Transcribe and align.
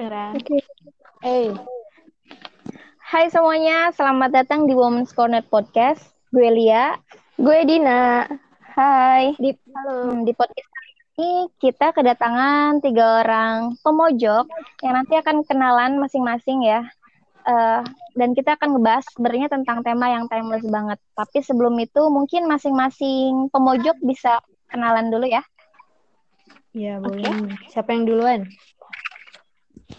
Oke. 0.00 0.56
Hey. 1.20 1.52
Hai 3.04 3.28
semuanya, 3.28 3.92
selamat 3.92 4.32
datang 4.32 4.64
di 4.64 4.72
Women's 4.72 5.12
Corner 5.12 5.44
Podcast. 5.44 6.00
Gue 6.32 6.48
Lia. 6.48 6.96
Gue 7.36 7.68
Dina. 7.68 8.24
Hai. 8.72 9.36
Di, 9.36 9.52
Halo. 9.52 10.16
hmm, 10.16 10.24
di 10.24 10.32
podcast 10.32 10.64
kali 10.72 10.90
ini 10.96 11.32
kita 11.60 11.92
kedatangan 11.92 12.80
tiga 12.80 13.20
orang 13.20 13.76
pemojok 13.84 14.48
yang 14.80 14.96
nanti 14.96 15.20
akan 15.20 15.44
kenalan 15.44 16.00
masing-masing 16.00 16.64
ya. 16.64 16.80
Eh, 17.44 17.84
dan 18.16 18.32
kita 18.32 18.56
akan 18.56 18.80
ngebahas 18.80 19.04
sebenarnya 19.12 19.52
tentang 19.52 19.84
tema 19.84 20.16
yang 20.16 20.24
timeless 20.32 20.64
banget. 20.64 20.96
Tapi 21.12 21.44
sebelum 21.44 21.76
itu 21.76 22.08
mungkin 22.08 22.48
masing-masing 22.48 23.52
pemojok 23.52 24.00
bisa 24.00 24.40
kenalan 24.72 25.12
dulu 25.12 25.28
ya. 25.28 25.44
Iya, 26.72 27.04
boleh. 27.04 27.52
Siapa 27.68 27.92
yang 27.92 28.08
duluan? 28.08 28.48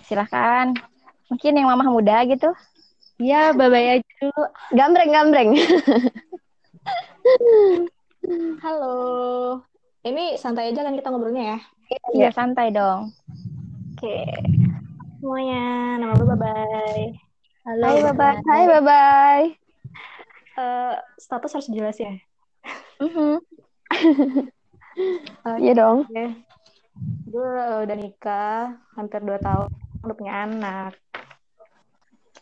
Silahkan. 0.06 0.76
Mungkin 1.32 1.56
yang 1.56 1.72
mamah 1.72 1.90
muda 1.92 2.24
gitu. 2.28 2.52
Iya, 3.22 3.54
babay 3.54 4.00
aja 4.00 4.12
dulu. 4.20 4.44
Gambreng-gambreng. 4.74 5.54
Halo. 8.66 8.98
Ini 10.02 10.36
santai 10.42 10.74
aja 10.74 10.82
kan 10.82 10.98
kita 10.98 11.14
ngobrolnya 11.14 11.56
ya. 11.56 11.60
Iya, 12.18 12.30
santai 12.34 12.74
dong. 12.74 13.14
Oke. 13.94 14.26
Semuanya, 15.22 16.02
nama 16.02 16.18
gue 16.18 16.26
Babay. 16.26 17.00
Halo. 17.70 17.86
Hai, 17.86 18.02
Babay. 18.10 18.36
Hai, 18.42 18.64
bye-bye. 18.66 19.48
Eh, 20.58 20.96
status 21.22 21.54
harus 21.54 21.70
jelas 21.70 21.98
ya. 22.02 22.14
Mhm. 23.00 23.40
Iya 25.64 25.72
dong. 25.72 26.04
Oke. 26.04 26.26
Gue 27.32 27.54
udah 27.88 27.96
nikah 27.96 28.76
hampir 29.00 29.24
2 29.24 29.40
tahun, 29.40 29.72
udah 30.02 30.16
punya 30.18 30.34
anak. 30.46 30.94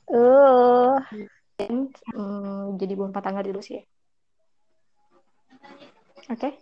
Uh, 0.09 0.97
Hmm, 1.59 2.79
jadi 2.79 2.95
bukan 2.95 3.11
tanggal 3.11 3.43
dulu 3.43 3.59
sih. 3.59 3.83
Oke. 6.31 6.55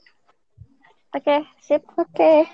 oke, 1.14 1.36
sip. 1.62 1.86
Oke. 2.02 2.50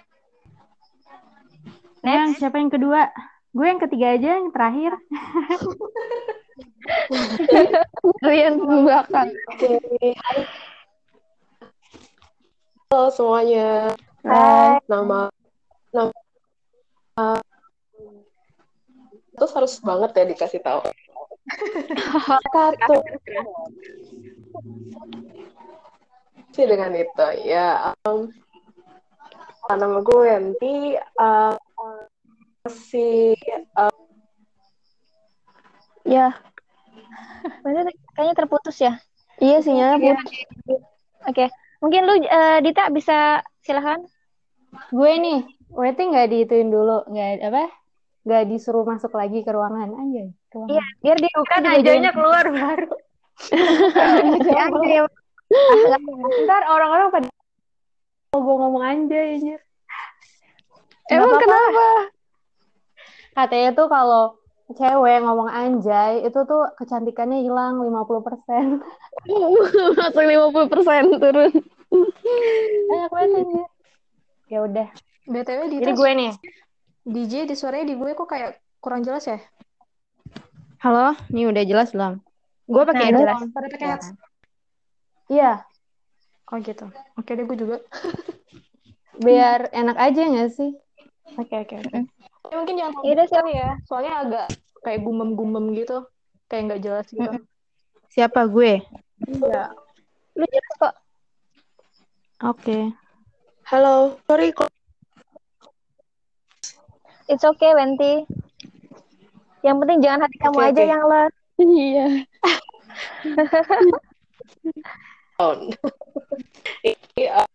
Yang 2.04 2.44
siapa 2.44 2.60
yang 2.60 2.68
kedua? 2.68 3.08
Gue 3.56 3.70
yang 3.72 3.80
ketiga 3.80 4.18
aja, 4.18 4.44
yang 4.44 4.52
terakhir. 4.52 4.92
Kalian 8.20 8.60
belakang. 8.60 9.30
Halo 12.92 13.08
semuanya. 13.14 13.96
Hai. 14.28 14.84
Nama 14.92 15.32
nama 15.96 17.40
terus 19.34 19.52
harus 19.54 19.74
banget 19.82 20.12
ya 20.14 20.26
dikasih 20.30 20.62
tahu. 20.62 20.82
Satu. 22.54 22.98
sih 26.54 26.70
dengan 26.70 26.94
itu 26.94 27.28
ya. 27.50 27.98
Um, 28.06 28.30
nama 29.66 30.00
gue 30.06 30.22
Yanti. 30.30 30.96
Uh, 31.18 31.58
masih 32.64 33.36
uh, 33.76 33.92
Ya. 36.08 36.36
Bener, 37.64 37.90
kayaknya 38.16 38.36
terputus 38.38 38.78
ya. 38.80 39.00
Iya 39.42 39.60
sinyalnya 39.64 39.98
Iya. 40.00 40.16
putus. 40.16 40.32
Oke, 41.24 41.46
mungkin 41.80 42.02
lu 42.08 42.16
eh, 42.24 42.60
Dita 42.60 42.92
bisa 42.92 43.40
silahkan. 43.64 44.04
Gue 44.92 45.12
nih, 45.20 45.40
waiting 45.72 46.12
nggak 46.12 46.30
diituin 46.32 46.70
dulu, 46.70 47.08
nggak 47.08 47.44
apa? 47.48 47.72
Nggak 48.24 48.44
disuruh 48.48 48.88
masuk 48.88 49.12
lagi 49.16 49.44
ke 49.44 49.52
ruangan 49.52 49.92
aja. 50.00 50.24
Ruangan. 50.56 50.72
Iya, 50.72 50.86
biar 51.04 51.18
dia 51.20 51.34
kan 51.48 51.64
ajanya 51.68 52.12
keluar 52.16 52.46
baru. 52.48 52.92
Ya, 54.54 54.70
ya. 54.70 55.04
Ntar 56.46 56.64
orang-orang 56.70 57.08
pada 57.12 57.28
mau 58.34 58.40
gue 58.42 58.56
ngomong 58.58 58.84
anjay 58.84 59.38
anjir. 59.38 59.62
Emang 61.12 61.38
kenapa? 61.38 61.88
Katanya 63.34 63.70
tuh 63.78 63.88
kalau 63.90 64.24
cewek 64.74 65.22
ngomong 65.22 65.50
anjay 65.52 66.26
itu 66.26 66.40
tuh 66.48 66.64
kecantikannya 66.80 67.46
hilang 67.46 67.82
50%. 67.82 68.82
Langsung 70.00 70.26
50% 70.26 71.22
turun. 71.22 71.54
Banyak 72.90 73.10
banget 73.12 73.30
anjir. 73.44 73.68
Ya 74.50 74.60
udah. 74.66 74.88
BTW 75.24 75.60
di 75.72 75.78
Jadi 75.82 75.94
gue 75.94 76.12
nih. 76.18 76.32
DJ 77.04 77.44
di 77.44 77.56
suaranya 77.60 77.92
di 77.92 77.96
gue 78.00 78.16
kok 78.16 78.32
kayak 78.32 78.64
kurang 78.80 79.04
jelas 79.04 79.28
ya? 79.28 79.36
Halo, 80.80 81.16
nih 81.36 81.52
udah 81.52 81.64
jelas 81.68 81.92
belum? 81.92 82.24
Gue 82.64 82.84
pakai 82.88 83.12
Nah, 83.12 83.20
jelas. 83.20 83.40
headphone. 83.44 83.52
Pada 83.52 83.68
pakai 83.68 83.88
Ya 83.88 83.92
headset. 83.92 84.16
Iya, 85.28 85.52
Oh 86.52 86.58
gitu. 86.64 86.86
Oke 87.20 87.36
deh 87.36 87.44
gue 87.44 87.58
juga. 87.60 87.78
biar 89.26 89.68
enak 89.76 89.98
aja 90.00 90.22
nggak 90.32 90.52
sih? 90.56 90.72
Oke 91.36 91.56
oke 91.68 91.76
oke. 91.82 92.00
Ya, 92.52 92.56
mungkin 92.56 92.76
jangan 92.80 92.92
terlalu 92.94 93.08
Yaudah, 93.10 93.28
kali 93.28 93.52
ya. 93.58 93.72
Soalnya 93.84 94.14
agak 94.24 94.48
kayak 94.86 95.02
gumem-gumem 95.04 95.66
gitu. 95.76 95.98
Kayak 96.48 96.64
nggak 96.72 96.82
jelas 96.88 97.06
gitu. 97.12 97.32
Siapa 98.14 98.48
gue? 98.48 98.80
Iya. 99.28 99.76
Lu 100.40 100.46
jelas 100.48 100.76
kok. 100.80 100.96
Oke. 102.44 102.80
halo, 103.64 104.20
sorry 104.28 104.52
kok 104.52 104.70
It's 107.32 107.44
okay, 107.44 107.72
Wenti. 107.72 108.28
Yang 109.64 109.76
penting 109.80 110.00
jangan 110.04 110.28
hati 110.28 110.38
kamu 110.44 110.58
Oke, 110.60 110.68
aja 110.68 110.82
oke. 110.84 110.92
yang 110.92 111.04
les. 111.08 111.34
Iya. 111.54 112.08
Ini, 116.84 117.24
uh, 117.32 117.48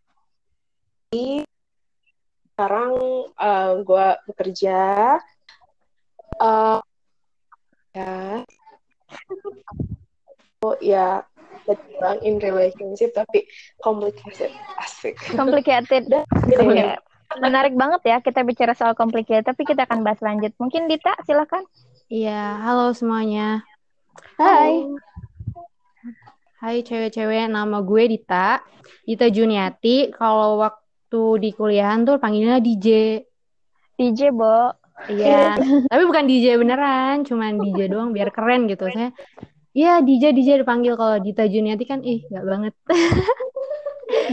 ini 1.12 1.40
sekarang 2.52 2.92
uh, 3.36 3.72
gue 3.80 4.08
bekerja. 4.28 4.80
Uh, 6.40 6.80
ya. 7.96 8.44
Oh 10.64 10.76
ya, 10.82 11.24
bilang 11.64 12.18
in 12.24 12.40
relationship 12.40 13.12
tapi 13.16 13.44
complicated, 13.80 14.52
asik. 14.80 15.16
Complicated. 15.32 16.08
Gitu 16.48 16.62
Oke. 16.62 16.96
Ya. 17.28 17.40
Menarik 17.40 17.74
banget 17.76 18.00
ya 18.08 18.16
kita 18.24 18.40
bicara 18.44 18.72
soal 18.72 18.96
complicated, 18.96 19.44
tapi 19.44 19.68
kita 19.68 19.84
akan 19.84 20.00
bahas 20.00 20.20
lanjut. 20.24 20.52
Mungkin 20.56 20.88
Dita, 20.88 21.12
silahkan. 21.28 21.64
Iya, 22.08 22.56
halo 22.64 22.96
semuanya. 22.96 23.62
Hai. 24.40 24.88
Hai 26.58 26.82
cewek-cewek, 26.82 27.52
nama 27.52 27.84
gue 27.84 28.02
Dita. 28.08 28.64
Dita 29.04 29.28
Juniati. 29.28 30.10
Kalau 30.16 30.58
waktu 30.58 31.22
di 31.38 31.50
kuliahan 31.52 32.08
tuh 32.08 32.16
panggilnya 32.16 32.58
DJ. 32.58 33.20
DJ, 34.00 34.32
Bo. 34.32 34.72
Iya, 35.06 35.54
tapi 35.86 36.02
bukan 36.10 36.26
DJ 36.26 36.58
beneran, 36.58 37.22
cuman 37.22 37.54
DJ 37.62 37.86
doang 37.86 38.10
biar 38.10 38.34
keren 38.34 38.66
gitu. 38.66 38.90
Saya, 38.90 39.14
iya 39.70 40.02
DJ 40.02 40.34
DJ 40.34 40.66
dipanggil 40.66 40.98
kalau 40.98 41.22
Dita 41.22 41.46
Juniati 41.46 41.86
kan, 41.86 42.02
ih 42.02 42.26
nggak 42.26 42.42
banget. 42.42 42.74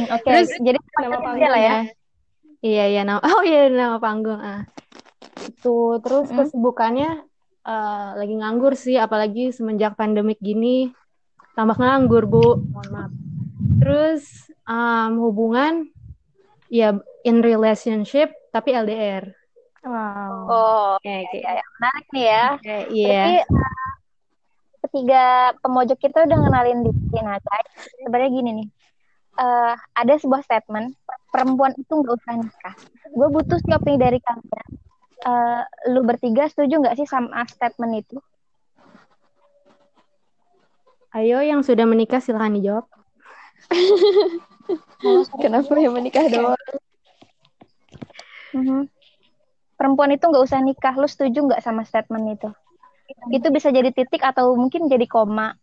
Oke, 0.10 0.26
Terus, 0.26 0.50
jadi 0.58 0.82
nama 1.06 1.22
panggil 1.22 1.50
lah 1.54 1.62
ya. 1.62 1.78
Iya 2.66 2.84
iya 2.90 3.02
nama 3.06 3.22
oh 3.38 3.44
iya 3.46 3.70
nama 3.70 4.02
panggung 4.02 4.42
ah. 4.42 4.66
Itu 5.46 6.02
terus 6.02 6.34
Mm. 6.34 6.38
kesibukannya 6.42 7.12
eh, 7.62 8.10
lagi 8.18 8.34
nganggur 8.42 8.74
sih 8.74 8.98
apalagi 8.98 9.54
semenjak 9.54 9.94
pandemik 9.94 10.42
gini 10.42 10.90
tambah 11.54 11.78
nganggur 11.78 12.26
Bu. 12.26 12.66
Mohon 12.74 12.90
maaf. 12.90 13.12
Terus 13.80 14.24
em, 14.66 15.14
hubungan 15.22 15.86
ya 16.74 16.98
in 17.22 17.46
relationship 17.46 18.34
tapi 18.50 18.74
LDR. 18.74 19.30
Wow. 19.86 20.34
Oh, 20.50 20.86
oke, 20.98 21.06
oke. 21.06 21.40
Ya, 21.46 21.62
Menarik 21.78 22.08
nih 22.10 22.26
ya. 22.26 22.46
Oke, 22.58 22.78
iya. 22.90 23.06
Berarti 23.06 23.36
eh, 23.38 23.94
ketiga 24.82 25.24
pemojok 25.62 26.00
kita 26.02 26.26
udah 26.26 26.38
ngenalin 26.42 26.80
diri. 26.90 27.22
Nah, 27.22 27.38
guys, 27.38 27.70
sebenarnya 28.02 28.30
gini 28.34 28.50
nih. 28.58 28.68
Eh, 29.36 29.74
ada 29.78 30.14
sebuah 30.18 30.42
statement, 30.42 30.98
perempuan 31.36 31.76
itu 31.76 31.92
nggak 31.92 32.16
usah 32.16 32.34
nikah. 32.40 32.76
Gue 33.12 33.28
butuh 33.28 33.60
sih 33.60 33.76
opini 33.76 34.00
dari 34.00 34.24
kalian. 34.24 34.68
Eh, 35.26 35.64
lu 35.92 36.08
bertiga 36.08 36.48
setuju 36.48 36.80
nggak 36.80 36.96
sih 36.96 37.04
sama 37.04 37.44
statement 37.52 37.94
itu? 38.00 38.18
Ayo 41.12 41.44
yang 41.44 41.60
sudah 41.60 41.84
menikah 41.84 42.24
silahkan 42.24 42.56
dijawab. 42.56 42.88
Kenapa 45.44 45.76
yang 45.76 45.92
menikah 45.92 46.24
doang? 46.32 46.56
Mhm. 48.56 48.88
Perempuan 49.76 50.16
itu 50.16 50.24
nggak 50.24 50.46
usah 50.48 50.64
nikah. 50.64 50.96
Lu 50.96 51.08
setuju 51.08 51.52
nggak 51.52 51.60
sama 51.60 51.84
statement 51.84 52.40
itu? 52.40 52.50
Itu 53.36 53.52
bisa 53.52 53.76
jadi 53.76 53.92
titik 53.92 54.24
atau 54.24 54.56
mungkin 54.56 54.88
jadi 54.88 55.04
koma. 55.04 55.60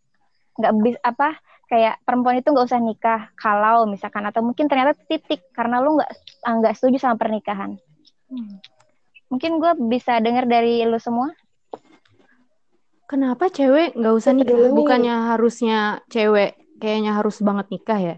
Nggak 0.61 0.73
bis 0.85 0.97
apa? 1.01 1.41
Kayak 1.73 2.05
perempuan 2.05 2.37
itu 2.37 2.53
nggak 2.53 2.69
usah 2.69 2.85
nikah 2.85 3.33
kalau 3.33 3.89
misalkan 3.89 4.29
atau 4.29 4.45
mungkin 4.45 4.69
ternyata 4.69 4.93
titik 5.09 5.41
karena 5.57 5.81
lu 5.81 5.97
nggak 5.97 6.11
ah, 6.45 6.55
nggak 6.61 6.77
setuju 6.77 7.01
sama 7.01 7.17
pernikahan. 7.17 7.81
Mungkin 9.33 9.57
gue 9.57 9.73
bisa 9.89 10.21
dengar 10.21 10.45
dari 10.45 10.85
lu 10.85 11.01
semua. 11.01 11.33
Kenapa 13.09 13.49
cewek 13.49 13.97
nggak 13.97 14.15
usah 14.21 14.37
nikah? 14.37 14.53
Dulu 14.53 14.69
nih. 14.69 14.77
Bukannya 14.77 15.17
harusnya 15.33 16.05
cewek 16.13 16.61
kayaknya 16.77 17.17
harus 17.17 17.41
banget 17.41 17.73
nikah 17.73 18.01
ya? 18.01 18.17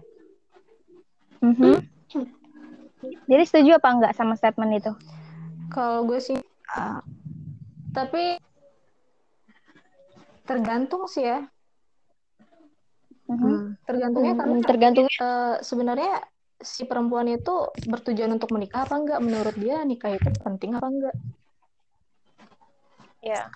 Mhm. 1.39 1.79
Jadi 3.31 3.43
setuju 3.47 3.79
apa 3.79 3.87
enggak 3.87 4.13
sama 4.19 4.35
statement 4.35 4.83
itu? 4.83 4.91
Kalau 5.71 6.03
gue 6.03 6.19
sih, 6.19 6.35
tapi 7.95 8.35
tergantung 10.43 11.07
sih 11.07 11.23
ya. 11.23 11.47
Mhm. 13.25 13.73
Tergantungnya 13.85 14.33
karena 14.37 14.53
Hmm, 14.55 14.63
tergantung 14.65 15.05
eh, 15.09 15.55
sebenarnya 15.65 16.13
si 16.61 16.87
perempuan 16.89 17.27
itu 17.27 17.53
bertujuan 17.83 18.31
untuk 18.37 18.49
menikah 18.55 18.85
apa 18.85 18.95
enggak? 18.95 19.19
Menurut 19.25 19.55
dia 19.59 19.81
nikah 19.83 20.11
itu 20.13 20.29
penting 20.45 20.71
apa 20.77 20.87
enggak? 20.87 21.15
Ya. 23.25 23.49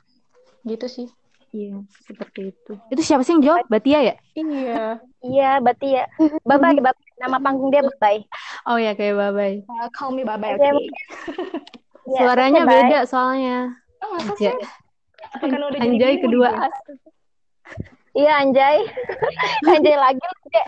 Gitu 0.65 0.85
sih. 0.89 1.07
Iya, 1.49 1.81
seperti 2.05 2.53
itu. 2.53 2.71
Itu 2.93 3.01
siapa 3.01 3.25
sih 3.25 3.33
yang 3.37 3.43
jawab? 3.45 3.65
Batia 3.69 3.99
ya? 4.05 4.15
Iya. 4.37 5.01
Iya, 5.19 5.59
berarti 5.59 5.87
ya. 5.99 6.03
Babay, 6.47 6.79
babay. 6.79 7.05
Nama 7.19 7.37
panggung 7.43 7.69
dia 7.75 7.83
Babay. 7.83 8.23
Oh 8.63 8.79
ya 8.79 8.95
kayak 8.95 9.15
babai. 9.19 9.53
Uh, 9.67 9.87
call 9.91 10.15
me 10.15 10.23
Babay, 10.23 10.55
Oke, 10.55 10.63
oke? 10.63 10.87
Iya, 12.07 12.23
Suaranya 12.23 12.63
beda 12.63 12.99
soalnya. 13.03 13.75
Oh, 13.99 14.15
masa 14.15 14.31
Iya. 14.39 14.51
sih? 14.55 14.57
Anjay 15.83 16.15
kedua. 16.23 16.51
Ya? 18.11 18.19
Iya, 18.19 18.31
Anjay. 18.41 18.77
Anjay 19.73 19.95
lagi 19.95 20.21
Dek. 20.49 20.67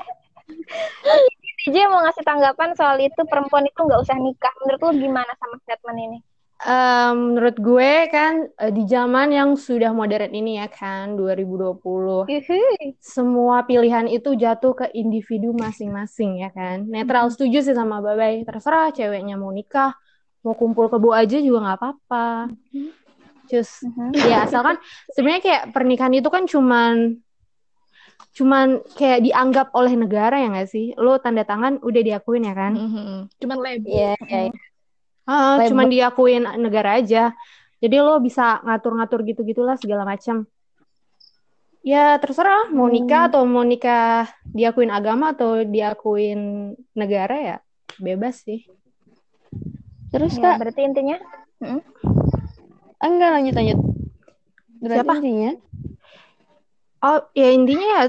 DJ 1.61 1.85
mau 1.87 2.01
ngasih 2.01 2.25
tanggapan 2.25 2.73
soal 2.73 2.97
itu 2.97 3.21
perempuan 3.29 3.65
itu 3.65 3.77
nggak 3.77 4.01
usah 4.01 4.17
nikah. 4.17 4.49
Menurut 4.65 4.81
lu 4.81 4.91
gimana 4.99 5.31
sama 5.37 5.55
statement 5.61 5.99
ini? 5.99 6.19
Em, 6.61 7.33
menurut 7.33 7.57
gue 7.57 7.93
kan 8.13 8.45
eh, 8.53 8.69
di 8.69 8.85
zaman 8.85 9.33
yang 9.33 9.57
sudah 9.57 9.89
modern 9.97 10.29
ini 10.29 10.61
ya 10.61 10.69
kan 10.69 11.17
2020 11.17 12.29
Yuhui. 12.29 12.93
semua 13.01 13.65
pilihan 13.65 14.05
itu 14.05 14.37
jatuh 14.37 14.77
ke 14.77 14.85
individu 14.93 15.57
masing-masing 15.57 16.37
ya 16.37 16.53
kan 16.53 16.85
netral 16.85 17.33
setuju 17.33 17.65
sih 17.65 17.73
sama 17.73 17.97
Babai 17.97 18.45
terserah 18.45 18.93
ceweknya 18.93 19.41
mau 19.41 19.49
nikah 19.49 19.97
mau 20.45 20.53
kumpul 20.53 20.85
kebo 20.85 21.17
aja 21.17 21.41
juga 21.41 21.65
nggak 21.65 21.77
apa-apa 21.81 22.53
Just 23.49 23.81
Mhm. 23.81 24.21
ya 24.21 24.45
asalkan 24.45 24.77
sebenarnya 25.17 25.41
kayak 25.41 25.63
pernikahan 25.73 26.13
itu 26.13 26.29
kan 26.29 26.45
cuman 26.45 27.17
cuman 28.31 28.79
kayak 28.95 29.25
dianggap 29.25 29.67
oleh 29.75 29.93
negara 29.93 30.39
ya 30.39 30.47
nggak 30.47 30.69
sih 30.69 30.95
lo 30.95 31.19
tanda 31.19 31.43
tangan 31.43 31.83
udah 31.83 32.01
diakuin 32.01 32.47
ya 32.47 32.55
kan 32.55 32.73
Mhm. 32.77 33.17
Cuman 33.41 33.57
label. 33.59 33.89
Iya, 33.89 34.13
iya. 34.25 34.39
iya. 34.47 34.53
Ah, 35.27 35.59
Label. 35.59 35.69
cuman 35.69 35.87
diakuin 35.87 36.43
negara 36.57 36.97
aja. 36.97 37.31
Jadi 37.81 37.95
lo 37.97 38.17
bisa 38.21 38.61
ngatur-ngatur 38.61 39.21
gitu-gitulah 39.25 39.73
segala 39.77 40.05
macam. 40.05 40.45
Ya 41.81 42.13
terserah 42.21 42.69
mau 42.69 42.85
nikah 42.85 43.25
atau 43.25 43.41
mau 43.41 43.65
nikah 43.65 44.29
diakuin 44.53 44.93
agama 44.93 45.33
atau 45.33 45.65
diakuin 45.65 46.73
negara 46.93 47.35
ya 47.41 47.57
bebas 47.97 48.45
sih. 48.45 48.69
Terus 50.13 50.37
Ya, 50.37 50.53
Kak, 50.53 50.55
berarti 50.61 50.81
intinya 50.85 51.17
ah, 53.01 53.07
enggak 53.09 53.29
lanjut 53.33 53.53
lanjut. 53.57 53.79
Berarti 54.77 54.99
Siapa? 55.01 55.13
intinya 55.21 55.51
Oh 57.01 57.17
ya 57.33 57.49
intinya 57.49 57.85
ya 57.97 58.03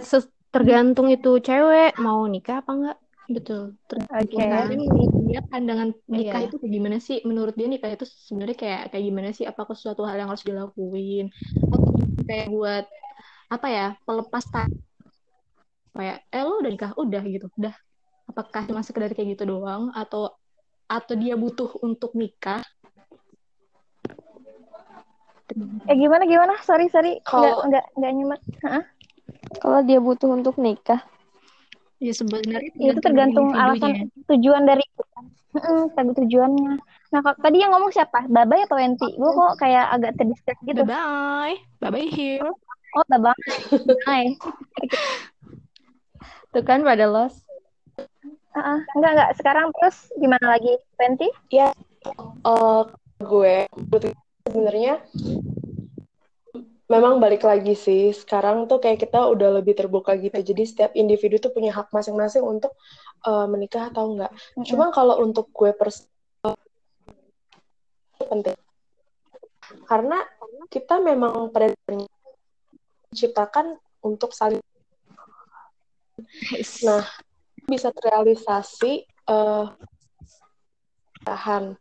tergantung 0.52 1.08
itu 1.08 1.40
cewek 1.40 1.96
mau 1.96 2.28
nikah 2.28 2.60
apa 2.60 2.70
enggak. 2.76 2.96
Betul. 3.32 3.72
Oke. 3.88 4.36
Nah, 4.36 4.68
ini 4.68 4.84
menurut 4.84 5.12
dia 5.30 5.40
pandangan 5.48 5.88
nikah 6.10 6.40
Iya. 6.44 6.46
itu 6.50 6.56
kayak 6.60 6.72
gimana 6.76 6.96
sih? 7.00 7.18
Menurut 7.24 7.54
dia 7.56 7.68
nikah 7.72 7.90
itu 7.94 8.04
sebenarnya 8.04 8.56
kayak 8.58 8.80
kayak 8.92 9.04
gimana 9.08 9.28
sih? 9.32 9.44
Apakah 9.48 9.72
suatu 9.72 10.04
hal 10.04 10.16
yang 10.20 10.28
harus 10.28 10.44
dilakuin? 10.44 11.32
Atau 11.72 11.88
kayak 12.28 12.46
buat 12.52 12.84
apa 13.48 13.66
ya? 13.72 13.86
Pelepas. 14.04 14.44
Kayak 15.92 16.18
eh 16.32 16.42
lo 16.44 16.52
udah 16.60 16.70
nikah, 16.72 16.92
udah 16.96 17.22
gitu. 17.24 17.46
Udah. 17.56 17.74
Apakah 18.28 18.62
cuma 18.68 18.82
sekedar 18.84 19.12
kayak 19.16 19.40
gitu 19.40 19.44
doang 19.48 19.88
atau 19.96 20.36
atau 20.88 21.14
dia 21.16 21.34
butuh 21.40 21.80
untuk 21.80 22.12
nikah? 22.12 22.60
Eh 25.88 25.96
gimana 25.96 26.24
gimana? 26.26 26.54
Sorry 26.64 26.88
sorry. 26.88 27.18
Nggak 27.20 27.28
Kalau- 27.28 27.62
nggak 27.68 27.84
nggak 27.98 28.12
nyimak. 28.12 28.40
Kalau 29.60 29.80
dia 29.84 29.98
butuh 30.00 30.32
untuk 30.32 30.56
nikah, 30.56 31.00
Ya 32.02 32.10
sebenarnya 32.10 32.66
Itu 32.74 32.98
tergantung 32.98 33.54
alasan 33.54 34.10
tujuan 34.26 34.66
dari 34.66 34.82
Heeh, 35.52 35.82
tapi 35.92 36.16
tujuannya. 36.16 36.80
Nah, 37.12 37.20
kok 37.20 37.36
tadi 37.44 37.60
yang 37.60 37.76
ngomong 37.76 37.92
siapa? 37.92 38.24
Babay 38.24 38.64
atau 38.64 38.80
Enti? 38.80 39.04
Gue 39.20 39.30
kok 39.36 39.60
kayak 39.60 39.84
agak 39.92 40.16
terdistract 40.16 40.64
gitu. 40.64 40.80
Bye 40.88 40.96
bye. 40.96 41.56
Bye 41.76 41.92
bye 41.92 42.08
here. 42.08 42.40
Oh, 42.96 43.04
Babang. 43.04 43.36
Hai. 44.08 44.32
Tuh 46.56 46.64
kan 46.64 46.80
pada 46.80 47.04
los. 47.04 47.44
Heeh, 48.56 48.78
enggak 48.96 49.10
enggak. 49.12 49.30
Sekarang 49.36 49.68
terus 49.76 50.08
gimana 50.16 50.56
lagi? 50.56 50.72
Penti? 50.96 51.28
Eh, 51.52 52.82
gue 53.20 53.56
sebenarnya 54.46 55.02
memang 56.92 57.16
balik 57.22 57.42
lagi 57.48 57.72
sih. 57.72 58.12
Sekarang 58.12 58.68
tuh 58.68 58.76
kayak 58.82 59.00
kita 59.00 59.24
udah 59.32 59.62
lebih 59.62 59.72
terbuka 59.72 60.12
gitu. 60.20 60.36
Jadi 60.36 60.62
setiap 60.68 60.92
individu 60.92 61.40
tuh 61.40 61.54
punya 61.56 61.72
hak 61.72 61.88
masing-masing 61.88 62.44
untuk 62.44 62.76
eh, 63.24 63.46
menikah 63.48 63.88
atau 63.88 64.12
enggak. 64.12 64.32
Mm-mm. 64.32 64.66
cuma 64.68 64.92
kalau 64.92 65.24
untuk 65.24 65.48
gue 65.54 65.72
pers 65.72 66.04
itu 68.18 68.24
penting. 68.28 68.56
Karena 69.88 70.20
kita 70.68 71.00
memang 71.00 71.48
pada 71.48 71.72
diciptakan 73.12 73.76
untuk 74.04 74.36
saling 74.36 74.60
nah 76.84 77.04
bisa 77.64 77.88
terrealisasi 77.88 78.92
eh 79.06 79.66
tahan. 81.22 81.78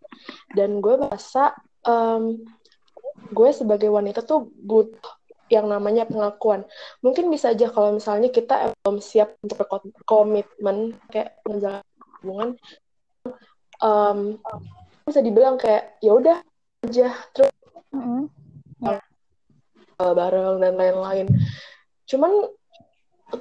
Dan 0.54 0.80
gue 0.80 0.96
merasa 1.02 1.52
em, 1.88 2.24
gue 3.32 3.50
sebagai 3.54 3.90
wanita 3.90 4.26
tuh 4.26 4.50
butuh 4.62 5.16
yang 5.52 5.68
namanya 5.68 6.08
pengakuan 6.08 6.64
mungkin 7.04 7.28
bisa 7.28 7.52
aja 7.52 7.68
kalau 7.68 8.00
misalnya 8.00 8.32
kita 8.32 8.72
belum 8.82 9.04
siap 9.04 9.36
untuk 9.44 9.68
berkomitmen 9.68 10.96
kayak 11.12 11.36
menjalin 11.44 11.84
hubungan 12.24 12.50
em, 13.84 14.40
bisa 15.06 15.20
dibilang 15.20 15.60
kayak 15.60 16.00
ya 16.00 16.16
udah 16.16 16.38
aja 16.88 17.12
terus 17.36 17.52
Mm-mm. 17.92 18.32
uh, 20.00 20.14
bareng 20.16 20.64
dan 20.64 20.74
lain-lain. 20.80 21.28
Cuman 22.08 22.32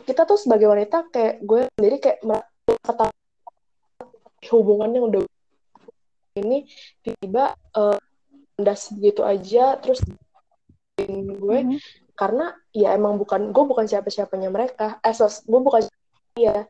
kita 0.06 0.26
tuh 0.26 0.38
sebagai 0.38 0.66
wanita 0.66 1.06
kayak 1.10 1.42
gue 1.42 1.66
sendiri 1.78 1.96
kayak 2.02 2.18
merasa 2.26 2.82
kata 2.82 3.06
hubungan 4.50 4.90
yang 4.94 5.04
udah 5.10 5.22
ini 6.38 6.66
tiba-tiba 7.02 7.54
uh, 7.74 7.98
kandas 8.60 8.92
begitu 8.92 9.24
aja 9.24 9.80
terus 9.80 10.04
gue 11.00 11.58
Mhm. 11.64 11.80
karena 12.12 12.52
ya 12.76 12.92
emang 12.92 13.16
bukan 13.16 13.56
gue 13.56 13.64
bukan 13.64 13.88
siapa-siapanya 13.88 14.52
mereka 14.52 15.00
eh 15.00 15.16
sos, 15.16 15.40
gue 15.48 15.56
bukan 15.56 15.88
dia 16.36 16.68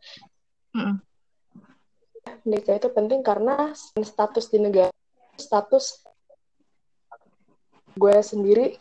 Mm-mm. 0.71 1.03
menikah 2.47 2.79
itu 2.79 2.89
penting 2.95 3.27
karena 3.27 3.75
status 3.99 4.55
di 4.55 4.63
negara 4.63 4.95
status 5.35 5.99
gue 7.99 8.17
sendiri 8.23 8.79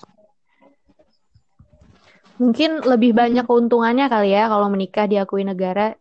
Mungkin 2.39 2.88
lebih 2.88 3.12
banyak 3.12 3.44
keuntungannya 3.44 4.08
kali 4.08 4.32
ya 4.32 4.48
kalau 4.48 4.72
menikah 4.72 5.12
diakui 5.12 5.44
negara. 5.44 5.98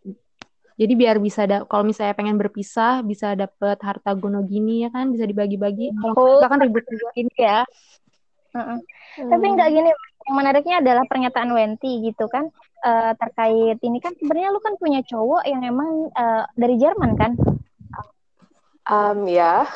Jadi 0.79 0.93
biar 0.95 1.19
bisa 1.19 1.43
da- 1.45 1.67
kalau 1.67 1.83
misalnya 1.83 2.15
pengen 2.15 2.39
berpisah 2.39 3.03
bisa 3.03 3.35
dapet 3.35 3.77
harta 3.83 4.15
gono 4.15 4.47
gini 4.47 4.87
ya 4.87 4.95
kan 4.95 5.11
bisa 5.11 5.27
dibagi-bagi. 5.27 5.91
Kalau 5.99 6.15
Oh, 6.15 6.39
kan 6.47 6.63
ribut 6.63 6.87
juga. 6.87 7.11
Gini 7.19 7.35
ya. 7.35 7.67
Heeh. 8.55 8.79
Tapi 9.19 9.45
enggak 9.51 9.69
gini, 9.75 9.91
yang 10.29 10.37
menariknya 10.39 10.77
adalah 10.79 11.05
pernyataan 11.11 11.51
Wenti 11.51 12.07
gitu 12.07 12.31
kan 12.31 12.47
eh, 12.87 13.13
terkait 13.19 13.79
ini 13.83 13.99
kan 13.99 14.15
sebenarnya 14.15 14.55
lu 14.55 14.61
kan 14.63 14.79
punya 14.79 15.03
cowok 15.03 15.43
yang 15.51 15.67
emang 15.67 16.15
eh, 16.15 16.45
dari 16.55 16.79
Jerman 16.79 17.19
kan, 17.19 17.33
um, 18.87 19.19
ya 19.27 19.67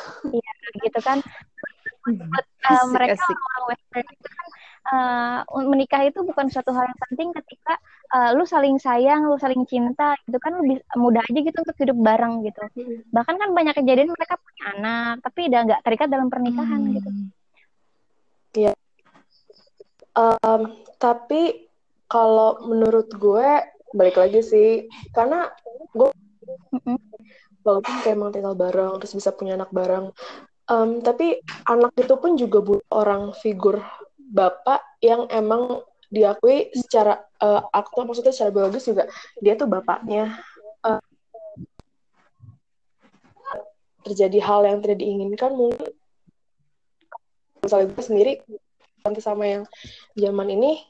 gitu 0.79 0.99
kan. 1.03 1.19
Buat 2.03 2.45
eh, 2.67 2.85
mereka 2.91 3.15
Asik-asik. 3.19 3.37
orang 3.39 3.63
Western 3.71 4.07
itu 4.07 4.27
kan 4.27 4.47
eh, 4.83 5.39
menikah 5.63 6.01
itu 6.03 6.19
bukan 6.23 6.51
suatu 6.51 6.75
hal 6.75 6.89
yang 6.89 6.99
penting 7.09 7.29
ketika 7.31 7.79
eh, 8.11 8.31
lu 8.35 8.43
saling 8.43 8.75
sayang, 8.79 9.27
lu 9.27 9.39
saling 9.39 9.63
cinta 9.63 10.15
gitu 10.27 10.37
kan 10.39 10.59
lebih 10.59 10.83
mudah 10.99 11.23
aja 11.23 11.39
gitu 11.39 11.57
untuk 11.59 11.77
hidup 11.79 11.97
bareng 11.99 12.43
gitu. 12.43 12.61
Bahkan 13.11 13.35
kan 13.39 13.49
banyak 13.55 13.75
kejadian 13.79 14.11
mereka 14.11 14.35
punya 14.39 14.63
anak 14.75 15.15
tapi 15.23 15.39
udah 15.47 15.59
nggak 15.67 15.81
terikat 15.87 16.07
dalam 16.11 16.27
pernikahan 16.27 16.79
gitu. 16.91 17.09
Um, 20.13 20.77
tapi 21.01 21.65
kalau 22.05 22.61
menurut 22.69 23.09
gue 23.17 23.49
balik 23.97 24.21
lagi 24.21 24.45
sih 24.45 24.85
karena 25.09 25.49
gue 25.89 26.13
Mm-mm. 26.69 26.97
walaupun 27.65 27.93
kayak 28.05 28.13
emang 28.13 28.29
tinggal 28.29 28.53
bareng 28.53 29.01
terus 29.01 29.17
bisa 29.17 29.33
punya 29.33 29.57
anak 29.57 29.73
bareng 29.73 30.13
Em, 30.63 31.03
tapi 31.03 31.43
anak 31.67 31.91
itu 31.99 32.15
pun 32.15 32.39
juga 32.39 32.63
butuh 32.63 32.87
orang 32.87 33.35
figur 33.35 33.83
bapak 34.33 34.81
yang 35.05 35.29
emang 35.29 35.85
diakui 36.09 36.73
secara 36.73 37.21
eh, 37.37 37.61
aktual 37.73 38.09
maksudnya 38.09 38.33
secara 38.33 38.49
biologis 38.49 38.89
juga 38.89 39.05
dia 39.37 39.53
tuh 39.53 39.69
bapaknya. 39.69 40.41
Eh, 40.85 41.01
terjadi 44.03 44.39
hal 44.43 44.67
yang 44.67 44.83
tidak 44.83 44.99
diinginkan 44.99 45.55
mungkin 45.55 45.95
misalnya 47.63 47.95
gue 47.95 48.03
sendiri 48.03 48.33
nanti 49.07 49.23
sama 49.23 49.47
yang 49.47 49.63
zaman 50.19 50.51
ini 50.51 50.83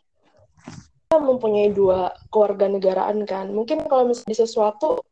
kita 1.13 1.21
mempunyai 1.21 1.69
dua 1.69 2.09
keluarga 2.33 2.65
negaraan 2.65 3.21
kan. 3.29 3.53
Mungkin 3.53 3.85
kalau 3.85 4.09
misalnya 4.09 4.49
sesuatu 4.49 5.05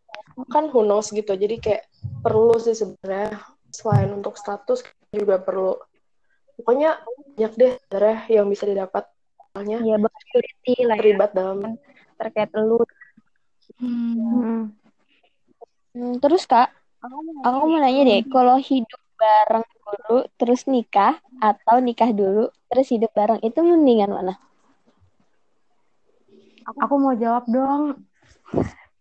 kan 0.50 0.74
who 0.74 0.82
knows 0.82 1.14
gitu. 1.14 1.38
Jadi 1.38 1.62
kayak 1.62 1.86
perlu 2.26 2.58
sih 2.58 2.74
sebenarnya 2.74 3.38
selain 3.70 4.10
untuk 4.10 4.34
status 4.34 4.82
juga 5.14 5.38
perlu 5.38 5.78
pokoknya 6.62 7.01
banyak 7.36 7.51
deh 7.58 7.72
sebenarnya 7.89 8.18
yang 8.30 8.48
bisa 8.48 8.63
didapat 8.70 9.03
soalnya 9.51 9.77
ya 9.82 9.98
security 9.98 10.86
lah 10.86 10.96
ya, 10.96 11.01
terlibat 11.01 11.30
dalam 11.34 11.58
terkait 12.22 12.53
lu 12.53 12.80
Hmm. 13.82 14.13
Hmm. 14.20 14.62
Hmm, 15.96 16.13
terus 16.22 16.44
Kak, 16.44 16.70
aku 17.41 17.58
mau 17.65 17.80
nanya 17.80 18.03
deh, 18.03 18.22
kalau 18.30 18.60
hidup 18.60 19.01
bareng 19.18 19.65
dulu 19.82 20.18
terus 20.38 20.65
nikah 20.65 21.18
atau 21.39 21.77
nikah 21.77 22.10
dulu 22.13 22.50
terus 22.70 22.88
hidup 22.89 23.10
bareng 23.13 23.39
itu 23.41 23.60
mendingan 23.62 24.12
mana? 24.12 24.36
Aku 26.84 26.96
mau 26.98 27.13
jawab 27.18 27.46
dong. 27.50 28.06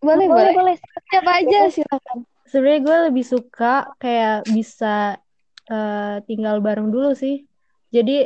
Boleh, 0.01 0.25
boleh 0.27 0.27
boleh. 0.29 0.53
boleh 0.57 0.75
Siapa 1.09 1.31
aja 1.45 1.59
silakan. 1.69 2.17
Sebenarnya 2.49 2.81
gue 2.83 2.97
lebih 3.11 3.25
suka 3.25 3.73
kayak 4.01 4.49
bisa 4.49 5.15
eh, 5.69 6.15
tinggal 6.25 6.57
bareng 6.59 6.89
dulu 6.89 7.13
sih. 7.13 7.45
Jadi 7.91 8.17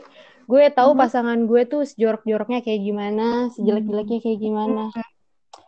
gue 0.45 0.63
tahu 0.77 0.93
pasangan 0.93 1.39
gue 1.49 1.61
tuh 1.65 1.81
sejorok-joroknya 1.89 2.59
kayak 2.61 2.81
gimana, 2.85 3.49
sejelek-jeleknya 3.57 4.19
kayak 4.21 4.39
gimana. 4.39 4.81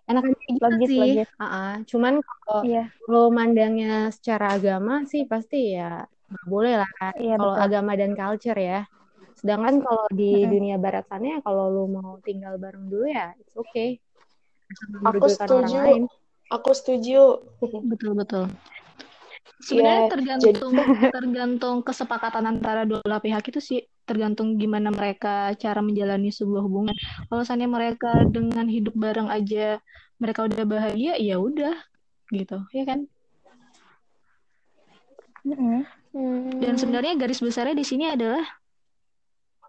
Enakan 0.08 0.34
kayak 0.38 0.50
gitu 0.54 0.64
Logis, 0.64 0.90
sih. 0.90 1.00
logis. 1.02 1.30
Ah-ah. 1.42 1.72
Cuman 1.90 2.14
kalau 2.24 2.60
iya 2.64 2.84
lo 3.12 3.22
mandangnya 3.34 4.08
secara 4.14 4.56
agama 4.56 5.04
sih 5.10 5.26
pasti 5.28 5.76
ya 5.76 6.06
nggak 6.32 6.48
boleh 6.48 6.74
lah. 6.80 6.90
iya 7.20 7.36
Kalau 7.36 7.56
agama 7.58 7.92
dan 8.00 8.12
culture 8.16 8.60
ya. 8.60 8.86
Sedangkan 9.38 9.76
kalau 9.86 10.06
di 10.14 10.32
Mm-mm. 10.34 10.50
dunia 10.54 10.76
barat 10.82 11.06
sana 11.12 11.26
ya 11.34 11.38
kalau 11.46 11.66
lo 11.70 11.84
mau 11.90 12.12
tinggal 12.24 12.58
bareng 12.58 12.86
dulu 12.90 13.06
ya 13.10 13.34
it's 13.38 13.56
okay. 13.58 14.00
Aku 15.06 15.26
orang 15.26 15.34
setuju. 15.34 15.78
lain. 15.78 16.04
aku 16.48 16.70
setuju 16.72 17.44
Betul 17.92 18.12
betul. 18.16 18.46
Sebenarnya 19.58 20.06
Ya, 20.06 20.12
tergantung 20.14 20.74
tergantung 21.18 21.76
kesepakatan 21.82 22.46
antara 22.46 22.86
dua 22.86 23.02
belah 23.02 23.18
pihak 23.18 23.50
itu 23.50 23.60
sih 23.60 23.80
tergantung 24.06 24.56
gimana 24.56 24.94
mereka 24.94 25.52
cara 25.58 25.82
menjalani 25.82 26.30
sebuah 26.30 26.62
hubungan. 26.62 26.96
Kalau 27.28 27.42
misalnya 27.42 27.68
mereka 27.68 28.24
dengan 28.30 28.70
hidup 28.70 28.94
bareng 28.94 29.28
aja 29.28 29.82
mereka 30.18 30.46
udah 30.46 30.64
bahagia, 30.66 31.14
ya 31.18 31.42
udah 31.42 31.74
gitu, 32.34 32.58
ya 32.74 32.84
kan? 32.86 33.10
Dan 36.58 36.76
sebenarnya 36.76 37.16
garis 37.16 37.40
besarnya 37.40 37.78
di 37.78 37.86
sini 37.86 38.10
adalah 38.10 38.44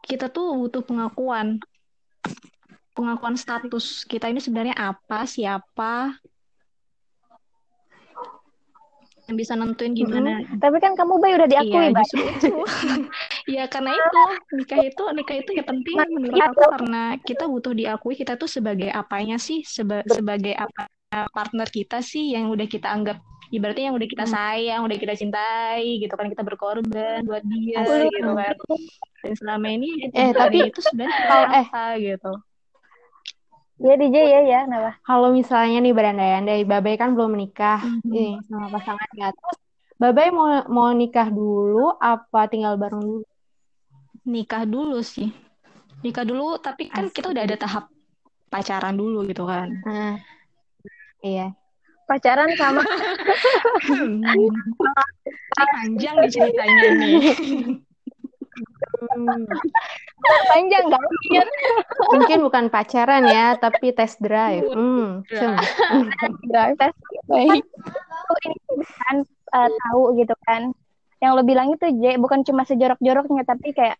kita 0.03 0.33
tuh 0.33 0.57
butuh 0.57 0.81
pengakuan, 0.83 1.61
pengakuan 2.97 3.37
status 3.37 4.09
kita 4.09 4.33
ini 4.33 4.41
sebenarnya 4.41 4.75
apa, 4.75 5.29
siapa, 5.29 6.17
yang 9.29 9.37
bisa 9.37 9.53
nentuin 9.53 9.93
gimana 9.93 10.41
tapi 10.57 10.81
kan 10.81 10.97
kamu 10.97 11.21
Bay 11.21 11.37
udah 11.37 11.45
diakui 11.47 11.69
Iya, 11.69 11.93
Bay. 11.93 12.05
Iya, 13.53 13.65
karena 13.65 13.93
itu 13.93 14.21
nikah 14.55 14.81
itu 14.83 15.03
nikah 15.13 15.37
itu 15.37 15.51
ya 15.53 15.65
penting 15.65 15.97
menurut 16.09 16.41
aku 16.43 16.61
karena 16.67 17.03
kita 17.21 17.45
butuh 17.45 17.73
diakui 17.73 18.15
kita 18.15 18.35
tuh 18.35 18.49
sebagai 18.49 18.89
apanya 18.89 19.37
sih 19.37 19.61
Seba- 19.63 20.05
sebagai 20.05 20.53
apa 20.53 20.89
partner 21.29 21.69
kita 21.69 22.01
sih 22.01 22.33
yang 22.33 22.49
udah 22.49 22.65
kita 22.65 22.89
anggap 22.89 23.21
ibaratnya 23.49 23.89
yang 23.89 23.97
udah 23.97 24.05
kita 24.05 24.25
sayang, 24.29 24.85
udah 24.85 24.97
kita 24.99 25.17
cintai 25.17 25.97
gitu 25.97 26.13
kan 26.13 26.29
kita 26.29 26.45
berkorban 26.45 27.25
buat 27.25 27.41
dia 27.43 27.81
Asik. 27.81 28.13
gitu 28.13 28.33
kan. 28.37 28.53
Dan 29.25 29.33
selama 29.35 29.67
ini 29.73 29.89
Eh, 30.13 30.37
tapi- 30.37 30.69
itu 30.69 30.81
sebenarnya 30.85 31.17
kalau- 31.25 31.49
eh. 31.49 31.65
apa 31.65 31.85
gitu. 31.97 32.33
Ya 33.79 33.95
DJ 33.95 34.17
ya 34.27 34.41
ya 34.43 34.59
kenapa 34.67 34.91
Kalau 35.07 35.31
misalnya 35.31 35.79
nih 35.79 35.95
berandai-andai, 35.95 36.67
Babai 36.67 36.99
kan 36.99 37.15
belum 37.15 37.39
menikah 37.39 37.79
Mhm. 37.83 38.11
nih 38.11 38.33
sama 38.51 38.67
pasangannya. 38.75 39.29
Terus 39.37 39.59
Babai 39.99 40.31
mau 40.35 40.47
mau 40.71 40.91
nikah 40.95 41.29
dulu 41.31 41.95
apa 41.99 42.47
tinggal 42.51 42.79
bareng 42.79 43.03
dulu? 43.03 43.25
Nikah 44.27 44.63
dulu 44.67 44.99
sih. 45.03 45.31
Nikah 46.03 46.23
dulu 46.23 46.59
tapi 46.63 46.87
kan 46.91 47.11
kita 47.11 47.35
udah 47.35 47.43
ada 47.43 47.57
tahap 47.59 47.91
pacaran 48.53 48.95
dulu 48.95 49.27
gitu 49.27 49.43
kan. 49.47 49.69
Nah, 49.83 50.15
iya. 51.27 51.51
pacaran 52.09 52.49
sama 52.57 52.81
panjang 55.75 56.15
nih 56.23 56.31
ceritanya 56.31 56.83
nih. 56.99 57.21
Hmm, 58.99 59.47
panjang 60.51 60.85
kan 60.91 61.03
mungkin 62.11 62.39
bukan 62.43 62.65
pacaran 62.67 63.25
ya, 63.31 63.55
tapi 63.55 63.95
test 63.95 64.19
drive. 64.19 64.67
Hmm, 64.75 65.23
cem. 65.31 65.55
drive. 66.51 66.75
Tes 66.79 66.95
Baik. 67.31 67.63
Aku 68.29 68.35
ini 68.45 68.57
kan 68.99 69.17
eh, 69.27 69.71
tahu 69.71 70.03
gitu 70.19 70.35
kan. 70.43 70.75
Yang 71.19 71.33
lo 71.35 71.43
bilang 71.43 71.69
itu 71.75 71.87
J 71.99 72.19
bukan 72.19 72.43
cuma 72.47 72.63
sejorok-joroknya 72.67 73.43
tapi 73.47 73.75
kayak 73.75 73.99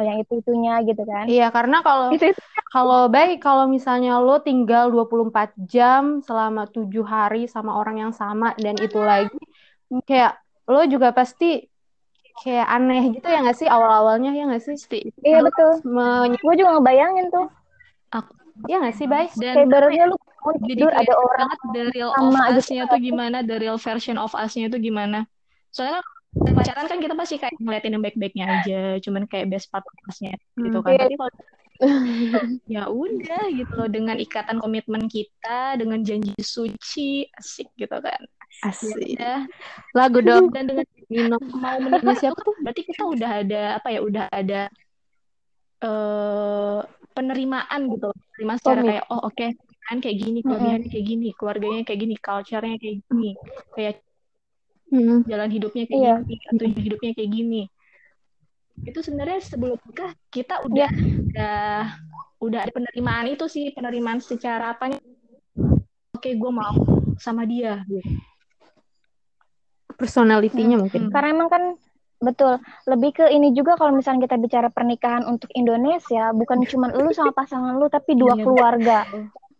eh, 0.00 0.04
yang 0.04 0.18
itu 0.20 0.40
itunya 0.40 0.80
gitu 0.84 1.02
kan. 1.04 1.28
Iya, 1.28 1.52
karena 1.52 1.84
kalau 1.84 2.08
itu 2.12 2.32
kalau 2.70 3.10
baik 3.10 3.42
kalau 3.42 3.66
misalnya 3.66 4.18
lo 4.22 4.40
tinggal 4.40 4.88
24 4.92 5.52
jam 5.68 6.24
selama 6.24 6.68
tujuh 6.70 7.04
hari 7.04 7.44
sama 7.50 7.76
orang 7.76 8.08
yang 8.08 8.12
sama 8.14 8.54
dan 8.56 8.78
itu 8.78 9.00
lagi 9.00 9.40
kayak 10.06 10.38
lo 10.70 10.86
juga 10.86 11.10
pasti 11.10 11.69
kayak 12.40 12.66
aneh 12.72 13.02
gitu 13.12 13.26
ya 13.28 13.38
nggak 13.44 13.58
sih 13.58 13.68
awal-awalnya 13.68 14.32
ya 14.32 14.48
nggak 14.48 14.62
sih? 14.64 14.76
Iya 15.20 15.44
betul 15.44 15.84
Men- 15.84 16.40
gue 16.40 16.54
juga 16.56 16.80
ngebayangin 16.80 17.28
tuh 17.28 17.46
ya 18.68 18.76
nggak 18.82 18.96
sih, 18.96 19.06
Bay? 19.08 19.30
kayak 19.32 19.56
Dan 19.56 19.66
barunya 19.72 20.04
lu 20.04 20.16
bangun 20.20 20.54
jadi 20.60 20.68
tidur 20.84 20.92
ada 20.92 21.14
orang 21.16 21.48
banget 21.48 21.60
the 21.72 21.82
real 21.96 22.10
of 22.12 22.34
us-nya 22.36 22.82
tuh 22.90 23.00
gimana, 23.00 23.36
the 23.40 23.56
real 23.56 23.78
version 23.80 24.16
of 24.20 24.32
us-nya 24.36 24.66
tuh 24.68 24.80
gimana. 24.82 25.24
Soalnya 25.72 26.02
kan 26.02 26.52
pacaran 26.54 26.86
kan 26.90 26.98
kita 27.00 27.14
pasti 27.16 27.34
kayak 27.40 27.56
ngeliatin 27.56 27.94
yang 27.96 28.04
baik-baiknya 28.04 28.44
aja, 28.60 28.82
cuman 29.00 29.24
kayak 29.30 29.48
best 29.48 29.72
part 29.72 29.86
of 29.86 29.96
us-nya 30.08 30.36
gitu 30.58 30.78
kan. 30.84 30.92
Iya. 30.92 31.00
Tapi 31.06 31.14
kalau 31.16 31.32
ya 32.76 32.82
udah 32.92 33.42
gitu 33.56 33.72
loh 33.72 33.88
dengan 33.88 34.20
ikatan 34.20 34.60
komitmen 34.60 35.08
kita, 35.08 35.80
dengan 35.80 36.04
janji 36.04 36.36
suci, 36.36 37.24
asik 37.32 37.72
gitu 37.80 37.96
kan. 38.04 38.20
Ya 38.60 38.68
Asik. 38.68 39.16
udah. 39.16 39.40
Lagu 39.96 40.18
dong. 40.20 40.52
Dan 40.52 40.68
dengan 40.68 40.84
Nino. 41.10 41.36
mau 41.62 41.76
menikah 41.78 42.16
siapa 42.16 42.38
kan 42.38 42.54
berarti 42.62 42.82
kita 42.86 43.02
udah 43.04 43.30
ada 43.42 43.62
apa 43.76 43.88
ya 43.90 44.00
udah 44.00 44.24
ada 44.30 44.60
eh 45.80 46.78
penerimaan 47.10 47.80
gitu 47.90 48.08
penerimaan 48.32 48.58
secara 48.58 48.80
Komit. 48.80 48.88
kayak 48.94 49.04
oh 49.08 49.20
oke 49.26 49.46
kan 49.82 49.96
kayak 49.98 50.16
gini 50.16 50.38
kelebihannya 50.40 50.88
kayak 50.88 51.06
gini 51.08 51.28
keluarganya 51.34 51.82
kayak 51.82 52.00
gini 52.00 52.14
culture-nya 52.16 52.76
kayak 52.78 52.96
gini 53.04 53.30
kayak 53.74 53.96
Hmm. 54.90 55.22
jalan 55.22 55.54
hidupnya 55.54 55.86
kayak 55.86 56.02
Iya. 56.02 56.14
gini 56.26 56.42
tujuan 56.50 56.72
hidupnya 56.82 57.10
kayak 57.14 57.30
gini 57.30 57.62
itu 58.82 58.98
sebenarnya 58.98 59.38
sebelum 59.38 59.78
nikah 59.86 60.10
kita 60.34 60.66
udah 60.66 60.90
udah 61.30 61.62
udah 62.42 62.58
ada 62.58 62.72
penerimaan 62.74 63.30
itu 63.30 63.46
sih 63.46 63.70
penerimaan 63.70 64.18
secara 64.18 64.74
apanya 64.74 64.98
oke 66.10 66.26
gue 66.26 66.50
mau 66.50 66.74
sama 67.22 67.46
dia 67.46 67.86
gitu 67.86 68.02
Personalitinya 70.00 70.80
mungkin. 70.80 71.08
Hmm. 71.08 71.12
karena 71.12 71.28
emang 71.30 71.48
kan 71.52 71.62
betul 72.20 72.56
lebih 72.84 73.16
ke 73.16 73.24
ini 73.28 73.52
juga 73.52 73.76
kalau 73.76 73.92
misalnya 73.92 74.28
kita 74.28 74.36
bicara 74.36 74.68
pernikahan 74.68 75.24
untuk 75.24 75.48
Indonesia 75.52 76.32
bukan 76.32 76.64
cuma 76.68 76.88
lu 76.92 77.12
sama 77.12 77.32
pasangan 77.32 77.76
lu 77.76 77.88
tapi 77.88 78.12
dua 78.12 78.36
Iya, 78.36 78.44
keluarga 78.44 78.98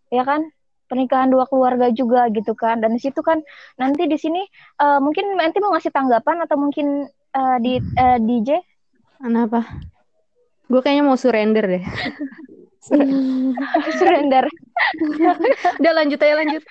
ya 0.08 0.22
kan 0.24 0.44
pernikahan 0.84 1.32
dua 1.32 1.46
keluarga 1.46 1.88
juga 1.88 2.28
gitu 2.28 2.52
kan 2.52 2.80
dan 2.80 2.92
di 2.92 3.00
situ 3.00 3.20
kan 3.20 3.40
nanti 3.76 4.04
di 4.04 4.16
sini 4.16 4.44
eh, 4.76 4.98
mungkin 4.98 5.36
nanti 5.36 5.56
mau 5.56 5.72
ngasih 5.72 5.88
tanggapan 5.88 6.44
atau 6.44 6.56
mungkin 6.56 7.04
eh, 7.08 7.58
di 7.60 7.72
eh, 7.78 8.18
DJ 8.18 8.60
Kenapa? 9.20 9.60
Gue 10.64 10.80
kayaknya 10.80 11.04
mau 11.04 11.16
surrender 11.16 11.60
deh. 11.66 11.84
surrender 14.00 14.48
Udah 15.76 15.92
lanjut 15.92 16.16
aja 16.16 16.34
lanjut. 16.34 16.64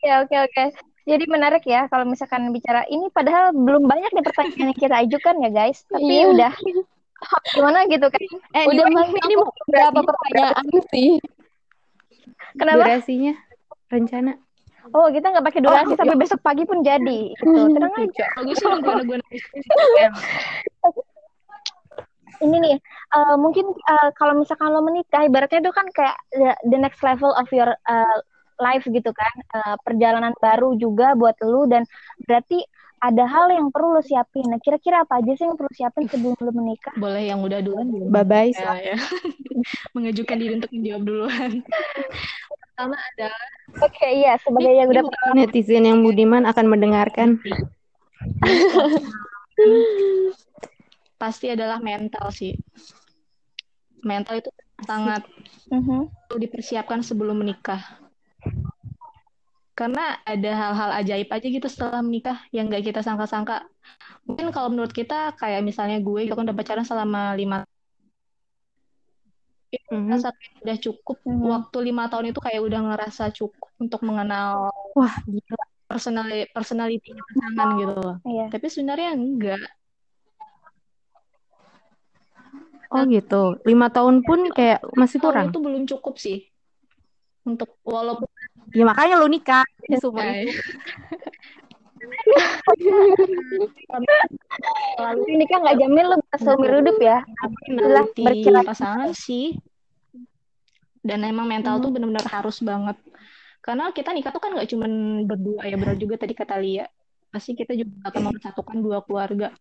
ya 0.00 0.22
oke 0.22 0.36
oke 0.38 0.64
jadi 1.06 1.24
menarik 1.24 1.62
ya 1.62 1.86
kalau 1.86 2.02
misalkan 2.02 2.50
bicara 2.50 2.82
ini 2.86 3.06
padahal 3.08 3.54
belum 3.54 3.86
banyak 3.86 4.10
nih 4.10 4.24
pertanyaan 4.26 4.66
yang 4.66 4.74
kita 4.74 4.96
ajukan 5.00 5.34
ya 5.38 5.50
guys 5.50 5.78
tapi 5.86 6.02
Iya. 6.04 6.24
udah 6.34 6.52
gimana 7.48 7.86
gitu 7.86 8.06
kan 8.06 8.20
Eh, 8.52 8.64
Udah 8.66 8.84
anyway, 8.84 9.06
mau 9.06 9.16
ini 9.16 9.34
mau 9.34 9.48
berapa 9.66 10.00
pertanyaan 10.02 10.66
sih? 10.90 11.10
kenapa 12.54 12.84
durasinya 12.84 13.34
rencana 13.86 14.32
Oh, 14.86 15.10
kita 15.10 15.34
nggak 15.34 15.42
pakai 15.42 15.60
durasi 15.60 15.92
Oh, 15.94 15.98
sampai 15.98 16.14
besok 16.14 16.38
pagi 16.42 16.62
pun 16.62 16.78
jadi. 16.78 17.34
Gitu. 17.34 17.42
Tenang 17.74 17.90
aja. 17.90 18.26
Bagus 18.38 18.62
gue 18.62 19.18
Ini 22.36 22.56
nih, 22.60 22.76
eh, 23.10 23.34
mungkin 23.34 23.66
eh, 23.66 24.08
kalau 24.12 24.36
misalkan 24.36 24.68
lo 24.68 24.78
menikah, 24.78 25.24
ibaratnya 25.24 25.58
itu 25.58 25.72
kan 25.72 25.88
kayak 25.90 26.14
the, 26.30 26.52
the 26.68 26.78
next 26.78 27.00
level 27.00 27.32
of 27.32 27.48
your 27.48 27.72
eh, 27.72 28.16
life 28.58 28.84
gitu 28.84 29.10
kan. 29.10 29.34
Eh, 29.54 29.76
perjalanan 29.82 30.32
baru 30.36 30.74
juga 30.74 31.12
buat 31.12 31.36
lo 31.44 31.64
dan 31.64 31.84
berarti 32.24 32.60
ada 32.96 33.28
hal 33.28 33.52
yang 33.52 33.68
perlu 33.68 33.92
lo 33.92 34.02
siapin. 34.02 34.48
Nah, 34.48 34.56
kira-kira 34.58 35.04
apa 35.04 35.20
aja 35.20 35.32
sih 35.36 35.44
yang 35.44 35.54
perlu 35.54 35.72
siapin 35.72 36.08
sebelum 36.08 36.34
lo 36.40 36.50
menikah? 36.50 36.96
boleh 36.96 37.28
yang 37.28 37.44
udah 37.44 37.60
duluan 37.60 37.86
dulu. 37.86 38.08
Bye 38.08 38.24
bye. 38.24 38.50
Ya, 38.50 38.94
ya. 38.94 38.96
Mengajukan 39.94 40.36
diri 40.36 40.52
untuk 40.56 40.72
menjawab 40.72 41.02
duluan. 41.04 41.50
Pertama 42.48 42.96
ada 42.96 43.28
Oke, 43.76 44.08
iya, 44.08 44.40
sebagai 44.40 44.72
yang 44.72 44.88
udah 44.88 45.04
Netizen 45.36 45.84
yang 45.84 46.00
budiman 46.00 46.48
akan 46.48 46.66
mendengarkan. 46.72 47.36
pasti 51.16 51.52
adalah 51.52 51.80
mental 51.80 52.28
sih. 52.32 52.56
Mental 54.00 54.38
itu 54.38 54.48
sangat 54.84 55.24
Mhm. 55.68 56.08
perlu 56.28 56.38
dipersiapkan 56.40 57.00
sebelum 57.02 57.42
menikah. 57.42 57.80
Karena 59.76 60.16
ada 60.24 60.50
hal-hal 60.56 60.90
ajaib 61.04 61.28
aja 61.28 61.46
gitu 61.52 61.68
setelah 61.68 62.00
menikah 62.00 62.40
yang 62.48 62.72
gak 62.72 62.80
kita 62.80 63.04
sangka-sangka. 63.04 63.68
Mungkin 64.24 64.48
kalau 64.48 64.72
menurut 64.72 64.88
kita 64.90 65.36
kayak 65.36 65.60
misalnya 65.60 66.00
gue 66.00 66.24
gitu 66.24 66.32
kan 66.32 66.48
udah 66.48 66.56
pacaran 66.56 66.86
selama 66.88 67.36
lima 67.36 67.68
rasa 69.86 70.32
kayak 70.32 70.54
udah 70.64 70.76
cukup 70.80 71.16
Mhm. 71.28 71.46
waktu 71.52 71.78
lima 71.92 72.08
tahun 72.08 72.32
itu 72.32 72.40
kayak 72.40 72.62
udah 72.64 72.80
ngerasa 72.88 73.28
cukup 73.36 73.68
untuk 73.76 74.00
mengenal 74.06 74.72
Wah, 74.96 75.12
gila. 75.28 75.64
personal 75.86 76.26
personality 76.50 77.12
pasangan 77.12 77.68
gitu 77.76 77.94
loh. 78.00 78.16
Iya. 78.24 78.46
Tapi 78.48 78.66
sebenarnya 78.72 79.10
enggak. 79.14 79.60
Oh 82.90 83.02
gitu. 83.06 83.60
Lima 83.68 83.92
tahun 83.92 84.24
pun 84.24 84.50
kayak 84.54 84.80
masih 84.96 85.18
kurang. 85.20 85.52
itu 85.52 85.58
belum 85.60 85.82
cukup 85.84 86.14
sih. 86.16 86.48
Untuk 87.46 87.76
walaupun 87.84 88.26
Ya 88.76 88.84
makanya 88.84 89.16
lu 89.16 89.32
nikah. 89.32 89.64
Jadi 89.80 89.96
Ya, 89.96 89.96
itu. 89.96 90.48
lalu 95.00 95.22
Ini 95.32 95.44
kan 95.48 95.58
nggak 95.64 95.76
jamin 95.80 96.04
lo 96.04 96.16
bisa 96.20 96.36
seumur 96.44 96.70
hidup 96.76 96.98
ya. 97.00 97.24
Itulah 97.64 98.04
nanti 98.04 98.44
pasangan 98.68 99.10
sih. 99.16 99.56
Dan 101.00 101.22
emang 101.24 101.46
mental 101.48 101.78
Hmm. 101.78 101.84
tuh 101.88 101.90
benar-benar 101.94 102.26
harus 102.28 102.60
banget. 102.60 102.98
Karena 103.64 103.90
kita 103.96 104.12
nikah 104.12 104.30
tuh 104.34 104.42
kan 104.42 104.52
nggak 104.52 104.68
cuman 104.68 104.92
berdua 105.24 105.62
ya, 105.64 105.76
benar 105.80 105.96
juga 105.96 106.20
tadi 106.20 106.34
kata 106.36 106.60
Lia. 106.60 106.84
Pasti 107.32 107.56
kita 107.56 107.72
juga 107.72 108.12
akan 108.12 108.22
mempersatukan 108.30 108.76
dua 108.82 108.98
keluarga. 109.06 109.56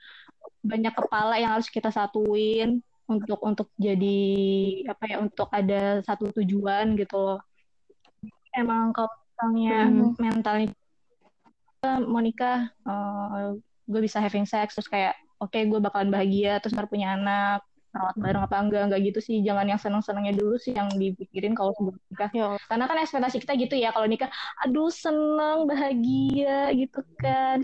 Banyak 0.65 0.93
kepala 0.93 1.39
yang 1.39 1.55
harus 1.55 1.69
kita 1.71 1.89
satuin 1.93 2.81
untuk 3.05 3.37
untuk 3.45 3.67
jadi 3.77 4.17
apa 4.89 5.03
ya 5.05 5.17
untuk 5.21 5.47
ada 5.53 6.01
satu 6.01 6.33
tujuan 6.41 6.97
gitu 6.97 7.15
loh. 7.15 7.39
Emang 8.55 8.95
kalau 8.95 9.11
misalnya 9.11 9.77
Mhm. 9.85 10.07
mentalnya 10.17 10.69
mau 12.07 12.17
nikah, 12.17 12.71
eh, 12.81 13.47
gue 13.85 14.01
bisa 14.01 14.17
having 14.17 14.49
sex 14.49 14.73
terus 14.73 14.89
kayak 14.89 15.13
oke 15.37 15.53
gue 15.53 15.77
bakalan 15.77 16.09
bahagia 16.09 16.57
terus 16.57 16.73
ntar 16.73 16.89
punya 16.89 17.13
anak 17.13 17.61
rawat 17.93 18.15
bareng 18.17 18.43
apa 18.43 18.55
enggak 18.57 18.81
enggak 18.89 19.01
gitu 19.05 19.19
sih 19.21 19.37
jangan 19.39 19.69
yang 19.69 19.77
seneng-senengnya 19.77 20.33
dulu 20.33 20.57
sih 20.57 20.73
yang 20.73 20.89
dipikirin 20.91 21.53
kalau 21.53 21.71
sebelum 21.77 21.95
nikah 22.09 22.27
Ya, 22.33 22.47
karena 22.65 22.89
kan 22.89 22.97
ekspektasi 22.97 23.37
kita 23.39 23.53
gitu 23.55 23.75
ya 23.77 23.93
kalau 23.93 24.03
nikah 24.03 24.27
aduh 24.59 24.89
seneng 24.89 25.69
bahagia 25.69 26.73
gitu 26.73 26.99
kan 27.21 27.61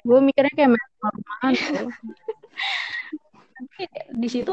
gue 0.00 0.18
mikirnya 0.24 0.50
kayak. 0.56 0.72
Tapi 3.60 3.82
di 4.16 4.28
situ 4.32 4.52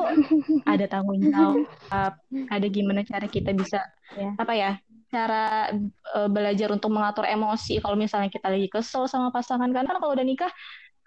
ada 0.68 0.86
tanggung 0.86 1.24
jawab 1.24 2.14
ada 2.52 2.68
gimana 2.68 3.08
cara 3.08 3.26
kita 3.26 3.56
bisa 3.56 3.80
Ya. 4.14 4.34
apa 4.40 4.54
ya 4.56 4.72
cara 5.08 5.72
eh, 6.16 6.30
belajar 6.30 6.70
untuk 6.70 6.92
mengatur 6.92 7.24
emosi 7.24 7.80
kalau 7.80 7.96
misalnya 7.96 8.28
kita 8.28 8.52
lagi 8.52 8.68
kesel 8.68 9.08
sama 9.08 9.32
pasangan 9.32 9.72
kan 9.72 9.88
Karena 9.88 10.00
kalau 10.00 10.14
udah 10.14 10.28
nikah 10.28 10.52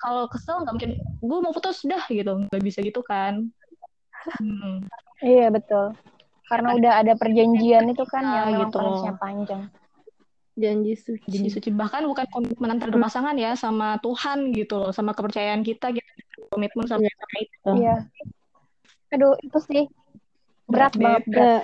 kalau 0.00 0.24
kesel 0.26 0.64
nggak 0.64 0.72
mungkin 0.72 0.92
gue 1.00 1.38
mau 1.44 1.52
putus 1.52 1.84
dah 1.84 2.04
gitu 2.08 2.48
nggak 2.48 2.62
bisa 2.64 2.80
gitu 2.80 3.00
kan 3.04 3.48
Hmm. 4.36 4.84
Iya 5.24 5.48
betul. 5.48 5.96
Karena 6.44 6.76
udah 6.76 6.92
ada 7.00 7.16
perjanjian 7.16 7.88
itu 7.88 8.04
kan 8.04 8.20
Ah, 8.20 8.52
yang 8.52 8.68
gitu. 8.68 8.76
prosesnya 8.76 9.16
panjang. 9.16 9.62
Janji 10.60 10.92
suci. 10.92 11.24
Janji 11.24 11.48
suci 11.48 11.72
bahkan 11.72 12.04
bukan 12.04 12.28
komitmen 12.28 12.68
antar 12.68 12.92
dua 12.92 13.08
pasangan 13.08 13.32
ya 13.40 13.56
sama 13.56 13.96
Tuhan 14.04 14.52
gitu 14.52 14.76
loh 14.76 14.92
sama 14.92 15.16
kepercayaan 15.16 15.64
kita 15.64 15.88
gitu 15.88 16.04
komitmen 16.52 16.84
sama 16.84 17.00
sama 17.08 17.36
itu 17.40 17.70
Iya. 17.80 17.96
Aduh 19.16 19.32
itu 19.40 19.58
sih 19.64 19.82
berat 20.68 20.92
banget 21.00 21.24
berat. 21.24 21.48
Ya, 21.48 21.58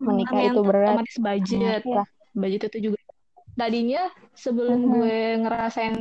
menikah 0.00 0.40
itu 0.40 0.60
Mental, 0.60 0.64
berat. 0.64 0.88
otomatis 0.96 1.16
budget. 1.20 1.82
Iya. 1.84 2.02
budget 2.32 2.62
itu 2.70 2.78
juga. 2.90 2.98
Tadinya 3.50 4.02
sebelum 4.32 4.78
Mhm. 4.80 4.88
gue 4.94 5.16
ngerasain 5.42 5.96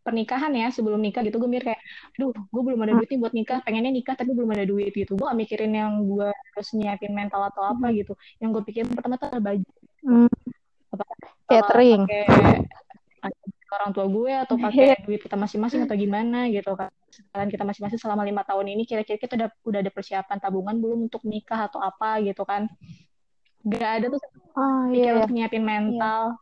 pernikahan 0.00 0.50
ya 0.50 0.72
sebelum 0.72 0.98
nikah 0.98 1.22
gitu 1.22 1.36
gue 1.38 1.46
mikir 1.46 1.70
kayak 1.70 1.80
duh 2.16 2.32
gue 2.32 2.62
belum 2.64 2.80
ada 2.82 2.92
duit 2.96 3.06
nih 3.06 3.20
buat 3.20 3.34
nikah. 3.36 3.58
Pengennya 3.62 3.92
nikah 3.92 4.16
tapi 4.16 4.32
belum 4.34 4.50
ada 4.50 4.64
duit 4.64 4.90
gitu. 4.90 5.14
Gue 5.14 5.28
gak 5.28 5.38
mikirin 5.38 5.70
yang 5.70 6.02
gue 6.02 6.32
harus 6.32 6.68
nyiapin 6.74 7.12
mental 7.12 7.44
atau 7.46 7.62
apa 7.62 7.92
gitu. 7.92 8.16
Yang 8.40 8.48
gue 8.58 8.62
pikirin 8.72 8.90
pertama 8.90 9.20
tuh 9.20 9.30
budget. 9.38 9.70
Hmm, 10.02 10.26
apa? 10.90 11.04
Catering. 11.46 12.02
pakai 13.20 13.76
orang 13.76 13.92
tua 13.94 14.06
gue 14.08 14.32
atau 14.34 14.56
pakai 14.64 15.04
duit 15.06 15.20
kita 15.20 15.36
masing-masing 15.36 15.84
atau 15.86 15.94
gimana 15.94 16.48
gitu 16.48 16.72
kan. 16.74 16.90
Sekalian 17.12 17.50
kita 17.52 17.62
masing-masing 17.62 18.00
selama 18.00 18.24
lima 18.24 18.42
tahun 18.42 18.66
ini 18.66 18.82
kira-kira 18.82 19.20
kita 19.20 19.36
udah 19.36 19.48
udah 19.62 19.78
ada 19.78 19.92
persiapan 19.92 20.36
tabungan 20.40 20.74
belum 20.80 21.06
untuk 21.06 21.22
nikah 21.22 21.68
atau 21.68 21.78
apa 21.78 22.18
gitu 22.24 22.42
kan 22.42 22.66
gak 23.64 23.92
ada 24.00 24.06
tuh 24.08 24.20
Oh 24.50 24.90
pikir 24.90 25.12
iya. 25.14 25.18
untuk 25.22 25.32
nyiapin 25.32 25.64
mental 25.64 26.34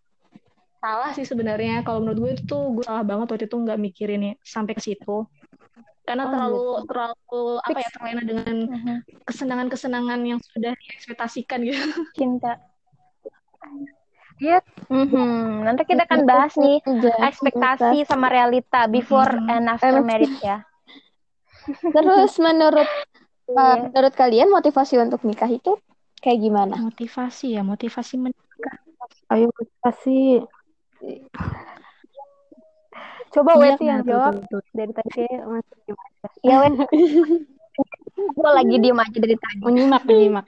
salah 0.79 1.11
sih 1.11 1.27
sebenarnya 1.27 1.83
kalau 1.83 2.01
menurut 2.07 2.19
gue 2.19 2.31
itu 2.39 2.43
tuh 2.47 2.63
gue 2.73 2.85
salah 2.87 3.03
banget 3.03 3.27
waktu 3.35 3.47
itu 3.51 3.59
nggak 3.59 3.79
mikirin 3.79 4.21
ya, 4.23 4.35
sampai 4.41 4.79
ke 4.79 4.83
situ 4.83 5.27
karena 6.07 6.25
Oh, 6.25 6.31
terlalu 6.33 6.63
terlalu 6.89 7.43
apa 7.61 7.79
ya 7.83 7.89
terlena 7.93 8.23
dengan 8.25 8.55
Mhm. 8.65 8.95
kesenangan-kesenangan 9.29 10.21
yang 10.25 10.41
sudah 10.41 10.73
diekspektasikan 10.73 11.59
gitu 11.67 11.83
Cinta. 12.17 12.57
Iya. 14.39 14.63
Mhm. 14.89 15.67
Nanti 15.67 15.83
kita 15.85 16.07
akan 16.07 16.23
bahas 16.25 16.55
nih 16.55 16.79
ekspektasi 17.27 18.07
sama 18.07 18.31
realita 18.31 18.87
before 18.87 19.35
Mhm. 19.35 19.51
and 19.51 19.65
after 19.69 19.99
marriage 20.01 20.39
ya. 20.41 20.63
Terus 21.93 22.39
menurut 22.39 22.89
uh, 23.51 23.53
Iya. 23.53 23.91
menurut 23.91 24.15
kalian 24.15 24.49
motivasi 24.49 24.97
untuk 24.97 25.27
nikah 25.27 25.51
itu 25.51 25.77
kayak 26.19 26.39
gimana? 26.43 26.75
motivasi 26.79 27.55
ya 27.57 27.63
motivasi 27.63 28.15
men- 28.19 28.37
Ayo 29.29 29.53
kasih. 29.85 30.45
Coba 33.29 33.61
Iya, 33.61 33.77
Weti 33.77 33.85
yang 33.85 34.03
jawab 34.09 34.41
dari 34.73 34.93
tadi 34.97 35.11
kayak 35.15 35.45
masih 35.45 35.77
gimana? 35.85 36.27
Iya, 36.43 36.57
Wen. 36.65 36.75
Gue 38.37 38.51
lagi 38.51 38.77
diem 38.83 38.99
aja 38.99 39.19
dari 39.21 39.37
tadi. 39.39 39.61
menyimak 39.63 40.03
menyimak. 40.09 40.47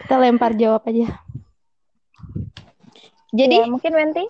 Kita 0.00 0.16
lempar 0.16 0.56
jawab 0.56 0.86
aja. 0.88 1.18
Jadi 3.30 3.56
mungkin 3.68 3.92
Wenti 3.94 4.24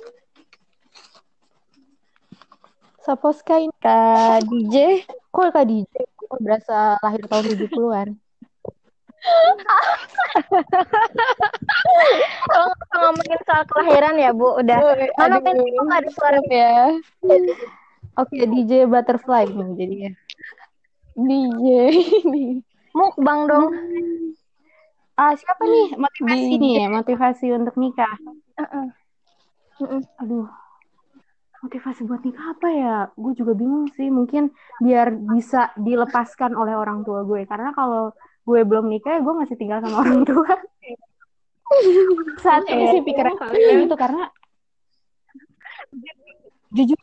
Saposka 3.00 3.56
ini 3.56 3.72
Kak 3.80 4.44
DJ, 4.44 5.06
kok 5.32 5.48
Kak 5.56 5.64
DJ 5.64 5.94
kok 6.30 6.40
berasa 6.46 6.94
lahir 7.02 7.26
tahun 7.26 7.58
70-an. 7.58 8.08
kalau 12.48 12.72
ngomongin 13.10 13.40
soal 13.44 13.64
kelahiran 13.68 14.14
ya 14.16 14.30
Bu, 14.32 14.56
udah. 14.62 14.78
Mana 15.18 15.42
Wenti 15.42 15.68
kok 15.74 15.90
ada 15.90 16.10
suara 16.14 16.40
ya. 16.48 16.94
Oke, 18.16 18.46
DJ 18.46 18.86
Butterfly 18.86 19.50
nih 19.50 19.68
jadinya. 19.76 20.10
DJ. 21.18 21.66
mukbang 22.94 23.50
dong. 23.50 23.74
Ah, 25.18 25.36
siapa 25.36 25.62
nih 25.68 25.98
motivasi 26.00 26.54
DJ. 26.56 26.62
nih, 26.62 26.88
motivasi 26.88 27.46
untuk 27.52 27.74
nikah? 27.76 28.14
Heeh. 28.56 28.86
Mm-mm. 29.84 30.02
Aduh. 30.22 30.48
Motivasi 31.60 32.08
buat 32.08 32.24
nikah 32.24 32.56
apa 32.56 32.68
ya? 32.72 32.96
Gue 33.14 33.32
juga 33.36 33.52
bingung 33.52 33.88
sih. 33.92 34.08
Mungkin 34.08 34.48
biar 34.80 35.12
bisa 35.12 35.70
dilepaskan 35.76 36.56
oleh 36.56 36.72
orang 36.72 37.04
tua 37.04 37.20
gue. 37.24 37.44
Karena 37.44 37.76
kalau 37.76 38.16
gue 38.48 38.60
belum 38.64 38.88
nikah, 38.88 39.20
gue 39.20 39.34
masih 39.36 39.56
tinggal 39.60 39.84
sama 39.84 40.00
orang 40.00 40.24
tua. 40.30 40.52
Saat 42.40 42.64
ini 42.66 42.84
sih 42.96 43.02
pikiran 43.04 43.36
gue 43.36 43.86
itu 43.86 43.96
karena 43.96 44.26
jujur 46.70 46.98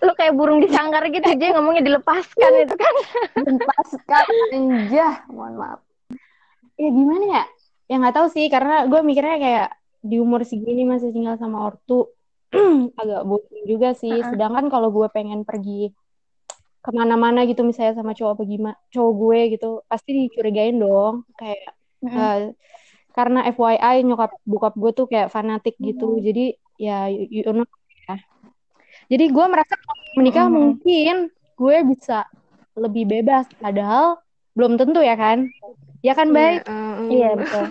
Lu 0.00 0.12
kayak 0.16 0.34
burung 0.36 0.60
di 0.64 0.68
sangkar 0.68 1.08
gitu 1.08 1.24
aja 1.24 1.56
ngomongnya 1.56 1.84
dilepaskan 1.84 2.52
itu 2.68 2.74
kan. 2.76 2.94
lepaskan 3.36 4.24
anjah 4.52 5.24
mohon 5.28 5.56
maaf 5.56 5.80
ya 6.74 6.90
gimana 6.90 7.24
ya 7.24 7.42
ya 7.86 7.94
nggak 8.00 8.14
tahu 8.16 8.26
sih 8.32 8.46
karena 8.50 8.88
gue 8.90 9.00
mikirnya 9.04 9.36
kayak 9.38 9.68
di 10.04 10.16
umur 10.18 10.42
segini 10.44 10.84
masih 10.84 11.14
tinggal 11.14 11.38
sama 11.38 11.70
ortu 11.70 12.10
agak 13.00 13.22
bosan 13.26 13.62
juga 13.66 13.88
sih. 13.98 14.22
Uh-uh. 14.22 14.30
Sedangkan 14.30 14.66
kalau 14.70 14.88
gue 14.94 15.06
pengen 15.10 15.42
pergi 15.42 15.90
ke 16.84 16.90
mana-mana 16.92 17.48
gitu 17.48 17.64
misalnya 17.64 17.96
sama 17.96 18.12
cowok 18.12 18.32
apa 18.36 18.42
gimana 18.44 18.76
cowok 18.92 19.12
gue 19.16 19.40
gitu 19.56 19.68
pasti 19.88 20.10
dicurigain 20.12 20.76
dong 20.76 21.24
kayak 21.40 21.72
Mm-mm. 22.04 22.12
eh, 22.12 22.38
karena 23.16 23.40
FYI 23.56 24.04
nyokap 24.04 24.36
bokap 24.44 24.76
gue 24.76 24.92
tuh 24.92 25.06
kayak 25.08 25.32
fanatik 25.32 25.80
gitu 25.80 26.20
jadi 26.20 26.52
ya 26.76 27.08
you, 27.08 27.40
you 27.40 27.42
know 27.56 27.64
ya 28.04 28.20
jadi 29.08 29.24
gue 29.32 29.44
merasa 29.48 29.80
kalau 29.80 30.04
menikah 30.20 30.44
Mm-mm. 30.44 30.56
mungkin 30.60 31.16
gue 31.56 31.76
bisa 31.88 32.28
lebih 32.76 33.08
bebas 33.08 33.48
padahal 33.56 34.20
belum 34.52 34.76
tentu 34.76 35.00
ya 35.00 35.16
kan 35.16 35.48
ya 36.04 36.12
kan 36.12 36.28
baik 36.36 36.68
Iya 37.08 37.36
betul. 37.36 37.64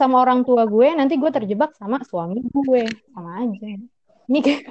Sama 0.00 0.24
orang 0.24 0.40
tua 0.48 0.64
gue 0.64 0.88
nanti 0.96 1.20
gue 1.20 1.28
terjebak 1.28 1.76
sama 1.76 2.00
suami 2.08 2.40
gue 2.40 2.88
sama 3.12 3.44
aja 3.44 3.68
ini 4.32 4.40
kayak 4.40 4.64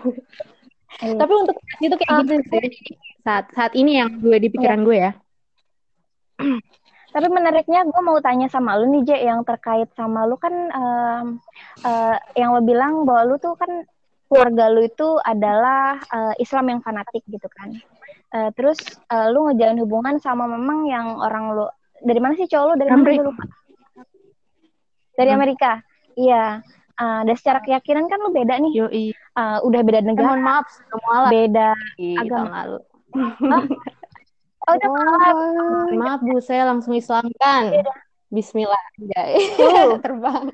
Iya. 1.00 1.22
tapi 1.22 1.34
untuk 1.38 1.54
itu 1.86 1.96
kayak 2.02 2.12
gitu 2.26 2.34
sih 2.50 2.98
saat 3.22 3.46
saat 3.54 3.78
ini 3.78 4.02
yang 4.02 4.10
gue 4.18 4.42
di 4.42 4.50
pikiran 4.50 4.82
gue 4.82 4.98
ya 4.98 5.12
Tapi 7.10 7.26
menariknya 7.26 7.90
gue 7.90 8.02
mau 8.06 8.22
tanya 8.22 8.46
sama 8.54 8.78
lu 8.78 8.86
nih, 8.94 9.02
Je, 9.02 9.18
yang 9.18 9.42
terkait 9.42 9.90
sama 9.98 10.30
lu 10.30 10.38
kan 10.38 10.54
em, 10.70 11.26
eh, 11.82 12.16
yang 12.38 12.54
lo 12.54 12.62
bilang 12.62 13.02
bahwa 13.02 13.34
lu 13.34 13.36
tuh 13.42 13.58
kan 13.58 13.82
keluarga 14.30 14.70
lu 14.70 14.86
itu 14.86 15.18
adalah 15.26 15.98
eh, 15.98 16.34
Islam 16.38 16.70
yang 16.70 16.82
fanatik 16.86 17.26
gitu 17.26 17.50
kan. 17.50 17.74
Eh, 18.30 18.50
terus 18.54 18.78
eh, 19.10 19.28
lu 19.34 19.50
ngejalin 19.50 19.82
hubungan 19.82 20.22
sama 20.22 20.46
memang 20.46 20.86
yang 20.86 21.18
orang 21.18 21.58
lu 21.58 21.66
dari 21.98 22.22
mana 22.22 22.38
sih 22.38 22.46
cowok 22.46 22.66
lu 22.70 22.76
dari 22.78 22.90
mana 22.94 23.02
Amerika. 23.02 23.22
gue 23.26 23.30
lupa. 23.34 23.44
Dari. 25.22 25.32
Amerika. 25.32 25.72
Iya. 26.14 26.46
Eh, 26.94 27.22
dan 27.24 27.36
secara 27.36 27.60
keyakinan 27.60 28.06
kan 28.06 28.20
lu 28.20 28.30
beda 28.30 28.60
nih. 28.60 28.72
yoi 28.74 29.06
Eh, 29.12 29.58
udah 29.62 29.82
beda 29.82 30.00
Eh, 30.00 30.06
negara, 30.06 30.26
mohon 30.30 30.42
maaf 30.42 30.68
mualaf 31.00 31.32
beda. 31.32 31.70
agama. 31.96 32.28
tahun 32.30 32.52
lalu 32.52 32.80
Oh, 34.62 34.74
udah 34.76 34.90
maaf. 34.92 35.36
Mohon 35.90 35.98
maaf 35.98 36.20
bu 36.22 36.38
saya 36.40 36.64
langsung 36.66 36.94
islamkan 36.94 37.72
Bismillah 38.30 38.78
Anjay. 38.94 39.32
Tuh. 39.56 39.98
terbang 40.06 40.52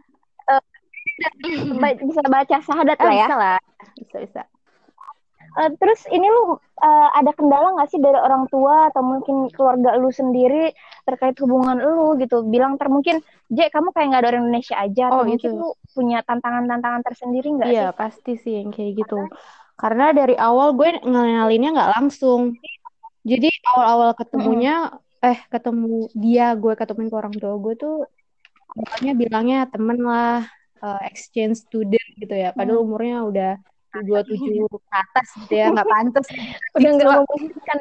Ba- 1.75 1.95
bisa 1.97 2.21
baca 2.23 2.55
syahadat 2.59 2.97
Ah, 2.97 3.03
lah 3.03 3.13
ya. 3.13 3.25
bisa 3.25 3.35
lah 3.35 3.59
bisa 3.95 4.17
bisa 4.21 4.41
Eh, 5.55 5.69
terus 5.79 6.03
ini 6.11 6.27
lu 6.27 6.59
eh, 6.83 7.09
ada 7.19 7.31
kendala 7.31 7.67
nggak 7.79 7.89
sih 7.91 7.99
dari 8.03 8.19
orang 8.19 8.43
tua 8.51 8.91
atau 8.91 9.01
mungkin 9.03 9.47
keluarga 9.55 9.95
lu 9.95 10.11
sendiri 10.11 10.75
terkait 11.07 11.35
hubungan 11.39 11.77
lu 11.79 12.19
gitu? 12.19 12.43
Bilang 12.53 12.75
ter 12.79 12.87
mungkin, 12.91 13.23
J 13.47 13.71
kamu 13.71 13.95
kayak 13.95 14.07
nggak 14.11 14.21
ada 14.21 14.29
orang 14.35 14.43
Indonesia 14.51 14.75
aja 14.85 15.03
atau 15.15 15.23
Oh, 15.23 15.23
mungkin 15.23 15.51
lu 15.55 15.67
punya 15.95 16.17
tantangan-tantangan 16.27 17.01
tersendiri 17.07 17.47
nggak 17.55 17.71
iya 17.71 17.79
sih? 17.79 17.89
pasti 17.99 18.31
sih 18.43 18.53
yang 18.59 18.69
kayak 18.75 18.91
gitu. 18.99 19.15
Karena 19.81 20.03
dari 20.19 20.35
awal 20.35 20.75
gue 20.75 20.87
ngenalinnya 21.03 21.69
nggak 21.75 21.91
langsung. 21.99 22.41
Jadi 23.25 23.47
awal-awal 23.69 24.11
ketemunya 24.19 24.71
eh 25.23 25.39
ketemu 25.53 26.11
dia 26.13 26.53
gue 26.53 26.73
ketemuin 26.79 27.09
ke 27.11 27.17
orang 27.17 27.35
tua 27.41 27.53
gue 27.63 27.73
tuh 27.83 27.93
awalnya 28.75 29.11
bilangnya 29.21 29.57
temen 29.73 29.97
lah 30.03 30.43
eh, 30.83 30.99
exchange 31.09 31.55
student 31.65 32.07
gitu 32.21 32.35
ya. 32.43 32.51
Padahal 32.57 32.79
umurnya 32.85 33.15
udah 33.29 33.51
dua 34.03 34.21
tujuh 34.25 34.65
ke 34.67 34.77
atas 34.91 35.27
gitu 35.39 35.53
ya 35.55 35.71
nggak 35.71 35.87
pantas. 35.87 36.25
Udah 36.77 36.89
nggak 36.95 37.07
Siswa. 37.07 37.21
memungkinkan. 37.23 37.77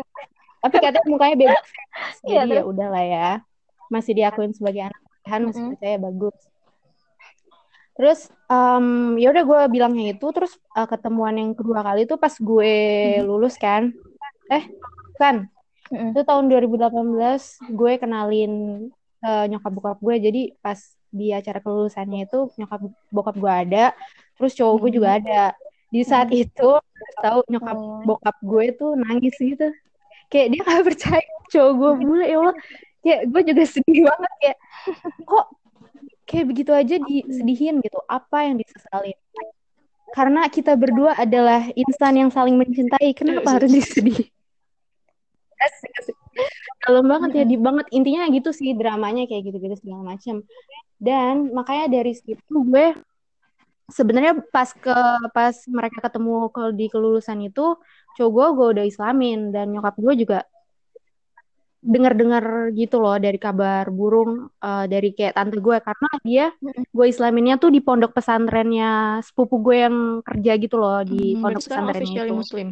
tapi 0.65 0.77
katanya 0.81 1.09
mukanya 1.09 1.37
beda. 1.37 1.59
Iya, 2.25 2.43
jadi 2.49 2.55
ya 2.57 2.63
udahlah 2.65 3.05
ya. 3.05 3.29
Masih 3.93 4.13
diakuin 4.17 4.53
sebagai 4.57 4.89
anak 4.89 5.01
Tuhan 5.25 5.41
masih 5.49 5.61
Mm-mm. 5.61 5.71
percaya 5.77 5.97
bagus. 6.01 6.37
Terus 7.95 8.21
em, 8.51 8.87
ya 9.23 9.29
udah 9.31 9.45
gue 9.47 9.61
bilangnya 9.71 10.05
itu 10.19 10.27
terus 10.35 10.53
eh, 10.75 10.89
ketemuan 10.89 11.35
yang 11.39 11.51
kedua 11.55 11.81
kali 11.85 12.09
itu 12.09 12.17
pas 12.19 12.35
gue 12.35 12.75
lulus 13.23 13.55
kan. 13.57 13.93
Eh 14.51 14.65
kan 15.21 15.47
Mm-mm. 15.93 16.11
itu 16.17 16.21
tahun 16.27 16.49
2018 16.49 16.91
gue 17.71 17.93
kenalin 18.01 18.53
eh, 19.23 19.45
nyokap 19.53 19.71
bokap 19.71 19.99
gue. 20.01 20.15
Jadi 20.19 20.43
pas 20.59 20.81
di 21.15 21.31
acara 21.31 21.63
kelulusannya 21.63 22.27
itu 22.27 22.51
nyokap 22.59 22.81
bokap 23.15 23.37
gue 23.39 23.53
ada 23.53 23.85
terus 24.35 24.51
cowok 24.59 24.75
gue 24.83 24.91
juga 24.99 25.09
ada 25.23 25.55
di 25.95 26.03
saat 26.03 26.35
itu 26.35 26.71
terus 26.83 27.15
tahu 27.23 27.39
nyokap 27.47 27.79
Oh. 27.79 28.03
bokap 28.03 28.37
gue 28.43 28.67
tuh 28.75 28.99
nangis 28.99 29.39
gitu. 29.39 29.71
Kayak 30.27 30.47
dia 30.51 30.61
gak 30.67 30.83
percaya 30.91 31.23
cowok 31.55 31.73
gue 31.79 31.93
bule 32.03 32.27
ya 32.27 32.37
Allah. 32.43 32.57
Kayak 33.07 33.21
gue 33.31 33.43
juga 33.55 33.63
sedih 33.71 34.01
banget 34.11 34.33
kayak 34.43 34.59
kok 35.23 35.47
kayak 36.27 36.45
begitu 36.51 36.73
aja 36.75 36.97
disedihin 36.99 37.79
gitu? 37.79 37.99
Apa 38.11 38.51
yang 38.51 38.59
disesalin? 38.59 39.15
Karena 40.11 40.51
kita 40.51 40.75
berdua 40.75 41.15
adalah 41.15 41.71
insan 41.79 42.15
yang 42.19 42.31
saling 42.35 42.59
mencintai 42.59 43.15
kenapa 43.15 43.63
harus 43.63 43.71
disedih 43.71 44.27
asik 45.65 45.93
asik. 46.03 46.17
Dalam 46.85 47.07
banget 47.09 47.31
ya 47.41 47.45
di 47.47 47.57
banget. 47.57 47.87
Intinya 47.95 48.29
gitu 48.29 48.51
sih 48.51 48.75
dramanya 48.77 49.25
kayak 49.25 49.49
gitu-gitu 49.49 49.79
segala 49.81 50.17
macam 50.17 50.45
dan 51.03 51.51
makanya 51.53 52.01
dari 52.01 52.13
situ 52.15 52.39
gue 52.49 52.95
sebenarnya 53.89 54.41
pas 54.49 54.71
ke 54.73 54.97
pas 55.37 55.55
mereka 55.69 55.99
ketemu 56.09 56.49
ke 56.49 56.63
di 56.73 56.87
kelulusan 56.89 57.39
itu 57.45 57.77
cowok 58.17 58.31
gue 58.33 58.47
gue 58.57 58.67
udah 58.79 58.85
islamin 58.89 59.53
dan 59.53 59.73
nyokap 59.73 59.95
gue 60.01 60.15
juga 60.25 60.39
dengar-dengar 61.85 62.73
gitu 62.73 62.97
loh 62.97 63.21
dari 63.21 63.37
kabar 63.37 63.93
burung 63.93 64.49
eh, 64.49 64.85
dari 64.89 65.13
kayak 65.13 65.37
tante 65.37 65.61
gue 65.61 65.77
karena 65.85 66.11
dia 66.25 66.47
gue 66.89 67.07
islaminnya 67.13 67.61
tuh 67.61 67.69
di 67.69 67.85
pondok 67.85 68.17
pesantrennya 68.17 69.21
sepupu 69.21 69.61
gue 69.61 69.77
yang 69.85 69.97
kerja 70.25 70.53
gitu 70.57 70.81
loh 70.81 71.05
di 71.05 71.37
Hmm, 71.37 71.43
pondok 71.45 71.63
officially 71.93 72.25
itu 72.25 72.35
muslim. 72.35 72.69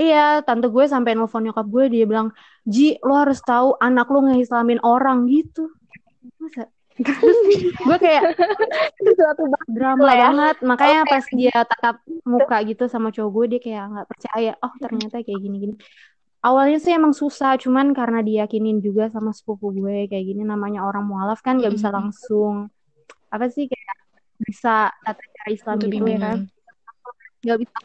Iya, 0.00 0.40
tante 0.48 0.72
gue 0.72 0.84
sampai 0.88 1.12
nelfon 1.12 1.44
nyokap 1.44 1.66
gue 1.68 1.84
dia 1.92 2.08
bilang, 2.08 2.32
"Ji, 2.64 2.96
lo 3.04 3.20
harus 3.20 3.36
tahu 3.44 3.76
anak 3.84 4.08
lo 4.08 4.24
ngeislamin 4.24 4.80
orang 4.80 5.28
gitu." 5.28 5.68
Masa? 6.40 6.72
Terus 7.00 7.38
gue 7.80 7.96
kayak 7.98 8.22
Sesuatu 9.00 9.42
drama 9.66 10.02
lah 10.04 10.14
ya. 10.14 10.22
banget. 10.28 10.56
Makanya 10.62 11.00
pas 11.04 11.24
dia 11.30 11.56
tatap 11.64 11.96
muka 12.22 12.56
gitu 12.62 12.84
sama 12.86 13.08
cowok 13.08 13.30
gue 13.32 13.44
dia 13.52 13.60
kayak 13.60 13.84
nggak 13.88 14.08
percaya. 14.08 14.52
Oh, 14.60 14.72
ternyata 14.76 15.20
kayak 15.20 15.40
gini-gini. 15.40 15.74
Awalnya 16.40 16.80
sih 16.80 16.92
emang 16.92 17.12
susah, 17.12 17.60
cuman 17.60 17.92
karena 17.92 18.24
diyakinin 18.24 18.80
juga 18.80 19.12
sama 19.12 19.28
sepupu 19.30 19.72
gue 19.72 20.08
kayak 20.08 20.24
gini 20.24 20.40
namanya 20.40 20.80
orang 20.82 21.04
mualaf 21.04 21.40
kan 21.40 21.60
nggak 21.60 21.72
bisa 21.76 21.92
Mhm. 21.92 21.96
langsung 22.00 22.54
apa 23.28 23.46
sih 23.46 23.68
kayak 23.68 23.96
bisa 24.40 24.88
tata 25.04 25.20
cara 25.20 25.48
Islam 25.52 25.76
Itu 25.76 25.92
gitu 25.92 26.00
ya 26.00 26.16
kan 26.16 26.38
bimbingan. 26.40 26.40
nggak 27.40 27.58
bisa 27.60 27.76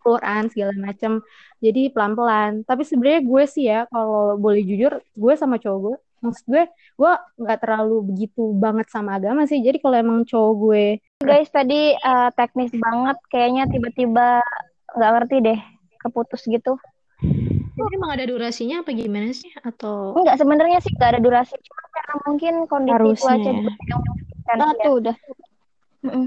Quran 0.00 0.42
segala 0.54 0.72
macam 0.78 1.12
jadi 1.58 1.82
pelan 1.90 2.12
pelan 2.14 2.52
tapi 2.62 2.82
sebenarnya 2.82 3.20
gue 3.22 3.42
sih 3.44 3.64
ya 3.66 3.90
kalau 3.90 4.38
boleh 4.38 4.62
jujur 4.62 5.02
gue 5.02 5.32
sama 5.34 5.58
cowok 5.58 5.78
gue 5.82 5.96
maksud 6.24 6.44
gue 6.48 6.64
gue 6.96 7.12
nggak 7.40 7.58
terlalu 7.60 7.96
begitu 8.12 8.42
banget 8.56 8.88
sama 8.88 9.20
agama 9.20 9.44
sih 9.44 9.60
jadi 9.60 9.76
kalau 9.78 9.96
emang 10.00 10.18
cowok 10.24 10.52
gue 10.56 10.84
guys 11.20 11.48
tadi 11.52 11.92
eh, 11.92 12.28
teknis 12.34 12.72
banget 12.72 13.16
kayaknya 13.28 13.68
tiba-tiba 13.68 14.40
nggak 14.96 15.12
ngerti 15.12 15.36
deh 15.44 15.60
keputus 16.06 16.46
gitu. 16.46 16.78
Jadi 17.76 17.90
emang 17.92 18.16
ada 18.16 18.24
durasinya 18.24 18.80
apa 18.80 18.94
gimana 18.94 19.34
sih? 19.34 19.50
Atau 19.60 20.16
Enggak 20.16 20.38
sebenarnya 20.40 20.78
sih 20.80 20.92
nggak 20.94 21.10
ada 21.16 21.20
durasi 21.20 21.54
cuma 21.58 21.82
karena 21.92 22.14
mungkin 22.24 22.54
kondisi 22.70 22.94
Harusnya 22.94 23.34
cuaca 23.36 23.50
ya. 23.50 23.72
yang 23.90 24.02
Nah, 24.46 24.72
ya. 24.78 24.88
udah. 24.94 25.16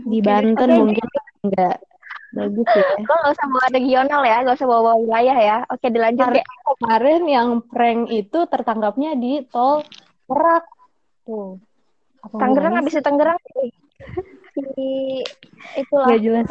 Di 0.04 0.20
Banten 0.20 0.70
Oke, 0.70 0.82
mungkin 0.84 1.08
nggak 1.48 1.76
bagus 2.30 2.68
ya 2.78 2.88
Lo 3.02 3.14
nggak 3.14 3.34
usah 3.34 3.48
bawa 3.50 3.68
regional 3.74 4.22
ya, 4.22 4.38
nggak 4.46 4.58
usah 4.58 4.70
bawa 4.70 4.92
wilayah 5.02 5.38
ya. 5.38 5.58
Oke, 5.70 5.90
dilanjut 5.90 6.26
Kemarin, 6.30 6.46
ya. 6.46 6.74
kemarin 6.78 7.22
yang 7.26 7.50
prank 7.66 8.02
itu 8.14 8.40
tertangkapnya 8.46 9.12
di 9.18 9.44
tol 9.50 9.82
Merak 10.30 10.66
tuh 11.26 11.58
Tangerang 12.20 12.76
hubungannya 12.76 12.80
habis 12.84 12.94
itu 12.94 13.02
Tangerang 13.02 13.38
sih. 13.42 13.70
Di 14.60 14.92
itulah. 15.80 16.08
Nggak 16.14 16.22
jelas. 16.22 16.46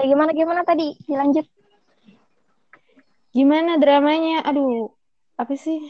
Eh, 0.00 0.04
gimana 0.08 0.30
gimana 0.32 0.60
tadi? 0.62 0.94
Dilanjut. 1.06 1.46
gimana 3.32 3.80
dramanya 3.80 4.44
aduh 4.44 4.92
apa 5.40 5.56
sih 5.56 5.80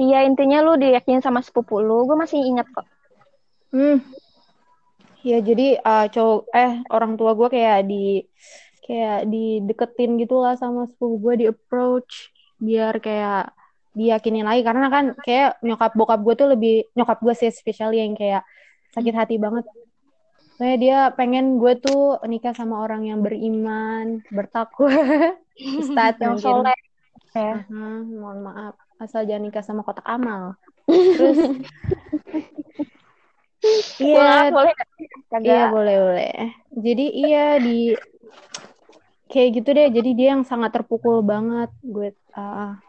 Iya, 0.00 0.24
intinya 0.24 0.64
lu 0.64 0.80
diyakinin 0.80 1.20
sama 1.20 1.44
sepupu 1.44 1.76
lu. 1.84 2.08
Gue 2.08 2.16
masih 2.16 2.40
ingat 2.40 2.64
kok. 2.72 2.88
Hmm. 3.68 4.00
Ya 5.20 5.38
jadi 5.44 5.76
uh, 5.84 6.06
cowok 6.08 6.40
eh 6.56 6.72
orang 6.88 7.12
tua 7.20 7.36
gue 7.36 7.48
kayak 7.52 7.80
di 7.84 8.24
kayak 8.84 9.28
dideketin 9.28 10.16
gitu 10.18 10.40
lah 10.40 10.56
sama 10.56 10.88
sepupu 10.88 11.30
gue 11.30 11.34
di 11.44 11.46
approach 11.46 12.32
biar 12.58 12.98
kayak 12.98 13.52
diyakinin 13.94 14.46
lagi 14.46 14.62
karena 14.62 14.86
kan 14.88 15.04
kayak 15.20 15.58
nyokap 15.62 15.92
bokap 15.94 16.20
gue 16.22 16.34
tuh 16.38 16.48
lebih 16.50 16.88
nyokap 16.94 17.18
gue 17.20 17.34
sih 17.36 17.50
spesial 17.52 17.92
yang 17.92 18.16
kayak 18.16 18.42
sakit 18.96 19.14
hati 19.14 19.36
banget. 19.36 19.66
Kayak 20.60 20.78
dia 20.82 20.98
pengen 21.16 21.56
gue 21.56 21.72
tuh 21.80 22.20
nikah 22.28 22.52
sama 22.52 22.84
orang 22.84 23.08
yang 23.08 23.24
beriman, 23.24 24.20
bertakwa, 24.28 24.92
ustadz 25.80 26.20
Yang 26.20 26.44
soleh. 26.44 26.80
Ya. 27.32 27.62
Aha, 27.62 28.04
mohon 28.04 28.42
maaf, 28.42 28.74
asal 28.98 29.24
jangan 29.24 29.48
nikah 29.48 29.64
sama 29.64 29.86
kotak 29.86 30.04
amal. 30.04 30.58
Terus 30.90 31.38
iya, 34.00 34.48
boleh 34.48 34.74
iya 35.44 35.62
boleh 35.68 35.96
boleh. 36.00 36.34
Jadi 36.70 37.06
iya 37.12 37.46
di 37.60 37.94
kayak 39.30 39.50
gitu 39.60 39.68
deh. 39.76 39.88
Jadi 39.92 40.10
dia 40.16 40.28
yang 40.38 40.44
sangat 40.44 40.74
terpukul 40.74 41.22
banget. 41.22 41.70
Gue 41.84 42.12
ah, 42.34 42.80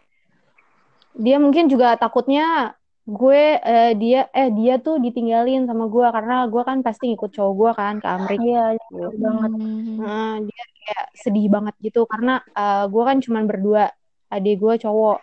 dia 1.18 1.38
mungkin 1.38 1.68
juga 1.68 1.96
takutnya 2.00 2.74
gue 3.02 3.58
eh, 3.60 3.92
dia 3.98 4.30
eh 4.32 4.50
dia 4.54 4.78
tuh 4.78 5.02
ditinggalin 5.02 5.66
sama 5.66 5.90
gue 5.90 6.08
karena 6.14 6.46
gue 6.48 6.64
kan 6.64 6.86
pasti 6.86 7.12
ngikut 7.12 7.32
cowok 7.34 7.54
gue 7.58 7.72
kan 7.76 7.94
ke 8.00 8.08
Amerika. 8.08 8.44
Iya, 8.46 8.66
gitu. 8.78 9.06
banget. 9.20 9.52
Hmm. 9.52 9.96
Nah, 10.00 10.34
dia 10.46 10.64
kayak 10.82 11.04
sedih 11.18 11.48
banget 11.50 11.76
gitu 11.82 12.06
karena 12.08 12.40
eh, 12.56 12.86
gue 12.88 13.04
kan 13.04 13.18
cuman 13.20 13.44
berdua 13.50 13.84
adik 14.32 14.56
gue 14.64 14.76
cowok 14.88 15.20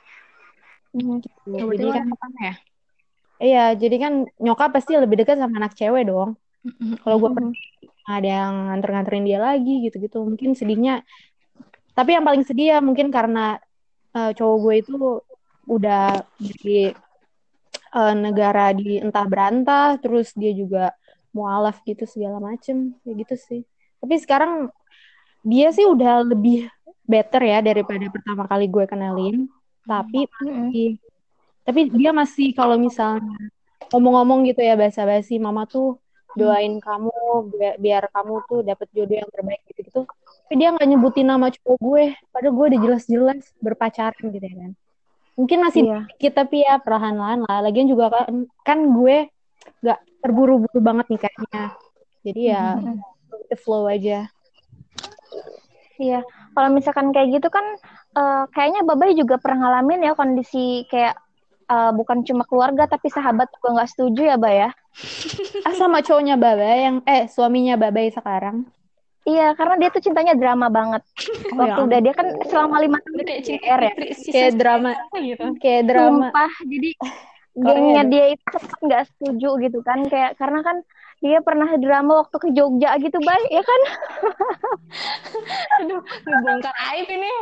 Mhm. 0.93 1.21
gitu. 1.21 1.51
Jadi 1.77 1.87
kan 1.93 2.05
pertama 2.09 2.39
ya? 2.41 2.55
Iya 3.39 3.73
jadi 3.75 3.97
kan 3.99 4.13
nyokap 4.39 4.71
pasti 4.75 4.99
lebih 4.99 5.23
dekat 5.23 5.39
sama 5.39 5.55
anak 5.63 5.75
cewek 5.79 6.11
dong. 6.11 6.35
Kalau 7.03 7.17
gue 7.23 7.31
pergi 7.33 7.59
ada 8.09 8.29
yang 8.29 8.55
nganter-nganterin 8.73 9.25
dia 9.25 9.39
lagi 9.41 9.75
gitu-gitu 9.85 10.25
mungkin 10.25 10.53
sedihnya. 10.57 11.05
Tapi 11.93 12.15
yang 12.15 12.25
paling 12.25 12.45
sedih 12.47 12.77
ya 12.77 12.79
mungkin 12.79 13.11
karena 13.11 13.59
eh, 14.15 14.33
cowok 14.35 14.57
gue 14.65 14.75
itu 14.81 14.97
udah 15.69 16.25
di 16.39 16.89
eh, 17.95 18.15
negara 18.17 18.73
di 18.73 19.01
entah 19.01 19.27
berantah 19.29 19.97
terus 20.01 20.33
dia 20.33 20.53
juga 20.53 20.93
mualaf 21.37 21.85
gitu 21.85 22.09
segala 22.09 22.41
macem 22.41 22.97
kayak 23.05 23.17
gitu 23.25 23.35
sih. 23.37 23.61
Tapi 24.01 24.15
sekarang 24.19 24.73
dia 25.47 25.71
sih 25.71 25.87
udah 25.87 26.27
lebih 26.27 26.67
better 27.09 27.41
ya 27.45 27.59
daripada 27.65 28.05
pertama 28.11 28.45
kali 28.49 28.67
gue 28.69 28.85
kenalin. 28.89 29.37
Tapi 29.89 30.29
Mhm. 30.45 31.08
Tapi 31.69 31.93
dia 31.93 32.17
masih 32.17 32.57
kalau 32.57 32.81
misalnya 32.81 33.29
ngomong-ngomong 33.93 34.49
gitu 34.49 34.65
ya 34.65 34.73
basa-basi, 34.73 35.37
mama 35.37 35.69
tuh 35.69 36.01
doain 36.33 36.81
kamu 36.81 37.13
biar, 37.53 37.75
biar 37.77 38.03
kamu 38.09 38.41
tuh 38.49 38.65
dapet 38.65 38.89
jodoh 38.97 39.21
yang 39.21 39.29
terbaik 39.29 39.61
gitu-gitu. 39.69 40.09
Tapi 40.49 40.55
dia 40.57 40.73
nggak 40.73 40.89
nyebutin 40.89 41.29
nama 41.29 41.53
cowok 41.53 41.77
gue, 41.77 42.05
padahal 42.33 42.55
gue 42.57 42.67
udah 42.73 42.81
jelas-jelas 42.89 43.53
berpacaran 43.61 44.33
gitu 44.33 44.41
ya 44.49 44.57
kan. 44.57 44.73
Mungkin 45.37 45.59
masih 45.61 45.81
Iya. 45.85 45.99
dikit 46.09 46.33
tapi 46.41 46.65
ya 46.65 46.81
perlahan-lahan 46.81 47.45
lah. 47.45 47.61
Lagian 47.61 47.85
juga 47.85 48.09
kan, 48.17 48.49
kan 48.65 48.79
gue 48.89 49.29
nggak 49.85 50.01
terburu-buru 50.25 50.81
banget 50.81 51.07
nikahnya. 51.13 51.77
Jadi 52.25 52.41
ya 52.49 52.81
Mhm. 52.81 52.97
the 53.53 53.57
flow 53.61 53.85
aja. 53.85 54.33
Iya, 56.01 56.25
kalau 56.57 56.73
misalkan 56.73 57.13
kayak 57.13 57.29
gitu 57.37 57.53
kan 57.53 57.77
eh, 58.17 58.45
kayaknya 58.57 58.89
Babai 58.89 59.13
juga 59.13 59.37
pernah 59.37 59.69
ngalamin 59.69 60.01
ya 60.01 60.17
kondisi 60.17 60.89
kayak 60.89 61.28
eh, 61.69 61.91
bukan 61.95 62.25
cuma 62.25 62.43
keluarga 62.49 62.89
tapi 62.89 63.13
sahabat 63.13 63.49
juga 63.55 63.69
nggak 63.81 63.91
setuju 63.93 64.23
ya, 64.35 64.37
Bay 64.41 64.67
ya. 64.67 64.71
Ah 65.69 65.75
sama 65.77 66.03
cowoknya 66.03 66.35
Baba 66.41 66.65
yang 66.65 66.97
eh 67.07 67.29
suaminya 67.31 67.79
Babai 67.79 68.11
sekarang. 68.11 68.67
Iya, 69.29 69.53
karena 69.53 69.75
dia 69.77 69.89
tuh 69.93 70.01
cintanya 70.01 70.33
drama 70.33 70.73
banget. 70.73 71.03
Oh, 71.53 71.65
Waktu 71.65 71.81
ya 71.81 71.85
udah 71.85 72.01
dia 72.05 72.15
kan 72.15 72.27
selama 72.49 72.77
lima 72.81 72.97
tahun 73.03 73.15
Udah 73.19 73.27
kayak 73.27 73.43
GR 73.45 73.81
ya. 73.81 73.93
Kayak 74.31 74.53
drama, 74.61 74.91
gitu. 75.17 75.45
kayak 75.59 75.83
drama. 75.89 76.27
Sumpah, 76.29 76.53
jadi 76.65 76.91
gengnya 77.69 78.03
dong. 78.07 78.11
dia 78.15 78.25
itu 78.33 78.45
tetap 78.55 78.79
nggak 78.79 79.03
setuju 79.11 79.49
gitu 79.67 79.79
kan 79.83 79.99
kayak 80.07 80.39
karena 80.39 80.61
kan 80.63 80.77
dia 81.19 81.43
pernah 81.43 81.67
drama 81.83 82.23
waktu 82.23 82.37
ke 82.39 82.49
Jogja 82.55 82.95
gitu, 83.03 83.19
Bay, 83.19 83.43
ya 83.51 83.59
kan? 83.59 83.81
Aduh, 85.83 85.99
ngebongkar 86.23 86.75
aib 86.95 87.11
ini. 87.11 87.33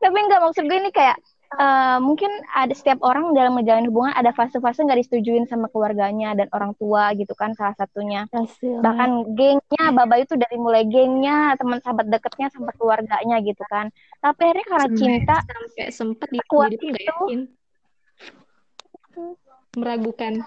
Tapi 0.00 0.16
nggak 0.24 0.40
maksud 0.40 0.64
gue 0.64 0.78
ini 0.80 0.88
kayak 0.88 1.20
eh, 1.52 1.98
mungkin 1.98 2.30
ada 2.48 2.70
setiap 2.70 3.00
orang 3.00 3.32
dalam 3.32 3.54
menjalin 3.54 3.86
hubungan 3.86 4.12
ada 4.12 4.30
fase-fase 4.30 4.80
nggak 4.80 5.00
disetujuin 5.00 5.44
sama 5.44 5.66
keluarganya 5.66 6.34
dan 6.34 6.46
orang 6.50 6.72
tua 6.74 7.10
gitu 7.12 7.32
kan 7.32 7.50
salah 7.52 7.74
satunya. 7.74 8.28
Hasil. 8.30 8.78
Bahkan 8.78 9.10
gengnya 9.34 9.84
Baba 9.90 10.16
itu 10.16 10.34
dari 10.34 10.54
mulai 10.54 10.84
gengnya 10.84 11.56
teman 11.56 11.80
sahabat 11.80 12.06
deketnya 12.06 12.46
sampai 12.48 12.74
keluarganya 12.74 13.36
gitu 13.40 13.64
kan. 13.66 13.90
Tapi 14.18 14.40
akhirnya 14.44 14.66
karena 14.66 14.86
Sampai- 14.86 15.00
cinta 15.00 15.36
sampai 15.40 15.84
sempet 15.90 16.28
di 16.28 16.40
Kuat 16.44 16.70
itu. 16.70 16.86
yakin. 16.86 17.40
Meragukan. 19.72 20.42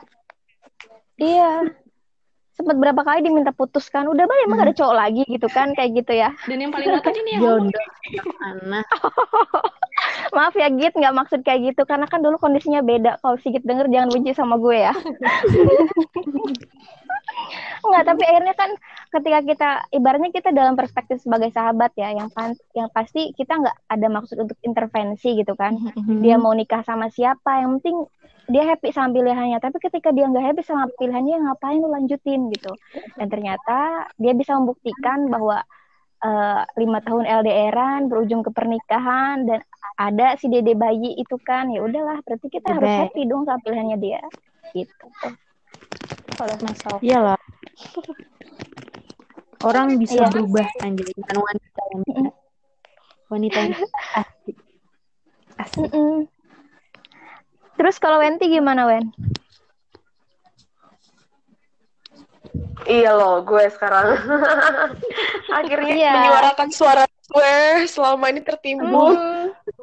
iya 1.16 1.62
sempat 2.54 2.76
berapa 2.76 3.02
kali 3.02 3.24
diminta 3.24 3.50
putus 3.50 3.88
kan 3.88 4.06
udah 4.06 4.26
bang 4.26 4.40
emang 4.46 4.58
gak 4.60 4.68
ada 4.70 4.78
cowok 4.78 4.96
lagi 4.96 5.24
gitu 5.26 5.48
kan 5.48 5.74
kayak 5.74 6.04
gitu 6.04 6.14
ya 6.14 6.30
Dan 6.46 6.58
yang 6.62 6.72
paling 6.74 6.90
ngotot 6.90 7.16
ini 7.16 7.30
yang. 7.38 7.42
Jodoh 7.42 7.86
mana? 8.38 8.82
maaf 10.36 10.54
ya 10.58 10.68
Git 10.74 10.94
nggak 10.96 11.16
maksud 11.16 11.40
kayak 11.42 11.74
gitu. 11.74 11.82
Karena 11.84 12.06
kan 12.10 12.20
dulu 12.22 12.38
kondisinya 12.38 12.82
beda. 12.82 13.22
Kalau 13.22 13.38
Sigit 13.42 13.64
denger 13.66 13.88
jangan 13.90 14.10
benci 14.12 14.32
sama 14.34 14.56
gue 14.58 14.78
ya. 14.78 14.94
Enggak, 17.84 18.04
tapi 18.16 18.24
akhirnya 18.24 18.56
kan 18.56 18.72
ketika 19.12 19.40
kita 19.44 19.70
ibaratnya 19.92 20.32
kita 20.32 20.50
dalam 20.56 20.74
perspektif 20.80 21.20
sebagai 21.20 21.52
sahabat 21.52 21.92
ya 22.00 22.16
yang 22.16 22.32
pan- 22.32 22.60
yang 22.72 22.88
pasti 22.90 23.36
kita 23.36 23.60
nggak 23.60 23.78
ada 23.92 24.08
maksud 24.08 24.38
untuk 24.40 24.58
intervensi 24.64 25.36
gitu 25.36 25.54
kan. 25.58 25.76
Dia 26.24 26.40
mau 26.40 26.56
nikah 26.56 26.82
sama 26.88 27.12
siapa 27.12 27.60
yang 27.60 27.80
penting 27.82 28.08
dia 28.52 28.64
happy 28.68 28.92
sama 28.92 29.12
pilihannya. 29.16 29.60
Tapi 29.60 29.78
ketika 29.84 30.12
dia 30.16 30.28
nggak 30.28 30.46
happy 30.54 30.62
sama 30.64 30.88
pilihannya 30.96 31.44
ngapain 31.48 31.80
lu 31.80 31.92
lanjutin 31.92 32.52
gitu? 32.52 32.72
Dan 33.20 33.28
ternyata 33.28 34.08
dia 34.16 34.34
bisa 34.36 34.56
membuktikan 34.56 35.28
bahwa 35.28 35.64
eh, 36.24 36.62
lima 36.80 37.00
tahun 37.04 37.28
LDRan 37.28 38.08
berujung 38.08 38.42
ke 38.42 38.50
pernikahan 38.50 39.44
dan 39.44 39.60
ada 39.94 40.34
si 40.40 40.50
dede 40.50 40.74
bayi 40.74 41.14
itu 41.16 41.38
kan 41.44 41.70
ya 41.70 41.84
udahlah 41.84 42.18
berarti 42.26 42.48
kita 42.50 42.74
harus 42.74 42.90
happy 42.90 43.30
dong 43.30 43.46
sama 43.46 43.62
pilihannya 43.62 43.98
dia 44.00 44.22
gitu 44.74 45.06
Kalau 46.34 46.56
masalah. 46.66 47.00
Iyalah. 47.00 47.40
Orang 49.62 49.96
bisa 49.96 50.18
Iya. 50.18 50.34
berubah 50.34 50.66
anjir 50.82 51.08
wanita 51.14 51.82
yang. 51.94 52.02
Wanita 53.30 53.58
yang 53.64 53.74
asik. 54.18 54.58
Asik. 55.62 55.88
Mm-mm. 55.94 56.26
terus 57.74 57.98
kalau 57.98 58.22
Wenti 58.22 58.46
gimana 58.50 58.86
Wen 58.86 59.10
Iya 62.84 63.16
loh, 63.16 63.42
gue 63.48 63.64
sekarang 63.72 64.14
akhirnya 65.58 65.94
Iya. 65.96 66.14
menyuarakan 66.20 66.70
suara 66.70 67.04
gue 67.08 67.88
selama 67.88 68.30
ini 68.30 68.42
tertimbun. 68.44 69.16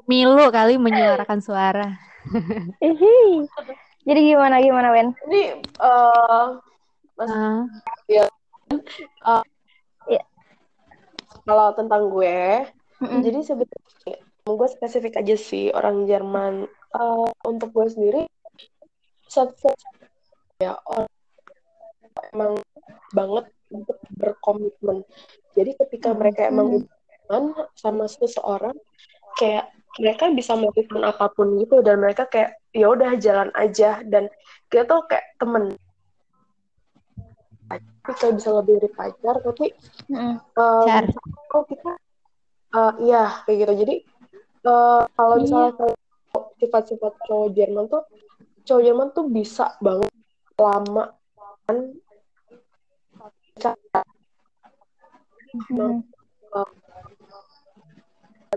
Milu 0.04 0.46
kali 0.52 0.76
menyuarakan 0.76 1.40
suara. 1.40 1.88
Jadi 4.00 4.20
gimana 4.32 4.64
gimana 4.64 4.88
Wen 4.92 5.12
Ini 5.28 5.60
eh 5.60 6.48
Ah, 9.20 9.44
kalau 11.44 11.68
tentang 11.76 12.08
gue, 12.08 12.64
Mm-mm. 13.04 13.20
jadi 13.20 13.44
sebetulnya 13.44 14.16
gue 14.48 14.68
spesifik 14.72 15.20
aja 15.20 15.36
sih 15.36 15.68
orang 15.68 16.08
Jerman. 16.08 16.64
Eh, 16.96 17.28
untuk 17.44 17.76
gue 17.76 17.86
sendiri, 17.92 18.22
satu 19.28 19.68
ya 20.58 20.80
orang 20.88 21.19
emang 22.32 22.60
banget 23.14 23.46
untuk 23.70 23.98
berkomitmen. 24.18 25.06
Jadi 25.54 25.70
ketika 25.78 26.14
mereka 26.14 26.50
emang 26.50 26.84
komitmen 26.84 27.44
sama 27.78 28.04
seseorang, 28.10 28.74
kayak 29.38 29.70
mereka 29.98 30.30
bisa 30.30 30.54
melakukan 30.54 31.02
apa 31.02 31.30
pun 31.34 31.58
gitu 31.58 31.82
dan 31.82 31.98
mereka 31.98 32.26
kayak 32.30 32.58
ya 32.70 32.86
udah 32.90 33.18
jalan 33.18 33.50
aja. 33.54 34.02
Dan 34.06 34.30
kita 34.70 34.86
tuh 34.86 35.06
kayak 35.06 35.26
temen. 35.38 35.74
Tapi 37.70 38.12
kayak 38.18 38.34
bisa 38.38 38.50
lebih 38.50 38.82
dari 38.82 38.90
pacar 38.90 39.34
tapi 39.44 39.66
Mm-mm. 40.10 40.34
um, 40.58 40.86
kalau 41.46 41.64
kita 41.70 41.92
uh, 42.74 42.92
iya 42.98 43.42
kayak 43.46 43.56
gitu. 43.66 43.72
Jadi 43.86 43.96
uh, 44.66 45.06
kalau 45.14 45.34
misalnya 45.38 45.72
kalau 45.78 45.94
sifat-sifat 46.58 47.12
cowok 47.26 47.48
Jerman 47.54 47.86
tuh 47.86 48.02
cowok 48.66 48.82
Jerman 48.82 49.08
tuh 49.14 49.26
bisa 49.30 49.74
banget 49.78 50.10
lama 50.60 51.14
kan 51.64 51.76
Mm. 55.70 56.02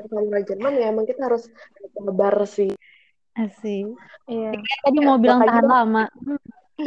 sama 0.09 0.39
Jerman 0.45 0.73
ya 0.77 0.89
emang 0.89 1.05
kita 1.05 1.25
harus 1.25 1.49
sabar 1.93 2.35
sih 2.49 2.73
asik. 3.33 3.97
Iya. 4.29 4.51
Tadi 4.85 4.97
mau 5.01 5.17
bilang 5.17 5.41
tahan 5.41 5.65
lama. 5.65 6.05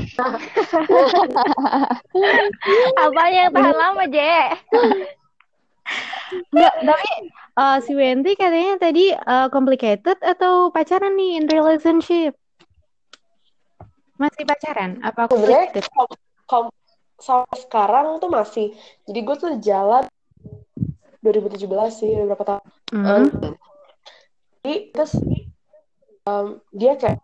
Apanya 3.07 3.38
yang 3.46 3.52
tahan 3.55 3.76
lama, 3.76 4.02
Je? 4.11 4.35
Enggak, 6.50 6.74
tapi 6.83 7.11
eh, 7.55 7.79
si 7.87 7.92
Wenti 7.94 8.33
katanya 8.35 8.74
tadi 8.79 9.14
eh, 9.14 9.48
complicated 9.50 10.18
atau 10.22 10.70
pacaran 10.74 11.14
nih 11.14 11.38
in 11.38 11.46
relationship? 11.46 12.35
Masih 14.18 14.42
pacaran? 14.48 14.98
Apa 15.05 15.29
complicated? 15.31 15.87
kom- 15.92 16.18
kom- 16.48 16.74
sampai 17.16 17.59
sekarang 17.61 18.20
tuh 18.20 18.29
masih. 18.29 18.72
Jadi 19.09 19.20
gue 19.24 19.37
tuh 19.37 19.50
jalan 19.61 20.05
2017 21.20 21.66
sih 21.90 22.11
udah 22.14 22.26
berapa 22.33 22.44
tahun. 22.46 22.64
Hmm. 22.94 23.26
jadi 24.62 24.94
terus 24.94 25.12
um, 26.22 26.62
dia 26.70 26.94
kayak 26.94 27.18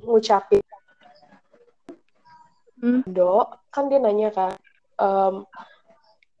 ngucapin 0.00 0.64
Hmm. 2.80 3.04
do 3.04 3.44
kan 3.68 3.92
dia 3.92 4.00
nanya 4.00 4.32
kan 4.32 4.56
em, 4.96 5.44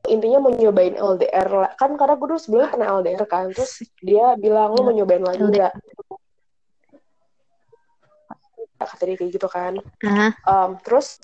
intinya 0.08 0.40
mau 0.40 0.48
nyobain 0.48 0.96
LDR 0.96 1.76
kan 1.76 2.00
karena 2.00 2.16
gue 2.16 2.26
dulu 2.32 2.40
sebelumnya 2.40 2.72
pernah 2.72 2.88
LDR 2.96 3.28
kan 3.28 3.52
terus 3.52 3.84
dia 4.00 4.40
bilang 4.40 4.72
lo 4.72 4.88
mau 4.88 4.94
nyobain 4.96 5.20
lagi 5.20 5.36
nggak? 5.36 5.72
Kata 8.80 9.04
dia 9.04 9.16
kayak 9.20 9.36
gitu 9.36 9.48
kan. 9.52 9.84
Ah, 10.00 10.32
Em, 10.32 10.80
terus 10.80 11.20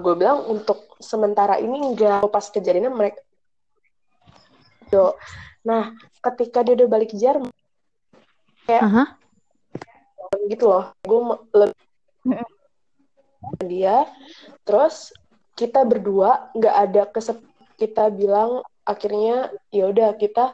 gue 0.00 0.14
bilang 0.16 0.48
untuk 0.48 0.96
sementara 0.98 1.60
ini 1.60 1.92
enggak 1.92 2.24
pas 2.32 2.48
kejadiannya 2.48 2.92
mereka 2.92 3.20
do 4.88 5.12
nah 5.62 5.92
ketika 6.24 6.64
dia 6.64 6.74
udah 6.74 6.88
balik 6.88 7.12
Jerman 7.12 7.52
aha. 8.76 9.16
gitu 10.52 10.68
loh. 10.68 10.92
Gue 11.00 11.20
lebih 11.56 11.80
dia 13.64 14.04
terus 14.68 15.16
kita 15.56 15.82
berdua 15.88 16.52
nggak 16.52 16.76
ada 16.76 17.02
kesep 17.08 17.40
kita 17.80 18.12
bilang 18.12 18.60
akhirnya 18.84 19.48
ya 19.72 19.88
udah 19.88 20.12
kita 20.20 20.52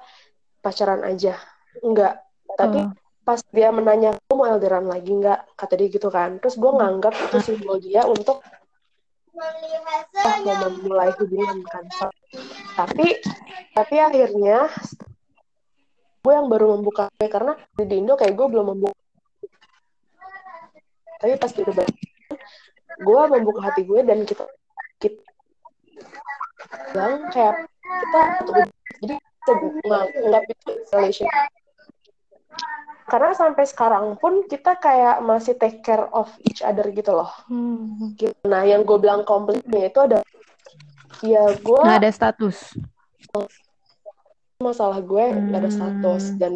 pacaran 0.62 1.02
aja. 1.02 1.34
Nggak. 1.82 2.22
Tapi 2.54 2.78
Oh. 2.86 2.92
pas 3.24 3.40
dia 3.50 3.72
menanya 3.72 4.14
aku 4.14 4.32
mau 4.36 4.46
LDRan 4.46 4.86
lagi 4.86 5.10
nggak? 5.10 5.58
Kata 5.58 5.74
dia 5.74 5.88
gitu 5.90 6.08
kan. 6.12 6.38
Terus 6.38 6.54
gue 6.54 6.70
nganggap 6.70 7.14
itu 7.18 7.38
simbol 7.42 7.82
dia 7.82 8.06
untuk 8.06 8.44
ah, 9.34 10.36
mau 10.44 10.70
memulai 10.70 11.10
hubungan 11.18 11.58
kan 11.66 11.84
tapi 12.74 13.18
tapi 13.74 13.94
akhirnya 13.98 14.70
gue 16.24 16.32
yang 16.32 16.48
baru 16.48 16.78
membuka 16.78 17.12
karena 17.20 17.52
di 17.76 18.00
Indo 18.00 18.16
kayak 18.16 18.32
gue 18.32 18.46
belum 18.48 18.72
membuka. 18.72 18.96
Tapi 21.20 21.36
pas 21.36 21.52
dia 21.52 21.68
udah 21.68 21.76
balik 21.84 21.96
gue 23.02 23.20
membuka 23.26 23.60
hati 23.66 23.82
gue 23.82 24.00
dan 24.06 24.22
kita 24.22 24.44
kita 25.02 25.20
bilang 26.94 27.26
kayak 27.34 27.66
kita 27.82 28.20
jadi 29.02 29.16
nganggap 29.84 30.44
itu 30.46 30.70
relation 30.94 31.28
karena 33.04 33.36
sampai 33.36 33.64
sekarang 33.68 34.16
pun 34.16 34.48
kita 34.48 34.80
kayak 34.80 35.20
masih 35.20 35.54
take 35.60 35.84
care 35.84 36.08
of 36.10 36.32
each 36.44 36.64
other 36.64 36.88
gitu 36.90 37.12
loh 37.12 37.30
Hmm. 37.46 38.16
nah 38.48 38.64
yang 38.64 38.82
gue 38.84 38.96
bilang 38.96 39.22
komplitnya 39.28 39.92
itu 39.92 39.98
ada 40.00 40.18
ya 41.20 41.52
gue 41.52 41.80
Nggak 41.84 41.98
ada 42.00 42.10
status. 42.12 42.56
masalah 44.62 45.04
gue 45.04 45.24
nggak 45.50 45.60
ada 45.60 45.70
status 45.70 46.32
Hmm. 46.32 46.38
dan 46.40 46.52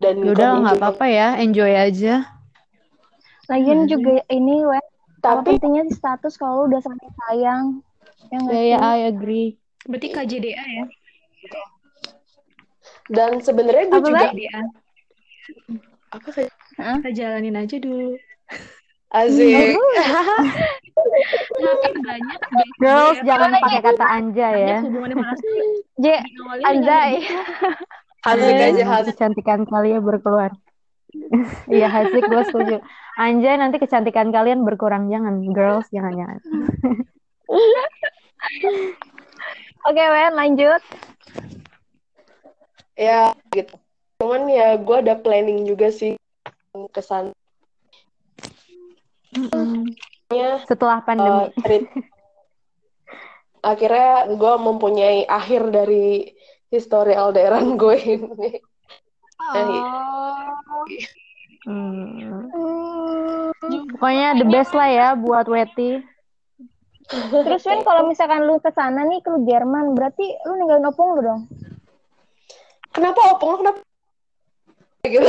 dan 0.00 0.14
Ya 0.22 0.30
udah 0.32 0.48
nggak 0.62 0.76
apa-apa 0.78 1.06
ya, 1.10 1.28
enjoy 1.42 1.72
aja. 1.74 2.14
Lagian 3.50 3.84
Hmm. 3.84 3.90
juga 3.90 4.22
ini, 4.30 4.62
apa 4.62 4.80
tapi 5.20 5.58
pentingnya 5.58 5.82
di 5.88 5.92
status 5.92 6.38
kalau 6.38 6.70
udah 6.70 6.80
saling 6.80 7.12
sayang? 7.26 7.64
Ya 8.30 8.36
nggak 8.38 8.54
Ya, 8.54 8.78
ya? 8.78 8.78
I 8.94 8.98
agree. 9.10 9.48
Berarti 9.84 10.08
KJDA 10.14 10.64
ya? 10.64 10.84
dan 13.08 13.40
sebenarnya 13.40 13.88
gue 13.88 14.00
juga 14.04 14.28
KJDA. 14.28 14.62
Apa 16.08 16.28
sih 16.32 16.48
Kita 16.78 17.10
jalanin 17.12 17.58
aja 17.58 17.76
dulu. 17.80 18.16
Azik 19.08 19.76
Makin 21.58 21.94
banyak 22.04 22.38
Girls, 22.78 23.18
jangan 23.24 23.56
pakai 23.58 23.80
kata 23.80 24.06
anja 24.06 24.48
ya. 24.52 24.78
hubungannya? 24.84 25.24
J, 25.98 26.06
Anzai. 26.62 27.22
gitu. 27.24 27.40
Azik 28.26 28.56
aja 28.58 28.84
Azik 29.00 29.14
kecantikan 29.16 29.64
kalian 29.64 30.04
berkeluar. 30.04 30.52
Iya, 31.68 31.88
Hasik, 31.88 32.24
gue 32.32 32.42
setuju. 32.44 32.76
Anjay, 33.18 33.56
nanti 33.58 33.80
kecantikan 33.80 34.30
kalian 34.30 34.62
berkurang. 34.62 35.08
Jangan, 35.10 35.40
girls, 35.50 35.88
jangan-jangan. 35.90 36.38
Oke, 39.88 40.04
Wen, 40.04 40.32
lanjut. 40.36 40.82
ya 42.98 43.30
gitu 43.54 43.78
cuman 44.18 44.50
ya 44.50 44.74
gue 44.74 44.96
ada 44.98 45.14
planning 45.14 45.62
juga 45.62 45.94
sih 45.94 46.18
kesan 46.90 47.30
Setelah 50.66 50.98
pandemi. 51.06 51.46
Eh, 51.46 51.48
treat- 51.64 51.92
akhirnya 53.62 54.26
gue 54.34 54.54
mempunyai 54.58 55.22
akhir 55.22 55.70
dari 55.70 56.34
histori 56.68 57.14
LDRan 57.14 57.74
gue 57.80 57.96
ini. 57.96 58.50
Hmm. 61.62 62.50
Pokoknya 63.94 64.28
the 64.34 64.46
best 64.50 64.74
lah 64.74 64.90
ya 64.90 65.08
buat 65.14 65.46
Weti. 65.46 66.02
Terus 67.08 67.64
Wen, 67.64 67.80
kalau 67.86 68.04
misalkan 68.04 68.44
lu 68.44 68.60
ke 68.60 68.68
sana 68.74 69.06
nih 69.08 69.22
ke 69.24 69.32
Jerman, 69.48 69.96
berarti 69.96 70.26
lu 70.44 70.60
ninggalin 70.60 70.90
opung 70.92 71.16
lu 71.16 71.20
dong? 71.24 71.40
Kenapa 72.92 73.32
opung 73.32 73.64
kenapa 73.64 73.87
gitu? 75.10 75.28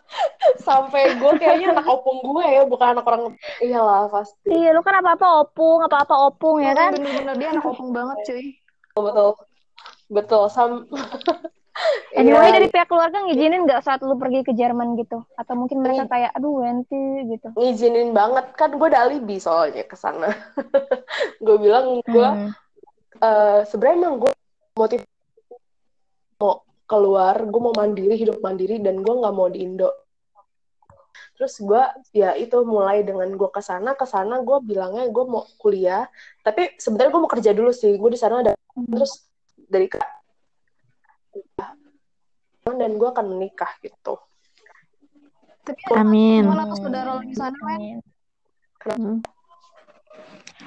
Sampai 0.66 1.16
gue 1.16 1.32
kayaknya 1.36 1.76
anak 1.76 1.86
opung 1.88 2.20
gue 2.22 2.44
ya, 2.44 2.62
bukan 2.64 2.96
anak 2.96 3.04
orang. 3.04 3.22
Iyalah 3.60 4.08
pasti 4.08 4.48
Iya, 4.48 4.72
lu 4.72 4.80
kan 4.80 5.00
apa-apa 5.00 5.44
opung, 5.44 5.84
apa-apa 5.84 6.14
opung 6.28 6.60
ya 6.60 6.72
kan? 6.72 6.92
Bener-bener 6.92 7.34
dia 7.36 7.48
anak 7.52 7.64
opung 7.64 7.90
banget 7.92 8.16
cuy. 8.24 8.44
betul 8.94 9.30
betul 10.08 10.42
sam. 10.48 10.70
Anyway, 12.14 12.46
Iya, 12.46 12.54
dari 12.54 12.68
pihak 12.70 12.86
keluarga 12.86 13.18
ngizinin 13.26 13.66
nggak 13.66 13.82
saat 13.82 13.98
lu 13.98 14.14
pergi 14.14 14.46
ke 14.46 14.54
Jerman 14.54 14.94
gitu? 14.94 15.26
Atau 15.34 15.58
mungkin 15.58 15.82
mereka 15.82 16.06
Iya. 16.06 16.10
kayak, 16.12 16.30
aduh 16.38 16.62
Wenti 16.62 17.26
gitu. 17.26 17.50
ngizinin 17.58 18.14
banget 18.14 18.46
kan 18.54 18.70
gue 18.70 18.86
ada 18.86 19.10
alibi 19.10 19.42
soalnya 19.42 19.82
ke 19.82 19.98
sana. 19.98 20.30
gue 21.44 21.56
bilang 21.58 21.98
gue 22.06 22.28
Hmm. 22.30 22.54
eh 23.18 23.66
sebenarnya 23.66 24.06
emang 24.06 24.14
gue 24.22 24.30
motif 24.78 25.02
mau 26.38 26.62
keluar, 26.84 27.40
gue 27.44 27.60
mau 27.60 27.74
mandiri, 27.74 28.14
hidup 28.16 28.38
mandiri, 28.44 28.80
dan 28.80 29.00
gue 29.00 29.14
nggak 29.14 29.34
mau 29.34 29.48
di 29.48 29.64
Indo. 29.64 29.90
Terus 31.34 31.58
gue, 31.58 31.82
ya 32.14 32.38
itu 32.38 32.62
mulai 32.62 33.02
dengan 33.02 33.30
gue 33.34 33.50
ke 33.50 33.58
sana, 33.58 33.98
ke 33.98 34.06
sana 34.06 34.40
gue 34.44 34.58
bilangnya 34.62 35.10
gue 35.10 35.24
mau 35.26 35.42
kuliah, 35.58 36.06
tapi 36.46 36.76
sebenarnya 36.78 37.10
gue 37.10 37.22
mau 37.22 37.32
kerja 37.32 37.50
dulu 37.50 37.74
sih. 37.74 37.96
Gue 37.98 38.14
di 38.14 38.20
sana 38.20 38.44
ada, 38.44 38.52
terus 38.74 39.26
dari 39.66 39.90
kak 39.90 40.14
dan 42.72 42.96
gue 42.96 43.08
akan 43.08 43.36
menikah 43.36 43.68
gitu. 43.84 44.16
Tapi 45.64 45.80
Amin. 45.96 46.44
tuh 46.44 46.76
saudara 46.80 47.16
lo 47.16 47.22
di 47.24 47.36
sana, 47.36 47.56
Wen? 47.64 48.00
Hmm. 48.84 49.18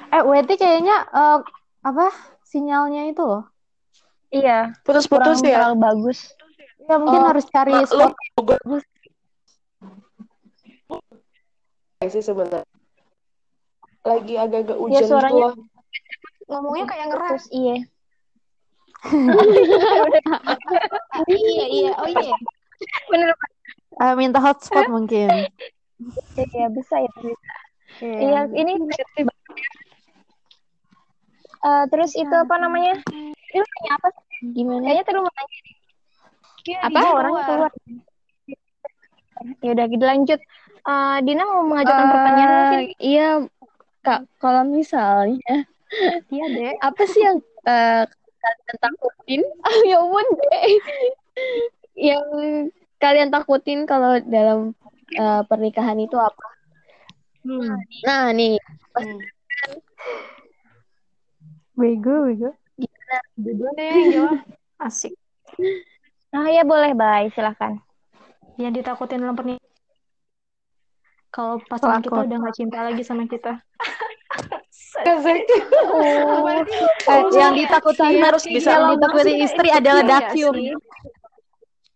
Eh, 0.10 0.24
Weti 0.26 0.58
kayaknya 0.58 1.06
eh, 1.10 1.40
apa 1.86 2.08
sinyalnya 2.46 3.10
itu 3.10 3.22
loh. 3.22 3.46
Iya, 4.28 4.76
kurang 4.84 5.04
Putus-putus 5.08 5.40
ya. 5.40 5.64
terlalu 5.64 5.78
bagus. 5.80 6.20
Ya 6.84 6.96
mungkin 7.00 7.22
Oh, 7.22 7.28
harus 7.32 7.46
cari 7.48 7.72
Nah, 7.72 7.84
spot. 7.84 8.12
lo 8.12 8.42
gue 8.44 8.80
sih 12.08 12.22
sebenarnya. 12.22 12.64
Lagi 14.04 14.34
agak-agak 14.36 14.78
hujan 14.78 15.02
gitu 15.04 15.10
suaranya- 15.10 15.52
loh. 15.52 15.54
Ngomongnya 16.48 16.86
kayak 16.88 17.06
ngeras. 17.12 17.30
Terus 17.44 17.48
iya. 17.52 17.76
iya, 21.28 21.66
iya. 21.68 21.92
Oh 21.98 22.08
iya. 22.08 22.36
Bener, 23.10 23.30
Eh, 23.98 24.14
minta 24.14 24.38
hotspot 24.38 24.86
mungkin. 24.88 25.28
iya 26.38 26.68
bisa 26.70 26.96
ya. 27.02 27.12
Bisa. 27.18 27.36
Iya, 28.00 28.40
ini 28.54 28.74
Eh, 31.58 31.84
terus 31.90 32.14
itu 32.14 32.32
apa 32.32 32.56
namanya? 32.62 33.02
Ini 33.48 33.60
nanya 33.64 33.92
apa 33.96 34.08
sih? 34.12 34.24
Gimana? 34.54 34.84
Kayaknya 34.84 35.04
tadi 35.04 35.16
lu 35.16 35.22
mau 35.24 35.34
nanya. 35.34 35.60
Iya, 36.68 36.78
Apa? 36.84 37.00
Orangnya 37.16 37.44
keluar. 37.48 37.72
Ya 39.64 39.70
udah, 39.72 39.86
kita 39.88 40.06
lanjut. 40.06 40.40
Eh, 40.88 41.18
Dina 41.24 41.44
mau 41.46 41.64
mengajukan 41.64 42.06
Eh, 42.06 42.12
pertanyaan 42.12 42.52
mungkin? 42.52 42.80
Iya, 42.98 43.30
Kak, 44.02 44.22
kalau 44.40 44.64
misalnya 44.64 45.56
Iya, 46.34 46.46
Dek. 46.52 46.76
apa 46.80 47.04
sih 47.08 47.22
yang 47.24 47.38
eh, 47.64 48.04
kalian 48.42 48.78
takutin? 48.80 49.42
Ah, 49.64 49.78
ya 49.90 49.98
ampun, 50.00 50.28
deh. 50.36 50.74
Yang 51.98 52.26
kalian 52.98 53.30
takutin 53.32 53.80
kalau 53.84 54.20
dalam 54.24 54.76
eh, 55.14 55.42
pernikahan 55.48 56.00
itu 56.00 56.16
apa? 56.20 56.46
Hmm. 57.48 57.80
Nah, 58.04 58.32
nih, 58.36 58.60
Hmm. 58.98 59.22
Bego, 61.78 62.26
bego. 62.26 62.50
Yang 63.78 64.08
jawab. 64.14 64.38
Asik. 64.78 65.14
Nah, 66.34 66.48
ya 66.52 66.64
boleh, 66.68 66.94
Bay. 66.94 67.32
Silahkan. 67.34 67.80
Yang 68.60 68.84
ditakutin 68.84 69.24
dalam 69.24 69.34
pernikahan. 69.38 69.66
Kalau 71.32 71.62
pasangan 71.70 72.02
kita 72.02 72.20
udah 72.26 72.38
gak 72.50 72.56
cinta 72.58 72.80
lagi 72.82 73.04
sama 73.06 73.30
kita. 73.30 73.62
Azik. 75.06 75.46
Eh, 77.08 77.24
yang 77.40 77.56
ditakuti 77.56 78.20
harus 78.20 78.44
bisa 78.44 78.76
yang 78.76 79.00
ditakuti 79.00 79.40
istri 79.40 79.72
adalah 79.72 80.04
nggak 80.04 80.36
dakium. 80.36 80.76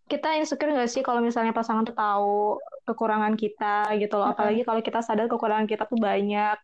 Kita 0.08 0.40
insecure 0.40 0.72
gak 0.72 0.88
sih 0.88 1.04
kalau 1.04 1.20
misalnya 1.20 1.52
pasangan 1.52 1.84
tuh 1.84 1.96
tahu 1.96 2.56
kekurangan 2.88 3.36
kita 3.36 3.92
gitu 4.00 4.16
loh. 4.16 4.32
Apalagi 4.32 4.64
kalau 4.64 4.80
kita 4.80 5.04
sadar 5.04 5.28
kekurangan 5.28 5.68
kita 5.68 5.84
tuh 5.84 6.00
banyak. 6.00 6.56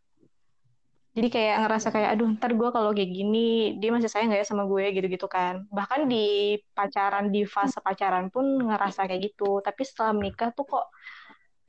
Jadi 1.18 1.34
kayak 1.34 1.66
ngerasa 1.66 1.88
kayak, 1.90 2.08
aduh 2.14 2.30
ntar 2.38 2.54
gue 2.54 2.70
kalau 2.70 2.94
kayak 2.94 3.10
gini, 3.10 3.74
dia 3.82 3.90
masih 3.90 4.06
sayang 4.06 4.30
gak 4.30 4.38
ya 4.38 4.46
sama 4.46 4.70
gue 4.70 4.86
gitu-gitu 4.94 5.26
kan. 5.26 5.66
Bahkan 5.66 6.06
di 6.06 6.54
pacaran, 6.70 7.34
di 7.34 7.42
fase 7.42 7.82
pacaran 7.82 8.30
pun 8.30 8.46
ngerasa 8.62 9.10
kayak 9.10 9.34
gitu. 9.34 9.58
Tapi 9.58 9.82
setelah 9.82 10.14
menikah 10.14 10.54
tuh 10.54 10.62
kok 10.62 10.86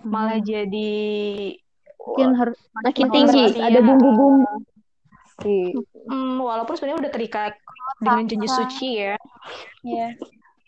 malah 0.06 0.38
jadi 0.38 0.94
Mungkin 2.00 2.32
harus 2.38 2.56
Makin 2.78 3.06
Makin 3.10 3.26
tinggi, 3.28 3.44
ada 3.60 3.80
bumbu-bumbu. 3.82 4.62
Sih. 5.42 5.74
Hmm, 6.06 6.40
walaupun 6.40 6.78
sebenarnya 6.78 7.10
udah 7.10 7.12
terikat 7.12 7.54
dengan 8.00 8.26
janji 8.30 8.48
suci 8.48 8.90
ya. 9.02 9.16
Iya. 9.82 10.08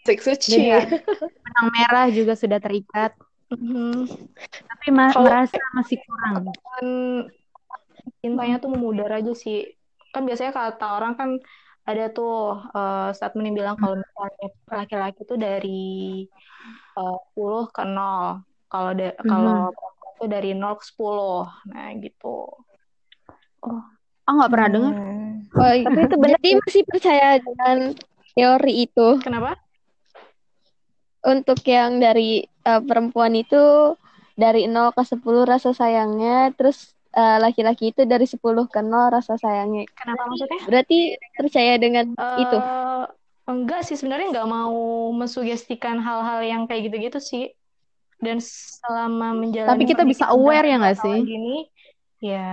Sik 0.01 0.19
suci. 0.19 0.57
benang 1.45 1.67
merah 1.69 2.09
juga 2.09 2.33
sudah 2.33 2.57
terikat, 2.57 3.13
Mhm. 3.53 4.09
tapi 4.65 4.87
ma- 4.89 5.13
Kalau- 5.13 5.29
merasa 5.29 5.59
masih 5.71 6.01
kurang. 6.01 6.49
Kan 8.21 8.37
cintanya 8.37 8.61
tuh 8.61 8.69
memudar 8.69 9.09
aja 9.17 9.33
sih. 9.33 9.65
Kan 10.13 10.29
biasanya 10.29 10.53
kata 10.53 10.85
orang 11.01 11.13
kan 11.17 11.29
ada 11.89 12.13
tuh 12.13 12.61
eh, 12.77 13.09
statement 13.17 13.45
yang 13.49 13.57
bilang 13.57 13.75
kalau 13.81 13.97
misalnya 13.97 14.47
laki-laki 14.69 15.21
tuh 15.25 15.37
dari 15.41 16.29
eh, 16.97 17.17
10 17.33 17.65
ke 17.73 17.81
0. 17.81 18.45
Kalau 18.69 18.91
da- 18.93 19.17
kalau 19.25 19.73
perempuan 19.73 20.13
tuh 20.21 20.27
dari 20.29 20.49
0 20.53 20.77
ke 20.77 20.83
10. 20.85 21.49
Nah, 21.73 21.89
gitu. 21.97 22.45
Oh 23.65 24.33
nggak 24.37 24.51
pernah 24.53 24.69
dengar? 24.69 24.93
Oh, 25.51 25.73
tapi 25.73 25.99
itu 26.05 26.15
benar. 26.21 26.37
Jadi 26.39 26.49
masih 26.61 26.83
percaya 26.87 27.27
dengan 27.41 27.77
teori 28.37 28.73
itu. 28.87 29.07
Kenapa? 29.19 29.57
Untuk 31.25 31.59
yang 31.65 31.97
dari 31.97 32.45
eh, 32.45 32.81
perempuan 32.85 33.33
itu 33.33 33.97
dari 34.37 34.69
0 34.69 34.93
ke 34.93 35.03
10 35.03 35.43
rasa 35.43 35.73
sayangnya, 35.73 36.53
terus 36.55 36.93
eh, 37.11 37.37
laki-laki 37.39 37.91
itu 37.91 38.07
dari 38.07 38.23
10 38.23 38.39
ke 38.67 38.79
0 38.79 39.11
rasa 39.11 39.35
sayangnya. 39.35 39.87
Kenapa 39.95 40.27
maksudnya? 40.27 40.59
Berarti 40.67 40.97
percaya 41.35 41.73
dengan 41.75 42.05
itu. 42.15 42.57
Eh, 42.57 43.05
enggak 43.51 43.81
sih 43.83 43.99
sebenarnya 43.99 44.31
nggak 44.31 44.49
mau 44.49 45.11
mensugestikan 45.11 45.99
hal-hal 45.99 46.39
yang 46.43 46.61
kayak 46.65 46.91
gitu-gitu 46.91 47.19
sih. 47.19 47.45
Dan 48.21 48.37
selama 48.37 49.33
menjalani 49.33 49.71
Tapi 49.73 49.83
kita 49.89 50.03
bisa 50.05 50.29
aware 50.29 50.69
ya 50.69 50.77
nggak 50.77 50.93
masalah 50.93 51.09
sih? 51.09 51.19
Gini, 51.25 51.57
ya 52.21 52.49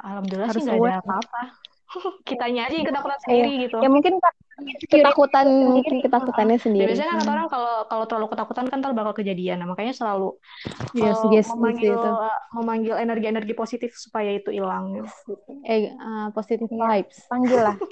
alhamdulillah 0.00 0.48
Harus 0.48 0.64
sih 0.64 0.66
nggak 0.66 0.80
ada 0.80 1.00
apa-apa. 1.04 1.42
Kitanya 2.28 2.66
aja 2.66 2.74
yang 2.80 2.88
ketakutan 2.88 3.20
sendiri 3.22 3.52
gitu. 3.68 3.76
Ya 3.84 3.88
mungkin 3.92 4.16
Ketakutan 4.88 5.44
mungkin 5.68 6.00
ketakutannya 6.00 6.56
Ya, 6.56 6.64
sendiri. 6.64 6.88
biasanya 6.88 7.20
kan 7.20 7.28
orang 7.28 7.46
kalau 7.52 7.84
kalau 7.92 8.04
terlalu 8.08 8.26
ketakutan 8.32 8.64
kan 8.72 8.80
ntar 8.80 8.96
bakal 8.96 9.12
kejadian. 9.12 9.60
Nah, 9.60 9.68
makanya 9.68 9.92
selalu 9.92 10.40
Iya, 10.96 11.12
eh, 11.12 11.14
sugesti 11.14 11.52
sih 11.52 11.60
memanggil 11.60 11.92
itu. 11.92 12.10
memanggil 12.56 12.94
energi-energi 12.96 13.52
positif 13.52 13.92
supaya 14.00 14.32
itu 14.32 14.48
hilang. 14.48 14.96
gitu. 14.96 15.36
Eh, 15.60 15.92
uh, 15.92 16.32
positive 16.32 16.72
Iya. 16.72 17.04
vibes. 17.04 17.18
panggil 17.28 17.60
lah. 17.60 17.76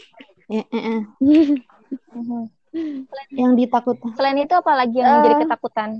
Eh, 0.44 0.60
eh. 0.60 1.00
Yang 3.32 3.52
ditakut. 3.64 3.96
Selain 4.12 4.36
itu 4.36 4.52
apa 4.52 4.76
lagi 4.76 5.00
yang 5.00 5.24
menjadi 5.24 5.48
ketakutan? 5.48 5.90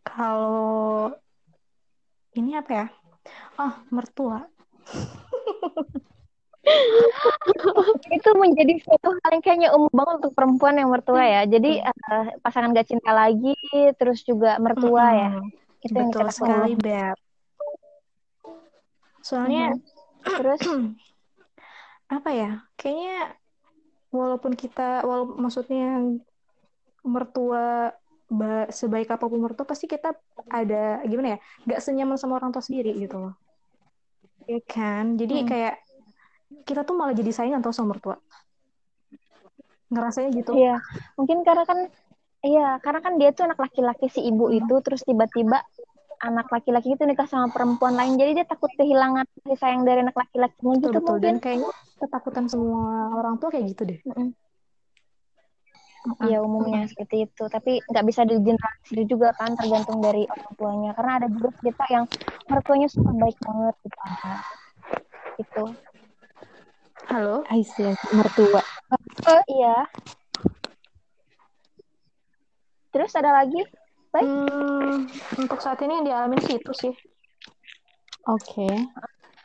Kalau 0.00 1.12
ini 2.32 2.56
apa 2.56 2.70
ya? 2.72 2.86
Oh, 3.60 3.72
mertua. 3.92 4.48
itu 8.16 8.30
menjadi 8.34 8.74
suatu 8.82 9.08
hal 9.22 9.30
yang 9.38 9.42
kayaknya 9.44 9.70
umum 9.76 9.92
banget 9.92 10.14
untuk 10.24 10.32
perempuan 10.34 10.74
yang 10.78 10.90
mertua 10.90 11.22
ya. 11.22 11.42
Jadi 11.46 11.80
eh, 11.82 12.24
pasangan 12.42 12.74
gak 12.74 12.88
cinta 12.90 13.10
lagi, 13.14 13.54
terus 13.98 14.22
juga 14.26 14.58
mertua 14.58 15.04
ya. 15.14 15.28
Mm-mm. 15.34 15.50
Itu 15.84 15.94
yang 15.94 16.10
Betul 16.10 16.26
dikatakan 16.26 16.34
sekali, 16.34 16.72
Beb. 16.74 17.16
Soalnya 19.22 19.64
Terus 20.26 20.60
apa 22.16 22.30
ya? 22.34 22.50
Kayaknya 22.78 23.16
walaupun 24.10 24.52
kita, 24.58 25.06
walaupun 25.06 25.36
maksudnya 25.38 26.02
mertua 27.06 27.94
ba- 28.26 28.70
sebaik 28.70 29.08
apa 29.14 29.24
pun 29.30 29.38
mertua 29.38 29.66
pasti 29.66 29.86
kita 29.86 30.10
ada 30.50 31.02
gimana 31.06 31.38
ya? 31.38 31.38
Gak 31.70 31.80
senyaman 31.82 32.18
sama 32.18 32.38
orang 32.38 32.50
tua 32.50 32.62
sendiri 32.64 32.90
gitu 32.98 33.16
loh. 33.22 33.34
Ya 34.46 34.58
kan? 34.66 35.18
Jadi 35.18 35.34
Hmm. 35.42 35.48
kayak 35.50 35.74
kita 36.64 36.86
tuh 36.86 36.94
malah 36.96 37.12
jadi 37.12 37.30
saingan 37.34 37.60
tau 37.60 37.74
sama 37.74 37.92
mertua. 37.92 38.16
Ngerasanya 39.92 40.30
gitu. 40.34 40.56
Iya, 40.56 40.80
mungkin 41.14 41.46
karena 41.46 41.64
kan 41.66 41.78
iya, 42.42 42.78
karena 42.82 43.00
kan 43.02 43.12
dia 43.18 43.30
tuh 43.34 43.46
anak 43.46 43.58
laki-laki 43.58 44.06
si 44.10 44.24
ibu 44.24 44.50
itu 44.50 44.74
terus 44.82 45.02
tiba-tiba 45.06 45.62
anak 46.24 46.48
laki-laki 46.48 46.96
itu 46.96 47.04
nikah 47.04 47.28
sama 47.28 47.52
perempuan 47.52 47.94
lain. 47.94 48.16
Jadi 48.16 48.42
dia 48.42 48.46
takut 48.48 48.72
kehilangan 48.72 49.28
kasih 49.44 49.58
sayang 49.60 49.82
dari 49.84 50.00
anak 50.02 50.16
laki-lakinya 50.16 50.74
Betul, 50.80 50.80
gitu 50.80 50.98
betul. 50.98 51.04
mungkin. 51.04 51.22
Dan 51.22 51.36
kayaknya 51.42 51.70
ketakutan 51.96 52.46
semua 52.48 53.12
orang 53.14 53.34
tua 53.36 53.48
kayak 53.52 53.66
gitu 53.76 53.82
deh. 53.84 54.00
Mm-mm. 54.06 54.28
Iya 56.22 56.38
umumnya 56.38 56.86
seperti 56.86 57.26
itu, 57.26 57.44
tapi 57.50 57.82
nggak 57.82 58.04
bisa 58.06 58.22
digeneralisir 58.22 59.10
juga 59.10 59.34
kan, 59.34 59.58
tergantung 59.58 59.98
dari 59.98 60.22
orang 60.30 60.54
tuanya. 60.54 60.90
Karena 60.94 61.12
ada 61.18 61.26
juga 61.26 61.50
kita 61.58 61.84
yang 61.90 62.04
mertuanya 62.46 62.86
super 62.86 63.14
baik 63.18 63.36
banget 63.42 63.74
gitu. 63.82 64.02
Itu. 65.42 65.64
Halo? 67.06 67.46
See. 67.62 67.94
mertua. 68.10 68.62
Oh 69.30 69.42
iya. 69.46 69.86
Terus 72.90 73.14
ada 73.14 73.30
lagi? 73.30 73.62
Baik. 74.10 74.26
Hmm, 74.26 75.06
untuk 75.38 75.62
saat 75.62 75.78
ini 75.86 76.02
yang 76.02 76.06
dialamin 76.10 76.42
sih 76.42 76.58
itu 76.58 76.72
sih. 76.74 76.94
Oke. 78.26 78.66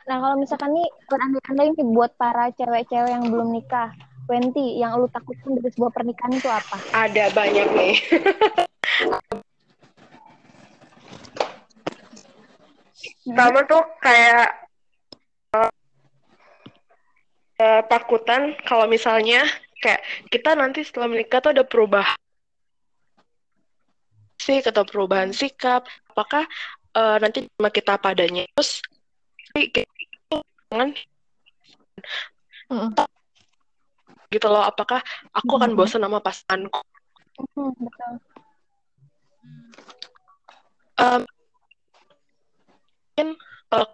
Nah 0.09 0.17
kalau 0.17 0.35
misalkan 0.41 0.73
nih 0.73 0.89
buat 1.05 1.21
anda 1.21 1.63
ini 1.69 1.85
buat 1.93 2.17
para 2.17 2.49
cewek-cewek 2.57 3.13
yang 3.13 3.29
belum 3.29 3.53
nikah, 3.53 3.93
Wenti, 4.25 4.81
yang 4.81 4.97
lu 4.97 5.05
takutkan 5.13 5.53
dari 5.53 5.69
sebuah 5.69 5.93
pernikahan 5.93 6.33
itu 6.33 6.49
apa? 6.49 6.77
Ada 6.97 7.29
banyak 7.29 7.67
nih. 7.77 7.95
Pertama 13.21 13.59
tuh 13.69 13.83
kayak 14.01 14.49
eh, 15.53 15.69
eh, 17.61 17.81
takutan 17.85 18.57
kalau 18.65 18.89
misalnya 18.89 19.45
kayak 19.81 20.01
kita 20.33 20.57
nanti 20.57 20.81
setelah 20.81 21.07
menikah 21.13 21.39
tuh 21.41 21.53
ada 21.53 21.65
perubahan 21.65 22.17
sih 24.41 24.57
atau 24.65 24.81
perubahan 24.81 25.29
sikap. 25.29 25.85
Apakah 26.11 26.43
eh, 26.97 27.17
nanti 27.21 27.45
sama 27.45 27.69
kita 27.69 27.93
padanya 28.01 28.43
terus 28.57 28.81
jangan 30.71 30.89
Mm-mm. 32.71 32.95
gitu 34.31 34.47
loh. 34.47 34.63
Apakah 34.63 35.03
aku 35.35 35.51
akan 35.59 35.75
bosan 35.75 36.01
sama 36.01 36.23
pasanganku? 36.23 36.79
Betul. 37.35 37.71
Mungkin 43.11 43.27
eh, 43.71 43.75
oh, 43.75 43.87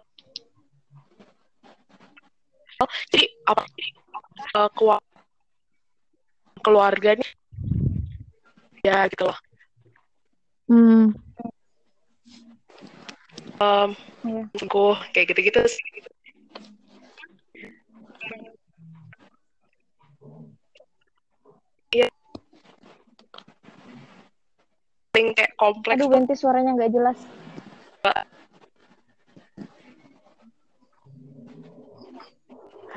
jadi 3.10 3.26
apa 3.50 3.62
eh, 4.54 4.68
keuangan 4.78 5.06
keluarganya 6.62 7.28
ya 8.86 9.06
gitu 9.10 9.26
loh 9.26 9.38
Hmm. 10.68 11.16
Em, 13.58 13.90
Iya. 14.20 14.42
selingkuh 14.52 15.00
kayak 15.10 15.32
gitu-gitu 15.32 15.64
sih. 15.64 15.80
Iya. 21.88 22.08
Paling 25.08 25.32
kayak 25.32 25.52
kompleks 25.56 25.96
Aduh, 25.98 26.12
Wenti 26.12 26.34
suaranya 26.36 26.76
nggak 26.76 26.92
jelas. 26.92 27.18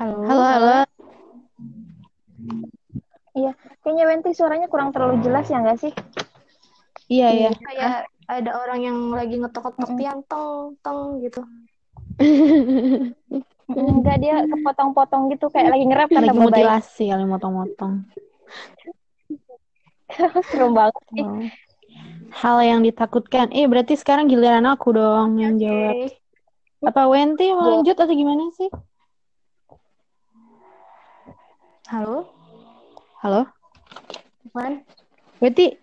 Halo? 0.02 0.18
Halo, 0.26 0.42
halo. 0.42 0.76
Iya, 3.38 3.54
kayaknya 3.86 4.04
Wenti 4.10 4.34
suaranya 4.34 4.66
kurang 4.66 4.90
terlalu 4.90 5.22
jelas 5.22 5.46
ya 5.46 5.62
nggak 5.62 5.78
sih? 5.78 5.94
Iya, 7.06 7.28
iya. 7.30 7.50
Kayak 7.54 8.10
ada 8.26 8.50
orang 8.58 8.82
yang 8.82 8.98
lagi 9.14 9.38
ngetok-ngetok 9.38 9.94
tiang 9.94 10.26
tong 10.26 10.74
tong 10.82 11.22
gitu. 11.22 11.46
Enggak, 13.70 14.18
dia 14.18 14.42
kepotong-potong 14.42 15.38
gitu, 15.38 15.46
kayak 15.54 15.70
lagi 15.70 15.84
ngerap 15.86 16.10
kata 16.10 16.34
Lagi 16.34 16.50
mutilasi 16.50 17.04
kali 17.14 17.22
motong-motong. 17.22 18.02
Serem 20.50 20.74
banget 20.74 21.02
sih. 21.14 21.22
Oh. 21.22 21.46
Hal 22.42 22.58
yang 22.66 22.82
ditakutkan. 22.82 23.54
Eh, 23.54 23.70
berarti 23.70 23.94
sekarang 23.94 24.26
giliran 24.26 24.66
aku 24.66 24.98
dong 24.98 25.38
yang 25.38 25.62
jawab. 25.62 25.94
Oke. 25.94 26.18
Apa 26.90 27.06
Wenti 27.06 27.54
mau 27.54 27.78
lanjut 27.78 27.94
atau 27.94 28.10
gimana 28.10 28.50
sih? 28.58 28.66
Halo? 31.92 32.24
Halo? 33.20 33.44
Man? 34.56 34.80
Wenti? 35.44 35.76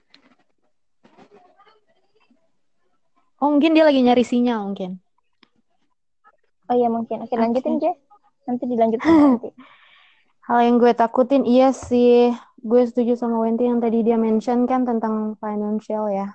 Oh 3.38 3.53
mungkin 3.53 3.78
dia 3.78 3.86
lagi 3.86 4.01
nyari 4.01 4.26
sinyal 4.26 4.74
mungkin. 4.74 4.97
Oh 6.66 6.74
iya 6.74 6.89
mungkin. 6.89 7.30
Oke, 7.30 7.38
lanjutin 7.38 7.78
aja. 7.78 7.93
Nanti 8.49 8.64
dilanjutin 8.66 9.05
nanti. 9.22 9.53
Hal 10.49 10.66
yang 10.66 10.82
gue 10.82 10.97
takutin 10.97 11.45
iya 11.45 11.70
sih. 11.78 12.34
Gue 12.57 12.89
setuju 12.89 13.14
sama 13.14 13.45
Wenty 13.45 13.70
yang 13.70 13.78
tadi 13.78 14.01
dia 14.01 14.18
mention 14.18 14.66
kan 14.66 14.89
tentang 14.89 15.38
financial 15.38 16.10
ya. 16.10 16.34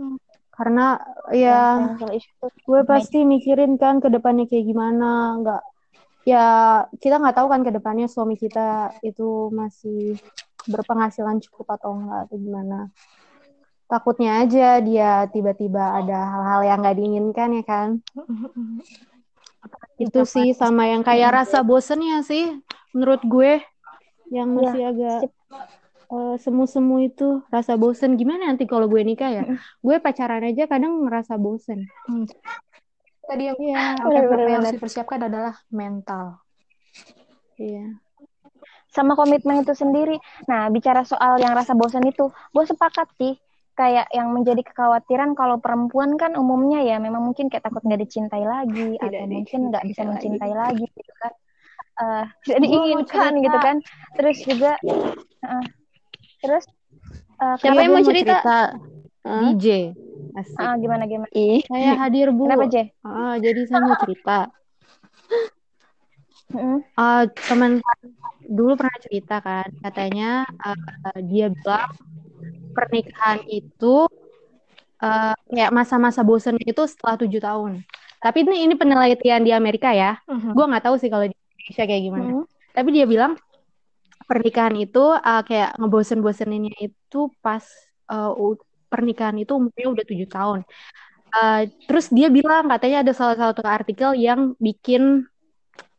Hmm. 0.00 0.16
Karena 0.48 0.96
Ya, 1.28 1.92
ya 1.92 2.24
gue 2.40 2.80
pasti 2.88 3.28
mikirin 3.28 3.76
kan 3.76 4.00
ke 4.00 4.08
depannya 4.08 4.48
kayak 4.48 4.64
gimana. 4.64 5.36
Nggak 5.44 5.60
ya 6.26 6.44
kita 7.00 7.16
nggak 7.16 7.36
tahu 7.36 7.48
kan 7.48 7.60
ke 7.64 7.70
depannya 7.72 8.06
suami 8.06 8.36
kita 8.36 8.92
itu 9.00 9.48
masih 9.50 10.16
berpenghasilan 10.68 11.40
cukup 11.40 11.80
atau 11.80 11.96
enggak 11.96 12.20
atau 12.28 12.36
gimana. 12.36 12.78
Takutnya 13.90 14.46
aja 14.46 14.78
dia 14.78 15.26
tiba-tiba 15.32 15.98
ada 15.98 16.18
hal-hal 16.30 16.60
yang 16.62 16.78
nggak 16.84 16.96
diinginkan 17.00 17.48
ya 17.58 17.64
kan. 17.66 17.88
Itu 19.98 20.24
sih 20.24 20.54
sama 20.56 20.88
yang 20.88 21.02
kayak 21.02 21.44
rasa 21.44 21.60
bosennya 21.66 22.22
sih 22.24 22.60
menurut 22.94 23.20
gue 23.26 23.60
yang 24.30 24.54
Iya, 24.54 24.62
masih 24.62 24.82
agak 24.94 25.18
sip. 25.26 25.32
eh, 26.10 26.34
semu-semu 26.38 26.96
itu 27.02 27.28
rasa 27.50 27.74
bosen 27.74 28.14
gimana 28.14 28.46
nanti 28.50 28.64
kalau 28.66 28.86
gue 28.86 29.02
nikah 29.02 29.30
ya 29.30 29.42
gue 29.82 29.96
pacaran 29.98 30.42
aja 30.46 30.70
kadang 30.70 31.02
ngerasa 31.06 31.34
bosen 31.38 31.86
Tadi 33.30 33.42
yang 33.46 33.58
iya 33.62 33.78
apa 34.02 34.08
Bener, 34.10 34.18
yang 34.18 34.26
bener, 34.26 34.46
harus 34.50 34.64
bener. 34.66 34.74
dipersiapkan 34.76 35.20
adalah 35.30 35.54
mental. 35.70 36.42
iya 37.56 37.86
sama 38.90 39.14
komitmen 39.14 39.62
itu 39.62 39.70
sendiri. 39.70 40.18
Nah, 40.50 40.66
bicara 40.66 41.06
soal 41.06 41.38
yang 41.38 41.54
rasa 41.54 41.78
bosan 41.78 42.02
itu, 42.02 42.26
gue 42.50 42.64
sepakat 42.66 43.06
sih. 43.22 43.38
Kayak 43.78 44.10
yang 44.10 44.34
menjadi 44.34 44.66
kekhawatiran 44.66 45.38
kalau 45.38 45.62
perempuan 45.62 46.18
kan 46.18 46.34
umumnya 46.34 46.82
ya 46.82 46.98
memang 46.98 47.22
mungkin 47.22 47.46
kayak 47.46 47.64
takut 47.64 47.80
nggak 47.86 48.02
dicintai 48.02 48.42
lagi 48.42 48.98
Tidak 48.98 49.06
atau 49.22 49.30
mungkin 49.30 49.60
nggak 49.70 49.84
bisa 49.86 50.02
dicintai 50.02 50.10
lagi. 50.10 50.26
mencintai 50.26 50.52
lagi 50.52 50.86
gitu 50.90 51.12
kan. 51.22 51.32
Eh, 52.02 52.24
tidak 52.44 52.60
diinginkan 52.66 53.30
cerita. 53.30 53.44
gitu 53.46 53.58
kan. 53.62 53.76
Terus 54.18 54.36
juga, 54.42 54.72
eh, 55.46 55.64
terus 56.42 56.64
eh, 57.38 57.54
Siapa 57.62 57.80
yang 57.80 57.92
mau 57.94 58.02
mau 58.02 58.10
cerita? 58.10 58.36
Cerita 59.20 59.40
DJ 59.52 59.66
asik 60.40 60.64
ah, 60.64 60.74
gimana 60.82 61.04
gimana? 61.10 61.28
Ih, 61.34 61.60
saya 61.66 61.90
hadir 62.02 62.26
bu 62.32 62.44
Kenapa 62.46 62.64
Jeh? 62.72 62.86
Ah, 63.04 63.34
jadi 63.44 63.60
saya 63.68 63.80
mau 63.84 63.96
cerita. 63.98 64.48
Ah, 66.96 67.22
teman 67.48 67.72
dulu 68.50 68.72
pernah 68.78 68.98
cerita 69.04 69.34
kan 69.46 69.68
katanya 69.84 70.42
ah, 70.64 70.76
dia 71.30 71.46
bilang 71.54 71.90
pernikahan 72.74 73.40
itu 73.50 74.08
eh, 75.02 75.34
kayak 75.50 75.70
masa-masa 75.74 76.20
bosen 76.26 76.56
itu 76.60 76.82
setelah 76.86 77.16
tujuh 77.20 77.40
tahun 77.42 77.72
tapi 78.20 78.44
ini 78.44 78.68
ini 78.68 78.74
penelitian 78.76 79.40
di 79.46 79.52
Amerika 79.52 79.90
ya 79.96 80.20
Mhm. 80.28 80.52
gue 80.52 80.64
nggak 80.68 80.84
tahu 80.84 80.96
sih 81.00 81.08
kalau 81.12 81.24
di 81.28 81.34
Indonesia 81.34 81.84
kayak 81.88 82.02
gimana 82.04 82.30
Mm-mm. 82.30 82.44
tapi 82.76 82.88
dia 82.96 83.06
bilang 83.08 83.32
pernikahan 84.28 84.76
itu 84.78 85.00
uh, 85.00 85.42
kayak 85.48 85.74
ngebosen-boseninnya 85.80 86.74
itu 86.86 87.18
pas 87.44 87.64
uh, 88.12 88.30
u- 88.36 88.62
pernikahan 88.90 89.36
itu 89.38 89.52
umurnya 89.56 89.88
udah 89.94 90.04
tujuh 90.06 90.28
tahun 90.28 90.62
Uh, 91.30 91.62
terus 91.86 92.10
dia 92.10 92.26
bilang 92.26 92.66
katanya 92.66 93.06
ada 93.06 93.14
salah 93.14 93.38
satu 93.38 93.62
artikel 93.62 94.18
yang 94.18 94.58
bikin 94.58 95.22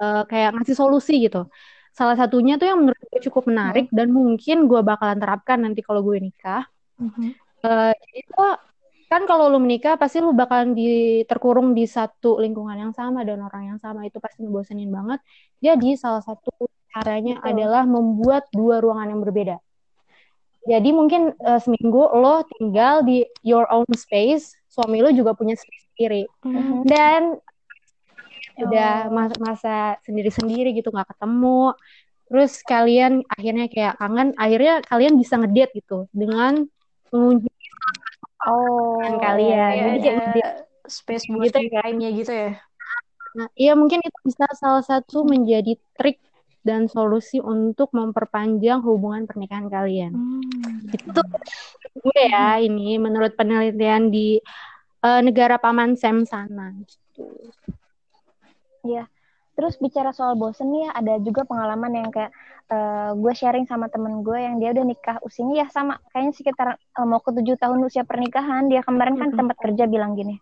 uh, 0.03 0.27
kayak 0.27 0.59
ngasih 0.59 0.75
solusi 0.75 1.23
gitu 1.23 1.47
salah 1.95 2.19
satunya 2.19 2.59
tuh 2.59 2.67
yang 2.67 2.83
menurut 2.83 2.99
gue 2.99 3.31
cukup 3.31 3.47
menarik 3.47 3.87
dan 3.95 4.11
mungkin 4.11 4.67
gue 4.67 4.83
bakalan 4.83 5.15
terapkan 5.15 5.63
nanti 5.63 5.79
kalau 5.87 6.03
gue 6.03 6.19
nikah 6.19 6.67
Mhm. 7.01 7.27
Uh, 7.61 7.93
itu 8.13 8.41
kan 9.11 9.21
kalau 9.29 9.51
lu 9.51 9.59
menikah 9.61 9.99
pasti 9.99 10.17
lu 10.23 10.31
bakalan 10.31 10.71
di 10.71 11.21
terkurung 11.29 11.73
di 11.77 11.83
satu 11.85 12.39
lingkungan 12.39 12.77
yang 12.77 12.93
sama 12.95 13.21
dan 13.27 13.43
orang 13.43 13.75
yang 13.75 13.79
sama 13.81 14.07
itu 14.07 14.17
pasti 14.23 14.41
ngebosenin 14.41 14.89
banget. 14.89 15.19
Jadi 15.59 15.99
salah 15.99 16.23
satu 16.23 16.49
caranya 16.89 17.37
Betul. 17.41 17.49
adalah 17.51 17.83
membuat 17.85 18.47
dua 18.55 18.79
ruangan 18.79 19.11
yang 19.13 19.21
berbeda. 19.21 19.57
Jadi 20.61 20.89
mungkin 20.93 21.33
uh, 21.41 21.57
seminggu 21.57 22.05
lo 22.13 22.45
tinggal 22.57 23.01
di 23.01 23.25
your 23.41 23.65
own 23.73 23.87
space, 23.97 24.53
suami 24.69 25.01
lo 25.01 25.09
juga 25.09 25.33
punya 25.33 25.57
space 25.57 25.89
sendiri. 25.93 26.23
Mhm. 26.45 26.85
Dan 26.85 27.21
udah 28.61 29.09
Oh. 29.09 29.13
mas- 29.15 29.39
masa 29.41 29.97
sendiri-sendiri 30.05 30.77
gitu 30.77 30.93
nggak 30.93 31.17
ketemu. 31.17 31.73
Terus 32.31 32.53
kalian 32.63 33.25
akhirnya 33.27 33.65
kayak 33.67 33.97
kangen, 33.99 34.37
akhirnya 34.37 34.79
kalian 34.85 35.17
bisa 35.17 35.35
ngedate 35.35 35.73
gitu 35.81 36.05
dengan 36.13 36.63
mengunjungi 37.11 37.59
Oh, 38.41 38.97
kalian. 39.21 39.53
Kayak 39.53 39.85
Jadi 39.85 39.85
ada 39.85 40.01
kayak 40.01 40.17
ngedate 40.17 40.51
space 40.89 41.25
buat 41.29 41.45
gitu 41.45 41.57
me 41.61 41.69
ya. 41.69 41.81
time-nya 41.85 42.09
gitu 42.09 42.31
ya. 42.33 42.51
Nah, 43.31 43.47
iya 43.55 43.73
mungkin 43.77 44.01
itu 44.01 44.19
bisa 44.25 44.45
salah 44.57 44.83
satu 44.83 45.23
menjadi 45.23 45.77
trik 45.95 46.19
dan 46.61 46.85
solusi 46.85 47.41
untuk 47.41 47.89
memperpanjang 47.93 48.85
hubungan 48.85 49.25
pernikahan 49.25 49.67
kalian. 49.67 50.13
Hmm. 50.13 50.93
Itu 50.93 51.21
gue 52.01 52.21
ya 52.29 52.61
ini 52.61 53.01
menurut 53.01 53.33
penelitian 53.33 54.13
di 54.13 54.37
eh, 55.01 55.21
negara 55.25 55.57
paman 55.57 55.97
Sam 55.97 56.23
sana. 56.25 56.73
Gitu. 56.85 57.25
Iya. 58.85 59.09
Terus 59.51 59.77
bicara 59.77 60.15
soal 60.15 60.39
bosen 60.39 60.71
nih 60.73 60.87
ya, 60.87 60.91
ada 60.95 61.13
juga 61.21 61.45
pengalaman 61.45 61.91
yang 61.91 62.09
kayak 62.09 62.31
eh, 62.71 63.11
gue 63.13 63.33
sharing 63.35 63.67
sama 63.67 63.91
temen 63.91 64.23
gue 64.23 64.39
yang 64.39 64.57
dia 64.57 64.71
udah 64.71 64.85
nikah 64.87 65.17
usianya 65.25 65.65
ya 65.65 65.67
sama 65.69 65.99
kayaknya 66.15 66.33
sekitar 66.33 66.67
eh, 66.77 67.05
mau 67.05 67.19
ke 67.19 67.35
tujuh 67.35 67.59
tahun 67.59 67.83
usia 67.83 68.07
pernikahan 68.07 68.71
dia 68.71 68.81
kemarin 68.81 69.19
kan 69.19 69.29
tempat 69.35 69.59
kerja 69.59 69.85
bilang 69.91 70.15
gini 70.15 70.39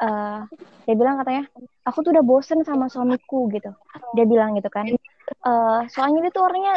eh, 0.00 0.40
dia 0.88 0.94
bilang 0.96 1.20
katanya 1.20 1.44
aku 1.84 2.00
tuh 2.00 2.16
udah 2.16 2.24
bosen 2.24 2.64
sama 2.64 2.88
suamiku 2.88 3.52
gitu 3.52 3.70
dia 4.16 4.24
bilang 4.24 4.56
gitu 4.56 4.72
kan 4.72 4.88
Eh, 5.28 5.80
soalnya 5.92 6.28
dia 6.28 6.32
tuh 6.32 6.44
orangnya 6.44 6.74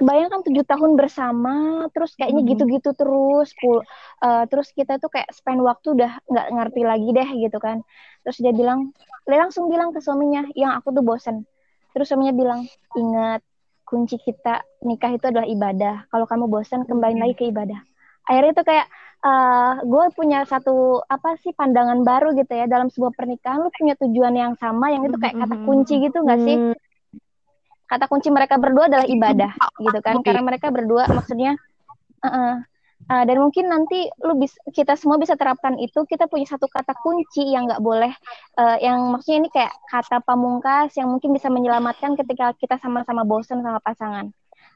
bayangkan 0.00 0.40
tujuh 0.44 0.64
tahun 0.64 0.96
bersama 0.96 1.84
terus 1.92 2.16
kayaknya 2.16 2.42
gitu-gitu 2.56 2.96
terus 2.96 3.52
pul 3.60 3.84
eh, 4.24 4.44
terus 4.48 4.72
kita 4.72 4.96
tuh 4.96 5.12
kayak 5.12 5.28
spend 5.32 5.60
waktu 5.60 5.92
udah 5.92 6.12
nggak 6.24 6.46
ngerti 6.56 6.82
lagi 6.84 7.08
deh 7.12 7.28
gitu 7.48 7.58
kan. 7.60 7.84
Terus 8.24 8.38
dia 8.40 8.52
bilang 8.52 8.92
dia 9.28 9.38
langsung 9.40 9.68
bilang 9.68 9.92
ke 9.92 10.00
suaminya 10.00 10.48
yang 10.56 10.72
aku 10.76 10.92
tuh 10.92 11.04
bosen. 11.04 11.44
Terus 11.92 12.06
suaminya 12.08 12.34
bilang 12.36 12.60
ingat 12.96 13.40
kunci 13.88 14.20
kita 14.20 14.60
nikah 14.84 15.16
itu 15.16 15.24
adalah 15.28 15.48
ibadah. 15.48 15.94
Kalau 16.12 16.26
kamu 16.28 16.44
bosen 16.48 16.84
kembali 16.84 17.16
lagi 17.18 17.34
ke 17.36 17.44
ibadah. 17.48 17.80
Akhirnya 18.28 18.52
tuh 18.56 18.66
kayak 18.68 18.86
eh 19.18 19.72
gue 19.82 20.04
punya 20.14 20.46
satu 20.46 21.02
apa 21.10 21.34
sih 21.42 21.50
pandangan 21.50 22.06
baru 22.06 22.36
gitu 22.36 22.52
ya. 22.52 22.70
Dalam 22.70 22.92
sebuah 22.92 23.12
pernikahan 23.16 23.64
lu 23.64 23.70
punya 23.74 23.98
tujuan 23.98 24.34
yang 24.36 24.54
sama 24.60 24.94
yang 24.94 25.08
itu 25.08 25.16
kayak 25.18 25.36
kata 25.40 25.56
kunci 25.66 25.94
gitu 26.04 26.18
nggak 26.22 26.40
sih? 26.44 26.56
Hmm, 26.56 26.76
kata 27.88 28.04
kunci 28.06 28.28
mereka 28.28 28.60
berdua 28.60 28.86
adalah 28.86 29.08
ibadah 29.08 29.52
gitu 29.84 29.98
kan 30.04 30.20
karena 30.20 30.42
mereka 30.44 30.68
berdua 30.68 31.08
maksudnya 31.08 31.56
uh-uh. 32.22 32.62
Uh, 33.08 33.24
dan 33.24 33.40
mungkin 33.40 33.70
nanti 33.70 34.10
lu 34.20 34.36
bisa 34.36 34.58
kita 34.74 34.92
semua 34.98 35.16
bisa 35.16 35.38
terapkan 35.38 35.78
itu 35.80 36.02
kita 36.04 36.28
punya 36.28 36.44
satu 36.44 36.68
kata 36.68 36.92
kunci 36.98 37.40
yang 37.56 37.64
nggak 37.64 37.80
boleh 37.80 38.10
uh, 38.58 38.76
yang 38.82 39.14
maksudnya 39.14 39.38
ini 39.46 39.48
kayak 39.48 39.72
kata 39.88 40.20
pamungkas 40.20 40.92
yang 40.98 41.08
mungkin 41.08 41.32
bisa 41.32 41.48
menyelamatkan 41.48 42.18
ketika 42.18 42.52
kita 42.58 42.76
sama-sama 42.76 43.22
bosan 43.24 43.64
sama 43.64 43.80
pasangan 43.80 44.28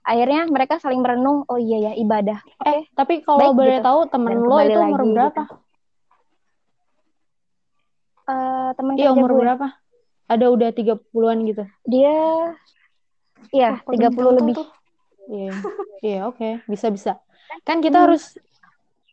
akhirnya 0.07 0.49
mereka 0.49 0.79
saling 0.79 1.03
merenung 1.03 1.45
oh 1.45 1.59
iya 1.59 1.91
ya 1.91 1.93
ibadah 1.99 2.39
oke 2.63 2.71
Eh, 2.73 2.83
tapi 2.95 3.21
kalau 3.21 3.53
Baik, 3.53 3.59
boleh 3.59 3.77
gitu. 3.79 3.87
tahu 3.91 4.01
temen 4.09 4.33
Dan 4.33 4.49
lo 4.49 4.57
itu 4.63 4.79
umur 4.81 5.01
lagi, 5.03 5.13
berapa? 5.13 5.43
Eh, 8.23 8.71
teman 8.79 8.93
Iya, 8.95 9.11
kerja 9.11 9.15
umur 9.19 9.31
gue 9.31 9.41
berapa? 9.43 9.67
Ada 10.31 10.47
udah 10.49 10.71
30-an 10.73 11.39
gitu. 11.45 11.65
dia 11.85 12.17
iya 13.51 13.83
30 13.83 14.15
tahu 14.15 14.31
lebih? 14.39 14.55
Iya. 15.27 15.53
Iya, 16.03 16.19
oke. 16.27 16.49
Bisa-bisa. 16.67 17.19
Kan 17.67 17.83
kita 17.83 17.99
Hmm. 17.99 18.07
harus 18.11 18.39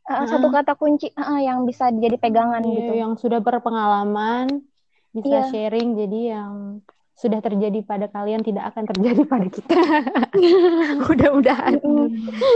Uh, 0.10 0.26
satu 0.26 0.50
kata 0.50 0.74
kunci 0.74 1.14
uh, 1.14 1.38
yang 1.38 1.70
bisa 1.70 1.94
jadi 1.94 2.18
pegangan 2.18 2.66
Iya, 2.66 2.82
gitu 2.82 2.94
yang 2.98 3.14
sudah 3.14 3.46
berpengalaman 3.46 4.66
bisa 5.14 5.46
Iya. 5.46 5.70
sharing 5.70 5.94
jadi 5.94 6.34
yang 6.34 6.82
sudah 7.14 7.38
terjadi 7.38 7.86
pada 7.86 8.10
kalian 8.10 8.42
tidak 8.42 8.74
akan 8.74 8.90
terjadi 8.90 9.22
pada 9.30 9.46
kita. 9.46 9.70
Mudah-mudahan. 11.06 11.78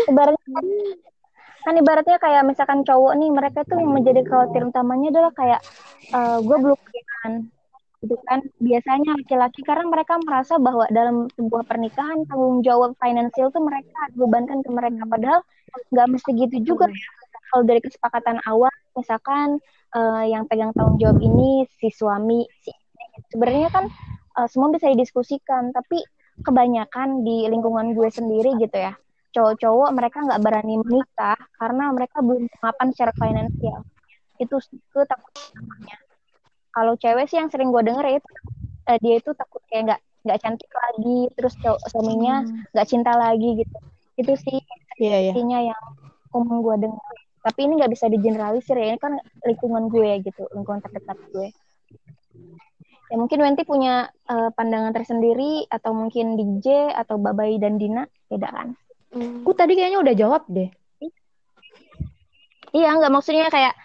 ibaratnya 0.10 0.50
kan, 0.50 0.66
kan 1.62 1.74
ibaratnya 1.78 2.18
kayak 2.18 2.42
misalkan 2.42 2.82
cowok 2.82 3.14
nih 3.22 3.30
mereka 3.30 3.60
tuh 3.70 3.78
yang 3.78 3.94
menjadi 3.94 4.26
kekhawatiran 4.26 4.74
utamanya 4.74 5.08
adalah 5.14 5.32
kayak 5.38 5.62
eh, 6.10 6.38
gue 6.42 6.58
belum 6.58 6.78
pernikahan 6.82 7.34
gitu 8.04 8.20
kan. 8.28 8.44
Biasanya 8.60 9.16
laki-laki 9.24 9.64
karena 9.64 9.88
mereka 9.88 10.20
merasa 10.20 10.60
bahwa 10.60 10.84
dalam 10.92 11.32
sebuah 11.40 11.64
pernikahan 11.64 12.28
tanggung 12.28 12.60
jawab 12.62 12.92
finansial 13.00 13.50
tuh 13.50 13.64
mereka 13.64 14.12
bebankan 14.20 14.60
ke 14.60 14.70
mereka. 14.70 15.02
Padahal 15.08 15.40
nggak 15.96 16.08
mesti 16.12 16.32
gitu 16.36 16.76
juga 16.76 16.92
ya. 16.92 17.08
Kalau 17.54 17.64
dari 17.64 17.80
kesepakatan 17.80 18.38
awal 18.50 18.74
misalkan 18.98 19.62
eh, 19.96 20.24
yang 20.30 20.44
pegang 20.50 20.76
tanggung 20.76 21.00
jawab 21.00 21.22
ini 21.24 21.64
si 21.80 21.88
suami 21.94 22.44
si 22.62 22.74
sebenarnya 23.32 23.70
kan 23.72 23.86
eh, 24.38 24.48
semua 24.52 24.74
bisa 24.76 24.92
didiskusikan 24.92 25.72
tapi 25.72 26.04
kebanyakan 26.44 27.22
di 27.24 27.48
lingkungan 27.48 27.96
gue 27.96 28.10
sendiri 28.12 28.58
gitu 28.60 28.78
ya. 28.78 28.94
Cowok-cowok 29.34 29.90
mereka 29.96 30.18
nggak 30.22 30.42
berani 30.46 30.76
menikah 30.82 31.40
karena 31.58 31.90
mereka 31.90 32.22
belum 32.22 32.46
mapan 32.62 32.88
secara 32.94 33.14
finansial. 33.18 33.82
Itu 34.42 34.58
itu 34.60 35.00
takut 35.06 35.34
namanya 35.58 36.03
kalau 36.74 36.94
cewek 36.98 37.30
sih 37.30 37.38
yang 37.38 37.48
sering 37.54 37.70
gue 37.70 37.84
denger 37.86 38.04
ya 38.04 38.14
itu 38.18 38.30
eh, 38.90 38.98
dia 39.00 39.16
itu 39.22 39.32
takut 39.38 39.62
kayak 39.70 39.84
nggak 39.88 40.02
nggak 40.24 40.40
cantik 40.42 40.72
lagi 40.72 41.20
terus 41.38 41.54
cowok 41.62 41.82
suaminya 41.94 42.36
nggak 42.74 42.88
cinta 42.90 43.14
lagi 43.14 43.50
gitu. 43.62 43.78
Itu 44.18 44.34
sih 44.38 44.60
Iya, 45.02 45.18
iya. 45.30 45.32
intinya 45.34 45.60
yang 45.74 45.84
umum 46.38 46.62
gue 46.62 46.86
dengar 46.86 47.14
tapi 47.44 47.60
ini 47.68 47.76
nggak 47.76 47.92
bisa 47.92 48.08
digeneralisir 48.08 48.78
ya 48.80 48.96
ini 48.96 49.00
kan 49.02 49.20
lingkungan 49.44 49.92
gue 49.92 50.24
gitu 50.24 50.48
lingkungan 50.56 50.80
terdekat 50.80 51.18
gue. 51.36 51.48
Ya 53.12 53.16
mungkin 53.20 53.44
Wenti 53.44 53.68
punya 53.68 54.08
eh, 54.32 54.50
pandangan 54.56 54.96
tersendiri 54.96 55.68
atau 55.68 55.92
mungkin 55.92 56.40
DJ 56.40 56.96
atau 56.96 57.20
Babai 57.20 57.60
dan 57.60 57.78
Dina 57.78 58.08
beda 58.32 58.50
kan? 58.50 58.68
Aku 59.14 59.54
tadi 59.54 59.78
kayaknya 59.78 60.02
udah 60.02 60.16
jawab 60.18 60.44
deh. 60.50 60.72
iya 62.74 62.90
nggak 62.90 63.14
maksudnya 63.14 63.54
kayak 63.54 63.78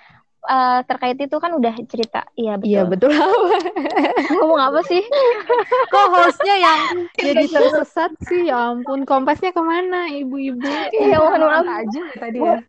eh, 0.49 0.81
terkait 0.89 1.19
itu 1.21 1.37
kan 1.37 1.53
udah 1.53 1.75
cerita 1.87 2.25
iya 2.35 2.57
betul 2.57 2.73
Iya 2.73 2.83
betul. 2.89 3.13
ngomong 4.41 4.61
apa 4.61 4.81
sih 4.89 5.03
Kok 5.93 6.07
hostnya 6.13 6.55
yang 6.57 6.81
jadi 7.27 7.45
tersesat 7.49 8.13
sih? 8.29 8.49
Ya 8.49 8.73
ampun, 8.73 9.05
kompasnya 9.09 9.53
ke 9.53 9.63
mana 9.63 10.09
ibu-ibu? 10.13 10.69
iya 10.93 11.17
mohon 11.21 11.41
maaf 11.49 11.67
aja 11.67 12.03
tadi 12.17 12.39
ya. 12.41 12.61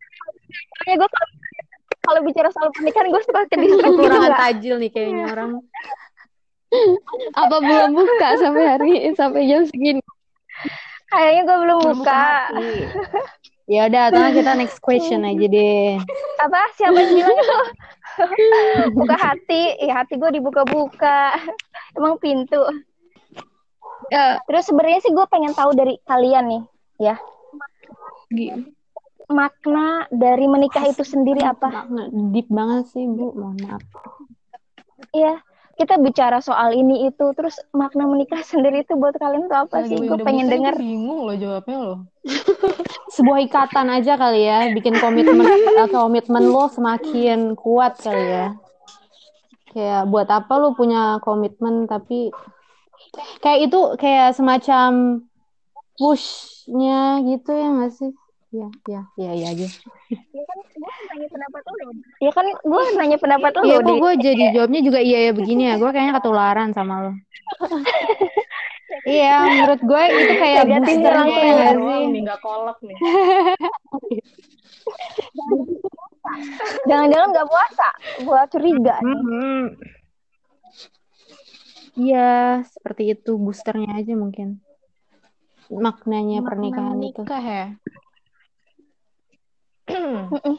Makanya 0.79 0.95
gue 0.97 1.09
kalau, 1.11 1.29
kalau 2.07 2.19
bicara 2.25 2.49
soal 2.55 2.69
pernikahan 2.71 3.07
gue 3.11 3.21
suka 3.27 3.39
ke 3.47 3.55
distract 3.59 3.95
gitu 3.95 4.29
tajil 4.33 4.75
nih 4.79 4.91
kayaknya 4.91 5.25
orang. 5.35 5.49
Apa 7.33 7.55
belum 7.59 7.89
buka 7.97 8.27
sampai 8.39 8.63
hari 8.65 8.91
sampai 9.17 9.41
jam 9.49 9.63
segini? 9.67 10.01
Kayaknya 11.09 11.41
gue 11.45 11.57
belum 11.65 11.79
buka. 12.01 12.25
Ya 13.69 13.85
udah, 13.85 14.09
atau 14.09 14.33
kita 14.33 14.57
next 14.57 14.81
question 14.81 15.21
aja 15.21 15.45
deh. 15.45 16.01
Apa? 16.41 16.57
Siapa 16.73 16.97
yang 16.97 17.13
bilang 17.21 17.37
itu? 17.37 17.59
buka 18.97 19.13
hati. 19.13 19.77
Ya 19.77 20.01
hati 20.01 20.17
gue 20.17 20.41
dibuka-buka. 20.41 21.37
Emang 21.93 22.17
pintu. 22.17 22.57
Ya, 24.09 24.41
Terus 24.49 24.65
sebenarnya 24.65 25.05
sih 25.05 25.13
gue 25.13 25.25
pengen 25.29 25.53
tahu 25.53 25.77
dari 25.77 26.01
kalian 26.09 26.49
nih, 26.49 26.63
ya. 26.97 27.15
Makna 29.29 30.09
dari 30.09 30.49
menikah 30.49 30.89
itu 30.89 31.05
sendiri 31.05 31.45
apa? 31.45 31.85
Nggak 31.85 32.09
deep 32.33 32.47
banget 32.49 32.89
sih, 32.89 33.05
Bu. 33.05 33.37
Mohon 33.37 33.57
maaf. 33.69 33.83
Iya. 35.13 35.45
Kita 35.79 35.95
bicara 35.95 36.43
soal 36.43 36.75
ini 36.75 37.07
itu, 37.07 37.25
terus 37.31 37.55
makna 37.71 38.03
menikah 38.03 38.43
sendiri 38.51 38.83
itu 38.83 38.99
buat 38.99 39.15
kalian 39.15 39.47
tuh 39.47 39.59
apa 39.63 39.87
sih? 39.87 39.95
Gue 39.95 40.19
pengen 40.19 40.51
denger. 40.51 40.75
Bingung 40.75 41.23
loh 41.23 41.35
jawabnya 41.39 41.77
loh. 41.79 41.97
Sebuah 43.15 43.39
ikatan 43.47 43.87
aja 43.87 44.19
kali 44.19 44.43
ya, 44.43 44.67
bikin 44.75 44.99
komitmen 44.99 45.47
eh, 45.47 45.87
komitmen 45.87 46.51
lo 46.51 46.67
semakin 46.67 47.55
kuat 47.55 47.95
kali 48.03 48.25
ya. 48.27 48.47
Kayak 49.71 50.03
buat 50.11 50.27
apa 50.27 50.53
lo 50.59 50.75
punya 50.75 51.23
komitmen 51.23 51.87
tapi 51.87 52.27
kayak 53.39 53.71
itu 53.71 53.79
kayak 53.95 54.35
semacam 54.35 55.23
pushnya 55.95 57.23
gitu 57.23 57.51
ya 57.55 57.67
nggak 57.71 57.91
sih? 57.95 58.11
Ya, 58.49 58.65
ya, 58.89 59.01
ya, 59.13 59.31
ya 59.37 59.47
aja. 59.53 59.67
Ya 62.17 62.31
kan 62.33 62.45
gue 62.49 62.83
nanya 62.97 63.17
pendapat 63.21 63.53
lo, 63.53 63.61
Iya, 63.61 63.77
kok 63.77 63.93
Di. 63.93 64.01
gue 64.01 64.13
jadi 64.25 64.43
jawabnya 64.57 64.81
juga 64.81 64.99
iya 65.05 65.19
ya 65.29 65.31
begini 65.37 65.69
ya. 65.69 65.77
Gue 65.77 65.93
kayaknya 65.93 66.17
ketularan 66.17 66.73
sama 66.73 66.95
lo. 67.05 67.13
Iya, 69.05 69.53
menurut 69.53 69.81
gue 69.85 70.03
itu 70.17 70.33
kayak 70.33 70.65
boosternya 70.65 71.29
ya 71.29 71.53
nggak 71.53 71.77
sih? 71.77 72.25
nggak 72.25 72.41
kolak 72.41 72.77
nih. 72.81 72.97
Jangan-jangan 76.89 77.27
gak 77.33 77.49
puasa. 77.49 77.89
Gue 78.25 78.41
curiga. 78.49 78.95
nih. 79.01 79.13
Mhm. 79.13 79.61
Iya, 81.99 82.63
seperti 82.65 83.03
itu 83.13 83.31
boosternya 83.37 83.99
aja 83.99 84.13
mungkin. 84.17 84.63
Maknanya 85.69 86.41
pernikahan 86.41 86.97
itu. 86.97 87.21
Nikah 87.21 87.77
ya. 89.89 90.53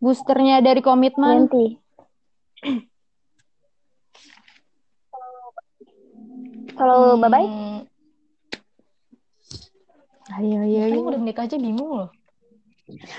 Boosternya 0.00 0.64
dari 0.64 0.80
komitmen. 0.80 1.44
Nanti. 1.46 1.76
Kalau? 6.72 7.18
Hmm, 7.20 7.84
Ayo, 10.30 10.62
ayo, 10.62 10.78
kan 10.86 10.94
ayo. 10.94 11.08
udah 11.10 11.20
menikah 11.20 11.44
aja 11.44 11.58
bingung 11.58 11.90
loh. 11.90 12.08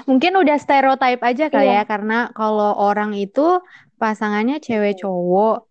Mungkin 0.08 0.32
udah 0.40 0.58
stereotype 0.58 1.22
aja 1.22 1.52
kali 1.52 1.68
Iya. 1.68 1.84
ya, 1.84 1.88
karena 1.88 2.32
kalau 2.32 2.72
orang 2.76 3.12
itu 3.14 3.60
pasangannya 4.00 4.64
cewek 4.64 5.04
cowok. 5.04 5.68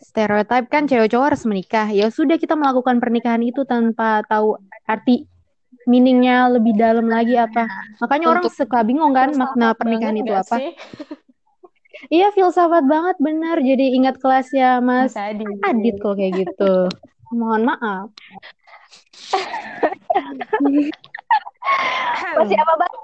Stereotype 0.00 0.66
kan 0.68 0.88
cewek 0.88 1.12
cowok 1.12 1.26
harus 1.32 1.44
menikah. 1.44 1.88
Ya 1.92 2.08
sudah 2.08 2.40
kita 2.40 2.56
melakukan 2.56 2.96
pernikahan 2.98 3.44
itu 3.44 3.62
tanpa 3.64 4.24
tahu 4.24 4.56
arti 4.84 5.24
meaningnya 5.84 6.48
lebih 6.48 6.72
dalam 6.76 7.08
lagi 7.08 7.36
apa. 7.36 7.68
Makanya 8.00 8.26
orang 8.32 8.44
Untuk- 8.48 8.56
suka 8.56 8.80
bingung 8.84 9.12
kan 9.12 9.32
makna 9.36 9.76
pernikahan 9.76 10.16
itu 10.16 10.32
apa. 10.32 10.56
sih? 10.60 10.72
Iya 12.12 12.28
filsafat 12.36 12.84
banget 12.84 13.16
bener. 13.16 13.64
Jadi 13.64 13.96
ingat 13.96 14.20
kelasnya 14.20 14.76
Mas 14.84 15.16
Mas 15.16 15.16
Adi. 15.16 15.46
Adit 15.64 15.96
kalau 16.04 16.12
kayak 16.12 16.36
gitu. 16.36 16.92
Mohon 17.32 17.72
maaf. 17.72 18.12
Masih 22.36 22.58
apa, 22.60 22.72
Bang? 22.76 22.94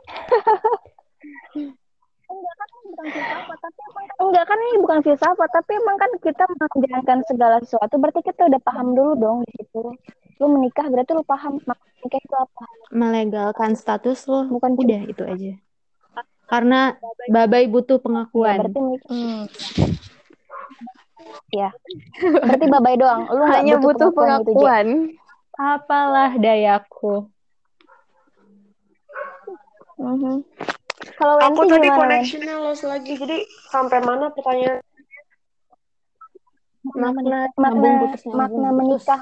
Enggak 4.20 4.44
kan 4.46 4.58
ini 4.60 4.78
bukan 4.84 5.00
filsafat, 5.00 5.48
tapi 5.48 5.72
emang 5.80 5.96
kan 5.96 6.10
kita 6.20 6.44
menjalankan 6.44 7.18
segala 7.26 7.56
sesuatu, 7.64 7.96
berarti 7.96 8.20
kita 8.20 8.52
udah 8.52 8.60
paham 8.60 8.92
dulu 8.92 9.12
dong 9.16 9.38
di 9.48 9.52
situ. 9.64 9.96
Lu 10.40 10.46
menikah 10.48 10.88
berarti 10.88 11.12
lu 11.12 11.20
paham 11.22 11.60
makna 11.68 11.92
nikah 12.00 12.20
itu 12.24 12.34
apa. 12.34 12.64
Melegalkan 12.90 13.76
status 13.76 14.24
lo. 14.24 14.48
Bukan 14.48 14.72
Udah 14.80 15.00
itu 15.04 15.22
aja. 15.22 15.52
Karena 16.48 16.96
babai 17.28 17.68
butuh 17.68 18.00
Ya, 18.00 18.02
pengakuan. 18.02 18.56
berarti 18.64 18.78
menikah. 18.80 19.08
Hmm. 19.12 19.42
Ya. 21.52 21.70
Berarti 22.18 22.66
babai 22.66 22.96
doang. 22.96 23.28
Lu 23.28 23.44
hanya 23.46 23.76
butuh 23.78 24.10
pengakuan 24.10 24.40
gitu, 24.42 24.50
Jay. 24.56 24.64
pengakuan. 24.64 24.86
Apalah 25.60 26.32
dayaku. 26.40 27.28
Mhm. 30.00 30.40
Kalau 31.20 31.36
Aku 31.36 31.68
tadi 31.68 31.88
connectionnya 31.92 32.56
lost 32.64 32.88
lagi, 32.88 33.12
jadi 33.12 33.44
sampai 33.68 34.00
mana 34.00 34.32
pertanyaan? 34.32 34.80
Makna 36.96 37.52
Makna 37.60 37.90
makna 38.32 38.68
putus. 38.72 39.04
menikah. 39.04 39.20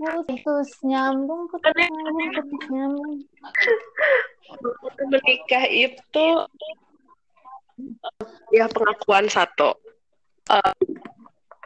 Putus 0.00 0.80
nyambung 0.80 1.44
putus 1.46 1.76
nyambung 1.76 2.28
putus 2.32 2.68
nyambung. 2.72 3.14
Menikah 5.06 5.64
itu 5.68 6.26
ya 8.48 8.64
pengakuan 8.66 9.28
satu. 9.28 9.76
Eh, 10.48 10.72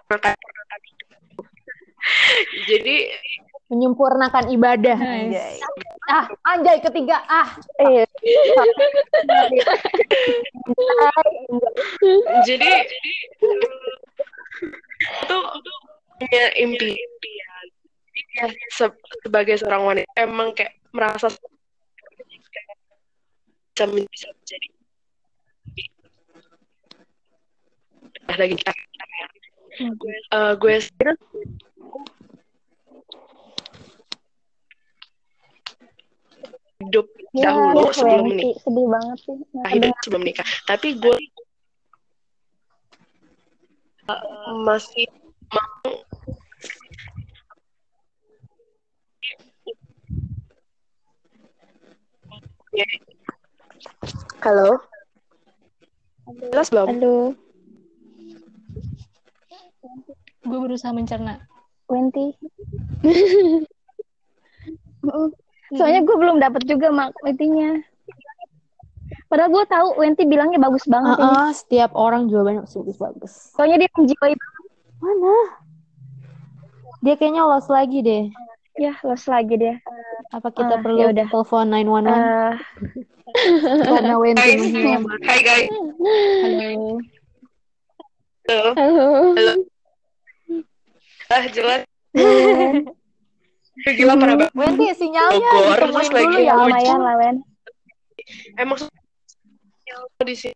maka- 0.07 0.35
jadi 2.67 3.15
Menyempurnakan 3.65 4.53
ibadah. 4.53 4.93
Nice. 5.01 5.25
Anjay. 5.25 5.57
Ah, 6.05 6.25
anjay 6.45 6.79
ketiga. 6.85 7.17
Ah, 7.25 7.49
Iya. 7.81 8.05
jadi 12.45 12.71
itu 15.01 15.39
punya 16.15 16.45
impian 16.61 17.14
sebagai 19.35 19.59
seorang 19.59 19.83
wanita 19.83 20.15
emang 20.15 20.55
kayak 20.55 20.79
merasa 20.95 21.27
bisa 23.75 23.83
bisa 23.91 24.31
menjadi 24.31 24.69
Nah, 28.25 28.37
lagi 28.39 28.55
Eh, 28.55 30.53
gue 30.55 30.75
sendiri 30.79 31.19
hidup 36.79 37.07
Ya, 37.35 37.51
dahulu 37.51 37.91
sebelum 37.91 38.31
Wendy. 38.31 38.55
menikah 38.55 38.63
Sedih 38.63 38.87
banget 38.87 39.19
sih. 39.27 39.37
Nggak 39.51 39.73
hidup 39.75 39.95
sebelum 40.07 40.23
nikah 40.23 40.47
tapi 40.71 40.89
gue 40.95 41.17
uh, 44.07 44.55
masih 44.63 45.11
mau 45.51 46.14
Ya. 52.75 52.87
halo 54.43 54.83
jelas 56.51 56.69
belum 56.75 56.89
Aduh, 56.91 57.27
Gue 60.45 60.59
berusaha 60.61 60.93
mencerna. 60.93 61.41
Mm. 65.05 65.29
Soalnya 65.77 66.01
gue 66.01 66.17
belum 66.17 66.41
dapet 66.41 66.65
juga 66.65 66.89
mak 66.89 67.13
intinya. 67.29 67.77
Padahal 69.29 69.53
gue 69.53 69.65
tahu 69.69 69.89
Wenti 70.01 70.25
bilangnya 70.25 70.57
bagus 70.57 70.89
banget 70.89 71.21
ini. 71.21 71.29
Ah, 71.29 71.53
setiap 71.53 71.93
orang 71.93 72.33
jawabannya 72.33 72.65
bagus-bagus. 72.65 73.53
Soalnya 73.53 73.85
dia 73.85 73.91
menjiwai 73.93 74.33
Mana? 75.05 75.37
Dia 77.05 77.21
kayaknya 77.21 77.45
lost 77.45 77.69
lagi 77.69 78.01
deh. 78.01 78.33
ya 78.81 78.97
los 79.05 79.29
lagi 79.29 79.61
dia. 79.61 79.77
Apa 80.31 80.49
kita 80.51 80.75
Ah, 80.75 80.81
perlu 80.81 80.99
yaudah. 81.03 81.27
telepon 81.27 81.67
911 81.69 82.07
Eh, 82.07 82.53
karena 83.87 84.15
Wendy? 84.17 84.53
Hai 85.23 85.41
guys. 85.43 85.69
Halo. 86.41 86.99
Halo. 88.47 88.69
Halo. 89.35 89.53
Ah 91.29 91.45
jelas. 91.49 91.81
Gila 93.85 94.15
parah 94.15 94.37
banget. 94.39 94.53
Wendy 94.55 94.87
sinyalnya 94.95 95.51
Bogor, 95.51 95.77
ditemuin 95.77 95.91
terus 95.99 96.09
lagi 96.09 96.25
dulu 96.25 96.39
ya 96.39 96.47
ya. 96.47 96.55
lumayan 96.57 97.01
lah 97.01 97.15
Wen. 97.19 97.37
Emang 98.57 98.79
di 100.25 100.35
sini. 100.35 100.55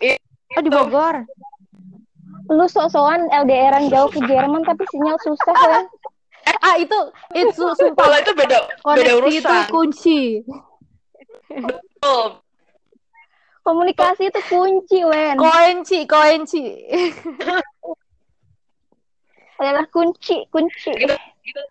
eh, 0.00 0.16
Oh 0.50 0.62
di 0.64 0.70
Bogor. 0.72 1.22
Lu 2.48 2.66
sok-sokan 2.66 3.30
LDRan 3.30 3.86
jauh 3.86 4.08
ke 4.08 4.18
Jerman 4.24 4.64
tapi 4.64 4.82
sinyal 4.84 5.14
susah 5.20 5.54
Wen. 6.50 6.58
Ah 6.60 6.74
itu 6.76 6.98
itu 7.32 7.64
sumpah 7.78 8.04
Kalau 8.04 8.18
itu 8.18 8.32
beda 8.34 8.58
beda 8.58 8.82
koneksi 8.82 9.06
itu 9.06 9.46
urusan. 9.46 9.66
kunci. 9.70 10.20
Oh, 12.00 12.38
Komunikasi 13.60 14.26
itu 14.26 14.40
kunci 14.48 14.98
Wen. 15.04 15.36
Koenci, 15.36 16.08
koenci. 16.08 16.64
Adalah 19.60 19.84
kunci, 19.92 20.48
kunci. 20.48 20.90
gitu. 20.96 21.62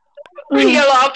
Iya 0.53 0.85
loh. 0.85 1.09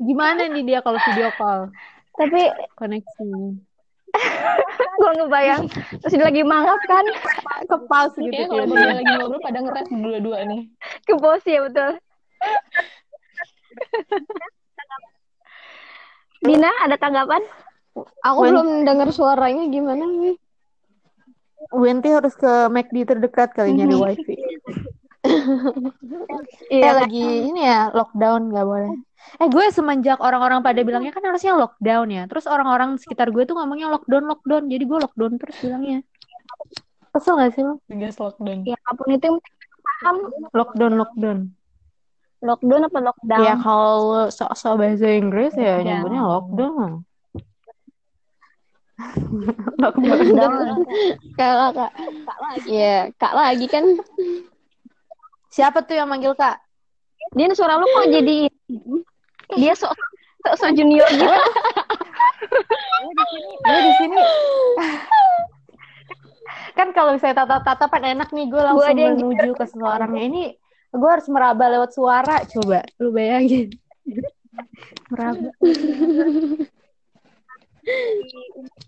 Gimana 0.00 0.48
nih 0.48 0.64
dia 0.66 0.80
kalau 0.82 0.98
video 0.98 1.30
call? 1.38 1.70
Tapi 2.18 2.40
Koneksi. 2.74 3.30
Gue 5.00 5.10
ngebayang 5.16 5.64
terus 6.00 6.12
dia 6.12 6.24
lagi 6.24 6.42
mangap 6.42 6.80
kan 6.84 7.04
Kepas 7.64 8.12
gitu 8.16 8.30
Kayaknya 8.30 8.48
kalau 8.48 8.58
ya. 8.58 8.66
berdua 8.66 8.92
lagi 8.92 9.12
ngobrol 9.12 9.40
pada 9.40 9.58
ngeres 9.60 9.88
dua-dua 9.88 10.38
nih. 10.44 10.62
ke 11.04 11.14
bos 11.14 11.42
ya 11.44 11.60
betul. 11.62 11.90
Dina 16.40 16.70
ada 16.80 16.96
tanggapan? 16.96 17.42
Aku 18.24 18.38
Wen- 18.40 18.50
belum 18.50 18.68
dengar 18.82 19.08
suaranya 19.12 19.68
gimana 19.68 20.04
nih. 20.04 20.36
Wendy 21.70 22.10
harus 22.10 22.32
ke 22.32 22.48
McD 22.66 23.04
terdekat 23.06 23.52
kali 23.52 23.76
nyari 23.76 23.94
wifi. 23.94 24.34
Eh 25.20 25.28
Iya. 26.80 26.90
lagi 26.96 27.24
ini 27.52 27.60
ya 27.60 27.92
lockdown 27.92 28.48
nggak 28.50 28.66
boleh. 28.66 28.90
Eh 29.36 29.48
gue 29.52 29.64
semenjak 29.68 30.16
orang-orang 30.18 30.64
pada 30.64 30.80
bilangnya 30.80 31.12
kan 31.12 31.24
harusnya 31.28 31.52
lockdown 31.56 32.08
ya. 32.08 32.22
Terus 32.24 32.48
orang-orang 32.48 32.96
sekitar 32.96 33.28
gue 33.28 33.44
tuh 33.44 33.52
ngomongnya 33.58 33.92
lockdown 33.92 34.24
lockdown. 34.24 34.64
Jadi 34.72 34.84
gue 34.88 34.98
lockdown 34.98 35.32
terus 35.36 35.56
bilangnya. 35.60 35.98
Kesel 37.10 37.34
gak 37.36 37.52
sih 37.52 37.62
lo? 37.66 37.82
Tugas 37.84 38.16
lockdown. 38.16 38.58
Ya 38.64 38.78
apa 38.86 38.96
pun 38.96 39.08
itu 39.12 39.28
paham 39.84 40.16
Lockdown 40.56 40.94
lockdown. 40.96 41.38
lockdown 42.40 42.82
apa 42.88 42.98
lockdown. 43.04 43.44
Ya 43.44 43.54
kalau 43.60 44.32
sok-sok 44.32 44.74
bahasa 44.80 45.06
Inggris 45.12 45.52
ya 45.52 45.84
nyebutnya 45.84 46.24
lockdown. 46.24 47.04
lockdown. 49.76 50.18
Lockdown. 50.36 50.76
Kak, 51.36 51.72
kak, 51.76 51.92
kak 52.24 52.38
lagi. 52.40 52.68
Ya, 52.72 52.96
kak 53.16 53.32
lagi 53.36 53.66
kan. 53.68 53.84
Siapa 55.50 55.82
tuh 55.82 55.98
yang 55.98 56.08
manggil 56.08 56.32
kak? 56.38 56.62
Din 57.34 57.52
suara 57.52 57.78
lu 57.78 57.86
kok 57.86 58.06
jadi 58.10 58.48
dia 59.58 59.74
sok 59.74 59.92
sok, 60.46 60.54
sok 60.56 60.70
junior 60.78 61.06
gitu. 61.10 61.26
Gue 63.60 63.78
di 63.82 63.92
sini. 63.98 64.22
kan 66.74 66.94
kalau 66.96 67.14
misalnya 67.14 67.44
tatap-tatapan 67.44 68.16
enak 68.16 68.30
nih 68.32 68.46
gue 68.48 68.62
langsung 68.62 68.96
yang 68.96 69.18
menuju 69.18 69.52
ke 69.54 69.64
seseorangnya 69.68 70.22
ini 70.22 70.42
gue 70.90 71.10
harus 71.10 71.28
meraba 71.30 71.70
lewat 71.70 71.90
suara 71.94 72.42
coba 72.46 72.82
lu 72.98 73.14
bayangin 73.14 73.70
meraba 75.12 75.50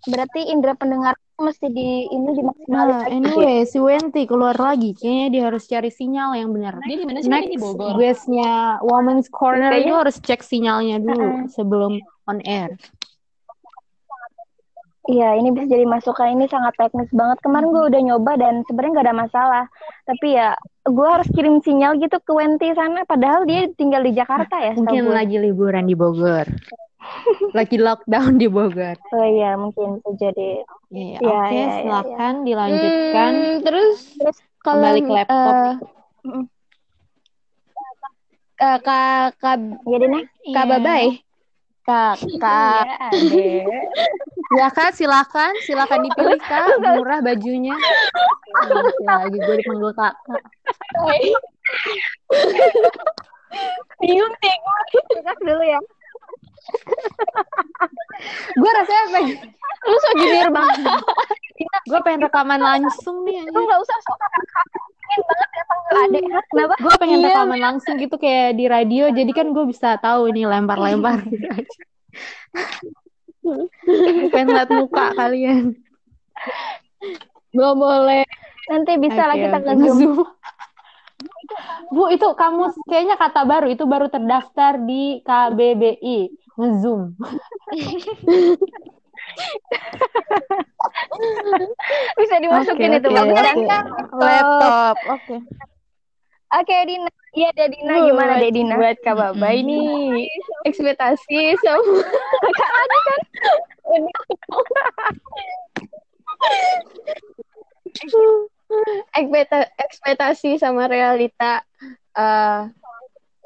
Berarti 0.06 0.40
indera 0.52 0.74
pendengar 0.78 1.14
mesti 1.42 1.66
di 1.68 2.06
ini 2.06 2.30
dimaksimalin 2.32 2.88
nah 2.88 3.02
anyway 3.10 3.66
si 3.66 3.82
Wenti 3.82 4.22
keluar 4.24 4.54
lagi. 4.54 4.94
Kayaknya 4.94 5.26
dia 5.28 5.42
harus 5.50 5.66
cari 5.66 5.90
sinyal 5.90 6.38
yang 6.38 6.50
benar. 6.54 6.78
Dia 6.86 6.96
di 6.96 7.06
mana 7.06 7.18
sih? 7.20 7.28
next 7.28 7.46
Dia 7.46 7.52
di 7.52 7.58
Bogor. 7.58 7.92
guestnya 7.98 8.52
Women's 8.80 9.28
Corner. 9.28 9.70
Kayaknya- 9.74 9.90
itu 9.90 9.94
harus 9.98 10.16
cek 10.22 10.40
sinyalnya 10.40 10.96
dulu 11.02 11.50
sebelum 11.50 11.92
on 12.30 12.38
air 12.46 12.78
Iya, 15.02 15.34
ini 15.34 15.50
bisa 15.50 15.66
jadi 15.66 15.82
masukan 15.82 16.30
ini 16.30 16.46
sangat 16.46 16.78
teknis 16.78 17.10
banget. 17.10 17.42
Kemarin 17.42 17.74
gue 17.74 17.84
udah 17.90 18.02
nyoba 18.06 18.32
dan 18.38 18.62
sebenarnya 18.70 18.92
nggak 18.94 19.06
ada 19.10 19.18
masalah. 19.26 19.64
Tapi 20.06 20.38
ya, 20.38 20.54
gue 20.86 21.08
harus 21.10 21.26
kirim 21.34 21.58
sinyal 21.58 21.98
gitu 21.98 22.22
ke 22.22 22.30
Wenti 22.30 22.70
sana. 22.70 23.02
Padahal 23.02 23.42
dia 23.42 23.66
tinggal 23.74 24.06
di 24.06 24.14
Jakarta 24.14 24.62
ya. 24.62 24.78
mungkin 24.78 25.10
lagi 25.10 25.42
liburan 25.42 25.90
di 25.90 25.98
Bogor 25.98 26.46
lagi 27.58 27.76
lockdown 27.82 28.38
di 28.38 28.46
Bogor 28.46 28.94
Oh 29.10 29.26
iya, 29.26 29.58
mungkin 29.58 29.98
bisa 29.98 30.30
jadi. 30.30 30.62
Iya, 30.94 31.18
Iya, 31.18 31.34
oke, 31.34 31.50
iya, 31.50 31.66
iya, 31.66 31.76
silakan 31.82 32.34
dilanjutkan. 32.46 33.32
Hmm, 33.34 33.56
terus 33.66 33.98
kalau 34.62 34.86
Kembali 34.86 35.00
ke 35.02 35.12
laptop. 35.12 35.54
Mm. 36.22 36.44
eh, 38.62 38.78
kak 38.86 39.34
kak 39.42 39.58
Ya, 39.82 39.96
Dina? 39.98 40.20
kak 40.54 41.22
Babay. 41.82 42.38
Kak 42.38 42.70
kak 44.76 44.90
Silakan, 44.92 44.92
silakan, 44.94 45.52
silakan 45.64 46.00
dipilih 46.06 46.38
kak, 46.44 46.68
murah 46.84 47.18
bajunya. 47.24 47.74
Lagi 49.02 49.38
gue 49.40 49.56
dipanggil 49.64 49.90
kakak. 49.96 50.14
Bingung 54.00 54.34
deh 54.40 54.56
gue. 54.56 54.80
Dulu 55.42 55.62
ya. 55.64 55.80
Gue 58.54 58.70
rasanya 58.70 59.04
pengen, 59.10 59.36
Lu 59.82 59.96
so 59.98 60.08
junior 60.14 60.48
banget. 60.48 60.78
gue 61.82 62.00
pengen 62.00 62.20
rekaman 62.22 62.60
langsung 62.60 63.26
nih. 63.26 63.42
Lu 63.44 63.60
nggak 63.60 63.80
usah 63.80 63.98
sok 64.00 64.18
Pengen 65.02 65.22
banget 65.26 65.48
ya 65.50 65.62
panggil 65.66 65.96
adek. 65.98 66.24
Hah, 66.24 66.42
Kenapa? 66.48 66.74
Gue 66.78 66.92
pengen 66.96 67.18
Iya. 67.18 67.26
rekaman 67.28 67.60
langsung 67.60 67.94
gitu 67.96 68.16
kayak 68.16 68.56
di 68.56 68.64
radio, 68.64 69.04
jadi 69.10 69.30
kan 69.30 69.46
gue 69.50 69.64
bisa 69.66 69.98
tahu 69.98 70.30
ini 70.30 70.46
lempar-lempar 70.46 71.20
gitu 71.26 71.46
aja. 71.46 71.80
pengen 74.30 74.48
liat 74.50 74.70
muka 74.70 75.12
kalian. 75.12 75.74
Belum 77.50 77.76
boleh. 77.76 78.22
Nanti 78.70 78.94
bisa 78.96 79.26
lah 79.26 79.34
Oke, 79.34 79.42
kita 79.44 79.58
ke 79.58 79.72
Zoom. 79.90 80.22
Bu, 81.92 82.08
itu 82.08 82.24
kamu 82.24 82.72
kayaknya 82.88 83.20
kata 83.20 83.44
baru, 83.44 83.66
itu 83.68 83.84
baru 83.84 84.06
terdaftar 84.08 84.80
di 84.80 85.20
KBBI. 85.20 86.18
Nge-zoom. 86.58 87.16
Bisa 92.18 92.34
dimasukin 92.38 92.92
Oke, 92.92 92.98
itu. 93.00 93.08
oke, 93.08 93.16
Bagus 93.16 93.36
kan? 93.66 93.84
oke. 93.88 94.18
Laptop, 94.18 94.96
oke. 95.08 95.36
Oke, 96.52 96.76
Dina. 96.84 97.08
Iya, 97.32 97.48
Dek 97.56 97.68
Dina. 97.72 97.92
Gimana, 98.04 98.32
Dek 98.36 98.52
Dina? 98.52 98.74
Buat 98.76 98.96
Kak 99.00 99.16
Babay 99.16 99.64
nih 99.64 100.28
ekspektasi 100.68 101.56
sama 101.58 102.04
Kak 102.52 102.70
Adi 102.76 102.98
kan. 103.00 103.20
Ekspekta- 109.12 109.70
ekspektasi 109.76 110.50
sama 110.56 110.88
realita 110.88 111.60
eh, 112.12 112.60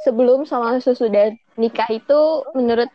sebelum 0.04 0.44
sama 0.44 0.76
sesudah 0.80 1.32
nikah 1.56 1.88
itu 1.88 2.20
menurut 2.52 2.90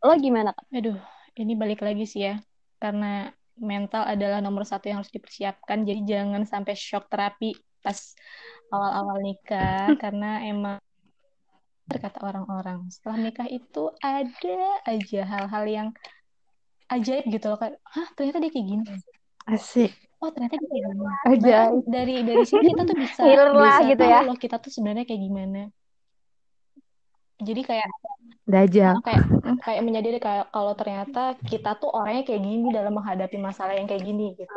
lo 0.00 0.14
gimana 0.16 0.56
kak? 0.56 0.66
Aduh, 0.72 0.98
ini 1.36 1.52
balik 1.56 1.84
lagi 1.84 2.08
sih 2.08 2.24
ya. 2.24 2.40
Karena 2.80 3.28
mental 3.60 4.08
adalah 4.08 4.40
nomor 4.40 4.64
satu 4.64 4.88
yang 4.88 5.04
harus 5.04 5.12
dipersiapkan. 5.12 5.84
Jadi 5.84 6.00
jangan 6.08 6.42
sampai 6.48 6.72
shock 6.72 7.12
terapi 7.12 7.52
pas 7.84 8.16
awal-awal 8.72 9.20
nikah. 9.20 9.92
karena 10.02 10.44
emang 10.48 10.80
berkata 11.90 12.22
orang-orang 12.22 12.86
setelah 12.86 13.18
nikah 13.18 13.48
itu 13.50 13.90
ada 13.98 14.62
aja 14.86 15.20
hal-hal 15.26 15.64
yang 15.66 15.88
ajaib 16.86 17.26
gitu 17.26 17.50
loh 17.50 17.58
kayak 17.58 17.82
hah 17.82 18.06
ternyata 18.14 18.38
dia 18.38 18.50
kayak 18.54 18.66
gini 18.70 18.84
Asik. 19.50 19.90
oh 20.22 20.30
ternyata 20.30 20.54
dia 20.54 20.68
kayak 20.70 20.84
gini 20.86 21.02
Aja. 21.26 21.58
Bahkan 21.74 21.90
dari 21.90 22.16
dari 22.22 22.44
sini 22.46 22.70
kita 22.70 22.82
tuh 22.86 22.96
bisa 22.98 23.22
bisa 23.26 23.82
gitu 23.90 24.02
tahu 24.06 24.14
ya. 24.14 24.20
loh 24.22 24.38
kita 24.38 24.56
tuh 24.62 24.70
sebenarnya 24.70 25.02
kayak 25.02 25.22
gimana 25.26 25.62
jadi 27.40 27.60
kayak 27.64 27.88
Dajjal. 28.50 28.96
kayak 29.04 29.22
kayak 29.62 29.82
menyadari 29.86 30.18
kalau 30.50 30.72
ternyata 30.74 31.38
kita 31.46 31.76
tuh 31.78 31.90
orangnya 31.92 32.24
kayak 32.26 32.42
gini 32.42 32.68
dalam 32.74 32.92
menghadapi 32.98 33.36
masalah 33.38 33.74
yang 33.78 33.86
kayak 33.86 34.04
gini 34.04 34.34
gitu 34.36 34.50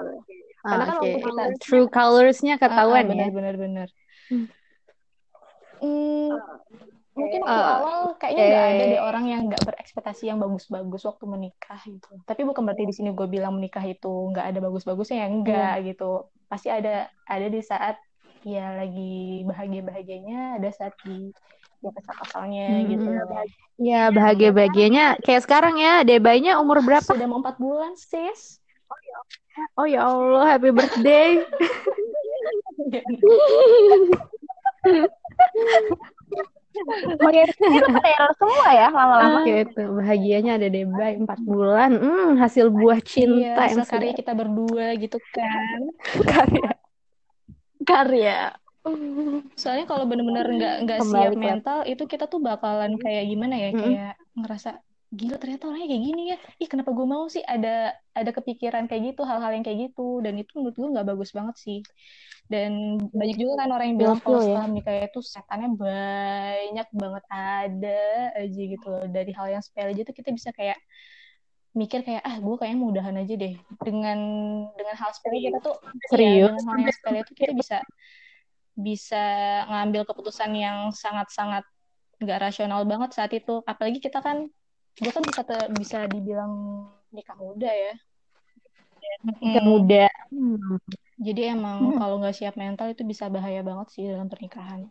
Karena 0.64 0.84
kan 0.88 0.96
Ah, 0.96 1.02
waktu 1.04 1.20
kita- 1.20 1.60
True 1.60 1.88
colorsnya 1.92 2.56
ketahuan 2.56 3.04
ya. 3.06 3.28
benar 3.28 3.30
benar 3.36 3.56
benar 3.60 3.88
Hmm, 5.84 6.32
mungkin 7.14 7.40
waktu 7.44 7.60
Eh, 7.60 7.74
awal 7.76 8.00
kayaknya 8.16 8.44
nggak 8.48 8.64
ada 8.72 8.84
eh. 8.88 8.90
deh 8.96 9.02
orang 9.04 9.26
yang 9.28 9.42
nggak 9.52 9.64
berekspektasi 9.68 10.24
yang 10.32 10.40
bagus-bagus 10.40 11.04
waktu 11.04 11.26
menikah 11.28 11.80
gitu. 11.84 12.08
Tapi 12.24 12.42
bukan 12.48 12.64
berarti 12.64 12.88
di 12.88 12.96
sini 12.96 13.12
gue 13.12 13.28
bilang 13.28 13.60
menikah 13.60 13.84
itu 13.84 14.32
nggak 14.32 14.46
ada 14.56 14.60
bagus-bagusnya 14.64 15.18
ya 15.24 15.28
enggak 15.28 15.74
gitu. 15.84 16.32
Pasti 16.48 16.72
ada 16.72 17.12
ada 17.28 17.48
di 17.52 17.60
saat 17.60 18.00
ya 18.48 18.80
lagi 18.80 19.44
bahagia-bahagianya, 19.44 20.64
ada 20.64 20.70
saat 20.72 20.96
di 21.04 21.36
ya 21.84 21.92
kesal-kesalnya 21.92 22.68
Hmm. 22.72 22.88
gitu. 22.90 23.10
Ya 23.78 24.02
bahagia-bahagianya 24.10 25.20
kayak 25.20 25.44
sekarang 25.44 25.76
ya, 25.78 26.02
Debaynya 26.02 26.58
umur 26.58 26.80
berapa? 26.80 27.04
Sudah 27.04 27.28
mau 27.28 27.44
empat 27.44 27.60
bulan 27.60 27.94
sis. 28.00 28.64
Oh 29.78 29.86
ya 29.86 30.08
Allah, 30.08 30.50
happy 30.50 30.72
birthday. 30.72 31.44
Kecil 36.74 37.86
teror 38.02 38.32
semua 38.42 38.68
ya 38.74 38.88
lama-lama. 38.90 39.46
Gitu, 39.46 39.84
bahagianya 39.94 40.58
ada 40.58 40.68
Debay 40.68 41.22
4 41.22 41.40
bulan. 41.46 41.92
Hmm, 41.94 42.30
hasil 42.42 42.74
buah 42.74 42.98
cinta 43.06 43.70
Iya, 43.70 43.78
yang 43.78 43.86
karya 43.86 44.14
kita 44.18 44.34
berdua 44.34 44.98
gitu 44.98 45.18
kan. 45.32 45.80
karya. 46.34 46.72
Karya. 47.84 48.40
Soalnya 49.56 49.86
kalau 49.88 50.04
bener-bener 50.04 50.48
nggak 50.60 50.76
nggak 50.84 51.00
siap 51.08 51.34
mental 51.40 51.80
itu 51.88 52.04
kita 52.04 52.28
tuh 52.28 52.44
bakalan 52.44 53.00
kayak 53.00 53.24
gimana 53.32 53.56
ya 53.56 53.70
Mm-mm. 53.72 53.80
kayak 53.80 54.14
ngerasa 54.36 54.70
gila 55.14 55.38
ternyata 55.38 55.70
orangnya 55.70 55.88
kayak 55.94 56.04
gini 56.04 56.24
ya. 56.34 56.38
Ih 56.58 56.68
kenapa 56.68 56.90
gue 56.92 57.06
mau 57.08 57.30
sih 57.30 57.46
ada 57.46 57.94
ada 58.12 58.32
kepikiran 58.34 58.90
kayak 58.90 59.14
gitu 59.14 59.22
hal-hal 59.24 59.54
yang 59.54 59.64
kayak 59.64 59.90
gitu 59.90 60.20
dan 60.26 60.36
itu 60.42 60.52
menurut 60.58 60.76
gue 60.76 60.90
nggak 60.90 61.08
bagus 61.16 61.30
banget 61.32 61.56
sih. 61.62 61.80
Dan 62.50 63.00
banyak 63.00 63.38
juga 63.40 63.64
kan 63.64 63.70
orang 63.72 63.88
yang 63.94 63.98
bilang 64.04 64.18
kalau 64.20 64.42
ya. 64.42 64.52
setelah 64.52 64.66
menikah 64.68 64.94
itu 65.00 65.20
setannya 65.24 65.70
banyak 65.80 66.88
banget 66.92 67.24
ada 67.32 68.04
aja 68.36 68.62
gitu 68.68 68.86
loh. 68.90 69.06
Dari 69.08 69.32
hal 69.32 69.48
yang 69.54 69.64
sepele 69.64 69.96
aja 69.96 70.02
tuh 70.04 70.16
kita 70.18 70.30
bisa 70.34 70.50
kayak 70.52 70.76
mikir 71.74 72.06
kayak 72.06 72.22
ah 72.22 72.38
gue 72.38 72.56
kayaknya 72.62 72.80
mudahan 72.86 73.16
aja 73.18 73.34
deh 73.34 73.58
dengan 73.82 74.20
dengan 74.78 74.94
hal 74.94 75.10
sepele 75.10 75.42
kita 75.42 75.58
tuh 75.58 75.74
Serius? 76.06 76.46
ya, 76.46 76.54
dengan 76.54 76.66
hal 76.70 76.78
yang 76.86 76.94
sepele 76.94 77.18
itu 77.26 77.34
kita 77.34 77.54
bisa 77.58 77.78
bisa 78.78 79.18
ngambil 79.70 80.02
keputusan 80.10 80.52
yang 80.58 80.78
sangat-sangat 81.04 81.64
nggak 82.24 82.40
rasional 82.46 82.82
banget 82.92 83.10
saat 83.18 83.32
itu. 83.38 83.52
Apalagi 83.72 84.00
kita 84.04 84.20
kan 84.28 84.38
gue 85.02 85.12
kan 85.16 85.24
bisa 85.30 85.42
te- 85.50 85.72
bisa 85.82 85.98
dibilang 86.14 86.54
nikah 87.16 87.38
muda 87.38 87.70
ya. 87.70 87.94
Nikah 89.42 89.64
Mm, 89.64 89.66
muda. 89.66 90.08
Hmm. 90.32 90.78
jadi 91.26 91.42
emang 91.56 91.78
kalau 92.00 92.16
nggak 92.20 92.36
siap 92.40 92.56
mental 92.64 92.88
itu 92.94 93.04
bisa 93.12 93.26
bahaya 93.36 93.62
banget 93.70 93.88
sih 93.94 94.04
dalam 94.12 94.28
pernikahan. 94.34 94.82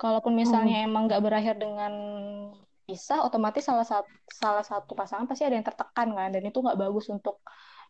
Kalaupun 0.00 0.32
misalnya 0.32 0.80
emang 0.86 1.02
nggak 1.08 1.22
berakhir 1.26 1.54
dengan 1.60 1.92
pisah 2.88 3.18
otomatis 3.28 3.62
salah 3.68 3.84
satu 3.86 4.08
salah 4.40 4.64
satu 4.64 4.92
pasangan 4.98 5.26
pasti 5.28 5.44
ada 5.44 5.54
yang 5.60 5.66
tertekan 5.68 6.08
kan. 6.18 6.28
Dan 6.34 6.42
itu 6.48 6.58
nggak 6.64 6.78
bagus 6.80 7.06
untuk 7.12 7.36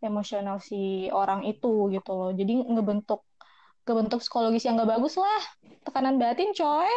emosional 0.02 0.56
si 0.58 1.06
orang 1.14 1.40
itu 1.46 1.68
gitu 1.94 2.10
loh. 2.18 2.30
Jadi 2.34 2.52
ngebentuk 2.66 3.20
ngebentuk 3.90 4.22
psikologis 4.22 4.62
yang 4.62 4.78
nggak 4.78 4.94
bagus 4.94 5.18
lah 5.18 5.42
tekanan 5.82 6.22
batin 6.22 6.54
coy 6.54 6.90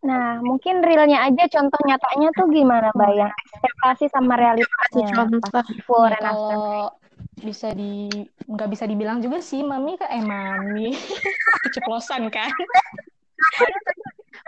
Nah, 0.00 0.40
mungkin 0.40 0.80
realnya 0.80 1.28
aja 1.28 1.44
contoh 1.60 1.76
nyatanya 1.84 2.32
tuh 2.32 2.48
gimana, 2.48 2.88
Mbak? 2.96 3.10
Yang 3.12 3.32
ekspektasi 3.36 4.04
sama 4.08 4.32
realitasnya 4.40 5.12
contoh. 5.12 5.60
Ya, 6.08 6.18
kalau 6.24 6.88
bisa 7.36 7.68
di 7.76 8.08
nggak 8.48 8.68
bisa 8.72 8.84
dibilang 8.88 9.20
juga 9.20 9.44
sih 9.44 9.60
mami 9.60 10.00
kan 10.00 10.08
eh 10.12 10.24
mami 10.24 10.92
keceplosan 11.68 12.32
kan 12.32 12.48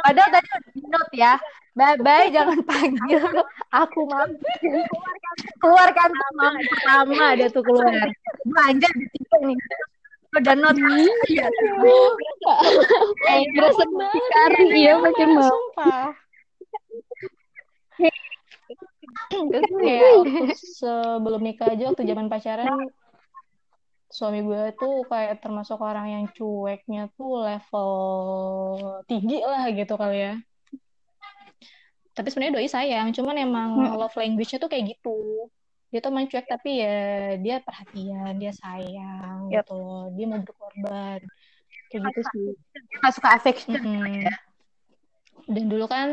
Padahal 0.03 0.29
tadi 0.35 0.49
udah 0.49 0.73
di 0.73 0.83
note 0.89 1.15
ya. 1.15 1.35
Bye-bye, 1.73 2.29
jangan 2.29 2.61
panggil 2.69 3.25
aku 3.73 4.01
mam. 4.05 4.29
Keluarkan 5.57 6.11
mam 6.37 6.55
pertama 6.69 7.33
dia 7.33 7.49
tuh 7.49 7.65
keluar. 7.65 8.13
Belanja 8.45 8.89
di 8.93 9.07
tiga 9.17 9.37
nih. 9.41 9.59
Udah 10.33 10.55
note. 10.57 10.81
Iya. 11.29 11.47
Eh, 13.29 13.43
berasa 13.57 13.85
kari 14.33 14.85
ya 14.85 14.97
makin 15.01 15.29
mau. 15.37 15.49
sumpah 15.49 16.13
Terus 19.33 19.71
kayak 19.77 20.11
waktu 20.25 20.45
sebelum 20.57 21.41
nikah 21.45 21.69
aja 21.73 21.93
waktu 21.93 22.05
zaman 22.09 22.27
pacaran 22.33 22.69
suami 24.13 24.45
gue 24.45 24.77
tuh 24.77 25.09
kayak 25.09 25.41
termasuk 25.41 25.81
orang 25.81 26.13
yang 26.13 26.25
cueknya 26.37 27.09
tuh 27.17 27.41
level 27.41 27.93
tinggi 29.09 29.41
lah 29.41 29.65
gitu 29.73 29.97
kali 29.97 30.19
ya 30.21 30.35
tapi 32.13 32.29
sebenarnya 32.29 32.55
doi 32.61 32.69
sayang 32.69 33.09
cuman 33.17 33.37
emang 33.41 33.71
love 33.97 34.17
language-nya 34.17 34.61
tuh 34.61 34.69
kayak 34.69 34.97
gitu 34.97 35.49
dia 35.93 36.01
tuh 36.01 36.13
main 36.13 36.29
cuek 36.29 36.49
tapi 36.49 36.81
ya 36.81 36.97
dia 37.37 37.61
perhatian 37.61 38.33
dia 38.41 38.53
sayang 38.53 39.53
Yap. 39.53 39.69
gitu 39.69 39.75
loh 39.77 40.05
dia 40.13 40.27
mau 40.29 40.41
berkorban 40.41 41.21
kayak 41.93 42.01
gitu 42.09 42.21
sih 42.33 42.49
Nggak 43.03 43.13
suka 43.19 43.29
affection. 43.35 43.77
Mm-mm. 43.77 44.25
Dan 45.49 45.65
dulu 45.67 45.85
kan 45.87 46.09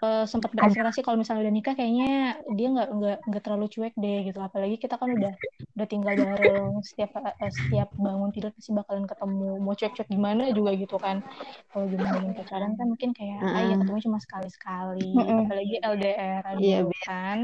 eh, 0.00 0.24
sempat 0.24 0.50
berekspektasi 0.56 1.00
kalau 1.04 1.20
misalnya 1.20 1.44
udah 1.48 1.54
nikah 1.54 1.74
kayaknya 1.76 2.10
dia 2.50 2.68
nggak 2.72 2.88
nggak 2.96 3.18
nggak 3.28 3.42
terlalu 3.44 3.66
cuek 3.68 3.94
deh 3.96 4.18
gitu. 4.26 4.38
Apalagi 4.40 4.76
kita 4.80 4.96
kan 4.96 5.12
udah 5.12 5.34
udah 5.70 5.86
tinggal 5.86 6.14
bareng 6.18 6.82
setiap 6.82 7.10
eh, 7.20 7.52
setiap 7.52 7.88
bangun 7.94 8.30
tidur 8.34 8.50
pasti 8.50 8.74
bakalan 8.74 9.06
ketemu 9.06 9.48
mau 9.62 9.74
cuek-cuek 9.76 10.08
gimana 10.10 10.42
juga 10.50 10.70
gitu 10.74 10.96
kan. 10.98 11.22
Kalau 11.70 11.86
zaman 11.86 12.08
zaman 12.10 12.32
pacaran 12.34 12.72
kan 12.74 12.86
mungkin 12.90 13.10
kayak 13.14 13.38
ah 13.44 13.62
ya 13.62 13.74
ketemu 13.78 13.98
cuma 14.08 14.18
sekali 14.18 14.48
sekali 14.50 15.10
Mm-mm. 15.14 15.38
apalagi 15.46 15.74
LDR 15.80 16.42
Iya, 16.58 16.78
dulu 16.84 16.96
kan. 17.06 17.38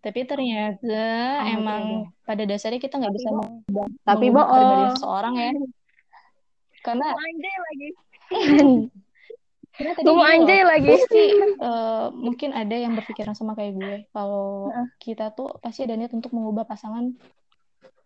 Tapi 0.00 0.20
ternyata 0.24 0.96
Oh, 1.44 1.52
emang 1.52 1.82
pada 2.24 2.48
dasarnya 2.48 2.80
kita 2.80 2.96
nggak 2.96 3.14
bisa 3.16 3.28
Tapi 4.00 4.26
bohong. 4.32 4.48
kepribadian 4.48 4.90
seseorang 4.96 5.34
ya. 5.36 5.52
Karena 6.80 7.08
karena 9.80 9.92
tadi 9.96 10.04
gini 10.04 10.12
loh, 10.12 10.28
anjay 10.28 10.60
lagi. 10.62 10.88
pasti 10.92 11.22
eh, 11.72 12.04
mungkin 12.12 12.50
ada 12.52 12.76
yang 12.76 12.92
berpikiran 12.92 13.32
sama 13.32 13.56
kayak 13.56 13.72
gue 13.80 13.96
kalau 14.12 14.68
kita 15.00 15.32
tuh 15.32 15.56
pasti 15.58 15.88
ada 15.88 15.96
niat 15.96 16.12
untuk 16.12 16.36
mengubah 16.36 16.68
pasangan 16.68 17.16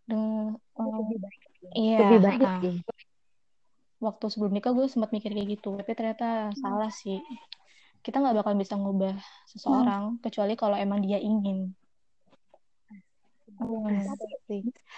dengan 0.07 0.55
lebih 0.79 1.19
baik 1.19 1.41
iya 1.75 1.99
Lebih 1.99 2.21
baik 2.23 2.41
ah. 2.41 2.59
sih. 2.63 2.77
waktu 3.99 4.25
sebelum 4.31 4.53
nikah 4.55 4.71
gue 4.71 4.87
sempat 4.87 5.11
mikir 5.11 5.35
kayak 5.35 5.59
gitu 5.59 5.75
tapi 5.75 5.91
ternyata 5.93 6.55
salah 6.55 6.95
sih 6.95 7.19
kita 8.05 8.21
nggak 8.21 8.37
bakal 8.39 8.55
bisa 8.55 8.77
ngubah 8.77 9.17
seseorang 9.49 10.21
kecuali 10.21 10.55
kalau 10.55 10.79
emang 10.79 11.03
dia 11.03 11.19
ingin 11.19 11.75
Hmm. 13.55 13.95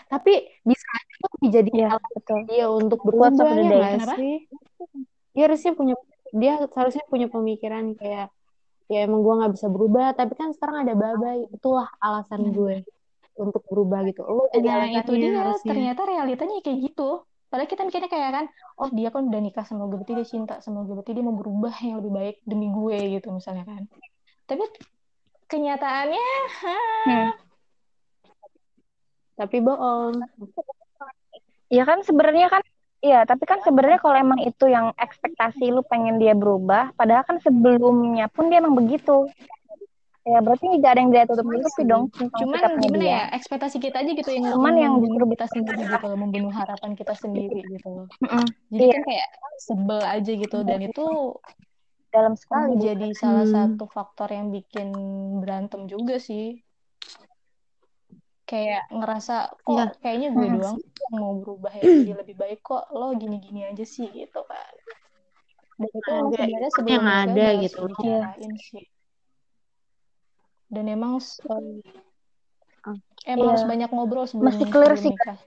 Tapi 0.09 0.33
bisa 0.65 0.87
aja 0.97 1.15
tuh 1.21 1.31
dijadiin 1.45 1.77
Iya, 1.77 1.87
alasan 1.93 2.13
betul. 2.17 2.41
dia 2.49 2.67
untuk 2.73 2.99
ya 3.05 3.13
nggak 3.13 3.93
Kenapa? 4.01 4.15
sih? 4.17 4.35
Dia 5.37 5.43
harusnya 5.45 5.73
punya 5.77 5.95
dia 6.35 6.59
seharusnya 6.71 7.05
punya 7.07 7.31
pemikiran 7.31 7.95
kayak 7.95 8.33
ya 8.87 9.03
emang 9.03 9.23
gue 9.23 9.35
nggak 9.43 9.53
bisa 9.59 9.67
berubah 9.67 10.15
tapi 10.15 10.39
kan 10.39 10.55
sekarang 10.55 10.87
ada 10.87 10.95
babai 10.95 11.51
itulah 11.51 11.91
alasan 11.99 12.55
gue 12.55 12.87
untuk 13.37 13.63
berubah 13.69 14.07
gitu 14.07 14.23
lo 14.25 14.47
Nah, 14.49 14.89
alasannya 14.89 15.03
itu 15.05 15.13
dia. 15.19 15.31
harusnya 15.37 15.71
Ternyata 15.75 16.03
realitanya 16.09 16.55
kayak 16.65 16.79
gitu. 16.89 17.27
Padahal 17.47 17.71
kita 17.71 17.83
mikirnya 17.87 18.11
kayak 18.11 18.31
kan, 18.35 18.45
oh 18.83 18.91
dia 18.91 19.09
kan 19.15 19.23
udah 19.31 19.39
nikah 19.39 19.63
sama 19.63 19.87
gue, 19.87 20.03
berarti 20.03 20.19
dia 20.19 20.27
cinta 20.27 20.55
sama 20.59 20.83
gue, 20.83 20.99
berarti 20.99 21.15
dia 21.15 21.23
mau 21.23 21.37
berubah 21.39 21.71
yang 21.79 22.03
lebih 22.03 22.13
baik 22.13 22.37
demi 22.43 22.67
gue 22.75 22.97
gitu 23.21 23.31
misalnya 23.31 23.63
kan. 23.63 23.87
Tapi 24.51 24.65
kenyataannya, 25.47 26.27
Hmm. 27.07 27.31
tapi 29.39 29.57
bohong 29.63 30.17
Ya 31.71 31.83
kan 31.87 32.03
sebenarnya 32.03 32.51
kan 32.51 32.63
Iya, 33.07 33.19
tapi 33.31 33.45
kan 33.51 33.59
sebenarnya 33.63 33.99
kalau 34.03 34.17
emang 34.19 34.41
itu 34.43 34.65
yang 34.67 34.87
ekspektasi 34.99 35.65
lu 35.75 35.83
pengen 35.87 36.19
dia 36.23 36.35
berubah, 36.35 36.91
padahal 36.99 37.23
kan 37.29 37.39
sebelumnya 37.39 38.27
pun 38.35 38.51
dia 38.51 38.59
emang 38.59 38.75
begitu. 38.75 39.31
Ya 40.27 40.43
berarti 40.43 40.65
nggak 40.67 40.91
ada 40.91 41.01
yang 41.07 41.13
dia 41.15 41.23
tutup-tutupi 41.31 41.83
dong 41.87 42.05
tentang 42.11 42.41
cuman 42.43 42.63
gimana 42.83 42.99
dia. 42.99 43.11
ya, 43.15 43.21
ekspektasi 43.39 43.77
kita 43.79 43.97
aja 44.03 44.11
gitu 44.11 44.31
yang 44.35 44.45
Cuman 44.51 44.75
yang 44.75 44.93
justru 44.99 45.25
kita 45.39 45.47
sendiri 45.55 45.83
gitu 45.87 46.05
loh, 46.11 46.19
membunuh 46.19 46.51
harapan 46.51 46.93
kita 46.99 47.15
sendiri 47.15 47.59
gitu 47.79 47.87
loh. 47.95 48.07
Mm-mm. 48.27 48.45
Jadi 48.75 48.83
Iya. 48.83 48.93
kan 48.99 49.03
kayak 49.07 49.29
sebel 49.63 50.01
aja 50.03 50.31
gitu, 50.43 50.57
dan 50.67 50.79
itu 50.83 51.05
dalam 52.11 52.35
sekali. 52.35 52.75
jadi 52.87 53.07
salah 53.15 53.47
Hmm. 53.47 53.55
satu 53.55 53.85
faktor 53.97 54.29
yang 54.35 54.47
bikin 54.51 54.89
berantem 55.43 55.81
juga 55.87 56.19
sih. 56.19 56.45
Kayak 58.47 58.87
ngerasa 58.95 59.35
kok 59.59 59.75
Iya. 59.75 59.85
kayaknya 59.99 60.29
gue 60.31 60.47
Hmm. 60.47 60.55
doang 60.57 60.79
yang 60.79 61.15
mau 61.19 61.35
berubah 61.43 61.73
ya 61.75 61.83
jadi 61.83 62.13
lebih 62.15 62.35
baik 62.39 62.63
kok 62.63 62.87
lo 62.95 63.11
gini-gini 63.13 63.67
aja 63.67 63.83
sih 63.83 64.07
gitu 64.09 64.41
kan. 64.47 64.75
Dan 65.77 65.91
itu 65.91 66.09
emang 66.09 66.31
Ada 66.31 66.39
sebenarnya 66.39 66.71
sebelum 66.73 66.95
yang 66.95 67.07
ada 67.11 67.47
gitu. 67.61 67.79
dibicarain 67.91 68.53
sih. 68.57 68.87
Dan 70.67 70.85
emang 70.89 71.19
eh, 71.19 71.83
emang 73.27 73.47
Iya. 73.47 73.51
harus 73.51 73.65
banyak 73.67 73.91
ngobrol 73.91 74.27
sebelum 74.27 74.47
Masih 74.51 74.67
clear 74.71 74.95
sih, 74.95 75.11
nikah. 75.11 75.39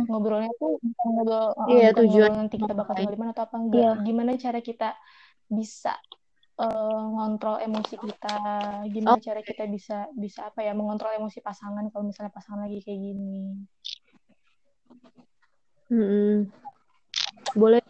ngobrolnya 0.00 0.52
tuh 0.56 0.80
ngobrol 0.96 1.52
uh, 1.52 1.66
Iya, 1.68 1.92
tujuan 1.92 2.30
ngobrol 2.30 2.40
nanti 2.40 2.56
kita 2.56 2.72
bakal 2.72 2.94
tinggal 2.94 3.14
di 3.14 3.20
mana 3.20 3.30
atau 3.34 3.44
apa 3.44 3.56
enggak 3.58 3.80
Iya. 3.80 3.90
gimana 4.00 4.30
cara 4.38 4.60
kita 4.60 4.88
bisa 5.50 5.92
eh, 6.60 7.00
ngontrol 7.14 7.56
emosi 7.64 7.94
kita 7.96 8.34
gimana 8.92 9.16
Oh. 9.16 9.24
cara 9.24 9.40
kita 9.40 9.64
bisa 9.66 9.96
bisa 10.12 10.40
apa 10.52 10.60
ya 10.66 10.72
mengontrol 10.76 11.16
emosi 11.16 11.40
pasangan 11.40 11.88
kalau 11.88 12.04
misalnya 12.08 12.32
pasangan 12.36 12.68
lagi 12.68 12.78
kayak 12.84 13.00
gini 13.00 13.64
Mm-mm. 15.90 16.46
Boleh 17.58 17.82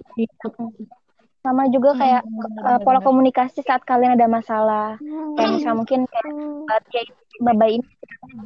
Sama 1.41 1.69
juga 1.73 1.97
kayak 1.97 2.23
Hmm, 2.25 2.37
benar, 2.37 2.81
pola 2.85 3.01
komunikasi 3.01 3.65
saat 3.65 3.83
kalian 3.85 4.17
ada 4.17 4.29
masalah. 4.29 4.97
Kayak 5.37 5.51
misal 5.57 5.73
mungkin 5.77 6.01
kayak 6.09 6.25
dia 6.93 7.03
babay 7.41 7.81
ini 7.81 7.89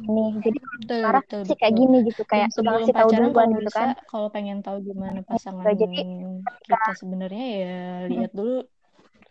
ini. 0.07 0.25
Jadi 0.43 0.57
betul 0.59 0.99
marah 1.03 1.23
betul 1.23 1.41
sih 1.43 1.55
kayak 1.59 1.73
gini 1.75 1.97
gitu 2.07 2.21
kayak 2.27 2.47
udah 2.47 2.55
sebelum 2.55 2.79
ngasih 2.83 2.95
tahu 2.95 3.09
duluan 3.15 3.47
gitu 3.51 3.71
kan. 3.71 3.87
kalau 4.11 4.27
pengen 4.31 4.57
tahu 4.63 4.77
gimana 4.83 5.19
pasangan 5.27 5.65
Jadi 5.75 5.99
kita 6.67 6.87
sebenarnya 6.99 7.45
ya 7.63 7.77
lihat 8.11 8.31
dulu 8.31 8.63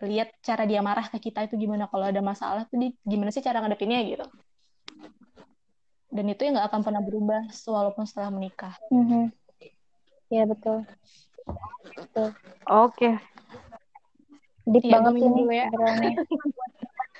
lihat 0.05 0.29
cara 0.45 0.69
dia 0.69 0.81
marah 0.85 1.09
ke 1.09 1.19
kita 1.19 1.49
itu 1.49 1.57
gimana 1.57 1.89
kalau 1.89 2.07
ada 2.09 2.21
masalah 2.21 2.69
tuh 2.69 2.77
di- 2.79 2.97
gimana 3.03 3.33
sih 3.33 3.43
cara 3.43 3.59
ngadepinnya 3.65 4.01
gitu 4.05 4.27
dan 6.15 6.25
itu 6.31 6.41
yang 6.47 6.55
nggak 6.55 6.69
akan 6.71 6.81
pernah 6.87 7.03
berubah 7.03 7.43
walaupun 7.67 8.05
setelah 8.07 8.31
menikah 8.31 8.77
Mhm. 8.93 9.33
Iya 10.33 10.49
betul. 10.49 10.89
Betul. 11.95 12.29
Oke. 12.65 13.21
Deep 14.65 14.89
Iya, 14.89 14.93
banget 14.99 15.13
minum 15.21 15.31
nih 15.37 15.45
dulu 15.45 15.53
ya. 15.53 15.67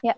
ya. 0.01 0.15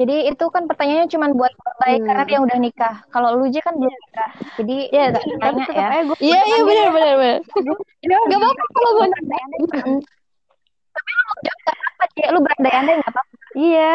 Jadi 0.00 0.16
itu 0.32 0.44
kan 0.48 0.64
pertanyaannya 0.64 1.08
cuma 1.12 1.28
buat 1.30 1.52
baik 1.78 2.00
Hmm. 2.02 2.08
karena 2.08 2.24
dia 2.26 2.38
udah 2.40 2.58
nikah. 2.58 2.94
Kalau 3.12 3.36
lu 3.38 3.46
kan 3.52 3.74
belum 3.76 3.92
nikah. 3.92 4.30
Jadi 4.58 4.76
Ya, 4.90 5.12
nggak 5.12 5.22
tapi 5.22 5.38
tanya 5.38 5.64
ya. 5.70 5.88
Iya 6.18 6.40
iya 6.42 6.60
benar 6.66 6.88
benar 6.90 7.14
benar. 7.20 7.38
Gak 8.00 8.38
apa-apa 8.40 8.64
kalau 8.74 8.90
gue 8.96 9.06
Mm. 9.70 10.00
Tapi 11.40 11.56
lu 11.56 11.58
mau 11.58 11.60
jawab 11.60 11.60
nggak 11.64 11.76
apa 11.90 12.04
Ci? 12.06 12.20
Lu 12.32 12.38
berandai-andai 12.40 12.94
nggak 13.00 13.12
apa-apa. 13.12 13.34
Iya, 13.56 13.94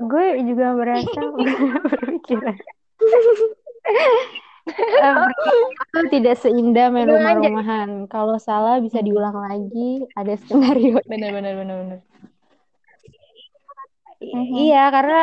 gue 0.00 0.24
juga 0.48 0.66
merasa 0.74 1.20
berpikiran. 1.90 2.56
Eh, 4.70 5.16
itu 5.90 6.00
tidak 6.12 6.36
seindah 6.38 6.92
main 6.92 7.08
rumah-rumahan. 7.08 7.88
Kalau 8.06 8.36
salah 8.36 8.76
bisa 8.78 9.00
diulang 9.00 9.34
lagi, 9.34 10.04
ada 10.12 10.36
skenario. 10.36 11.00
benar 11.08 11.32
benar 11.32 11.52
benar 11.56 11.76
benar 11.80 11.98
I- 14.20 14.36
Mhm. 14.36 14.54
Iya, 14.68 14.84
karena 14.92 15.20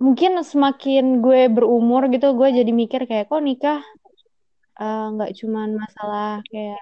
mungkin 0.00 0.40
semakin 0.40 1.20
gue 1.20 1.52
berumur 1.52 2.08
gitu, 2.08 2.32
gue 2.32 2.48
jadi 2.48 2.72
mikir 2.72 3.04
kayak 3.04 3.28
kok 3.28 3.44
nikah 3.44 3.84
eh, 4.76 5.04
nggak 5.14 5.30
cuman 5.36 5.68
masalah 5.76 6.40
kayak 6.48 6.80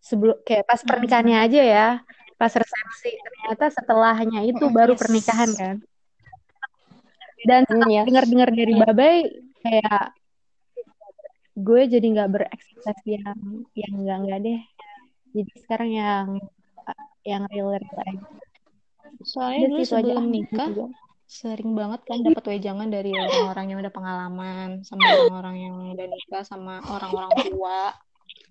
sebelum 0.00 0.36
kayak 0.42 0.64
pas 0.66 0.80
pernikahannya 0.80 1.38
aja 1.38 1.60
ya, 1.62 1.86
pas 2.42 2.50
resepsi. 2.50 3.14
Ternyata 3.22 3.64
setelahnya 3.70 4.40
itu 4.42 4.66
baru 4.74 4.98
Yes. 4.98 5.00
pernikahan 5.06 5.50
kan. 5.54 5.76
Dan 7.46 7.62
setelah 7.70 7.86
Yes. 7.86 8.06
dengar-dengar 8.10 8.50
dari 8.50 8.74
Babai 8.74 9.16
kayak 9.62 10.02
gue 11.54 11.82
jadi 11.86 12.06
nggak 12.18 12.30
berekspektasi 12.34 13.06
yang 13.22 13.38
yang 13.78 13.92
enggak 14.02 14.18
enggak 14.26 14.38
deh. 14.42 14.60
Jadi 15.38 15.52
sekarang 15.62 15.90
yang 15.94 16.26
yang 17.22 17.42
real 17.46 17.70
real 17.70 17.98
aja. 18.02 18.18
soalnya 19.22 19.70
dulu 19.70 19.78
aja. 19.78 19.86
sebelum 19.86 20.26
Ah, 20.26 20.32
nikah 20.34 20.68
gitu 20.74 20.86
sering 21.32 21.72
banget 21.72 22.00
kan 22.04 22.18
dapat 22.20 22.44
wejangan 22.44 22.88
dari 22.92 23.08
orang-orang 23.08 23.66
yang 23.72 23.78
udah 23.80 23.94
pengalaman 23.94 24.68
sama 24.84 25.00
orang-orang 25.00 25.56
yang 25.64 25.74
udah 25.96 26.06
nikah 26.10 26.42
sama 26.44 26.82
orang-orang 26.92 27.32
tua 27.48 27.94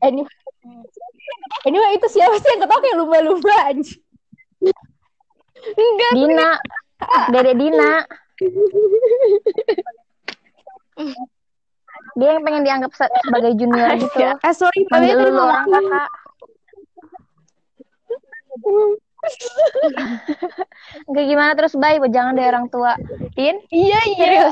Ini 0.02 1.78
mah 1.78 1.92
itu 1.94 2.08
siapa 2.10 2.36
sih 2.42 2.50
yang 2.50 2.62
ketawa 2.66 2.80
kayak 2.82 2.98
lumba-lumba 2.98 3.56
anjing. 3.70 4.02
Dina, 6.14 6.50
Dede 7.30 7.54
Dina. 7.54 8.02
Dia 12.18 12.28
yang 12.36 12.44
pengen 12.44 12.66
dianggap 12.66 12.92
se- 12.98 13.14
sebagai 13.24 13.54
junior 13.56 13.94
gitu. 13.96 14.26
Eh 14.42 14.54
sorry, 14.58 14.82
lu 14.90 15.30
mau 15.38 15.48
orang 15.54 15.70
kakak. 15.70 16.10
Kayak 21.12 21.28
gimana 21.28 21.52
terus 21.54 21.74
Bay, 21.78 21.98
jangan 22.10 22.34
dari 22.34 22.48
orang 22.50 22.68
tua. 22.68 22.98
Din? 23.34 23.58
Iya 23.70 24.00
iya. 24.12 24.50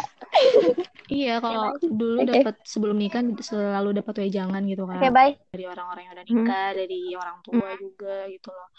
iya 1.10 1.34
kalau 1.42 1.74
dulu 1.82 2.22
Oke. 2.22 2.30
dapat 2.30 2.56
sebelum 2.62 2.98
nikah 3.02 3.26
selalu 3.42 3.98
dapat 3.98 4.14
wejangan 4.22 4.62
gitu 4.70 4.86
kan 4.86 5.02
Oke, 5.02 5.10
Bay. 5.10 5.30
dari 5.50 5.66
orang-orang 5.66 6.04
yang 6.06 6.14
udah 6.14 6.26
Hmm. 6.26 6.38
nikah 6.38 6.68
dari 6.78 7.02
orang 7.18 7.38
tua 7.42 7.70
juga 7.82 8.16
gitu 8.30 8.50
loh 8.54 8.70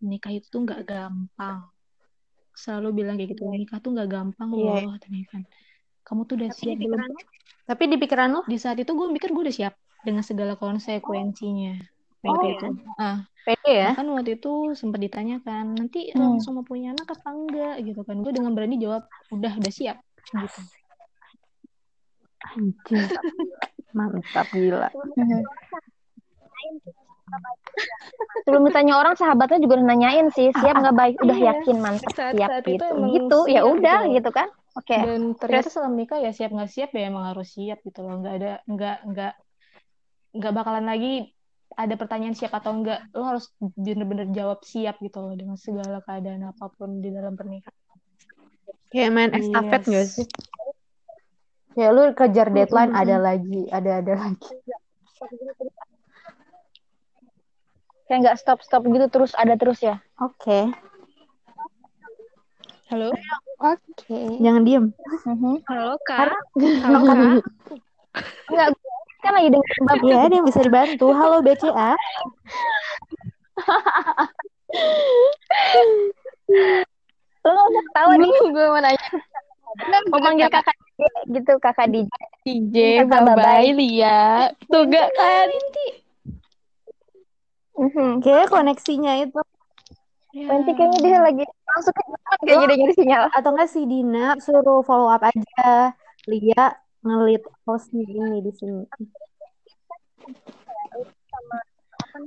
nikah 0.00 0.32
itu 0.32 0.46
tuh 0.48 0.60
nggak 0.64 0.80
gampang 0.84 1.60
selalu 2.52 2.88
bilang 3.00 3.16
kayak 3.16 3.32
gitu 3.32 3.48
nikah 3.48 3.80
tuh 3.80 3.96
nggak 3.96 4.08
gampang 4.12 4.48
Iya. 4.52 4.92
loh 4.92 4.96
kan 5.28 5.42
kamu 6.04 6.20
tuh 6.28 6.34
udah 6.36 6.50
siap 6.52 6.76
belum 6.76 7.00
Tapi 7.64 7.82
di 7.86 7.96
pikiran 7.96 8.28
lo 8.34 8.40
di 8.44 8.56
saat 8.60 8.76
itu 8.76 8.92
gue 8.92 9.06
mikir 9.08 9.32
gue 9.32 9.42
udah 9.48 9.56
siap 9.56 9.74
dengan 10.04 10.20
segala 10.20 10.60
konsekuensinya 10.60 11.80
waktu 12.20 12.46
Oh, 12.46 12.52
itu 12.52 12.66
ah 12.96 13.16
pede 13.40 13.72
ya? 13.72 13.90
bahkan 13.92 14.08
waktu 14.12 14.30
itu 14.36 14.52
sempat 14.72 15.00
ditanyakan 15.00 15.72
nanti 15.72 16.12
Hmm. 16.12 16.36
langsung 16.36 16.54
mau 16.54 16.62
punya 16.62 16.92
anak 16.92 17.08
apa 17.10 17.28
enggak 17.30 17.74
gitu 17.82 18.00
kan 18.02 18.16
gue 18.18 18.28
dengan 18.30 18.52
berani 18.52 18.76
jawab 18.76 19.02
udah 19.30 19.52
udah 19.56 19.72
siap 19.72 19.96
gitu 20.26 20.60
Anjing. 22.40 23.04
Mantap 23.92 24.48
gila. 24.50 24.88
Sebelum 28.42 28.64
ditanya 28.64 28.96
orang, 28.96 29.14
sahabatnya 29.14 29.60
juga 29.60 29.76
udah 29.76 29.86
nanyain 29.86 30.26
sih, 30.32 30.48
siap 30.50 30.72
nggak 30.74 30.96
baik? 30.96 31.14
Udah 31.20 31.36
Iya. 31.36 31.46
yakin 31.54 31.76
mantap 31.78 32.10
Saat- 32.10 32.34
siap 32.34 32.48
saat 32.50 32.64
itu 32.64 32.80
gitu. 32.80 33.06
Gitu, 33.12 33.38
ya 33.46 33.60
udah 33.62 33.98
gitu. 34.04 34.14
gitu 34.18 34.30
kan? 34.32 34.48
Oke. 34.72 34.94
dan 34.94 35.34
ternyata 35.34 35.66
setelah 35.66 35.90
menikah 35.90 36.16
ya 36.16 36.30
siap 36.30 36.48
nggak 36.48 36.70
siap 36.70 36.90
ya 36.94 37.10
emang 37.10 37.26
harus 37.26 37.50
siap 37.50 37.82
gitu 37.82 38.00
loh 38.00 38.22
nggak 38.22 38.34
ada 38.38 38.52
nggak 38.64 38.96
nggak 39.04 39.32
nggak 40.32 40.52
bakalan 40.54 40.86
lagi 40.86 41.34
ada 41.78 41.94
pertanyaan 41.94 42.34
siap 42.34 42.50
atau 42.56 42.74
enggak 42.74 43.06
lo 43.14 43.22
harus 43.22 43.50
bener-bener 43.60 44.26
jawab 44.34 44.62
siap 44.66 44.98
gitu 44.98 45.22
loh 45.22 45.34
dengan 45.38 45.54
segala 45.54 46.02
keadaan 46.02 46.42
apa 46.46 46.66
pun 46.74 46.98
di 46.98 47.10
dalam 47.14 47.38
pernikahan 47.38 47.74
Kayak 48.90 49.10
main 49.14 49.30
estafet 49.30 49.82
Yes. 49.86 49.90
gak 49.94 50.06
sih? 50.10 50.26
Kayak 51.78 51.90
lu 51.94 52.02
kejar 52.18 52.48
deadline, 52.50 52.90
ada 52.90 53.16
lagi, 53.22 53.70
ada 53.70 54.02
ada 54.02 54.14
lagi. 54.18 54.50
Kayak 58.10 58.18
nggak 58.26 58.36
stop 58.42 58.58
stop 58.66 58.82
gitu 58.90 59.06
terus 59.06 59.30
ada 59.38 59.54
terus 59.54 59.78
ya. 59.78 60.02
Oke. 60.18 60.74
halo 62.90 63.14
Oke. 63.62 64.42
Jangan 64.42 64.66
diem. 64.66 64.84
Mhm. 65.30 65.62
halo 65.70 65.94
kak 66.02 66.34
Halo 66.82 66.98
kak. 67.06 67.38
Enggak, 68.50 68.68
kan 69.20 69.32
lagi 69.36 69.48
dengerin 69.52 69.82
bab 69.84 70.00
Iya, 70.00 70.16
ada 70.26 70.34
yang 70.34 70.46
bisa 70.48 70.60
dibantu. 70.64 71.06
Halo 71.12 71.38
BCA. 71.44 71.92
Lo 77.40 77.50
nggak 77.50 77.66
usah 77.68 77.82
ketawa 77.88 78.12
nih. 78.20 78.32
gue 78.52 78.66
mau 78.68 78.80
nanya. 78.80 79.08
Mau 80.10 80.18
panggil 80.18 80.48
kakak 80.50 80.76
gitu, 81.30 81.52
kakak 81.62 81.86
DJ. 81.88 82.10
DJ, 82.42 82.76
Kakak 83.06 83.20
bye 83.22 83.36
Babay. 83.36 83.44
bye 83.46 83.70
Lia. 83.78 84.20
Tuh 84.66 84.82
gak 84.90 85.08
kan? 85.14 85.48
Mhm. 87.80 88.20
Kayak 88.20 88.50
koneksinya 88.50 89.12
itu. 89.24 89.40
Nanti 90.30 90.70
kayaknya 90.78 90.98
dia 91.02 91.18
lagi 91.22 91.44
langsung 91.66 91.94
ke 91.94 92.02
depan 92.06 92.36
kayaknya 92.44 92.66
dia 92.66 92.76
nyari 92.78 92.94
sinyal. 92.94 93.22
Atau 93.32 93.50
enggak 93.54 93.70
si 93.70 93.80
Dina 93.86 94.36
suruh 94.38 94.82
follow 94.84 95.08
up 95.08 95.22
aja. 95.24 95.94
Lia 96.28 96.64
ngelit 97.00 97.42
hostnya 97.64 98.04
ini 98.04 98.38
di 98.44 98.52
sini. 98.52 98.84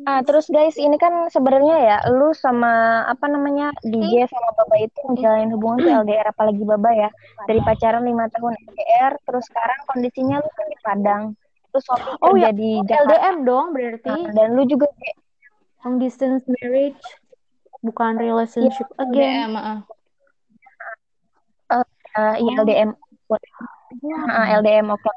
Ah, 0.07 0.23
terus 0.23 0.47
guys, 0.47 0.79
ini 0.79 0.95
kan 0.95 1.27
sebenarnya 1.29 1.77
ya, 1.77 1.97
lu 2.09 2.31
sama 2.33 3.03
apa 3.05 3.27
namanya 3.27 3.75
DJ 3.83 4.25
sama 4.31 4.55
Baba 4.55 4.75
itu 4.79 4.95
menjalin 5.05 5.51
hubungan 5.53 5.77
tuh 5.83 5.91
LDR, 6.03 6.27
apalagi 6.31 6.63
Baba 6.63 6.91
ya, 6.95 7.09
dari 7.45 7.59
pacaran 7.61 8.01
lima 8.07 8.25
tahun 8.31 8.55
LDR, 8.73 9.13
terus 9.27 9.43
sekarang 9.51 9.79
kondisinya 9.91 10.39
lu 10.39 10.49
kan 10.49 10.65
di 10.71 10.77
Padang, 10.81 11.23
terus 11.69 11.83
suami 11.85 12.03
Oh 12.23 12.33
kerja 12.33 12.49
ya, 12.49 12.51
di 12.55 12.69
Jakarta, 12.87 13.11
LDM 13.11 13.37
dong 13.43 13.65
berarti. 13.75 14.09
Nah, 14.09 14.31
dan 14.33 14.47
lu 14.55 14.63
juga 14.65 14.87
kayak 14.97 15.17
Long 15.83 15.99
distance 15.99 16.47
marriage. 16.47 17.03
Bukan 17.83 18.15
relationship 18.15 18.87
again. 18.95 19.51
DM 19.51 19.59
maaf 19.59 19.83
uh, 22.17 22.35
iya, 22.37 22.53
LDM, 22.61 22.89
Ah, 24.29 24.57
LDM 24.59 24.89
oke. 24.89 25.11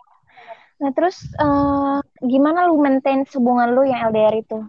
Nah 0.76 0.90
terus 0.92 1.24
eh, 1.40 1.98
gimana 2.20 2.68
lu 2.68 2.76
maintain 2.76 3.24
hubungan 3.32 3.72
lu 3.72 3.88
yang 3.88 4.12
LDR 4.12 4.36
itu? 4.36 4.60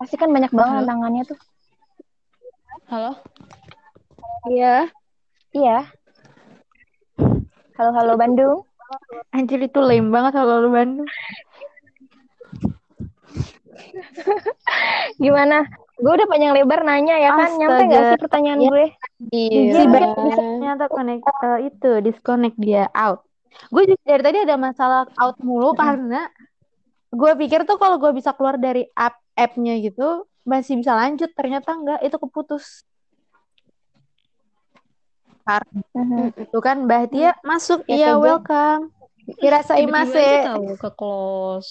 Pasti 0.00 0.16
kan 0.16 0.32
banyak 0.32 0.52
banget 0.52 0.72
Halo? 0.72 0.80
tantangannya 0.84 1.22
tuh. 1.28 1.40
halo 2.86 3.12
Iya. 4.46 4.86
Iya. 5.52 5.78
Halo 7.76 7.90
halo 7.92 8.12
Bandung. 8.16 8.62
Anjir 9.34 9.60
itu 9.60 9.82
lame 9.82 10.08
banget 10.14 10.38
kalau 10.38 10.62
lu 10.64 10.70
Bandung. 10.72 11.08
Gimana? 15.22 15.66
Gue 15.96 16.12
udah 16.12 16.28
panjang 16.28 16.52
lebar 16.52 16.80
nanya 16.82 17.16
ya 17.16 17.30
kan? 17.32 17.50
Nyampe 17.54 17.82
gak 17.82 17.92
Astaga. 17.94 18.10
sih 18.10 18.20
pertanyaan 18.20 18.58
Ya. 18.58 18.68
gue? 18.68 18.84
Iya. 19.30 19.72
Si 19.72 19.84
Bat 19.86 20.02
bisa 20.20 20.42
ternyata 20.42 20.84
connect 20.86 21.22
eh, 21.24 21.58
itu 21.66 21.90
disconnect 22.00 22.56
dia 22.56 22.84
out. 22.92 23.24
Gue 23.68 23.86
juga 23.86 24.02
dari 24.04 24.22
tadi 24.22 24.38
ada 24.42 24.56
masalah 24.56 25.08
out 25.16 25.36
mulu 25.40 25.72
karena 25.72 26.28
gue 27.08 27.32
pikir 27.38 27.64
tuh 27.64 27.76
kalau 27.76 27.96
gue 27.96 28.12
bisa 28.12 28.30
keluar 28.30 28.56
dari 28.56 28.84
app 28.92 29.16
app-nya 29.32 29.76
gitu 29.78 30.24
masih 30.42 30.76
bisa 30.76 30.92
lanjut 30.92 31.32
ternyata 31.32 31.72
enggak 31.72 32.00
itu 32.02 32.16
keputus. 32.18 32.84
Karena 35.42 36.28
itu 36.34 36.58
kan 36.58 36.84
Mbah 36.84 37.04
Tia 37.06 37.32
masuk 37.40 37.86
Ya, 37.86 37.94
iya 37.96 38.10
Kak, 38.10 38.20
welcome. 38.20 38.82
Irasa 39.38 39.74
Tiba-tiba 39.74 39.90
imase. 40.04 40.20
aja 40.20 40.38
tahu 40.52 40.66
ke 40.76 40.90
close. 40.92 41.70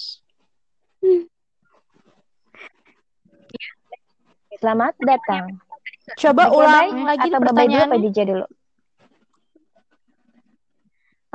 Selamat 4.60 4.94
datang. 5.04 5.60
Coba 6.16 6.54
ulang 6.54 7.04
bye. 7.04 7.06
lagi 7.16 7.28
Atau 7.34 7.54
bye 7.54 7.68
dulu 7.68 7.84
apa. 7.84 7.96
Jija 7.98 8.24
dulu? 8.24 8.46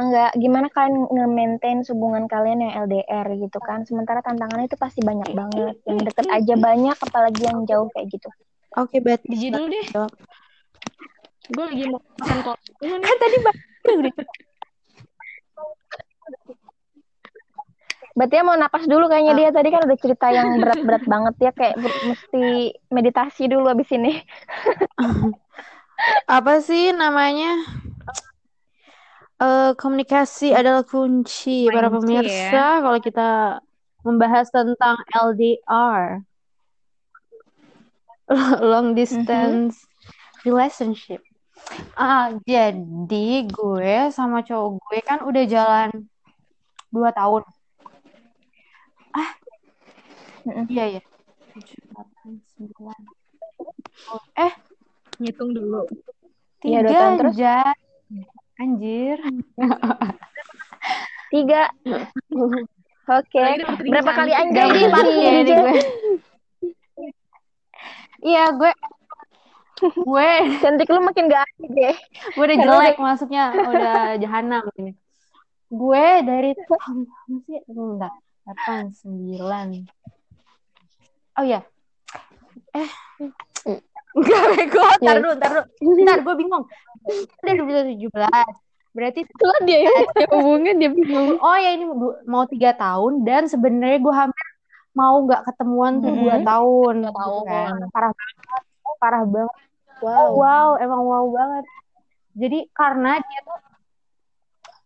Enggak, 0.00 0.32
gimana 0.40 0.72
kalian 0.72 1.12
nge-maintain 1.12 1.84
hubungan 1.92 2.24
kalian 2.24 2.64
yang 2.64 2.88
LDR 2.88 3.26
gitu 3.36 3.60
kan? 3.60 3.84
Sementara 3.84 4.24
tantangannya 4.24 4.64
itu 4.64 4.80
pasti 4.80 5.04
banyak 5.04 5.36
banget. 5.36 5.76
Yang 5.84 6.08
deket 6.08 6.26
aja 6.32 6.54
banyak, 6.56 6.96
apalagi 6.96 7.42
yang 7.44 7.68
jauh 7.68 7.84
kayak 7.92 8.08
gitu. 8.08 8.32
Oke, 8.80 9.04
berarti 9.04 9.28
Biji 9.28 9.52
dulu 9.52 9.68
deh. 9.68 9.86
Gue 11.52 11.64
lagi 11.68 11.84
mau 11.92 12.00
makan 12.00 12.38
kol. 12.46 12.56
Kan 12.80 13.16
tadi 13.20 13.36
Mbak 13.44 13.54
udah 13.90 14.12
Berarti 18.16 18.34
ya 18.36 18.42
mau 18.42 18.58
napas 18.58 18.84
dulu 18.90 19.06
kayaknya 19.06 19.32
dia 19.38 19.48
tadi 19.54 19.68
kan 19.70 19.86
udah 19.86 19.98
cerita 19.98 20.26
yang 20.34 20.58
berat-berat 20.58 21.04
banget 21.06 21.34
ya 21.38 21.50
kayak 21.54 21.76
mesti 21.80 22.74
meditasi 22.90 23.46
dulu 23.46 23.70
abis 23.70 23.90
ini. 23.94 24.18
apa 26.40 26.58
sih 26.64 26.90
namanya? 26.90 27.54
Eh, 29.40 29.72
komunikasi 29.72 30.52
adalah 30.52 30.84
kunci 30.84 31.64
para 31.72 31.88
Kunci 31.88 32.12
pemirsa 32.12 32.84
kalau 32.84 33.00
kita 33.00 33.30
membahas 34.04 34.52
tentang 34.52 35.00
LDR, 35.16 36.20
long 38.60 38.92
distance 38.92 39.80
relationship. 40.44 41.24
Ah, 41.96 42.36
jadi 42.44 43.48
gue 43.48 44.12
sama 44.12 44.44
cowok 44.44 44.76
gue 44.76 44.98
kan 45.04 45.24
udah 45.24 45.44
jalan 45.48 45.88
dua 46.92 47.08
tahun. 47.16 47.40
Iya 50.70 50.84
ya. 50.98 51.02
Tujuh, 51.54 51.78
delapan, 51.90 52.30
sembilan. 52.54 53.00
Eh, 54.38 54.52
Ngitung 55.20 55.50
dulu. 55.52 55.82
Iya, 56.64 56.78
dua 56.84 56.90
tiga 56.90 57.00
tahun 57.00 57.14
terus? 57.18 57.34
aja. 57.36 57.54
Anjir. 58.60 59.18
Tiga. 61.32 61.62
Oke. 63.06 63.40
Ring 63.40 63.92
Berapa 63.94 64.12
kali 64.12 64.32
anjay 64.34 64.68
ya 64.68 65.30
ini 65.30 65.42
Jija? 65.46 65.56
gue. 65.62 65.74
Iya, 68.20 68.52
gue 68.52 68.68
gue 70.12 70.30
Cantik 70.60 70.92
lu 70.92 71.00
makin 71.00 71.32
gak 71.32 71.40
asik 71.40 71.72
deh. 71.72 71.96
gue 72.36 72.44
udah 72.44 72.58
Karena 72.60 72.68
jelek 72.84 72.96
masuknya 73.00 73.44
udah 73.56 74.00
jahanam 74.20 74.64
ini. 74.76 74.92
Gue 75.72 76.04
dari 76.20 76.52
tahun 76.52 77.08
berapa 77.08 77.34
sih? 77.48 77.60
Enggak, 77.64 78.12
delapan 78.44 78.84
sembilan. 78.92 79.66
Oh 81.40 81.46
ya, 81.46 81.64
eh 82.70 82.90
enggak 84.12 84.44
bego, 84.52 84.82
tar 85.00 85.16
dulu, 85.16 85.32
tar 85.34 85.50
dulu, 85.56 85.64
ntar 85.98 86.18
gue 86.20 86.34
bingung. 86.36 86.64
Dari 87.40 87.56
2017, 87.56 88.12
berarti 88.92 89.20
Lah 89.40 89.58
dia 89.62 89.78
yang 89.80 89.94
punya 90.04 90.28
hubungan 90.30 90.74
dia 90.76 90.90
bingung. 90.90 91.40
oh 91.40 91.56
ya 91.56 91.70
ini 91.72 91.88
mau 92.26 92.44
tiga 92.44 92.76
tahun 92.76 93.24
dan 93.24 93.48
sebenarnya 93.48 93.98
gue 93.98 94.12
hampir 94.12 94.46
mau 94.90 95.16
nggak 95.22 95.48
ketemuan 95.48 95.96
tuh 95.98 96.12
dua 96.12 96.36
Mhm. 96.36 96.44
tahun, 96.44 96.94
Dua 96.98 97.08
gitu 97.08 97.16
tahun. 97.16 97.44
kan. 97.46 97.72
Parah 97.88 98.12
banget, 98.12 98.64
parah 99.00 99.24
banget. 99.24 99.56
Wow. 100.00 100.28
Wow, 100.34 100.68
emang 100.76 101.02
wow 101.02 101.24
banget. 101.30 101.64
Jadi 102.32 102.58
karena 102.70 103.16
dia 103.16 103.40
tuh, 103.40 103.58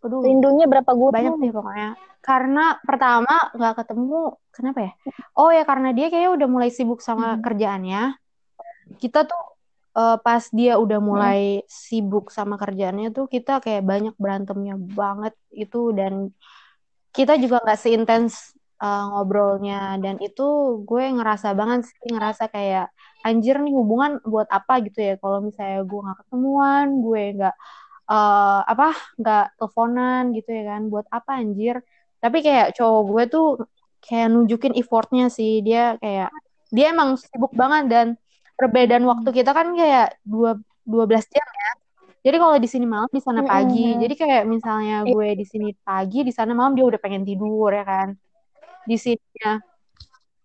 aduh, 0.05 0.20
Rindunya 0.22 0.66
berapa 0.66 0.86
banyak 0.86 1.02
gunung? 1.32 1.40
sih 1.40 1.50
pokoknya. 1.50 1.90
Karena 2.24 2.80
pertama 2.80 3.52
nggak 3.52 3.74
ketemu, 3.84 4.40
kenapa 4.48 4.78
ya? 4.80 4.92
Oh 5.36 5.52
ya 5.52 5.62
karena 5.68 5.92
dia 5.92 6.08
kayaknya 6.08 6.32
udah 6.32 6.48
mulai 6.48 6.70
sibuk 6.72 7.04
sama 7.04 7.36
kerjaannya. 7.44 8.16
Kita 8.96 9.28
tuh 9.28 9.42
eh, 10.00 10.16
pas 10.24 10.44
dia 10.48 10.80
udah 10.80 10.98
mulai 11.04 11.60
sibuk 11.68 12.32
sama 12.32 12.56
kerjaannya 12.56 13.12
tuh 13.12 13.28
kita 13.28 13.60
kayak 13.60 13.84
banyak 13.84 14.14
berantemnya 14.16 14.74
banget 14.80 15.36
itu. 15.52 15.92
Dan 15.92 16.32
kita 17.12 17.36
juga 17.36 17.60
nggak 17.60 17.80
seintens 17.84 18.56
eh, 18.80 19.02
ngobrolnya. 19.12 20.00
Dan 20.00 20.16
itu 20.24 20.42
gue 20.88 21.04
ngerasa 21.16 21.52
banget 21.52 21.80
sih 21.92 22.08
ngerasa 22.08 22.44
kayak 22.48 22.88
anjir 23.20 23.60
nih 23.60 23.74
hubungan 23.76 24.16
buat 24.24 24.48
apa? 24.48 24.80
gitu 24.86 24.96
ya. 25.08 25.12
Kalau 25.20 25.44
misalnya 25.44 25.84
gue 25.84 26.00
nggak 26.04 26.18
ketemuan 26.24 26.86
gue 27.04 27.22
nggak 27.36 27.54
eh, 28.12 28.60
apa 28.72 28.86
nggak 29.20 29.44
teleponan 29.60 30.22
gitu 30.36 30.48
ya 30.56 30.62
kan. 30.72 30.82
Buat 30.92 31.06
apa 31.12 31.32
anjir 31.44 31.76
tapi 32.24 32.40
kayak 32.40 32.72
cowok 32.72 33.02
gue 33.04 33.22
tuh 33.28 33.46
kayak 34.00 34.32
nunjukin 34.32 34.72
effortnya 34.80 35.28
sih. 35.28 35.60
Dia 35.60 36.00
kayak 36.00 36.32
dia 36.72 36.88
emang 36.88 37.20
sibuk 37.20 37.52
banget 37.52 37.84
dan 37.92 38.06
perbedaan 38.56 39.04
waktu 39.04 39.28
kita 39.28 39.52
kan 39.52 39.76
kayak 39.76 40.16
dua 40.24 40.56
12 40.88 41.28
jam 41.28 41.44
ya. 41.44 41.70
Jadi 42.24 42.36
kalau 42.40 42.56
di 42.56 42.68
sini 42.72 42.88
malam 42.88 43.12
di 43.12 43.20
sana 43.20 43.44
pagi. 43.44 43.92
Mm-mm. 43.92 44.00
jadi 44.00 44.14
kayak 44.16 44.42
misalnya 44.48 45.04
gue 45.04 45.28
di 45.36 45.44
sini 45.44 45.76
pagi 45.84 46.24
di 46.24 46.32
sana 46.32 46.56
malam 46.56 46.72
dia 46.72 46.88
udah 46.88 46.96
pengen 46.96 47.28
tidur 47.28 47.68
ya 47.68 47.84
kan? 47.84 48.16
Di 48.88 48.96
sini 48.96 49.20
ya. 49.36 49.60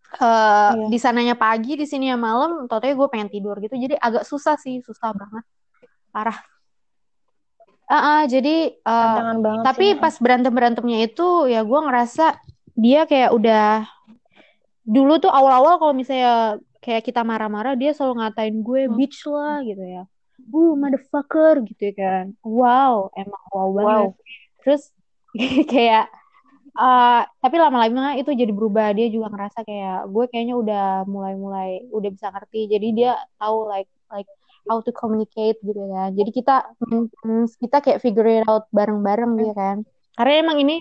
Eh, 0.10 0.72
Iya. 0.76 0.90
di 0.90 0.98
sananya 1.00 1.36
pagi 1.40 1.78
di 1.80 1.86
sini 1.88 2.10
ya 2.12 2.18
malam 2.20 2.66
totalnya 2.68 3.00
gue 3.00 3.08
pengen 3.08 3.32
tidur 3.32 3.56
gitu. 3.64 3.80
Jadi 3.80 3.96
agak 3.96 4.28
susah 4.28 4.60
sih 4.60 4.84
susah 4.84 5.16
banget. 5.16 5.48
Parah 6.12 6.36
Ah, 7.90 8.22
ah, 8.22 8.22
jadi 8.30 8.78
Tantangan 8.86 9.38
banget 9.42 9.64
tapi 9.66 9.88
sih. 9.94 9.98
pas 9.98 10.14
berantem 10.22 10.54
berantemnya 10.54 11.00
itu 11.10 11.50
ya 11.50 11.66
gue 11.66 11.80
ngerasa 11.82 12.38
dia 12.78 13.10
kayak 13.10 13.34
udah 13.34 13.90
dulu 14.86 15.18
tuh 15.18 15.30
awal-awal 15.34 15.82
kalau 15.82 15.94
misalnya 15.98 16.62
kayak 16.80 17.02
kita 17.04 17.26
marah-marah 17.26 17.74
dia 17.74 17.92
selalu 17.92 18.22
ngatain 18.22 18.56
gue 18.62 18.82
bitch 18.94 19.26
lah 19.26 19.60
gitu 19.66 19.82
ya. 19.82 20.04
Uh 20.50 20.74
motherfucker 20.78 21.66
gitu 21.66 21.82
ya 21.90 21.94
kan. 21.98 22.26
Wow 22.46 23.10
emang 23.18 23.42
wow 23.54 23.70
banget 23.74 24.14
terus 24.64 24.94
kayak 25.74 26.10
eh 26.80 27.22
tapi 27.44 27.56
lama-lama 27.60 28.16
itu 28.22 28.32
jadi 28.32 28.54
berubah. 28.54 28.94
Dia 28.94 29.10
juga 29.12 29.34
ngerasa 29.34 29.66
kayak 29.66 30.08
gue 30.14 30.26
kayaknya 30.32 30.56
udah 30.62 30.86
mulai-mulai 31.10 31.90
udah 31.90 32.10
bisa 32.14 32.30
ngerti. 32.32 32.70
Jadi 32.70 32.88
dia 32.96 33.18
tahu 33.42 33.68
like 33.68 33.90
like 34.14 34.30
how 34.70 34.78
to 34.86 34.94
communicate 34.94 35.58
gitu 35.66 35.82
kan 35.90 36.14
jadi 36.14 36.30
kita 36.30 36.56
maintenance, 36.86 37.58
kita 37.58 37.78
kayak 37.82 38.00
figure 38.06 38.30
it 38.30 38.46
out 38.46 38.70
bareng-bareng 38.70 39.34
dia 39.40 39.54
kan. 39.58 39.78
Karena 40.16 40.34
emang 40.44 40.58
ini 40.60 40.76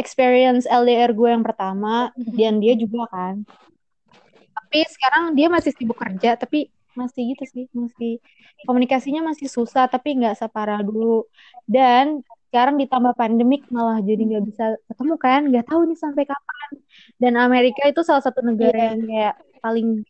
experience 0.00 0.64
LDR 0.64 1.12
gue 1.12 1.28
yang 1.28 1.44
pertama 1.44 2.08
dan 2.16 2.56
dia 2.62 2.72
juga 2.78 3.04
kan. 3.12 3.44
Tapi 4.54 4.78
sekarang 4.88 5.36
dia 5.36 5.52
masih 5.52 5.72
sibuk 5.76 5.98
kerja 5.98 6.40
tapi 6.40 6.72
masih 6.96 7.36
gitu 7.36 7.44
sih 7.46 7.64
masih 7.70 8.18
komunikasinya 8.66 9.22
masih 9.30 9.46
susah 9.46 9.86
tapi 9.86 10.16
nggak 10.16 10.40
separah 10.40 10.80
dulu. 10.80 11.28
Dan 11.68 12.24
sekarang 12.48 12.80
ditambah 12.80 13.12
pandemik 13.12 13.68
malah 13.68 14.00
jadi 14.00 14.24
nggak 14.24 14.44
bisa 14.48 14.64
ketemu 14.88 15.14
kan 15.20 15.40
nggak 15.52 15.66
tahu 15.68 15.80
nih 15.84 15.98
sampai 15.98 16.24
kapan. 16.24 16.70
Dan 17.20 17.32
Amerika 17.36 17.84
itu 17.84 18.00
salah 18.00 18.24
satu 18.24 18.40
negara 18.40 18.94
yang 18.94 19.04
kayak 19.04 19.34
paling 19.60 20.00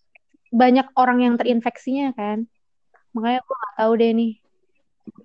banyak 0.49 0.87
orang 0.97 1.19
yang 1.25 1.35
terinfeksinya 1.37 2.17
kan 2.17 2.49
makanya 3.19 3.41
gue 3.47 3.57
nggak 3.61 3.75
tahu 3.81 3.93
deh 4.01 4.11
nih 4.19 4.31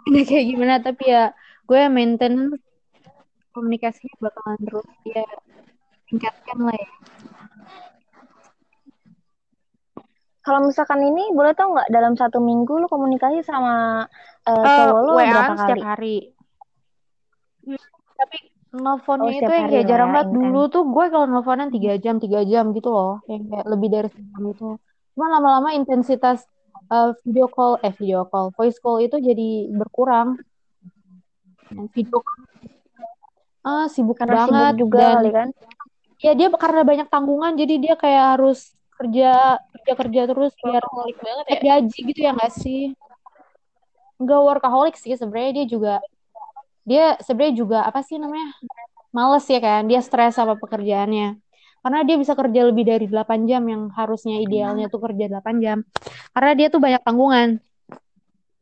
ini 0.09 0.19
kayak 0.29 0.45
gimana 0.51 0.75
tapi 0.85 1.03
ya 1.13 1.23
gue 1.69 1.79
maintain 1.95 2.33
komunikasinya 3.53 4.15
bakalan 4.25 4.57
terus 4.65 4.87
ya 5.13 5.23
tingkatkan 6.09 6.57
lah 6.67 6.75
ya 6.83 6.89
Kalau 10.43 10.59
misalkan 10.67 10.99
ini 10.99 11.31
boleh 11.31 11.55
tau 11.55 11.71
nggak 11.71 11.87
dalam 11.95 12.13
satu 12.19 12.37
minggu 12.43 12.73
lu 12.83 12.87
komunikasi 12.91 13.37
sama 13.47 14.03
eh, 14.43 14.65
Eh, 14.67 14.67
cowok 14.75 14.99
lu 15.07 15.11
WA-an 15.17 15.31
berapa 15.31 15.53
setiap 15.55 15.79
kali? 15.79 15.81
hari. 15.87 16.15
Hmm, 17.63 17.79
Tapi 18.19 18.37
nelfonnya 18.75 19.23
Oh, 19.23 19.31
itu 19.39 19.39
setiap 19.39 19.55
yang 19.55 19.67
kayak 19.71 19.85
jarang 19.87 20.11
WA-in 20.11 20.15
banget 20.15 20.35
kan? 20.43 20.53
dulu 20.53 20.59
tuh 20.73 20.83
gue 20.93 21.05
kalau 21.13 21.25
nelfonan 21.31 21.69
tiga 21.71 21.91
jam 22.03 22.15
tiga 22.23 22.39
jam 22.51 22.65
gitu 22.75 22.89
loh 22.91 23.11
yang 23.31 23.41
kayak 23.49 23.65
lebih 23.71 23.89
dari 23.95 24.09
sejam 24.11 24.43
itu 24.51 24.65
cuma 25.13 25.25
lama-lama 25.33 25.69
intensitas 25.79 26.43
eh, 26.91 27.11
video 27.23 27.47
call 27.47 27.79
eh 27.83 27.93
video 27.95 28.27
call 28.27 28.51
voice 28.55 28.79
call 28.79 28.99
itu 28.99 29.19
jadi 29.19 29.71
berkurang. 29.71 30.39
Dan 31.71 31.87
video 31.91 32.19
call 32.19 32.43
ah 33.63 33.87
sibuk 33.87 34.19
Karena 34.19 34.43
sibuk 34.43 34.51
banget 34.51 34.75
juga 34.75 34.99
dan 34.99 35.15
kali 35.23 35.31
kan? 35.31 35.49
ya 36.19 36.31
dia 36.35 36.47
karena 36.51 36.83
banyak 36.83 37.07
tanggungan 37.07 37.55
jadi 37.55 37.75
dia 37.79 37.95
kayak 37.95 38.35
harus 38.35 38.75
kerja 38.99 39.55
kerja 39.71 39.93
kerja 39.99 40.21
terus 40.27 40.51
biar 40.59 40.83
Workaholic 40.83 41.17
banget 41.23 41.45
ya. 41.47 41.59
gaji 41.63 41.99
gitu 42.11 42.19
ya 42.27 42.31
nggak 42.35 42.53
sih? 42.53 42.81
Nggak 44.19 44.39
workaholic 44.43 44.95
sih 44.99 45.15
sebenarnya 45.15 45.63
dia 45.63 45.65
juga 45.67 45.93
dia 46.83 47.05
sebenarnya 47.23 47.55
juga 47.55 47.77
apa 47.87 48.03
sih 48.03 48.19
namanya? 48.19 48.51
Males 49.15 49.45
ya 49.47 49.59
kan 49.63 49.87
dia 49.87 49.99
stres 50.03 50.35
sama 50.35 50.59
pekerjaannya 50.59 51.39
karena 51.83 51.99
dia 52.07 52.15
bisa 52.15 52.31
kerja 52.31 52.71
lebih 52.71 52.87
dari 52.87 53.05
8 53.11 53.43
jam 53.43 53.59
yang 53.67 53.91
harusnya 53.91 54.39
idealnya 54.39 54.87
tuh 54.87 55.03
kerja 55.03 55.27
8 55.27 55.59
jam. 55.59 55.83
Karena 56.31 56.51
dia 56.55 56.71
tuh 56.71 56.79
banyak 56.79 57.03
tanggungan. 57.03 57.59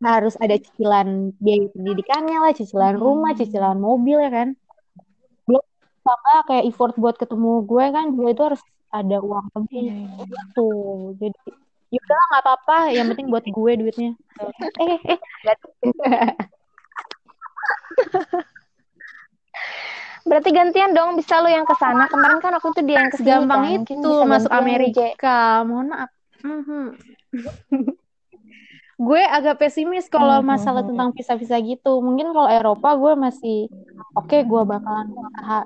Harus 0.01 0.33
ada 0.41 0.57
cicilan 0.57 1.29
biaya 1.37 1.69
pendidikannya 1.69 2.37
lah 2.41 2.57
cicilan 2.57 2.97
rumah 2.97 3.37
cicilan 3.37 3.77
mobil 3.77 4.17
ya 4.17 4.33
kan? 4.33 4.57
Belum 5.45 5.61
sama 6.01 6.49
kayak 6.49 6.65
effort 6.65 6.97
buat 6.97 7.13
ketemu 7.21 7.61
gue 7.69 7.85
kan 7.93 8.09
juga 8.09 8.29
itu 8.33 8.41
harus 8.41 8.61
ada 8.89 9.17
uang 9.21 9.45
lebih 9.53 9.85
gitu. 10.25 10.69
Jadi 11.21 11.41
ya 11.93 12.01
udahlah 12.01 12.25
nggak 12.25 12.41
apa-apa. 12.41 12.77
Yang 12.89 13.05
penting 13.13 13.27
buat 13.29 13.45
gue 13.45 13.71
duitnya. 13.85 14.11
Eh 14.81 14.97
eh 15.05 15.19
nggak 15.45 15.57
Berarti 20.21 20.49
gantian 20.49 20.91
dong, 20.91 21.15
bisa 21.15 21.41
lu 21.41 21.49
yang 21.49 21.65
ke 21.65 21.73
sana. 21.73 22.05
Kemarin 22.05 22.37
kan 22.37 22.53
aku 22.53 22.69
tuh 22.71 22.83
dia 22.83 23.01
yang 23.01 23.09
ke 23.09 23.17
sini 23.17 23.27
gampang 23.27 23.63
kan. 23.65 23.77
itu 23.81 23.97
bisa 23.97 24.25
masuk. 24.25 24.49
Amerika 24.51 25.35
mohon 25.63 25.87
maaf 25.89 26.09
Mhm. 26.41 26.97
gue 29.01 29.21
agak 29.23 29.57
pesimis 29.57 30.05
kalau 30.07 30.41
Mhm. 30.41 30.47
masalah 30.47 30.81
tentang 30.83 31.09
visa-visa 31.11 31.57
gitu 31.57 31.97
mungkin 31.99 32.29
kalau 32.29 32.45
Eropa 32.45 32.93
gue 32.93 33.13
masih 33.15 33.57
oke 34.13 34.37
gue 34.41 34.61
bakalan 34.63 35.09
usaha 35.09 35.65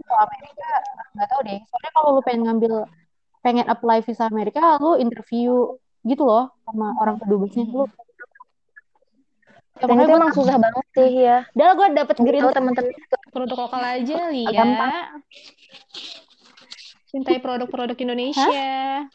kalau 0.00 0.20
Amerika 0.22 0.68
nggak 1.12 1.26
tahu 1.26 1.40
deh 1.42 1.58
soalnya 1.66 1.90
kalau 1.92 2.08
lu 2.14 2.22
pengen 2.22 2.42
ngambil 2.46 2.72
pengen 3.40 3.66
apply 3.66 3.98
visa 4.00 4.26
Amerika 4.26 4.78
lu 4.78 4.94
interview 4.94 5.74
gitu 6.02 6.22
loh 6.22 6.54
sama 6.62 6.94
orang 6.98 7.18
kedubesnya 7.18 7.66
lu 7.66 7.86
ya, 9.76 9.84
Dan 9.84 9.96
itu 9.98 10.10
emang 10.10 10.32
susah 10.32 10.56
banget 10.56 10.86
sih 10.92 11.10
ya. 11.20 11.38
udah 11.52 11.72
gue 11.72 11.86
dapet 11.94 12.16
green 12.18 12.42
Tahu 12.42 12.52
teman-teman 12.52 12.92
Produk 13.28 13.58
lokal 13.58 13.82
aja, 13.84 14.16
Lia. 14.28 14.50
Gampang. 14.50 14.92
Cintai 17.06 17.38
produk-produk 17.38 17.96
Indonesia. 17.98 19.06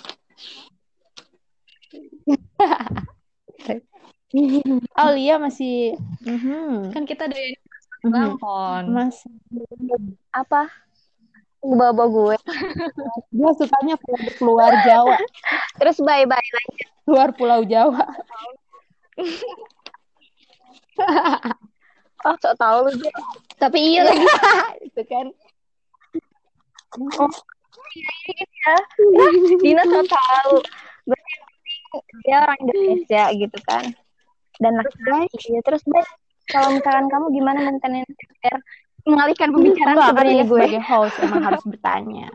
oh 4.96 5.12
Lia 5.12 5.36
masih 5.38 5.98
Mhm. 6.22 6.94
Kan 6.94 7.04
kita 7.04 7.26
doyan 7.26 7.58
Mhm. 8.02 8.12
Bangkon. 8.12 8.84
Mas 8.90 9.18
apa? 10.32 10.72
Bawa-bawa 11.62 12.06
gue. 12.10 12.36
gue 13.32 13.52
sukanya 13.56 13.96
produk 13.96 14.36
luar 14.40 14.72
Jawa 14.82 15.16
Terus 15.78 15.98
bye-bye 16.00 16.50
lanjut. 16.52 16.88
luar 17.06 17.30
Pulau 17.34 17.62
Jawa 17.62 18.06
Oh, 21.00 22.36
sok 22.44 22.56
tahu 22.60 22.78
lu. 22.90 23.10
Tapi 23.58 23.78
iya 23.80 24.02
lagi. 24.04 24.26
itu 24.88 25.02
kan 25.08 25.26
ya. 28.66 28.78
Dina 29.62 29.84
sok 29.88 30.06
tahu. 30.12 30.56
Berarti 31.08 31.34
dia 32.28 32.36
orang 32.44 32.60
Indonesia 32.64 33.24
gitu 33.36 33.58
kan. 33.64 33.84
Dan 34.62 34.78
laki-laki. 34.78 35.56
Ya, 35.56 35.62
terus 35.66 35.82
baik. 35.88 36.08
Kalau 36.52 36.76
misalkan 36.76 37.08
kamu 37.08 37.26
gimana 37.32 37.60
maintain 37.64 38.04
biar 38.44 38.58
mengalihkan 39.08 39.50
pembicaraan 39.56 39.96
Enggak, 39.96 40.10
sebenarnya 40.14 40.44
gue. 40.46 40.60
sebagai 40.62 40.84
host 40.84 41.16
emang 41.24 41.42
harus 41.42 41.64
bertanya 41.66 42.28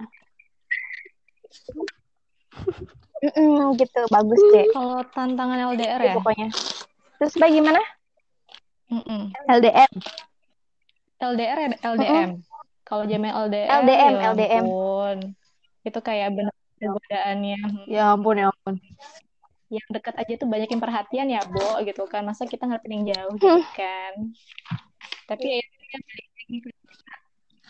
Mm-mm, 3.16 3.74
gitu, 3.80 4.00
bagus 4.12 4.40
deh. 4.52 4.66
Kalau 4.76 5.00
tantangan 5.10 5.58
LDR 5.74 6.00
ya? 6.00 6.14
Pokoknya. 6.20 6.48
Terus 7.16 7.34
baik 7.40 7.52
gimana? 7.58 7.80
Mm-mm. 8.86 9.22
LDM 9.50 9.92
LDR 11.16 11.58
ya 11.58 11.68
LDM. 11.80 12.30
Kalau 12.86 13.02
zaman 13.08 13.32
LDR, 13.48 13.82
LDM, 13.82 14.12
ya 14.14 14.28
LDM. 14.30 14.64
ampun. 14.68 15.16
Itu 15.82 15.98
kayak 16.04 16.28
bener 16.36 16.54
godaannya. 16.78 17.58
ya 17.88 18.14
ampun 18.14 18.36
ya 18.38 18.46
ampun 18.52 18.74
Yang 19.66 19.88
dekat 19.98 20.14
aja 20.22 20.32
tuh 20.38 20.46
banyakin 20.46 20.78
perhatian 20.78 21.26
ya, 21.26 21.42
Bo, 21.50 21.82
gitu 21.82 22.06
kan. 22.06 22.22
Masa 22.22 22.46
kita 22.46 22.70
ngerti 22.70 22.86
yang 22.94 23.04
jauh 23.10 23.34
gitu 23.34 23.66
kan. 23.74 24.14
Tapi 25.26 25.58
ya, 25.58 25.66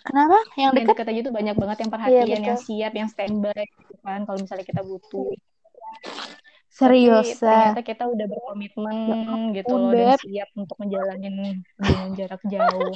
kenapa 0.04 0.36
yang 0.60 0.68
yang 0.68 0.70
dekat 0.76 0.92
dekat 0.92 1.06
aja 1.16 1.20
tuh 1.24 1.34
banyak 1.34 1.56
banget 1.56 1.78
yang 1.80 1.92
perhatian, 1.92 2.28
Iya, 2.28 2.46
yang 2.52 2.58
siap, 2.60 2.92
yang 2.92 3.08
standby 3.08 3.64
gitu 3.64 3.94
kan. 4.04 4.28
Kalau 4.28 4.38
misalnya 4.44 4.66
kita 4.68 4.82
butuh. 4.84 5.32
Serius 6.76 7.40
ya 7.40 7.72
ternyata 7.72 7.80
kita 7.80 8.04
udah 8.04 8.26
berkomitmen 8.28 8.96
gitu 9.56 9.72
ampun, 9.72 9.80
loh 9.80 9.92
dan 9.96 10.20
siap 10.20 10.48
untuk 10.52 10.76
menjalani 10.76 11.28
hubungan 11.80 12.10
jarak 12.12 12.42
jauh. 12.44 12.92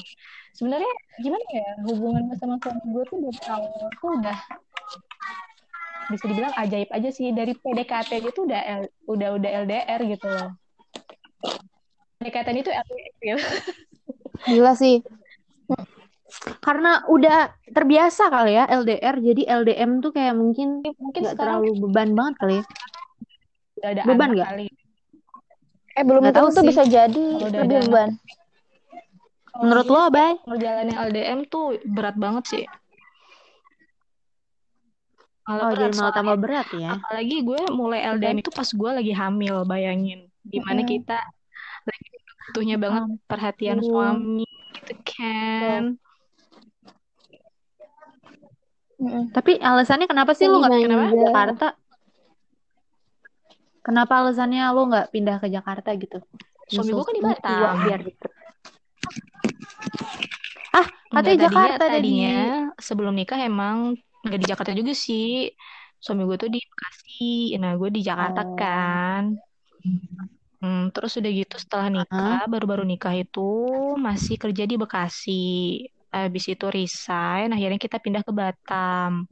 Sebenarnya 0.52 0.93
gimana 1.16 1.47
ya 1.48 1.69
hubungan 1.89 2.23
sama 2.36 2.61
suami 2.61 2.85
gue 2.93 3.05
tuh 3.09 3.19
dari 3.24 3.40
awal 3.48 3.89
tuh 3.97 4.11
udah 4.20 4.39
bisa 6.12 6.24
dibilang 6.28 6.55
ajaib 6.61 6.90
aja 6.93 7.09
sih 7.09 7.32
dari 7.32 7.57
PDKT 7.57 8.11
aja 8.20 8.31
tuh 8.36 8.44
udah 8.44 8.61
L- 8.85 8.93
udah 9.09 9.28
udah 9.40 9.51
LDR 9.65 10.01
gitu 10.05 10.27
loh. 10.28 10.51
PDKT 12.20 12.48
itu 12.61 12.69
LDR 12.69 13.09
gitu. 13.16 13.36
gila 14.40 14.73
sih 14.77 15.01
karena 16.61 17.05
udah 17.09 17.52
terbiasa 17.70 18.28
kali 18.32 18.57
ya 18.57 18.65
LDR 18.69 19.16
jadi 19.20 19.43
LDM 19.62 20.01
tuh 20.05 20.12
kayak 20.12 20.35
mungkin 20.36 20.81
Mungkin 21.01 21.23
sekarang 21.28 21.62
terlalu 21.62 21.89
beban 21.89 22.11
banget 22.16 22.35
kali 22.40 22.55
ya 22.61 22.65
ada 23.82 24.02
beban 24.05 24.28
anak 24.28 24.36
nggak? 24.36 24.48
kali. 24.48 24.66
Eh, 25.90 26.05
belum 26.07 26.23
Nggak 26.23 26.36
tahu 26.36 26.48
tentu 26.48 26.61
sih. 26.62 26.69
bisa 26.70 26.82
jadi 26.86 27.24
lebih 27.40 27.78
beban. 27.89 28.11
Menurut 29.61 29.86
lo 29.86 30.02
Bay 30.09 30.32
ngejalanin 30.47 30.97
LDM 30.97 31.39
tuh 31.47 31.77
berat 31.85 32.16
banget 32.16 32.44
sih. 32.47 32.65
Malah 35.44 35.62
oh 35.66 35.70
berat 35.74 35.90
jadi 35.90 35.94
malah 35.98 36.15
tambah 36.15 36.36
berat 36.39 36.69
ya 36.70 36.90
Apalagi 36.94 37.36
gue 37.43 37.61
mulai 37.74 38.01
LDM 38.07 38.39
itu 38.39 38.51
pas 38.55 38.69
gue 38.70 38.90
lagi 38.94 39.12
hamil, 39.12 39.66
bayangin. 39.66 40.31
Di 40.40 40.59
mana 40.62 40.81
Mm-mm. 40.81 40.93
kita 40.94 41.19
lagi 41.82 42.09
butuhnya 42.47 42.77
banget 42.78 43.02
perhatian 43.27 43.78
ampun. 43.78 43.89
suami, 43.89 44.47
gitu 44.77 44.94
kan. 45.02 45.82
Mm-mm. 49.01 49.32
tapi 49.32 49.57
alasannya 49.57 50.05
kenapa 50.05 50.36
sih 50.36 50.44
lo 50.44 50.61
nggak 50.61 50.77
pindah 50.77 50.98
ke 51.09 51.09
Manja. 51.09 51.23
Jakarta 51.24 51.66
kenapa 53.81 54.20
alasannya 54.20 54.65
lo 54.73 54.82
nggak 54.89 55.07
pindah 55.11 55.36
ke 55.39 55.48
Jakarta 55.48 55.90
gitu 55.97 56.19
Suami 56.70 56.90
gue 56.94 57.02
kan 57.02 57.15
di 57.16 57.23
Batam. 57.23 57.74
biar 57.82 58.01
deket 58.01 58.31
ah 60.70 60.86
katanya 60.86 61.11
Enggak, 61.11 61.24
tadinya, 61.27 61.43
Jakarta 61.51 61.77
tadi 61.82 61.90
tadinya 61.90 62.39
sebelum 62.78 63.12
nikah 63.19 63.40
emang 63.43 63.77
nggak 64.23 64.39
di 64.39 64.47
Jakarta 64.47 64.73
juga 64.77 64.93
sih. 64.94 65.51
Suami 66.01 66.24
gue 66.24 66.36
tuh 66.39 66.48
di 66.48 66.61
Bekasi. 66.61 67.57
Nah, 67.61 67.77
gue 67.77 67.90
di 67.93 68.01
Jakarta 68.01 68.40
Oh. 68.44 68.57
kan. 68.57 69.36
Hmm, 70.61 70.93
terus 70.93 71.16
udah 71.16 71.28
gitu 71.32 71.57
setelah 71.57 71.89
nikah, 71.89 72.44
baru-baru 72.47 72.85
nikah 72.85 73.16
itu 73.16 73.48
masih 73.97 74.36
kerja 74.36 74.65
di 74.65 74.77
Bekasi. 74.77 75.44
Habis 76.11 76.45
itu 76.51 76.66
resign, 76.66 77.55
akhirnya 77.55 77.78
kita 77.78 78.03
pindah 78.03 78.27
ke 78.27 78.32
Batam. 78.35 79.31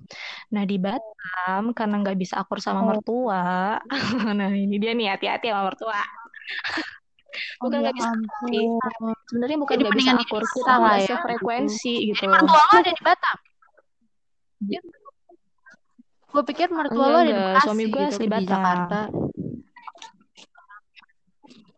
Nah, 0.55 0.62
di 0.62 0.78
Batam 0.78 1.74
karena 1.74 1.94
nggak 2.02 2.18
bisa 2.18 2.38
akur 2.38 2.62
sama 2.62 2.80
Oh. 2.82 2.88
mertua. 2.94 3.82
Nah, 4.38 4.50
ini 4.55 4.78
dia 4.78 4.94
nih 4.94 5.10
hati-hati 5.10 5.50
sama 5.50 5.74
mertua. 5.74 5.98
Oh, 7.59 7.66
Bukan 7.68 7.82
ya 7.82 7.90
nggak 7.90 7.96
bisa 7.98 8.10
ngerti. 8.14 8.60
ampun. 8.64 9.14
Sebenarnya 9.28 9.59
bukan 9.60 9.76
nggak 9.82 9.96
bisa 9.98 10.12
akur, 10.16 10.42
kita 10.46 10.72
nggak 10.78 10.96
ya, 10.98 11.06
sefrekuensi 11.12 11.92
gitu 12.14 12.22
Jadi 12.24 12.32
mertua 12.32 12.62
lo 12.62 12.76
ada 12.78 12.90
di 12.94 13.02
Batam? 13.05 13.36
Gue 16.28 16.42
pikir 16.44 16.68
mertua 16.70 16.94
Enggak, 16.94 17.10
lo 17.10 17.18
ada 17.18 17.32
di. 17.32 17.34
Bekasi 17.36 17.64
Suami 17.66 17.82
gue 17.84 17.90
gitu, 17.90 18.06
asli 18.14 18.24
di 18.24 18.30
Batam. 18.30 18.48
Jakarta. 18.48 19.00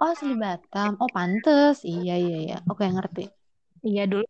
Oh, 0.00 0.08
asli 0.12 0.34
Batam. 0.36 0.90
Oh, 1.00 1.10
pantes. 1.12 1.76
Iya, 1.86 2.14
iya, 2.20 2.36
iya. 2.44 2.56
Oke, 2.68 2.84
ngerti. 2.88 3.24
Iya 3.80 4.04
dulu. 4.10 4.26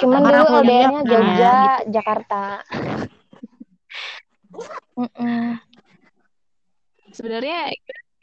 Cuman 0.00 0.20
Karena 0.22 0.40
dulu 0.46 0.56
LDR-nya 0.62 1.02
Jogja, 1.04 1.52
gitu. 1.52 1.90
Jakarta. 1.98 2.42
Sebenarnya 7.10 7.58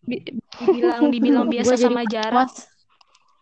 bi- 0.07 0.23
dibilang 0.63 1.01
dibilang 1.11 1.45
biasa 1.53 1.73
sama 1.75 2.01
jarak, 2.07 2.49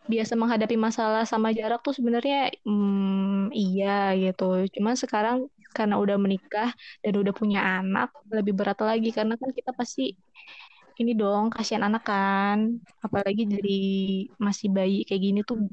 biasa 0.10 0.34
menghadapi 0.38 0.76
masalah 0.78 1.24
sama 1.26 1.54
jarak 1.54 1.82
tuh 1.86 1.94
sebenarnya 1.94 2.50
hmm, 2.66 3.54
iya 3.54 4.14
gitu. 4.18 4.66
Cuman 4.74 4.98
sekarang 4.98 5.38
karena 5.76 6.00
udah 6.00 6.16
menikah 6.16 6.72
dan 7.04 7.14
udah 7.20 7.34
punya 7.36 7.62
anak 7.62 8.10
lebih 8.32 8.56
berat 8.56 8.80
lagi 8.80 9.12
karena 9.12 9.36
kan 9.36 9.52
kita 9.52 9.76
pasti 9.76 10.16
ini 10.96 11.12
dong 11.14 11.52
kasihan 11.54 11.86
anak 11.86 12.04
kan. 12.08 12.80
Apalagi 13.04 13.46
dari 13.46 13.82
masih 14.42 14.72
bayi 14.72 15.06
kayak 15.06 15.22
gini 15.22 15.40
tuh 15.46 15.70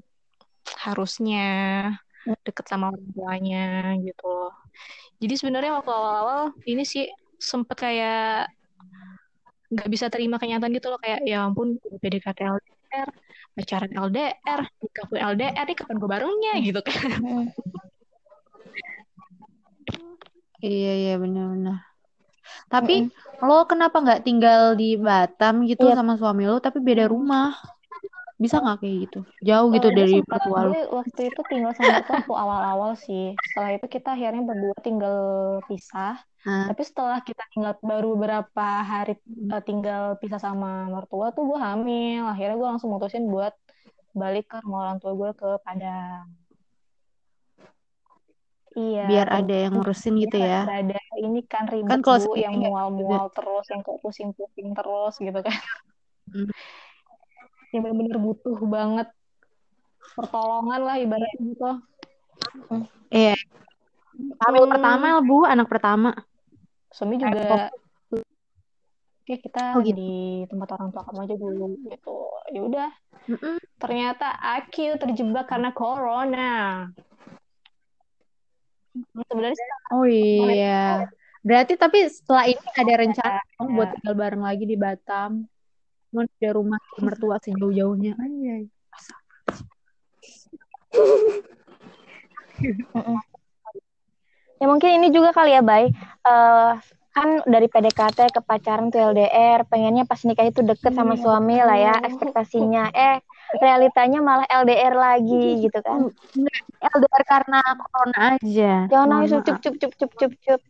harusnya 0.78 1.47
deket 2.47 2.66
sama 2.70 2.94
orang 2.94 3.07
tuanya 3.12 3.66
gitu 3.99 4.24
loh. 4.24 4.55
Jadi 5.19 5.35
sebenarnya 5.39 5.78
waktu 5.78 5.90
awal-awal 5.90 6.40
ini 6.66 6.82
sih 6.86 7.07
sempet 7.39 7.78
kayak 7.78 8.51
nggak 9.73 9.89
bisa 9.89 10.07
terima 10.12 10.36
kenyataan 10.36 10.70
gitu 10.77 10.93
loh 10.93 11.01
kayak 11.01 11.24
ya 11.24 11.49
ampun 11.49 11.81
PDKT 11.81 12.39
LDR, 12.44 13.09
pacaran 13.57 13.90
LDR, 13.90 14.61
nikah 14.69 15.05
pun 15.09 15.19
LDR, 15.19 15.65
ini 15.65 15.74
kapan 15.74 15.97
gue 15.97 16.11
barengnya 16.11 16.53
gitu 16.61 16.81
kan. 16.85 17.09
Mm. 17.19 17.47
Iya 20.62 20.93
iya 20.94 21.15
benar-benar. 21.19 21.82
Tapi 22.70 23.11
lo 23.43 23.66
kenapa 23.66 23.99
nggak 23.99 24.23
tinggal 24.23 24.78
di 24.78 24.94
Batam 24.94 25.66
gitu 25.66 25.90
Iya. 25.90 25.99
sama 25.99 26.15
suami 26.15 26.47
lo 26.47 26.62
tapi 26.62 26.78
beda 26.78 27.11
rumah? 27.11 27.57
Bisa 28.43 28.59
nggak 28.59 28.78
kayak 28.82 28.97
gitu? 29.06 29.20
Jauh 29.47 29.70
gitu 29.70 29.89
gue 29.94 29.98
dari 30.02 30.14
mertua 30.27 30.60
gue 30.66 30.82
waktu 30.90 31.20
itu 31.31 31.40
tinggal 31.47 31.73
sama 31.78 32.02
waktu 32.02 32.35
awal-awal 32.35 32.93
sih. 32.98 33.39
Setelah 33.39 33.70
itu 33.78 33.86
kita 33.86 34.09
akhirnya 34.19 34.43
berdua 34.43 34.77
tinggal 34.82 35.19
pisah. 35.70 36.19
Hah? 36.43 36.66
Tapi 36.74 36.82
setelah 36.82 37.23
kita 37.23 37.47
tinggal 37.55 37.78
baru 37.78 38.19
beberapa 38.19 38.66
hari 38.82 39.14
eh, 39.31 39.62
tinggal 39.62 40.19
pisah 40.19 40.43
sama 40.43 40.90
mertua 40.90 41.31
tuh 41.31 41.47
gue 41.55 41.59
hamil. 41.62 42.27
Akhirnya 42.27 42.59
gue 42.59 42.69
langsung 42.74 42.90
mutusin 42.90 43.31
buat 43.31 43.55
balik 44.10 44.51
ke 44.51 44.59
rumah 44.66 44.90
orang 44.90 44.98
tua 44.98 45.14
gue 45.14 45.31
ke 45.39 45.48
Padang. 45.62 46.27
Iya, 48.73 49.05
Biar 49.05 49.28
ada 49.28 49.55
yang 49.69 49.73
ngurusin 49.77 50.16
gitu 50.16 50.36
ya. 50.40 50.64
Biar 50.64 50.89
ada 50.89 50.98
ini 51.20 51.44
kan 51.44 51.69
ribet 51.69 51.93
Kan 51.93 52.01
kalau 52.01 52.24
Bu, 52.24 52.40
yang 52.40 52.56
mual-mual 52.56 53.28
terus, 53.36 53.69
yang 53.69 53.85
kayak 53.85 54.01
pusing-pusing 54.01 54.73
terus 54.73 55.14
gitu 55.20 55.40
kan. 55.44 55.60
Hmm. 56.32 56.48
Yang 57.73 57.81
bener-bener 57.89 58.19
butuh 58.20 58.59
banget 58.69 59.09
pertolongan 60.12 60.81
lah 60.85 60.97
ibaratnya 61.01 61.40
gitu. 61.40 61.70
Iya. 63.09 63.36
Hamil 64.44 64.65
pertama 64.69 65.19
Bu, 65.24 65.49
anak 65.49 65.73
pertama. 65.73 66.12
Suami 66.93 67.16
juga 67.16 67.73
Oke, 69.23 69.39
kita 69.39 69.78
Oh, 69.78 69.86
gitu. 69.86 69.94
di 69.94 70.43
tempat 70.51 70.74
orang 70.74 70.90
tua 70.90 71.07
kamu 71.07 71.20
aja 71.31 71.36
dulu 71.39 71.66
gitu. 71.86 72.19
Ya 72.51 72.61
udah, 72.66 72.90
Mm-mm. 73.31 73.57
ternyata 73.78 74.35
aku 74.35 74.99
terjebak 74.99 75.47
karena 75.47 75.70
corona. 75.70 76.90
Sebenarnya 79.31 79.62
Oh 79.94 80.03
iya. 80.05 81.07
Berarti 81.47 81.78
tapi 81.78 82.03
setelah 82.11 82.51
ini 82.51 82.66
ada 82.74 82.94
rencana 82.99 83.40
dong 83.57 83.78
buat 83.78 83.94
tinggal 83.94 84.15
bareng 84.19 84.43
lagi 84.43 84.65
di 84.66 84.74
Batam. 84.74 85.47
Mau 86.12 86.28
ada 86.28 86.51
rumah 86.52 86.80
mertua 87.01 87.40
sejauh-jauhnya. 87.40 88.12
Anjay. 88.20 88.68
Ya 94.60 94.66
mungkin 94.68 94.90
ini 95.01 95.09
juga 95.09 95.32
kali 95.32 95.56
ya, 95.56 95.64
Bay. 95.64 95.89
Eh, 96.22 96.72
kan 97.12 97.28
dari 97.44 97.68
PDKT 97.68 98.28
ke 98.32 98.40
pacaran 98.40 98.89
tuh 98.89 99.12
LDR, 99.12 99.64
pengennya 99.68 100.05
pas 100.09 100.20
nikah 100.24 100.48
itu 100.48 100.60
deket 100.64 100.93
sama 100.97 101.16
suami 101.16 101.60
lah 101.60 101.76
ya, 101.80 101.94
ekspektasinya. 102.05 102.93
Eh, 102.93 103.20
realitanya 103.60 104.20
malah 104.24 104.47
LDR 104.48 104.94
lagi 104.97 105.64
gitu 105.64 105.78
kan. 105.80 106.09
LDR 106.80 107.24
karena 107.24 107.60
corona 107.64 108.18
aja. 108.36 108.72
Jangan 108.89 109.06
nangis, 109.09 109.32
cup 109.44 109.59
cup 109.60 109.74
cup 109.80 109.93
cup 109.97 110.12
cup 110.16 110.32
cup. 110.40 110.60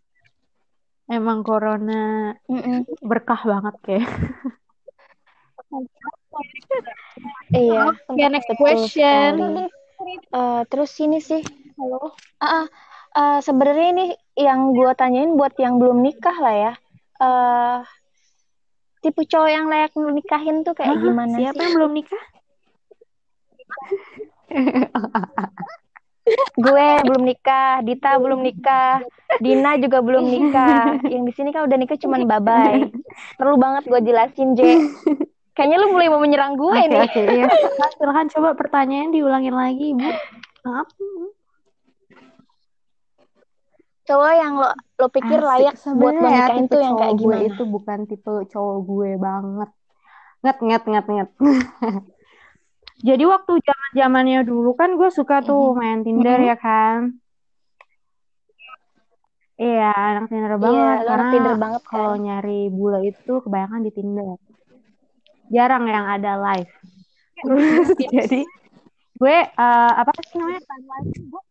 Emang 1.10 1.44
corona 1.44 2.32
Mm-mm. 2.48 2.86
berkah 3.02 3.42
banget 3.42 3.74
kayak. 3.84 4.06
Iya, 7.52 7.96
Oke, 8.08 8.24
next 8.28 8.48
betul 8.48 8.60
question. 8.60 9.32
Eh, 10.32 10.62
terus 10.68 10.92
ini 11.00 11.20
sih, 11.20 11.40
halo. 11.80 12.12
Ah, 12.40 12.66
eh, 13.16 13.38
sebenarnya 13.40 13.86
ini 13.92 14.06
yang 14.36 14.72
gue 14.76 14.90
tanyain 14.96 15.32
buat 15.36 15.56
yang 15.56 15.80
belum 15.80 16.00
nikah 16.04 16.36
lah 16.40 16.54
ya. 16.56 16.72
Eh, 17.22 17.78
tipe 19.00 19.22
cowok 19.24 19.50
yang 19.50 19.66
layak 19.68 19.92
nikahin 19.96 20.64
tuh 20.64 20.74
kayak 20.76 20.96
Hah? 20.96 21.02
gimana 21.02 21.36
Siapa 21.40 21.56
sih? 21.56 21.62
yang 21.64 21.74
belum 21.76 21.92
nikah? 21.96 22.22
Gue 26.52 26.88
belum 27.02 27.22
nikah, 27.24 27.80
Dita 27.82 28.20
belum 28.20 28.44
nikah, 28.44 29.00
Dina 29.40 29.74
juga 29.80 30.04
belum 30.04 30.22
nikah. 30.28 31.00
Yang 31.08 31.22
di 31.24 31.32
sini 31.34 31.48
kan 31.50 31.64
udah 31.66 31.78
nikah 31.80 31.98
cuman 31.98 32.28
babay. 32.28 32.92
Perlu 33.40 33.56
banget 33.58 33.88
gue 33.88 34.00
jelasin, 34.04 34.54
J. 34.54 34.60
Kayaknya 35.52 35.76
lu 35.78 35.88
mulai 35.90 36.08
mau 36.08 36.16
menyerang 36.18 36.56
gue 36.56 36.72
Oke, 36.72 36.88
nih. 36.88 37.00
oke, 37.02 37.20
iya. 37.28 37.44
Silakan, 37.46 37.90
silakan 37.92 38.26
coba 38.30 38.50
pertanyaan 38.54 39.10
diulangin 39.10 39.52
lagi, 39.52 39.92
Bu. 39.92 40.08
Maaf. 40.62 40.88
Cowok 44.02 44.32
yang 44.34 44.52
lo 44.56 44.68
lo 44.98 45.06
pikir 45.08 45.38
Asik. 45.38 45.48
layak 45.62 45.74
buat 45.76 45.84
Sebenarnya 46.10 46.18
lo 46.18 46.28
ya, 46.28 46.42
nikahin 46.42 46.66
tuh 46.66 46.80
yang 46.80 46.94
kayak 46.94 47.12
cowok 47.12 47.20
gue 47.20 47.34
gimana? 47.36 47.48
itu 47.48 47.62
bukan 47.64 47.98
tipe 48.04 48.32
cowok 48.48 48.76
gue 48.82 49.10
banget. 49.16 49.70
Nget, 50.42 50.58
nget, 50.60 50.82
nget, 50.84 51.06
nget. 51.06 51.28
Jadi 53.02 53.24
waktu 53.24 53.52
zaman 53.58 53.90
zamannya 53.92 54.40
dulu 54.42 54.70
kan 54.72 54.90
gue 54.92 55.08
suka 55.08 55.38
tuh 55.40 55.72
main 55.72 56.02
Tinder 56.02 56.34
Mhm. 56.36 56.48
ya 56.48 56.56
kan. 56.56 56.98
Iya, 59.54 59.90
anak 59.92 60.24
Tinder 60.26 60.56
banget. 60.56 60.72
Iya, 60.72 60.82
lo 60.82 60.90
anak 60.90 61.06
Karena 61.12 61.30
Tinder 61.30 61.54
banget 61.56 61.82
kan. 61.82 61.90
kalau 61.92 62.14
nyari 62.16 62.60
bule 62.68 62.98
itu 63.04 63.32
kebanyakan 63.38 63.80
di 63.82 63.90
Tinder. 63.92 64.38
Jarang 65.52 65.84
yang 65.84 66.06
ada 66.08 66.40
live. 66.40 66.72
Jadi 68.16 68.42
gue 69.22 69.36
eh, 69.44 69.92
apa 69.94 70.10
sih 70.26 70.34
namanya 70.40 70.62
timeline 70.66 71.06
gue 71.30 71.42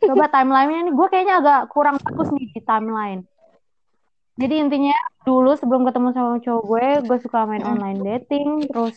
coba 0.00 0.32
timelinenya 0.32 0.80
nih 0.88 0.94
gue 0.96 1.06
kayaknya 1.12 1.34
agak 1.44 1.60
kurang 1.68 2.00
bagus 2.00 2.32
nih 2.32 2.48
di 2.48 2.60
timeline. 2.64 3.22
Jadi 4.40 4.54
intinya 4.56 4.96
dulu 5.28 5.52
sebelum 5.52 5.84
ketemu 5.84 6.08
sama 6.16 6.40
cowok 6.40 6.62
gue, 6.64 6.86
gue 7.04 7.18
suka 7.20 7.44
main 7.44 7.60
online 7.60 8.00
dating, 8.00 8.64
terus 8.64 8.96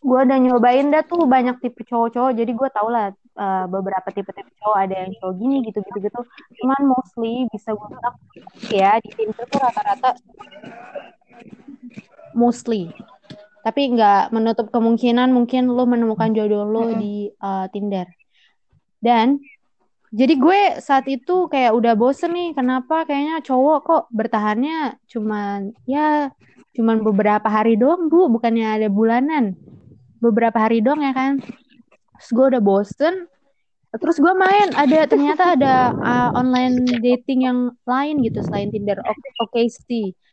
gue 0.00 0.20
udah 0.24 0.38
nyobain 0.40 0.88
dah 0.88 1.04
tuh 1.04 1.28
banyak 1.28 1.60
tipe 1.60 1.84
cowok-cowok, 1.84 2.32
jadi 2.32 2.48
gue 2.48 2.68
tau 2.72 2.88
lah 2.88 3.12
eh, 3.12 3.64
beberapa 3.68 4.08
tipe-tipe 4.08 4.48
cowok 4.64 4.78
ada 4.80 4.94
yang 5.04 5.12
cowok 5.20 5.34
gini 5.36 5.56
gitu-gitu 5.68 5.98
gitu. 6.00 6.20
Cuman 6.64 6.80
mostly 6.88 7.44
bisa 7.52 7.76
gue 7.76 7.88
bilang 7.92 8.16
ya 8.72 8.96
di 9.04 9.12
Tinder 9.12 9.44
tuh 9.44 9.60
rata-rata 9.60 10.16
mostly. 12.40 12.88
Tapi 13.60 13.92
nggak 13.92 14.32
menutup 14.32 14.72
kemungkinan 14.72 15.28
mungkin 15.36 15.68
lo 15.68 15.84
menemukan 15.84 16.32
jodoh 16.32 16.64
lo 16.64 16.96
di 16.96 17.28
eh, 17.28 17.66
Tinder. 17.68 18.08
Dan 18.96 19.36
jadi 20.10 20.34
gue 20.34 20.60
saat 20.82 21.06
itu 21.06 21.46
kayak 21.46 21.70
udah 21.70 21.94
bosen 21.94 22.34
nih, 22.34 22.50
kenapa 22.50 23.06
kayaknya 23.06 23.44
cowok 23.46 23.78
kok 23.86 24.04
bertahannya 24.10 24.98
cuman 25.06 25.70
ya 25.86 26.34
cuman 26.74 26.98
beberapa 27.04 27.46
hari 27.46 27.78
doang 27.78 28.10
bu, 28.10 28.26
bukannya 28.26 28.66
ada 28.80 28.88
bulanan, 28.90 29.54
beberapa 30.18 30.58
hari 30.58 30.82
doang 30.82 31.06
ya 31.06 31.14
kan. 31.14 31.38
Terus 32.18 32.30
gue 32.34 32.46
udah 32.52 32.62
bosen, 32.62 33.14
terus 33.94 34.18
gue 34.18 34.34
main 34.34 34.74
ada 34.74 35.06
ternyata 35.06 35.54
ada 35.54 35.94
uh, 36.02 36.30
online 36.34 36.82
dating 36.98 37.46
yang 37.46 37.58
lain 37.86 38.18
gitu 38.26 38.42
selain 38.42 38.70
Tinder, 38.74 38.98
O- 39.06 39.46
OKC. 39.46 40.10
Dan 40.10 40.29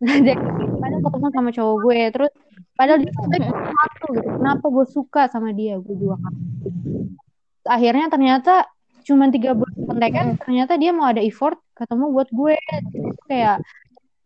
padahal 0.00 1.00
ketemu 1.02 1.26
sama 1.32 1.50
cowok 1.56 1.76
gue, 1.82 2.00
terus 2.12 2.32
padahal 2.76 2.98
dia 3.00 3.12
satu 3.16 3.36
gitu, 3.40 4.08
kenapa 4.36 4.64
gue 4.68 4.86
suka 4.86 5.22
sama 5.32 5.50
dia, 5.56 5.80
gue 5.80 5.94
juga 5.96 6.20
akhirnya 7.66 8.06
ternyata 8.06 8.70
cuma 9.06 9.30
tiga 9.30 9.54
bulan 9.54 9.74
kontekan 9.86 10.26
ternyata 10.38 10.74
dia 10.78 10.90
mau 10.90 11.06
ada 11.06 11.22
effort 11.22 11.58
ketemu 11.74 12.04
buat 12.10 12.28
gue. 12.30 12.58
Kayak 13.26 13.56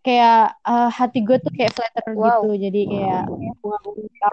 kayak 0.01 0.57
eh, 0.65 0.91
hati 0.93 1.19
gue 1.21 1.37
tuh 1.41 1.53
kayak 1.53 1.73
flatter 1.77 2.05
Wow. 2.17 2.49
gitu. 2.49 2.69
Jadi 2.69 2.81
kayak 2.89 3.23
bunga-bunga 3.61 4.31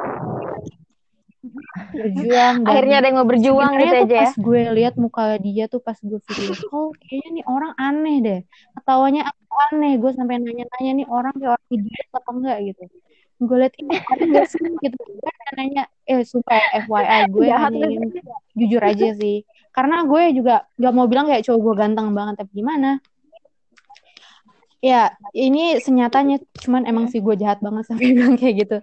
berjuang 1.94 2.56
dan 2.64 2.70
Akhirnya 2.70 2.96
ada 3.00 3.08
yang 3.10 3.18
mau 3.22 3.28
berjuang 3.28 3.72
gitu 3.78 3.86
tuh 3.86 4.02
aja 4.04 4.16
ya. 4.16 4.22
pas 4.24 4.34
gue 4.36 4.62
lihat 4.78 4.94
muka 4.98 5.24
dia 5.42 5.66
tuh 5.70 5.82
pas 5.84 5.98
gue 5.98 6.20
pikir 6.24 6.58
oh 6.74 6.90
kayaknya 6.96 7.30
nih 7.42 7.46
orang 7.46 7.74
aneh 7.78 8.18
deh. 8.24 8.40
Ketawanya 8.80 9.22
aneh? 9.72 9.94
Gue 9.98 10.12
sampai 10.14 10.42
nanya-nanya 10.42 10.92
nih 11.04 11.08
orang 11.10 11.34
kayak 11.38 11.52
orang 11.58 11.68
idiot 11.74 12.08
apa 12.14 12.30
enggak 12.34 12.58
gitu. 12.70 12.84
Gue 13.38 13.58
liat 13.62 13.74
ini 13.78 13.94
ada 14.02 14.24
nggak 14.26 14.48
sih? 14.50 14.60
Gitu. 14.62 14.98
Gue 14.98 15.32
nanya 15.58 15.84
eh 16.10 16.22
sumpah 16.26 16.62
FYI 16.88 17.22
gue 17.30 17.48
hanya 17.66 17.86
ingin 17.86 18.10
jujur 18.58 18.82
aja 18.82 19.08
sih. 19.18 19.46
Karena 19.72 20.02
gue 20.06 20.24
juga 20.34 20.66
nggak 20.82 20.94
mau 20.94 21.06
bilang 21.06 21.30
kayak 21.30 21.46
cowok 21.46 21.60
gue 21.62 21.74
ganteng 21.78 22.08
banget 22.18 22.36
tapi 22.42 22.52
gimana? 22.56 22.98
Ya 24.78 25.18
ini 25.34 25.82
senyatanya 25.82 26.38
cuman 26.62 26.86
emang 26.86 27.10
sih 27.10 27.18
gue 27.18 27.34
jahat 27.38 27.62
banget 27.62 27.90
sampai 27.90 28.14
bilang 28.18 28.38
kayak 28.38 28.56
gitu 28.66 28.78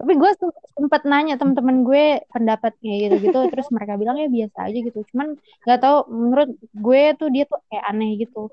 tapi 0.00 0.16
gue 0.16 0.30
sem- 0.32 0.64
sempet 0.72 1.04
nanya 1.04 1.36
teman-teman 1.36 1.84
gue 1.84 2.24
pendapatnya 2.32 2.92
gitu 3.04 3.16
gitu 3.20 3.38
terus 3.52 3.68
mereka 3.68 4.00
bilang 4.00 4.16
ya 4.16 4.32
biasa 4.32 4.58
aja 4.72 4.78
gitu. 4.80 4.98
Cuman 5.12 5.36
nggak 5.36 5.80
tahu 5.84 5.96
menurut 6.08 6.50
gue 6.72 7.02
tuh 7.20 7.28
dia 7.28 7.44
tuh 7.44 7.60
kayak 7.68 7.84
aneh 7.84 8.16
gitu. 8.16 8.48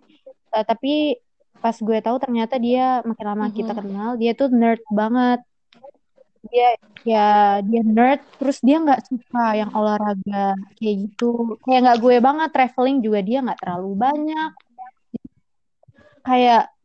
Eh, 0.52 0.66
tapi 0.68 1.16
pas 1.64 1.74
gue 1.74 1.98
tahu 2.04 2.18
ternyata 2.20 2.60
dia 2.60 3.00
makin 3.08 3.26
lama 3.26 3.48
kita 3.50 3.72
kenal 3.74 4.20
dia 4.20 4.32
tuh 4.36 4.52
nerd 4.52 4.84
banget. 4.92 5.40
Dia 6.52 6.68
ya 7.08 7.28
dia 7.64 7.82
nerd 7.82 8.20
terus 8.44 8.60
dia 8.60 8.84
nggak 8.84 9.08
suka 9.08 9.46
yang 9.56 9.72
olahraga 9.72 10.52
kayak 10.76 10.96
gitu. 11.08 11.56
Kayak 11.64 11.80
nggak 11.88 12.00
gue 12.04 12.16
banget 12.20 12.50
traveling 12.52 13.00
juga 13.00 13.20
dia 13.24 13.40
nggak 13.40 13.60
terlalu 13.64 13.92
banyak. 13.96 14.52
Kayak 16.28 16.76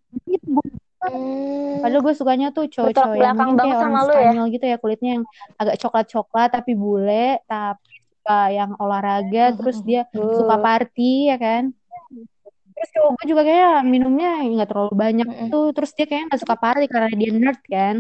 Bu. 0.47 0.63
Hmm, 1.03 1.83
padahal 1.83 2.03
gue 2.07 2.15
sukanya 2.15 2.49
tuh 2.55 2.71
cowok-cowok 2.71 3.15
yang 3.19 3.35
belakang 3.35 3.51
kayak 3.51 3.59
banget 3.59 3.75
orang 3.75 3.91
sama 3.91 3.99
lu 4.07 4.13
ya? 4.13 4.15
Spanyol 4.15 4.47
gitu 4.55 4.65
ya 4.71 4.77
kulitnya 4.79 5.11
yang 5.19 5.25
agak 5.59 5.77
coklat-coklat 5.83 6.49
tapi 6.55 6.73
bule 6.79 7.27
tapi 7.51 7.93
suka 8.07 8.41
yang 8.55 8.71
olahraga 8.79 9.45
terus 9.59 9.79
dia 9.83 10.03
suka 10.15 10.57
party 10.63 11.13
ya 11.35 11.37
kan? 11.43 11.63
Terus 12.73 12.89
cowok 12.95 13.11
gue 13.19 13.25
juga 13.35 13.43
kayak 13.47 13.77
minumnya 13.83 14.31
nggak 14.47 14.69
terlalu 14.71 14.95
banyak 14.95 15.27
Mm-mm. 15.27 15.49
tuh 15.51 15.67
terus 15.75 15.91
dia 15.95 16.07
kayaknya 16.07 16.27
nggak 16.31 16.43
suka 16.47 16.57
party 16.59 16.85
karena 16.87 17.09
dia 17.19 17.31
nerd 17.35 17.61
kan? 17.67 17.97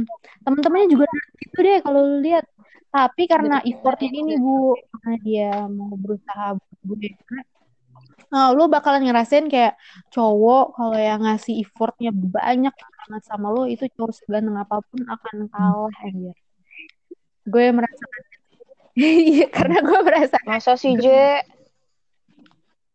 Teman-temannya 0.46 0.88
juga 0.90 1.04
nerd 1.10 1.32
gitu 1.42 1.58
deh 1.58 1.78
kalau 1.82 2.00
lu 2.06 2.18
lihat. 2.22 2.44
Tapi 2.92 3.22
karena 3.24 3.56
effortnya 3.64 4.10
ini 4.12 4.36
bu 4.36 4.76
karena 4.76 5.14
dia 5.24 5.50
mau 5.66 5.96
berusaha 5.96 6.54
buat 6.54 6.78
gue 6.86 7.10
Nah, 8.32 8.48
lu 8.56 8.64
bakalan 8.64 9.04
ngerasain 9.04 9.44
kayak 9.52 9.76
cowok 10.08 10.72
kalau 10.72 10.96
yang 10.96 11.20
ngasih 11.20 11.60
effortnya 11.60 12.08
banyak 12.16 12.72
banget 12.72 13.22
sama 13.28 13.52
lu 13.52 13.68
itu 13.68 13.84
cowok 13.92 14.12
seganteng 14.16 14.56
apa 14.56 14.80
pun 14.80 15.04
akan 15.04 15.36
kalah 15.52 15.92
anjir. 16.00 16.32
Gue 17.44 17.68
merasakan 17.68 18.22
Iya, 18.96 19.48
karena 19.48 19.80
gue 19.80 19.98
merasa 20.04 20.36
Masa 20.44 20.76
sih, 20.76 20.96
J? 20.96 21.40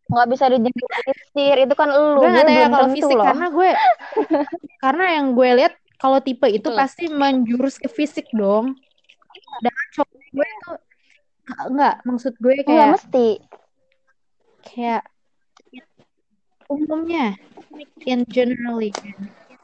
Nggak 0.08 0.26
bisa 0.30 0.44
digeneralisir. 0.48 1.56
Itu 1.66 1.74
kan 1.78 1.88
lu. 1.90 2.18
gue 2.18 2.28
nggak 2.34 2.48
ya 2.48 2.66
kalau 2.66 2.88
fisik 2.90 3.14
loh. 3.14 3.26
karena 3.26 3.46
gue 3.50 3.70
karena 4.78 5.04
yang 5.20 5.26
gue 5.36 5.48
lihat 5.58 5.74
kalau 5.98 6.18
tipe 6.22 6.46
itu 6.46 6.70
Betul. 6.70 6.78
pasti 6.78 7.04
menjurus 7.10 7.78
ke 7.78 7.86
fisik 7.86 8.26
dong. 8.34 8.74
Sedangkan 9.58 9.86
cowok 9.94 10.18
gue 10.34 10.46
itu 10.46 10.70
enggak 11.70 11.94
maksud 12.02 12.32
gue 12.38 12.54
Nggak 12.58 12.66
kayak 12.66 12.88
mesti. 12.94 13.28
kayak 14.64 15.02
umumnya 16.68 17.32
in 18.04 18.22
generally 18.28 18.92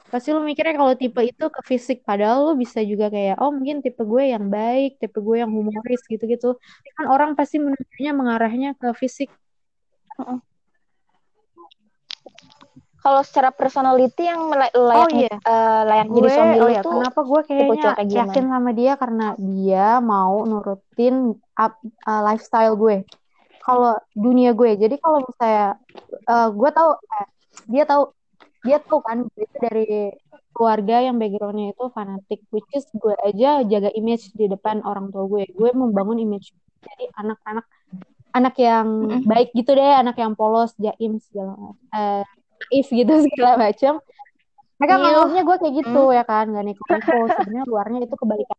pasti 0.08 0.30
lu 0.30 0.40
mikirnya 0.46 0.78
kalau 0.78 0.94
tipe 0.94 1.18
itu 1.20 1.44
ke 1.50 1.60
fisik 1.66 1.98
padahal 2.06 2.48
lu 2.48 2.52
bisa 2.54 2.78
juga 2.86 3.10
kayak 3.10 3.34
oh 3.42 3.50
mungkin 3.50 3.82
tipe 3.82 3.98
gue 4.00 4.30
yang 4.30 4.46
baik 4.46 5.02
tipe 5.02 5.18
gue 5.18 5.42
yang 5.42 5.50
humoris 5.50 6.06
gitu-gitu. 6.06 6.54
Kan 6.94 7.10
orang 7.10 7.34
pasti 7.34 7.58
menunjuknya 7.58 8.14
mengarahnya 8.14 8.70
ke 8.78 8.94
fisik. 8.94 9.34
Kalau 13.02 13.20
secara 13.26 13.50
personality 13.52 14.24
yang 14.24 14.48
mela- 14.48 14.70
layak, 14.72 15.02
Oh, 15.02 15.08
iya. 15.12 15.34
eh, 15.34 15.80
layak 15.82 16.06
gue 16.08 16.18
jadi 16.24 16.28
suami 16.30 16.56
oh 16.56 16.60
lu 16.62 16.68
ya 16.72 16.80
tuh 16.80 16.92
kenapa 16.94 17.20
gue 17.20 17.40
kayaknya 17.44 17.90
yakin 18.08 18.44
sama 18.48 18.70
dia 18.72 18.92
karena 18.96 19.26
dia 19.36 19.86
mau 20.00 20.46
nurutin 20.46 21.36
up- 21.58 21.84
uh, 22.06 22.22
lifestyle 22.24 22.78
gue 22.78 23.02
kalau 23.64 23.96
dunia 24.12 24.52
gue 24.52 24.76
jadi 24.76 24.94
kalau 25.00 25.24
misalnya 25.24 25.80
uh, 26.28 26.48
gue 26.52 26.70
tahu 26.70 26.90
eh, 27.00 27.26
dia 27.72 27.84
tahu 27.88 28.02
dia 28.64 28.78
tahu 28.80 29.00
kan 29.00 29.24
gue 29.24 29.42
itu 29.44 29.56
dari 29.60 29.86
keluarga 30.54 31.02
yang 31.02 31.16
backgroundnya 31.18 31.72
itu 31.74 31.84
fanatik 31.90 32.40
which 32.52 32.68
is 32.76 32.86
gue 32.94 33.16
aja 33.24 33.64
jaga 33.66 33.90
image 33.96 34.30
di 34.36 34.46
depan 34.46 34.84
orang 34.84 35.10
tua 35.10 35.26
gue 35.26 35.48
gue 35.48 35.70
membangun 35.72 36.20
image 36.20 36.52
jadi 36.84 37.08
anak-anak 37.18 37.66
anak 38.34 38.54
yang 38.58 38.86
Mm-mm. 38.86 39.22
baik 39.24 39.50
gitu 39.56 39.72
deh 39.72 39.92
anak 39.94 40.16
yang 40.20 40.36
polos 40.36 40.76
jaim 40.76 41.16
segala 41.18 41.54
eh 41.94 42.22
naif 42.70 42.88
gitu 42.92 43.12
segala 43.32 43.58
macam 43.58 43.98
mereka 44.74 44.94
Iya. 44.94 45.02
nganggapnya 45.06 45.42
gue 45.46 45.56
kayak 45.62 45.74
gitu 45.80 46.02
ya 46.10 46.24
kan 46.26 46.44
gak 46.50 46.64
neko-neko 46.66 47.14
sebenarnya 47.30 47.64
luarnya 47.70 47.98
itu 48.04 48.14
kebalikan 48.18 48.58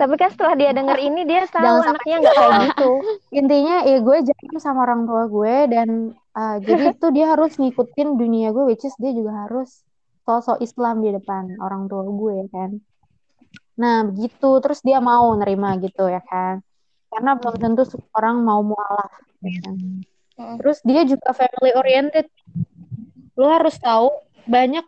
Tapi 0.00 0.14
kan 0.16 0.32
setelah 0.32 0.56
dia 0.56 0.70
denger 0.72 0.96
ini 0.96 1.20
dia 1.28 1.44
tahu 1.44 1.60
Jangan 1.60 1.92
anaknya 1.92 2.16
nggak 2.24 2.34
kayak 2.40 2.56
gitu. 2.72 2.90
intinya 3.36 3.76
ya 3.84 3.98
gue 4.00 4.16
jaim 4.24 4.54
sama 4.56 4.88
orang 4.88 5.04
tua 5.04 5.22
gue 5.28 5.54
dan 5.68 5.88
uh, 6.32 6.56
jadi 6.64 6.84
itu 6.96 7.06
dia 7.12 7.26
harus 7.36 7.52
ngikutin 7.60 8.08
dunia 8.16 8.48
gue 8.56 8.64
which 8.64 8.88
is 8.88 8.96
dia 8.96 9.12
juga 9.12 9.44
harus 9.44 9.84
sosok 10.24 10.64
Islam 10.64 11.04
di 11.04 11.12
depan 11.12 11.60
orang 11.60 11.84
tua 11.92 12.08
gue 12.08 12.48
kan 12.48 12.80
nah 13.76 14.04
begitu 14.08 14.60
terus 14.64 14.80
dia 14.80 15.00
mau 15.04 15.32
nerima 15.36 15.76
gitu 15.80 16.08
ya 16.08 16.20
kan 16.24 16.64
karena 17.10 17.36
belum 17.36 17.56
tentu 17.58 17.82
orang 18.14 18.40
mau 18.40 18.62
mualaf 18.62 19.12
ya 19.42 19.52
kan. 19.66 19.76
Terus 20.60 20.78
dia 20.86 21.02
juga 21.04 21.36
family 21.36 21.72
oriented 21.76 22.26
lo 23.36 23.48
harus 23.50 23.76
tahu 23.76 24.08
banyak. 24.48 24.84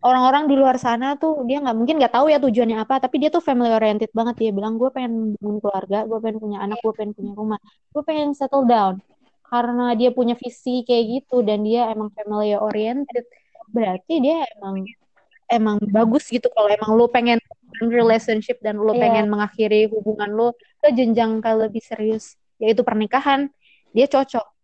Orang-orang 0.00 0.44
di 0.50 0.54
luar 0.56 0.76
sana 0.80 1.14
tuh 1.20 1.44
dia 1.44 1.60
nggak 1.60 1.76
mungkin 1.76 1.96
nggak 2.00 2.14
tahu 2.14 2.26
ya 2.32 2.38
tujuannya 2.40 2.78
apa 2.84 3.00
tapi 3.04 3.20
dia 3.22 3.30
tuh 3.32 3.42
family 3.44 3.70
oriented 3.72 4.10
banget. 4.12 4.34
Dia 4.40 4.50
bilang 4.54 4.80
gue 4.80 4.88
pengen 4.92 5.34
bangun 5.38 5.58
keluarga 5.62 5.98
gue 6.08 6.18
pengen 6.22 6.38
punya 6.40 6.58
anak 6.64 6.78
gue 6.80 6.92
pengen 6.96 7.12
punya 7.16 7.32
rumah. 7.36 7.60
Gue 7.92 8.02
pengen 8.04 8.32
settle 8.32 8.64
down. 8.68 9.00
Karena 9.48 9.96
dia 9.96 10.12
punya 10.12 10.36
visi 10.36 10.84
kayak 10.84 11.04
gitu 11.08 11.40
dan 11.40 11.64
dia 11.64 11.88
emang 11.92 12.12
family 12.12 12.52
oriented 12.56 13.24
berarti 13.68 14.14
dia 14.20 14.44
emang 14.56 14.84
emang 15.48 15.76
bagus 15.88 16.28
gitu. 16.28 16.48
Kalau 16.52 16.68
emang 16.68 16.90
lu 16.96 17.08
pengen 17.08 17.40
relationship 17.84 18.58
dan 18.64 18.80
lu 18.80 18.92
Iya. 18.96 19.00
pengen 19.06 19.26
mengakhiri 19.30 19.88
hubungan 19.92 20.30
lu 20.32 20.48
ke 20.82 20.88
jenjang 20.92 21.38
ke 21.38 21.50
lebih 21.54 21.82
serius 21.84 22.34
yaitu 22.58 22.82
pernikahan 22.82 23.46
dia 23.94 24.10
cocok 24.10 24.57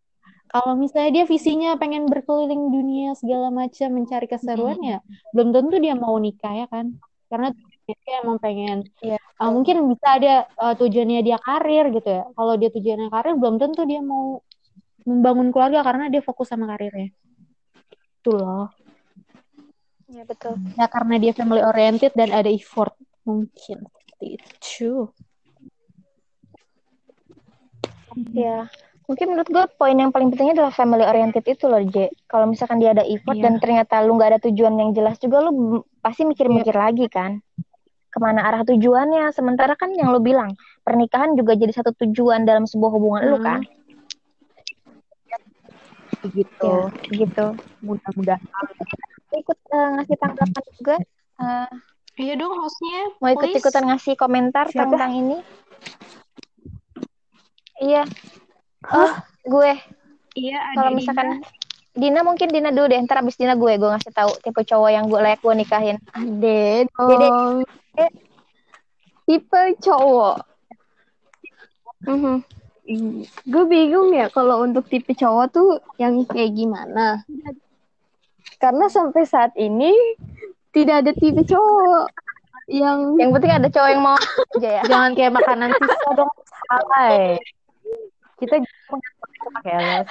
kalau 0.55 0.79
misalnya 0.79 1.11
dia 1.11 1.25
visinya 1.27 1.75
pengen 1.75 2.07
berkeliling 2.07 2.71
dunia 2.71 3.19
segala 3.19 3.51
macam 3.51 3.91
mencari 3.91 4.31
keseruan 4.31 4.79
ya 4.87 4.99
belum 5.35 5.51
tentu 5.51 5.83
dia 5.83 5.99
mau 5.99 6.15
nikah 6.15 6.55
ya 6.55 6.67
kan? 6.71 6.95
Karena 7.27 7.51
dia 7.85 8.23
emang 8.23 8.39
pengen 8.39 8.87
Iya. 9.03 9.19
uh, 9.43 9.51
mungkin 9.51 9.83
bisa 9.91 10.07
ada 10.15 10.35
uh, 10.55 10.79
tujuannya 10.79 11.27
dia 11.27 11.43
karir 11.43 11.91
gitu 11.91 12.07
ya. 12.07 12.25
Kalau 12.39 12.55
dia 12.55 12.71
tujuannya 12.71 13.09
karir 13.11 13.35
belum 13.35 13.59
tentu 13.59 13.83
dia 13.83 13.99
mau 13.99 14.39
membangun 15.03 15.51
keluarga 15.51 15.83
karena 15.83 16.07
dia 16.07 16.23
fokus 16.23 16.47
sama 16.47 16.71
karirnya. 16.71 17.11
Itu 18.23 18.39
loh. 18.39 18.71
Iya 20.07 20.23
betul. 20.23 20.55
ya 20.79 20.87
karena 20.87 21.19
dia 21.19 21.33
family 21.35 21.67
oriented 21.67 22.15
dan 22.15 22.31
ada 22.31 22.47
effort 22.47 22.95
mungkin. 23.27 23.83
Seperti 23.91 24.27
itu 24.39 25.11
Ya. 28.31 28.71
Mungkin 29.05 29.37
menurut 29.37 29.49
gue 29.53 29.65
poin 29.77 29.93
yang 29.93 30.09
paling 30.09 30.33
pentingnya 30.33 30.65
adalah 30.65 30.73
family 30.73 31.05
oriented 31.05 31.45
itu 31.45 31.69
loh, 31.69 31.85
J. 31.85 32.09
Kalau 32.25 32.49
misalkan 32.49 32.81
dia 32.81 32.97
ada 32.97 33.05
effort 33.05 33.37
Iya. 33.37 33.45
dan 33.45 33.55
ternyata 33.61 34.01
lu 34.01 34.17
nggak 34.17 34.31
ada 34.33 34.41
tujuan 34.49 34.75
yang 34.81 34.91
jelas 34.97 35.21
juga, 35.21 35.45
lu 35.45 35.51
pasti 36.01 36.25
mikir-mikir 36.25 36.73
lagi 36.73 37.05
kan. 37.13 37.45
Ke 38.09 38.17
mana 38.17 38.49
arah 38.49 38.65
tujuannya? 38.65 39.29
Sementara 39.31 39.77
kan 39.77 39.93
yang 39.93 40.09
lu 40.09 40.25
bilang, 40.25 40.57
pernikahan 40.81 41.37
juga 41.37 41.53
jadi 41.53 41.73
satu 41.75 41.93
tujuan 42.01 42.49
dalam 42.49 42.65
sebuah 42.65 42.91
hubungan 42.91 43.23
lu 43.29 43.39
Hmm. 43.41 43.47
kan. 43.47 43.61
begitu 46.25 46.89
Ya, 47.13 47.21
gitu. 47.21 47.47
mudah-mudahan 47.85 48.41
Ikut 49.29 49.59
eh, 49.69 49.89
ngasih 49.93 50.17
tanggapan 50.17 50.65
juga. 50.81 50.97
Eh, 51.37 51.69
Iya 52.15 52.39
dong 52.39 52.55
hostnya, 52.55 53.11
mau 53.19 53.35
ikut-ikutan 53.35 53.91
ngasih 53.91 54.15
komentar 54.15 54.71
Siapa? 54.71 54.87
tentang 54.87 55.13
ini? 55.13 55.39
Iya. 57.83 58.07
Oh, 58.93 59.13
gue. 59.47 59.73
Iya 60.35 60.59
ada 60.59 60.77
Kalau 60.77 60.91
misalkan 60.93 61.29
Dina 61.95 62.27
mungkin 62.27 62.51
Dina 62.51 62.75
dulu 62.75 62.91
deh, 62.91 62.99
ntar 63.07 63.23
abis 63.23 63.39
Dina 63.39 63.55
gue, 63.55 63.79
gue 63.79 63.87
ngasih 63.87 64.11
tahu 64.11 64.35
tipe 64.43 64.67
cowok 64.67 64.91
yang 64.91 65.07
gue 65.07 65.21
layak 65.23 65.39
gue 65.39 65.55
nikahin. 65.55 65.97
Ade 66.11 66.91
Jadi- 66.91 67.31
dong. 67.31 67.63
Tipe 69.25 69.63
cowok. 69.81 70.37
Mhm. 72.05 72.45
Gue 73.49 73.65
bingung 73.65 74.13
ya 74.13 74.29
kalau 74.29 74.61
untuk 74.61 74.85
tipe 74.85 75.17
cowok 75.17 75.47
tuh 75.49 75.81
yang 75.97 76.21
kayak 76.29 76.53
gimana. 76.53 77.25
Karena 78.61 78.91
sampai 78.93 79.25
saat 79.25 79.57
ini 79.57 79.95
tidak 80.69 81.07
ada 81.07 81.13
tipe 81.17 81.41
cowok 81.41 82.11
yang 82.69 83.17
Yang 83.17 83.31
penting 83.39 83.53
ada 83.55 83.69
cowok 83.71 83.89
yang 83.89 84.03
mau 84.03 84.19
aja 84.57 84.69
ya. 84.69 84.83
jangan 84.85 85.11
kayak 85.15 85.33
makanan 85.33 85.71
sisa 85.73 86.11
dong 86.13 86.33
salah 86.69 87.07
ya. 87.09 87.37
Kita 88.45 88.55
punya 88.87 89.09
pakai 89.51 89.75
les 89.75 90.09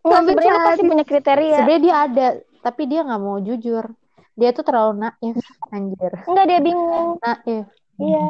Nggak, 0.00 0.20
sebenarnya 0.22 0.54
pasti 0.64 0.82
punya 0.82 1.04
kriteria. 1.04 1.56
sebenarnya 1.58 1.82
dia 1.82 1.96
ada 2.00 2.26
tapi 2.60 2.82
dia 2.84 3.00
nggak 3.02 3.20
mau 3.20 3.36
jujur 3.38 3.84
dia 4.32 4.50
tuh 4.50 4.64
terlalu 4.64 5.02
naif 5.02 5.36
anjir 5.68 6.12
Enggak 6.24 6.46
dia 6.46 6.58
bingung. 6.58 7.20
naif 7.20 7.66
Iya. 7.94 8.24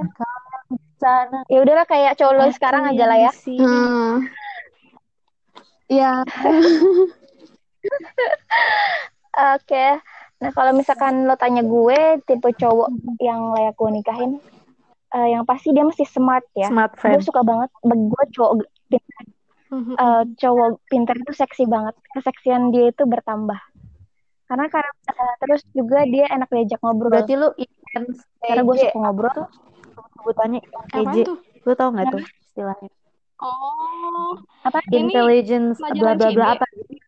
sana 0.98 1.46
Ya 1.46 1.58
udahlah 1.60 1.86
kayak 1.86 2.18
cowok 2.18 2.34
lo 2.34 2.44
sekarang 2.50 2.84
aja 2.84 3.04
lah 3.04 3.18
ya. 3.20 3.30
Hmm. 3.30 4.26
Ya, 5.88 6.22
Oke. 9.50 9.86
Nah, 10.38 10.50
kalau 10.50 10.72
misalkan 10.72 11.24
lo 11.24 11.34
tanya 11.34 11.60
gue 11.60 11.98
tipe 12.24 12.50
cowok 12.52 12.88
yang 13.18 13.50
layak 13.50 13.74
gue 13.74 13.90
nikahin, 13.92 14.32
eh, 15.14 15.28
yang 15.34 15.44
pasti 15.46 15.74
dia 15.74 15.84
mesti 15.84 16.04
smart 16.06 16.46
ya. 16.54 16.70
smart 16.70 16.94
Gue 16.98 17.22
suka 17.22 17.42
banget, 17.42 17.70
gue 17.82 18.24
cowok 18.36 18.52
pintar, 18.90 19.24
eh, 19.74 20.22
cowok 20.38 20.68
pintar 20.86 21.14
itu 21.18 21.32
seksi 21.34 21.64
banget. 21.66 21.94
Keseksian 22.14 22.70
dia 22.70 22.90
itu 22.90 23.04
bertambah. 23.06 23.58
karena 24.50 24.66
karena 24.66 24.90
eh, 25.14 25.34
terus 25.38 25.62
juga 25.70 26.02
dia 26.10 26.26
enak 26.26 26.50
diajak 26.50 26.82
ngobrol 26.82 27.14
Berarti 27.14 27.38
lu 27.38 27.54
intens 27.54 28.26
karena 28.42 28.66
gue 28.66 28.76
suka 28.82 28.98
ngobrol 28.98 29.30
sebutannya 30.18 30.60
INTJ. 30.90 31.16
tuh? 31.22 31.38
Lu 31.62 31.72
tau 31.78 31.94
gak 31.94 32.10
tuh 32.10 32.22
istilahnya? 32.50 32.90
Oh, 33.40 34.34
apa 34.66 34.82
Ini 34.90 35.06
Intelligence 35.06 35.78
bla 35.78 36.12
bla 36.18 36.28
bla 36.34 36.46
apa 36.58 36.66
gitu. 36.76 36.98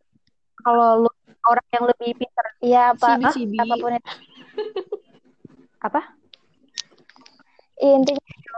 Kalau 0.62 1.02
lu 1.02 1.10
orang 1.50 1.66
yang 1.74 1.84
lebih 1.90 2.10
pintar 2.14 2.46
ya 2.62 2.94
apa 2.94 3.18
Cibi 3.18 3.26
ah, 3.26 3.32
cibi. 3.34 3.58
apa 3.58 3.74
pun 3.74 3.92
itu 3.98 4.12
apa? 5.90 6.00
Intinya 7.82 8.22
itu, 8.22 8.52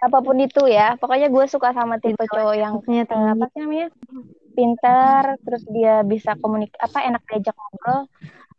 apa 0.00 0.18
pun 0.24 0.36
itu 0.40 0.62
ya. 0.66 0.98
Pokoknya 0.98 1.28
gue 1.30 1.44
suka 1.46 1.70
sama 1.76 2.02
tipe 2.02 2.24
cowok 2.26 2.54
yang 2.58 2.74
tinggi. 2.82 3.06
apa 3.06 3.44
sih 3.54 3.58
namanya? 3.62 3.88
Pintar 4.50 5.24
terus 5.46 5.62
dia 5.70 6.02
bisa 6.02 6.34
komunik 6.40 6.74
apa 6.80 7.06
enak 7.06 7.22
diajak 7.30 7.54
ngobrol. 7.54 8.00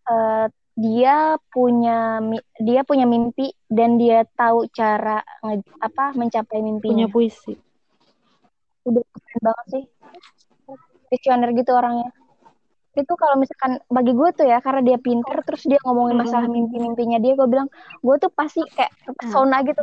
Eh, 0.07 0.45
dia 0.80 1.36
punya 1.52 2.23
dia 2.64 2.82
punya 2.88 3.03
mimpi 3.03 3.52
dan 3.68 3.99
dia 3.99 4.23
tahu 4.40 4.72
cara 4.72 5.19
nge- 5.44 5.68
apa 5.84 6.15
mencapai 6.15 6.64
Punya 6.64 6.65
mimpinya 6.72 7.06
puisi. 7.11 7.53
udah 8.88 9.03
keren 9.03 9.41
banget 9.44 9.65
sih. 9.68 9.84
Visioner 11.11 11.52
gitu 11.52 11.76
orangnya 11.76 12.07
itu 12.92 13.14
kalau 13.16 13.36
misalkan 13.36 13.80
bagi 13.88 14.12
gue 14.12 14.30
tuh 14.34 14.44
ya 14.44 14.60
karena 14.60 14.82
dia 14.84 14.98
pinter 14.98 15.40
terus 15.42 15.64
dia 15.64 15.80
ngomongin 15.82 16.18
masalah 16.18 16.44
mimpi-mimpinya 16.46 17.18
dia 17.18 17.34
gue 17.34 17.48
bilang 17.48 17.72
gue 17.98 18.16
tuh 18.18 18.28
pasti 18.30 18.60
kayak 18.70 18.92
terpesona 19.02 19.64
gitu 19.64 19.80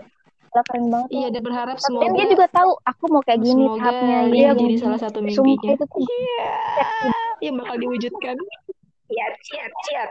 Udah 0.48 0.64
keren 0.64 0.88
banget 0.88 1.08
Iya, 1.10 1.28
dan 1.28 1.42
berharap 1.42 1.76
dan 1.76 1.84
semoga 1.84 2.08
dia 2.10 2.26
juga 2.26 2.46
tahu 2.48 2.70
aku 2.82 3.04
mau 3.08 3.20
kayak 3.20 3.40
gini 3.42 3.64
semoga 3.64 3.80
tahapnya 3.80 4.16
ini 4.22 4.32
iya 4.34 4.48
menjadi 4.50 4.64
gini. 4.66 4.80
salah 4.80 4.96
satu 4.98 5.18
mimpinya. 5.20 5.70
itu 5.72 5.84
tuh 5.84 6.00
Iya, 6.00 6.48
yang 7.38 7.54
bakal 7.60 7.76
diwujudkan. 7.78 8.36
Ciat, 9.08 9.34
ciat, 9.40 9.72
ciat. 9.84 10.10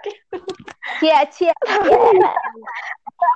cia 0.97 1.19
cia 1.27 1.53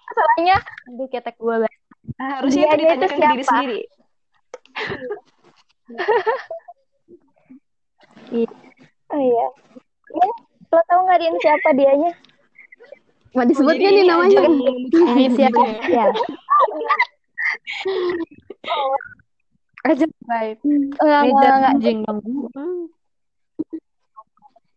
masalahnya 0.10 0.58
Nanti 0.88 1.06
ketek 1.08 1.38
gue 1.38 1.56
banget. 1.60 1.80
Ah, 2.18 2.30
harusnya 2.38 2.64
Dia- 2.64 2.70
itu 2.70 2.78
dia 2.78 2.86
itu 2.88 2.94
ditanyakan 2.96 3.18
ke 3.18 3.34
diri 3.34 3.44
sendiri. 3.46 3.82
Oh 9.12 9.22
iya 9.22 9.48
Din, 10.12 10.32
lo 10.72 10.80
tau 10.88 11.00
nggak 11.08 11.20
Din 11.20 11.36
siapa 11.40 11.70
dianya 11.76 12.12
Mau 13.32 13.44
Oh, 13.44 13.48
disebut 13.48 13.80
jadi 13.80 14.04
nggak 14.04 14.04
nih 14.04 14.04
ini 14.04 14.12
namanya? 14.12 14.42
gitu 15.24 15.40
ya. 15.40 15.50
ya. 15.88 16.06
Aja 19.82 20.06
baik. 20.28 20.58
enggak 21.00 21.22
enggak 21.32 21.74
dong. 22.04 22.20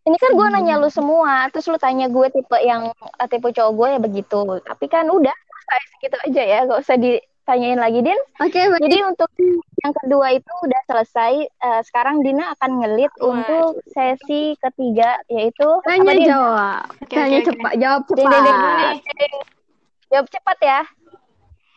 ini 0.04 0.16
kan 0.20 0.30
gue 0.36 0.46
nanya 0.52 0.76
lu 0.78 0.86
semua 0.92 1.48
terus 1.48 1.64
lu 1.64 1.80
tanya 1.80 2.12
gue 2.12 2.26
tipe 2.28 2.58
yang 2.60 2.92
eh, 2.94 3.26
tipe 3.28 3.48
cowok 3.48 3.72
gue 3.72 3.88
ya 3.96 4.00
begitu 4.00 4.40
tapi 4.62 4.84
kan 4.86 5.08
udah 5.08 5.32
selesai 5.32 5.80
segitu 5.96 6.16
aja 6.28 6.42
ya 6.44 6.58
gak 6.68 6.80
usah 6.84 6.96
ditanyain 7.44 7.76
lagi 7.76 8.00
Din 8.00 8.16
Oke, 8.40 8.56
baik. 8.56 8.80
jadi 8.80 8.96
untuk 9.04 9.28
yang 9.84 9.92
kedua 9.92 10.32
itu 10.32 10.48
udah 10.64 10.80
selesai 10.88 11.44
Eh, 11.44 11.82
sekarang 11.84 12.24
Dina 12.24 12.56
akan 12.56 12.70
ngelit 12.80 13.12
Wah. 13.20 13.36
untuk 13.36 13.84
sesi 13.92 14.56
ketiga 14.56 15.20
yaitu 15.28 15.68
Tanya 15.84 16.08
apa, 16.08 16.12
Din? 16.16 16.24
jawab. 16.24 16.84
Oke, 17.04 17.14
Tanya 17.14 17.36
oke, 17.36 17.44
oke. 17.44 17.48
cepat, 17.52 17.72
jawab 17.76 18.02
Din, 18.08 18.16
Din, 18.16 18.32
Din, 18.32 18.56
cepat. 18.56 18.96
Din. 19.04 19.32
jawab 20.08 20.26
cepat 20.32 20.58
ya 20.64 20.80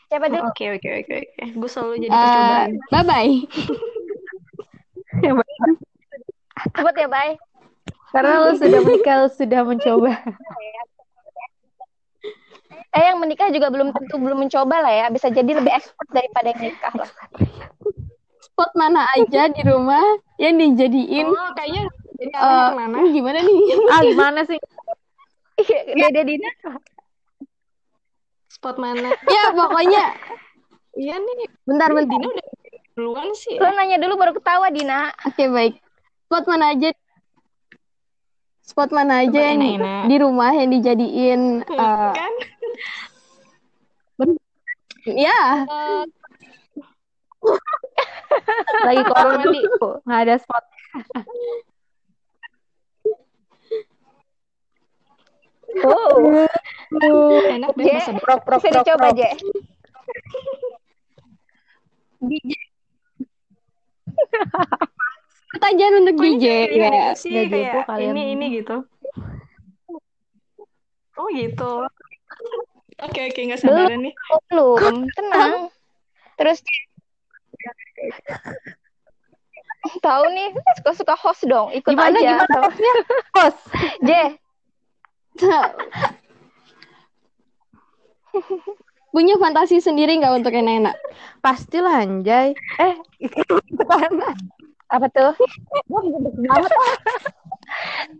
cepat 0.07 0.30
dulu 0.31 0.44
Oke, 0.48 0.65
oke, 0.72 0.89
oke, 1.03 1.15
oke. 1.19 1.44
Gue 1.52 1.69
selalu 1.69 1.94
jadi 1.99 2.15
Eh, 2.15 2.22
percobaan. 2.23 2.72
bye 2.88 3.03
bye. 3.03 3.34
cepet 6.80 6.95
ya 6.95 7.07
bye 7.11 7.34
Karena 8.07 8.39
lu 8.39 8.56
sudah 8.56 8.81
menikah, 8.81 9.15
lu 9.19 9.30
sudah 9.30 9.61
mencoba. 9.68 10.14
Eh 12.98 13.03
yang 13.06 13.18
menikah 13.18 13.48
juga 13.48 13.68
belum 13.68 13.90
tentu 13.91 14.18
belum 14.18 14.38
mencoba 14.40 14.76
lah 14.80 14.90
ya 14.91 15.06
bisa 15.07 15.30
jadi 15.30 15.52
lebih 15.52 15.69
expert 15.69 16.10
daripada 16.10 16.49
yang 16.49 16.61
nikah 16.64 16.94
lah 16.95 17.10
Spot 18.41 18.74
mana 18.74 19.06
aja 19.14 19.48
di 19.48 19.61
rumah 19.61 20.02
yang 20.36 20.57
dijadiin 20.57 21.30
Oh, 21.30 21.49
kayaknya 21.53 21.86
jadi 22.11 22.34
ke 22.34 22.49
mana? 22.74 22.95
ini 22.98 23.10
gimana 23.14 23.40
nih? 23.40 23.57
Ah, 23.94 24.02
gimana 24.02 24.40
sih? 24.44 24.57
Iya, 25.60 26.10
Dede 26.10 26.22
Dina 26.28 26.49
Spot 28.49 28.76
mana? 28.76 29.14
ya 29.24 29.44
pokoknya 29.52 30.03
Iya 30.94 31.14
nih, 31.15 31.45
bentar 31.64 31.94
bentar. 31.94 32.10
Dina 32.11 32.26
udah 32.28 32.45
duluan 32.98 33.30
sih. 33.32 33.53
lo 33.56 33.69
nanya 33.69 34.02
dulu 34.02 34.18
baru 34.18 34.34
ketawa 34.34 34.68
Dina 34.68 35.14
Oke 35.24 35.45
baik. 35.45 35.78
Spot 36.26 36.44
mana 36.44 36.74
aja? 36.74 36.90
Spot 38.64 38.90
mana 38.90 39.22
aja 39.22 39.30
Tempat 39.32 39.45
yang 39.48 39.61
enak-enak. 39.61 40.03
di 40.03 40.15
rumah 40.18 40.52
yang 40.52 40.69
dijadiin 40.72 41.41
eh, 41.64 42.10
Kan? 42.11 42.34
Ya 45.08 45.40
Lagi 48.84 49.04
corona 49.08 49.44
nih, 49.45 49.64
nggak 50.04 50.20
ada 50.26 50.36
spot. 50.41 50.64
oh 55.84 56.48
Enak 57.48 57.72
deh 57.76 57.86
masa 57.94 58.12
Prok, 58.18 58.41
prok, 58.44 58.60
bisa 58.64 58.82
dicoba 58.82 59.12
prok. 59.12 59.18
Je 59.20 59.30
pertanyaan 65.48 65.94
untuk 66.04 66.16
DJ 66.18 66.45
Iya 66.68 66.90
ya. 66.90 67.08
sih 67.14 67.32
kayak 67.32 67.49
gitu 67.49 67.80
kalian. 67.86 68.14
ini 68.14 68.24
ini 68.36 68.45
gitu. 68.62 68.84
Oh 71.16 71.28
gitu. 71.30 71.86
Oke 72.98 73.30
oke 73.30 73.41
nggak 73.45 73.62
sabaran 73.62 74.10
nih. 74.10 74.14
Oh, 74.34 74.41
belum 74.49 75.06
tenang 75.18 75.70
terus 76.38 76.62
tahu 80.06 80.30
nih 80.30 80.54
suka 80.78 80.94
suka 80.94 81.18
host 81.18 81.49
dong 81.49 81.74
ikut 81.74 81.98
Gimana, 81.98 82.14
aja 82.14 82.38
gimana 82.38 82.58
hostnya? 82.62 82.94
Host. 83.38 83.58
J 84.06 84.38
Punya 89.14 89.34
fantasi 89.41 89.82
sendiri 89.82 90.22
nggak 90.22 90.38
untuk 90.44 90.54
yang 90.54 90.70
enak? 90.70 90.94
Pastilah 91.41 92.06
anjay. 92.06 92.54
Eh, 92.78 92.94
apa 94.88 95.04
tuh 95.10 95.34
banget 95.90 96.70
ah. 96.70 96.88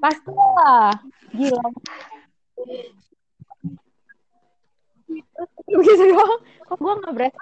Pastilah. 0.02 0.90
Gila. 1.38 1.62
Gitu 5.68 6.04
doang. 6.12 6.40
Kok 6.68 6.78
gua 6.80 6.94
nggak 7.00 7.14
berasa? 7.16 7.40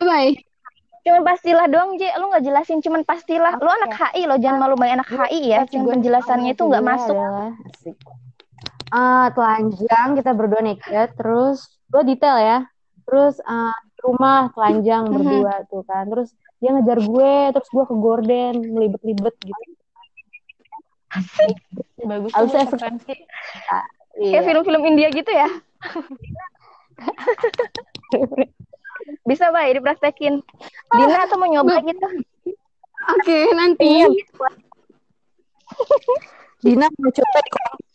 Bye 0.00 0.06
bye. 0.06 0.32
cuma 1.04 1.20
pastilah 1.20 1.68
doang 1.68 2.00
J 2.00 2.16
lu 2.16 2.32
nggak 2.32 2.48
jelasin 2.48 2.80
cuman 2.80 3.04
pastilah 3.04 3.60
lu 3.60 3.68
anak 3.68 3.92
HI 3.92 4.24
lo 4.24 4.40
jangan 4.40 4.56
malu-maluin 4.56 4.96
anak 4.96 5.12
HI 5.12 5.52
ya 5.52 5.60
cuman 5.68 5.84
gue 5.84 5.92
penjelasannya 6.00 6.56
itu 6.56 6.64
nggak 6.64 6.80
Kedua 6.80 6.92
masuk 6.96 7.12
adalah 7.20 7.50
asik. 7.68 7.96
Ah, 8.88 9.26
telanjang 9.36 10.08
kita 10.16 10.32
berdua 10.32 10.64
naked, 10.64 11.08
terus 11.12 11.76
gue 11.92 12.02
detail 12.08 12.40
ya. 12.40 12.58
Terus 13.04 13.36
di 13.36 14.00
rumah 14.00 14.48
telanjang 14.56 15.04
Mhm. 15.04 15.12
berdua 15.12 15.54
tuh 15.68 15.84
kan. 15.84 16.08
Terus 16.08 16.32
dia 16.56 16.72
ngejar 16.72 16.98
gue, 17.04 17.34
terus 17.52 17.68
gue 17.68 17.84
ke 17.84 17.94
gorden, 18.00 18.54
melibet-libet 18.72 19.34
gitu. 19.44 19.62
Bagus 22.00 22.32
Harus 22.32 22.48
tuh 22.48 22.58
referensi. 22.64 23.14
Ah, 23.68 23.84
kayak 24.14 24.40
iya. 24.40 24.40
film-film 24.40 24.82
India 24.88 25.08
gitu 25.10 25.28
ya 25.28 25.48
bisa 29.28 29.52
bay 29.52 29.76
dipraktekin 29.76 30.40
Dina 30.94 31.28
tuh 31.28 31.36
mau 31.36 31.50
nyoba 31.50 31.82
gitu 31.84 32.06
Oke 33.04 33.38
nanti. 33.58 33.84
Iya, 33.84 34.08
Dina 36.64 36.88
mau 36.96 37.12
coba 37.12 37.38
di 37.44 37.50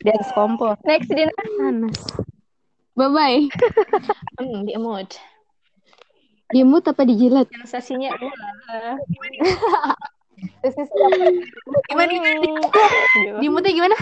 dance 0.05 0.29
kompor. 0.37 0.77
next 0.85 1.09
Dina 1.09 1.33
Panas. 1.33 1.97
Bye 2.93 3.09
bye. 3.09 3.39
Hmm, 4.39 4.63
di 4.63 4.71
mood. 4.79 5.09
Dia 6.53 6.63
mood 6.63 6.87
apa 6.87 7.03
dijilat? 7.03 7.51
Sensasinya 7.51 8.15
siapa? 8.15 8.95
Gimana 11.91 12.09
gimana? 12.09 12.39
Di 13.43 13.47
moodnya 13.51 13.73
gimana? 13.75 13.97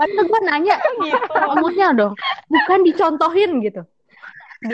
Padahal 0.00 0.24
gue 0.24 0.40
nanya 0.48 0.76
gitu. 1.04 1.40
moodnya 1.60 1.88
dong, 1.92 2.16
bukan 2.48 2.80
dicontohin 2.88 3.60
gitu. 3.60 3.84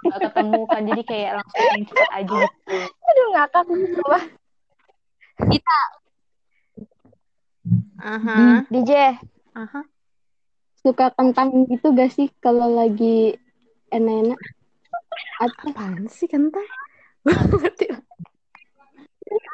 Nggak 0.00 0.20
ketemu 0.28 0.60
kan 0.68 0.82
jadi 0.84 1.02
kayak 1.04 1.30
langsung 1.40 1.84
cepet 1.88 2.10
aja 2.12 2.36
gitu. 2.44 2.76
aduh 3.00 3.26
ngakak 3.32 3.64
coba 3.96 4.18
Aha. 8.00 8.64
DJ 8.68 9.16
Aha. 9.56 9.80
Suka 10.80 11.12
kentang 11.12 11.68
gitu 11.68 11.92
gak 11.92 12.12
sih 12.12 12.32
kalau 12.40 12.72
lagi 12.72 13.36
enak-enak? 13.92 14.40
Apaan 15.40 16.08
sih 16.08 16.24
kentang? 16.24 16.64
Ngerti. 17.28 17.89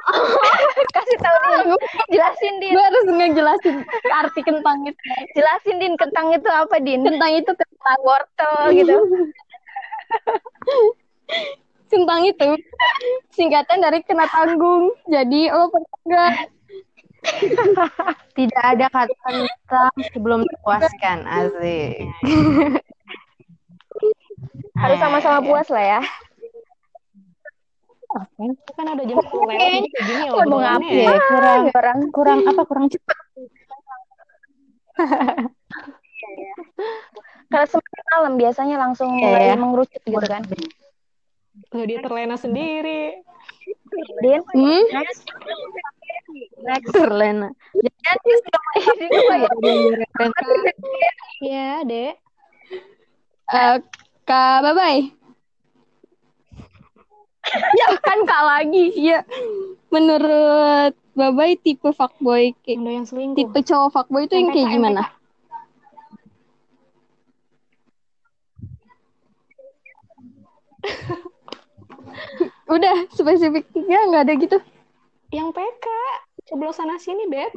Kasih 0.94 1.18
tahu 1.18 1.36
Din. 1.36 1.68
Jelasin 2.14 2.54
Din. 2.62 2.72
Gue 2.74 2.84
harus 2.84 3.06
ngejelasin 3.10 3.76
arti 4.10 4.40
kentang 4.46 4.86
itu. 4.86 5.02
Jelasin 5.34 5.76
Din 5.82 5.94
kentang 5.98 6.30
itu 6.34 6.48
apa 6.50 6.76
Din? 6.78 7.02
Kentang 7.02 7.32
itu 7.34 7.50
kentang 7.50 7.98
Wortel 8.06 8.56
gitu. 8.74 8.96
kentang 11.92 12.20
itu 12.26 12.48
singkatan 13.34 13.82
dari 13.82 14.02
kena 14.06 14.26
tanggung. 14.30 14.94
Jadi 15.10 15.50
lo 15.50 15.70
pernah? 15.70 16.34
Tidak 18.38 18.62
ada 18.62 18.86
kata 18.86 19.14
kentang 19.26 19.94
sebelum 20.14 20.46
terpuaskan. 20.46 21.26
Asik. 21.26 22.06
Harus 24.76 24.98
sama-sama 25.00 25.40
puas 25.42 25.66
lah 25.72 25.98
ya. 25.98 26.00
Kan 28.72 28.86
udah 28.88 29.04
jam 29.04 29.16
10 29.18 29.28
lewat 29.46 29.60
jadi 29.60 29.82
gini 30.02 30.24
loh. 30.24 30.34
Apa 30.34 30.42
obrolannya. 30.42 30.90
ya? 30.90 31.12
Kurang 31.22 31.60
Ini 31.60 31.72
orang 31.72 31.98
kurang 32.10 32.38
apa? 32.44 32.62
Kurang 32.64 32.86
cepat. 32.88 33.18
kalau 37.46 37.66
semakin 37.68 38.04
malam 38.10 38.34
biasanya 38.34 38.76
langsung 38.76 39.10
Iya, 39.12 39.22
mulai 39.22 39.44
ya. 39.46 39.54
mengerucut 39.54 40.02
gitu 40.02 40.18
kan. 40.22 40.42
Nggak 41.68 41.86
dia 41.86 41.98
terlena 42.00 42.36
sendiri. 42.36 43.02
Din, 44.18 44.40
Hmm? 44.48 44.82
next. 44.90 45.22
Next. 46.58 46.90
Terlena. 46.90 47.48
Apa 49.06 49.34
ya? 49.40 49.50
Iya, 51.38 51.70
Dek. 51.84 52.14
Eh, 53.46 53.76
Kak 54.24 54.58
Babay. 54.60 55.12
ya 57.80 57.88
kan 58.02 58.18
Kak 58.26 58.42
lagi. 58.44 58.90
Ya. 58.96 59.24
Menurut 59.90 60.94
Babay 61.16 61.56
tipe 61.56 61.88
fuckboy 61.96 62.52
kayak 62.60 62.78
Yang 62.84 63.06
selingkuh. 63.14 63.36
tipe 63.40 63.58
cowok 63.64 63.88
fuckboy 63.94 64.28
itu 64.28 64.36
yang 64.36 64.52
kayak 64.52 64.68
gimana? 64.68 65.02
Udah 72.76 72.96
spesifiknya 73.14 73.98
nggak 74.12 74.22
ada 74.28 74.34
gitu. 74.36 74.58
Yang 75.32 75.48
PK. 75.56 75.86
Coblos 76.46 76.78
sana 76.78 76.94
sini, 77.02 77.26
Beb. 77.26 77.50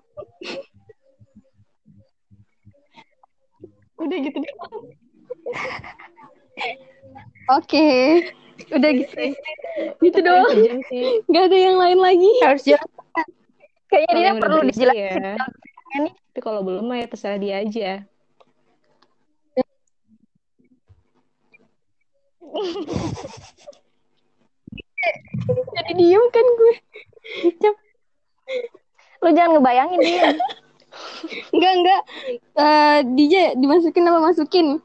Udah 4.00 4.18
gitu 4.18 4.38
deh. 4.40 4.50
Oke. 7.50 7.88
Udah 8.76 8.92
gitu. 8.94 9.16
Gitu 10.04 10.20
doang. 10.22 10.52
Nggak 11.26 11.44
ada 11.50 11.58
yang 11.58 11.78
lain 11.80 12.00
lagi. 12.00 12.30
Harus 12.44 12.64
jelas. 12.68 12.86
Kayaknya 13.90 14.14
dia 14.14 14.32
perlu 14.38 14.60
dijelasin. 14.70 15.24
ya. 15.26 15.36
Ini 15.98 16.10
Tapi 16.14 16.40
kalau 16.46 16.62
belum 16.62 16.86
mah 16.86 17.02
ya 17.02 17.08
terserah 17.10 17.40
dia 17.42 17.56
aja. 17.66 18.06
Jadi 25.76 25.92
diem 25.98 26.24
kan 26.34 26.46
gue. 26.46 26.74
lu 29.20 29.30
jangan 29.36 29.60
ngebayangin 29.60 30.02
dia. 30.02 30.28
Enggak, 31.54 31.74
enggak. 31.80 32.02
Eh 32.58 32.98
DJ 33.14 33.34
dimasukin 33.62 34.10
apa 34.10 34.20
masukin? 34.20 34.82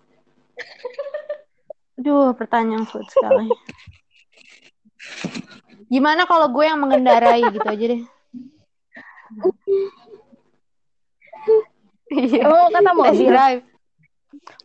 Aduh, 2.04 2.36
pertanyaan 2.36 2.84
sulit 2.84 3.08
sekali. 3.08 3.48
Gimana 5.88 6.28
kalau 6.28 6.52
gue 6.52 6.68
yang 6.68 6.76
mengendarai 6.76 7.40
gitu 7.48 7.64
aja 7.64 7.84
deh. 7.96 8.02
Iya. 12.12 12.44
Oh, 12.44 12.68
kata 12.68 12.92
mobil. 12.92 13.32
drive. 13.32 13.64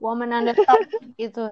Woman 0.04 0.36
the 0.52 0.60
top 0.68 0.84
gitu. 1.16 1.48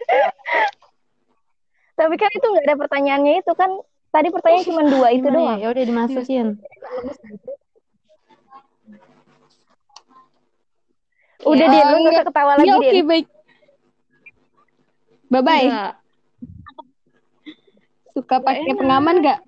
Tapi 1.96 2.14
kan 2.20 2.30
itu 2.36 2.46
nggak 2.52 2.68
ada 2.68 2.76
pertanyaannya 2.84 3.34
itu 3.40 3.54
kan. 3.56 3.72
Tadi 4.12 4.28
pertanyaan 4.28 4.68
cuma 4.68 4.84
dua 4.92 5.08
itu 5.16 5.24
Gimana 5.24 5.40
doang. 5.40 5.56
ya? 5.56 5.64
Ya 5.64 5.68
udah 5.72 5.84
dimasukin. 5.88 6.48
Udah 11.48 11.64
Ya, 11.64 11.72
Din, 11.72 11.86
lu 11.96 11.98
nggak 12.12 12.28
ketawa 12.28 12.52
Ya 12.60 12.76
lagi 12.76 12.76
oke 12.76 12.92
Din. 12.92 13.08
baik. 13.08 13.28
Bye 15.28 15.44
bye. 15.44 15.68
Enggak. 15.68 15.94
Suka 18.12 18.36
pakai 18.40 18.74
pengaman 18.74 19.16
nggak? 19.22 19.40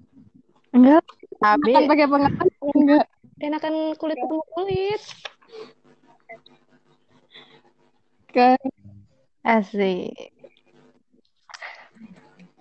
Enggak. 0.72 1.04
Tapi 1.40 1.72
pakai 1.88 2.08
pengaman 2.08 2.48
enggak? 2.76 3.06
Enakan 3.40 3.76
kulit 3.96 4.18
ketemu 4.20 4.44
kulit. 4.52 5.02
Ke 8.30 8.60
asik. 9.42 10.36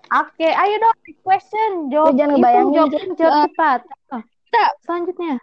Oke, 0.09 0.49
ayo 0.49 0.75
dong 0.81 0.97
question. 1.21 1.71
Jawab 1.93 2.09
Lu 2.09 2.17
jangan 2.17 2.33
ngebayangin, 2.33 2.73
jawab, 2.73 2.89
Jen. 2.89 3.07
jawab 3.13 3.29
Eh, 3.29 3.43
cepat. 3.45 3.79
Oh, 4.09 4.21
Dita, 4.25 4.65
selanjutnya. 4.81 5.33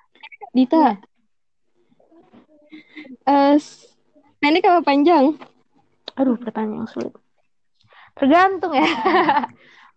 Dita. 0.51 0.85
Eh, 3.23 3.55
s- 3.55 3.95
pendek 4.43 4.67
apa 4.67 4.83
panjang? 4.83 5.39
Aduh, 6.19 6.35
pertanyaan 6.35 6.83
yang 6.83 6.91
sulit. 6.91 7.15
Tergantung 8.17 8.73
ya. 8.73 8.87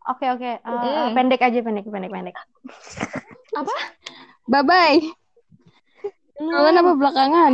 Oke, 0.10 0.26
oke. 0.26 0.52
Eh, 0.58 0.58
eh, 0.58 1.06
Mm. 1.06 1.14
pendek 1.14 1.38
aja, 1.38 1.62
pendek, 1.62 1.86
pendek, 1.86 2.10
pendek. 2.10 2.34
Apa? 3.54 3.76
Bye 4.50 4.66
bye. 4.66 4.98
Duluan 6.34 6.82
apa 6.82 6.92
belakangan? 6.98 7.54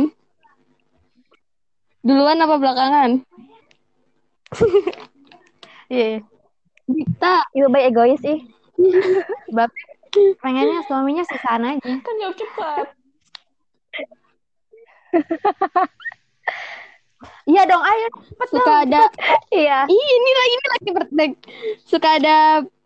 Duluan 2.00 2.40
apa 2.40 2.56
belakangan? 2.56 3.10
Iya. 5.86 6.18
Dita, 6.88 7.46
Ibu 7.54 7.70
baik 7.70 7.92
egois 7.92 8.22
ih. 8.24 8.40
Bapak 9.56 9.76
pengennya 10.42 10.82
suaminya 10.88 11.22
sisaan 11.22 11.62
aja. 11.62 11.92
Kan 12.02 12.14
jawab 12.18 12.34
cepat. 12.34 12.86
Iya 17.46 17.62
dong, 17.64 17.80
ayo 17.80 18.06
cepet 18.28 18.48
suka 18.52 18.74
dong. 18.84 19.10
Iya. 19.56 19.86
ada 19.86 19.88
Ih, 19.88 20.06
ini 20.12 20.30
lagi 20.36 20.52
ini 20.52 20.66
lagi 20.68 20.88
birthday. 20.92 21.28
Suka 21.82 22.08
ada 22.20 22.36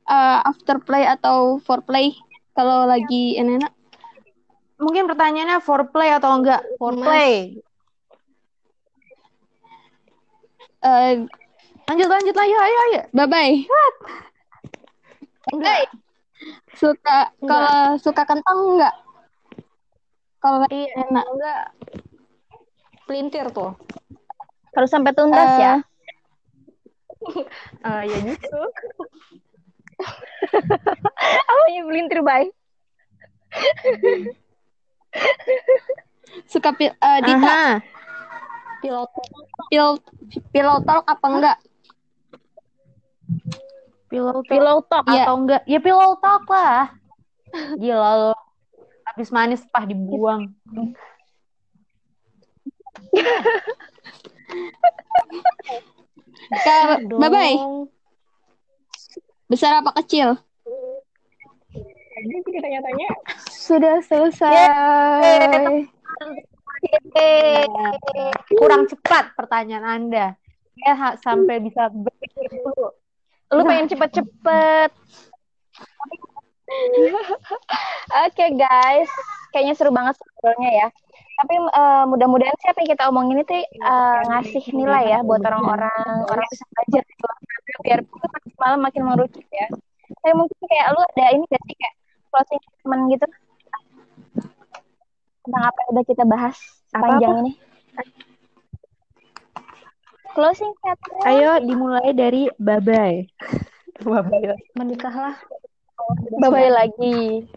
uh, 0.07 0.39
after 0.47 0.79
play 0.79 1.03
atau 1.03 1.59
foreplay 1.61 2.15
kalau 2.55 2.87
lagi 2.87 3.35
enak. 3.35 3.73
Mungkin 4.81 5.11
pertanyaannya 5.11 5.59
foreplay 5.61 6.15
atau 6.15 6.31
enggak? 6.41 6.63
Foreplay. 6.79 7.59
Uh, 10.81 11.29
Lanjut, 11.91 12.07
lanjut, 12.07 12.37
ayo, 12.39 12.57
ayo, 12.57 12.79
ayo. 12.87 13.01
bye 13.11 13.27
bye. 13.27 13.55
Enggak. 15.51 15.91
Suka 16.79 17.35
kalau 17.43 17.99
suka 17.99 18.23
kentang 18.23 18.79
enggak? 18.79 18.95
Kalau 20.39 20.63
lagi 20.63 20.87
Iya. 20.87 21.11
enak. 21.11 21.25
Enggak. 21.27 21.63
Pelintir 23.11 23.47
tuh. 23.51 23.75
Harus 24.77 24.91
sampai 24.91 25.13
tuntas 25.15 25.51
Eh, 25.57 25.59
ya. 25.61 25.75
Ah, 27.85 28.03
ya 28.07 28.17
gitu. 28.25 28.61
Awalnya 31.51 31.81
melintir 31.85 32.21
baik. 32.25 32.51
Suka 36.47 36.71
pil, 36.73 36.95
uh, 36.97 37.19
Dita 37.21 37.37
Aha. 37.37 37.83
Pilot. 38.81 39.11
pil 39.69 40.01
pillow 40.55 40.81
talk 40.89 41.05
apa 41.05 41.27
enggak? 41.29 41.59
Pillow 44.09 44.41
talk 44.41 44.49
Pillow 44.49 44.79
talk. 44.89 45.05
Iya. 45.11 45.29
atau 45.29 45.37
enggak? 45.37 45.63
Ya 45.69 45.79
pillow 45.85 46.17
talk 46.23 46.49
lah. 46.49 46.89
Gila 47.77 48.11
lo. 48.17 48.35
Habis 49.13 49.29
manis 49.35 49.61
pah 49.69 49.85
dibuang. 49.85 50.49
Bye 57.21 57.31
bye. 57.31 57.57
Besar 59.51 59.83
apa 59.83 59.91
kecil? 60.03 60.39
Tadi 62.21 62.59
tanya-tanya. 62.61 63.09
Sudah 63.49 63.99
selesai. 64.05 64.55
Kurang 68.55 68.87
cepat 68.91 69.35
pertanyaan 69.35 69.87
Anda. 69.87 70.37
Ya 70.81 71.17
sampai 71.21 71.61
bisa 71.61 71.91
berpikir 71.93 72.47
dulu. 72.61 72.95
Lu 73.51 73.63
pengen 73.67 73.91
cepet-cepet. 73.91 74.91
Oke 78.31 78.47
guys, 78.55 79.11
kayaknya 79.51 79.75
seru 79.75 79.91
banget 79.91 80.15
ngobrolnya 80.15 80.71
ya. 80.71 80.89
Tapi 81.41 81.55
eh, 81.57 82.05
mudah-mudahan 82.05 82.57
sih 82.61 82.69
apa 82.69 82.79
yang 82.85 82.91
kita 82.93 83.05
omongin 83.09 83.41
itu 83.41 83.55
eh, 83.65 84.21
ngasih 84.29 84.65
nilai 84.77 85.05
ya 85.09 85.19
buat 85.25 85.41
orang-orang 85.41 86.29
orang 86.29 86.47
bisa 86.53 86.65
belajar 86.69 87.03
di 87.03 87.15
luar 87.17 87.37
sana 87.41 87.79
biar 87.81 87.99
itu 88.05 88.27
makin 88.29 88.53
malam 88.61 88.81
makin 88.85 89.01
mengerucut 89.09 89.47
ya. 89.49 89.67
Tapi 90.21 90.33
mungkin 90.37 90.57
kayak 90.69 90.87
lu 90.93 91.01
ada 91.01 91.27
ini 91.33 91.45
gak 91.49 91.63
sih 91.65 91.77
kayak 91.81 91.95
closing 92.31 92.61
statement 92.61 93.03
gitu 93.15 93.27
tentang 95.41 95.65
apa 95.65 95.79
yang 95.81 95.91
udah 95.97 96.05
kita 96.05 96.25
bahas 96.29 96.57
sepanjang 96.93 97.33
ini. 97.41 97.53
Closing 100.31 100.73
statement. 100.79 101.27
Ayo 101.27 101.59
dimulai 101.65 102.13
dari 102.15 102.47
Babay. 102.61 103.27
Babay. 104.05 104.55
Menikahlah. 104.79 105.35
Bye-bye 106.39 106.71
lagi. 106.71 107.49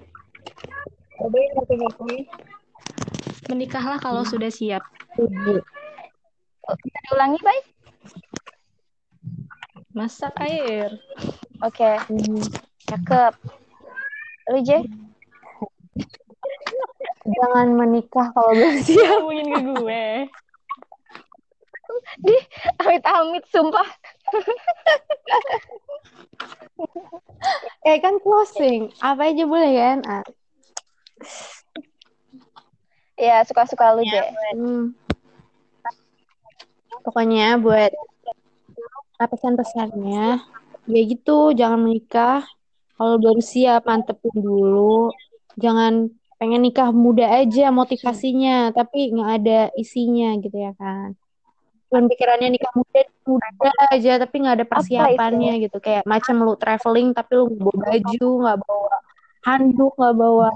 Menikahlah 3.49 3.99
kalau 3.99 4.23
sudah 4.23 4.47
siap. 4.47 4.83
Bisa 6.63 6.99
diulangi, 7.09 7.39
baik? 7.43 7.65
Masak 9.93 10.33
air. 10.41 10.89
Oke. 11.61 11.99
Cakep. 12.87 13.33
Lu, 14.51 14.59
J? 14.63 14.83
Jangan 17.23 17.67
menikah 17.75 18.27
kalau 18.35 18.51
belum 18.51 18.75
siap. 18.85 19.23
Ngomongin 19.23 19.47
ke 19.47 19.61
gue. 19.79 20.05
Di 22.23 22.35
amit-amit, 22.83 23.43
sumpah. 23.51 23.89
Eh 27.83 27.99
kan 27.99 28.15
closing. 28.23 28.87
Apa 29.03 29.35
aja 29.35 29.43
boleh 29.43 29.75
kan? 29.75 29.99
Ah. 30.07 30.23
Ya, 33.13 33.45
suka-suka 33.45 33.93
lu, 33.93 34.03
J. 34.05 34.13
Hmm. 34.57 34.97
Pokoknya 37.03 37.59
buat 37.59 37.91
apa 39.23 39.39
pesan-pesannya 39.39 40.41
ya 40.89 41.01
gitu 41.07 41.55
jangan 41.55 41.79
menikah 41.79 42.43
kalau 42.99 43.15
baru 43.15 43.39
siap 43.39 43.87
mantepin 43.87 44.35
dulu 44.35 45.15
jangan 45.55 46.11
pengen 46.35 46.65
nikah 46.65 46.91
muda 46.91 47.39
aja 47.39 47.71
motivasinya 47.71 48.75
tapi 48.75 49.15
nggak 49.15 49.31
ada 49.39 49.59
isinya 49.79 50.35
gitu 50.43 50.57
ya 50.59 50.75
kan 50.75 51.15
cuman 51.87 52.09
pikirannya 52.11 52.49
nikah 52.51 52.73
muda 52.75 53.01
muda 53.23 53.71
aja 53.95 54.11
tapi 54.19 54.35
nggak 54.43 54.55
ada 54.59 54.67
persiapannya 54.67 55.53
gitu 55.63 55.77
kayak 55.79 56.03
macam 56.03 56.35
lu 56.43 56.57
traveling 56.59 57.15
tapi 57.15 57.31
lu 57.37 57.45
bawa 57.53 57.79
baju 57.79 58.27
nggak 58.43 58.57
bawa 58.59 58.95
handuk 59.45 59.93
nggak 59.95 60.15
bawa 60.19 60.49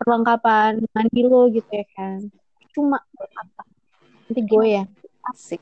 perlengkapan 0.00 0.80
mandi 0.90 1.20
lo 1.22 1.52
gitu 1.52 1.68
ya 1.68 1.84
kan 1.92 2.24
cuma 2.72 2.98
apa 3.36 3.62
nanti 4.26 4.40
gue 4.42 4.66
ya 4.66 4.84
asik 5.28 5.60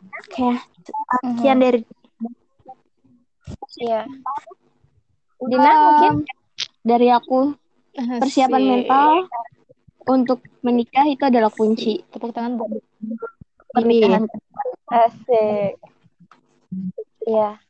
Oke, 0.00 0.52
sekian 1.22 1.58
dari 1.58 1.80
Iya. 3.76 4.04
Dina 5.40 5.72
mungkin 5.80 6.12
Dari 6.80 7.08
aku, 7.08 7.52
persiapan 7.92 8.60
Asik. 8.60 8.70
mental 8.70 9.10
untuk 10.06 10.38
menikah 10.60 11.04
itu 11.04 11.20
adalah 11.20 11.52
kunci. 11.52 12.00
Tepuk 12.08 12.32
tangan 12.32 12.56
buat 12.56 12.80
Pernikahan. 13.70 14.24
asik. 14.88 15.76
Iya. 17.24 17.60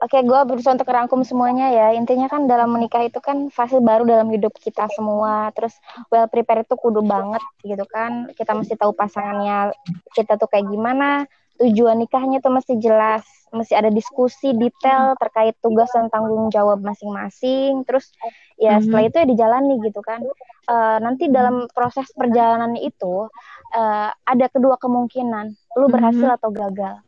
Oke, 0.00 0.16
gue 0.24 0.40
berusaha 0.48 0.72
untuk 0.72 0.88
rangkum 0.88 1.20
semuanya 1.20 1.68
ya. 1.68 1.92
Intinya 1.92 2.24
kan 2.24 2.48
dalam 2.48 2.72
menikah 2.72 3.04
itu 3.04 3.20
kan 3.20 3.52
fase 3.52 3.76
baru 3.84 4.08
dalam 4.08 4.32
hidup 4.32 4.56
kita 4.56 4.88
semua. 4.96 5.52
Terus 5.52 5.76
well 6.08 6.24
prepare 6.24 6.64
itu 6.64 6.72
kudu 6.72 7.04
banget 7.04 7.44
gitu 7.60 7.84
kan. 7.84 8.32
Kita 8.32 8.56
mesti 8.56 8.80
tahu 8.80 8.96
pasangannya 8.96 9.76
kita 10.16 10.40
tuh 10.40 10.48
kayak 10.48 10.72
gimana. 10.72 11.28
Tujuan 11.60 12.00
nikahnya 12.00 12.40
tuh 12.40 12.48
mesti 12.48 12.80
jelas. 12.80 13.28
Mesti 13.52 13.76
ada 13.76 13.92
diskusi 13.92 14.56
detail 14.56 15.20
terkait 15.20 15.60
tugas 15.60 15.92
dan 15.92 16.08
tanggung 16.08 16.48
jawab 16.48 16.80
masing-masing. 16.80 17.84
Terus 17.84 18.08
ya 18.56 18.80
setelah 18.80 19.04
itu 19.04 19.16
ya 19.20 19.26
dijalani 19.28 19.84
gitu 19.84 20.00
kan. 20.00 20.24
Eh, 20.64 20.98
nanti 21.04 21.28
dalam 21.28 21.68
proses 21.76 22.08
perjalanan 22.16 22.72
itu 22.80 23.28
eh, 23.76 24.08
ada 24.16 24.46
kedua 24.48 24.80
kemungkinan. 24.80 25.76
Lu 25.76 25.92
berhasil 25.92 26.40
atau 26.40 26.48
gagal. 26.48 27.04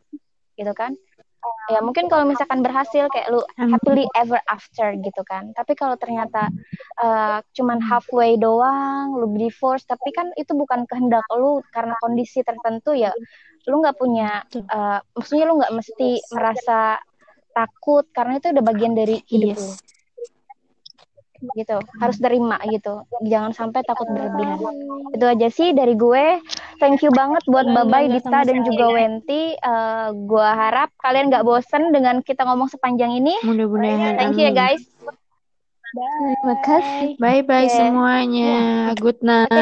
Gitu 0.53 0.69
kan 0.77 0.93
ya 1.71 1.79
mungkin 1.79 2.11
kalau 2.11 2.27
misalkan 2.27 2.59
berhasil 2.59 3.07
kayak 3.11 3.31
lu 3.31 3.39
happily 3.55 4.03
ever 4.19 4.39
after 4.51 4.91
gitu 4.99 5.21
kan. 5.23 5.55
Tapi 5.55 5.73
kalau 5.77 5.95
ternyata 5.95 6.51
uh, 6.99 7.39
cuman 7.55 7.79
halfway 7.79 8.35
doang 8.35 9.15
lu 9.15 9.31
divorce 9.35 9.87
tapi 9.87 10.11
kan 10.11 10.31
itu 10.35 10.51
bukan 10.51 10.83
kehendak 10.89 11.23
lu. 11.35 11.63
Karena 11.71 11.95
kondisi 12.03 12.43
tertentu 12.43 12.95
ya 12.95 13.11
lu 13.63 13.79
nggak 13.79 13.95
punya 13.95 14.43
uh, 14.71 14.99
maksudnya 15.15 15.45
lu 15.47 15.59
nggak 15.59 15.73
mesti 15.75 16.09
merasa 16.35 16.99
takut. 17.55 18.03
Karena 18.11 18.41
itu 18.41 18.51
udah 18.51 18.63
bagian 18.63 18.93
dari 18.95 19.23
hidup 19.31 19.55
lu 19.55 19.73
gitu. 21.51 21.77
Harus 21.99 22.17
terima 22.19 22.57
gitu. 22.71 23.03
Jangan 23.27 23.51
sampai 23.51 23.83
takut 23.83 24.07
berlebihan. 24.07 24.59
Itu 25.11 25.25
aja 25.27 25.47
sih 25.51 25.75
dari 25.75 25.93
gue. 25.93 26.39
Thank 26.79 27.03
you 27.03 27.11
banget 27.11 27.43
buat 27.47 27.67
enggak, 27.67 28.11
Dita 28.11 28.39
dan 28.47 28.57
juga 28.65 28.85
Wenti. 28.91 29.55
Eh, 29.55 30.07
gue 30.13 30.47
harap 30.47 30.89
kalian 30.99 31.29
nggak 31.29 31.45
bosen 31.45 31.93
dengan 31.93 32.19
kita 32.25 32.43
ngomong 32.47 32.71
sepanjang 32.71 33.13
ini. 33.13 33.35
Mudah-mudahan 33.45 34.17
thank 34.17 34.35
you 34.39 34.49
ya 34.49 34.53
guys. 34.53 34.83
Terima 35.93 36.57
kasih. 36.65 37.21
Bye. 37.21 37.45
Bye 37.45 37.69
Oke. 37.69 37.77
semuanya. 37.77 38.57
Good 38.97 39.21
night. 39.21 39.53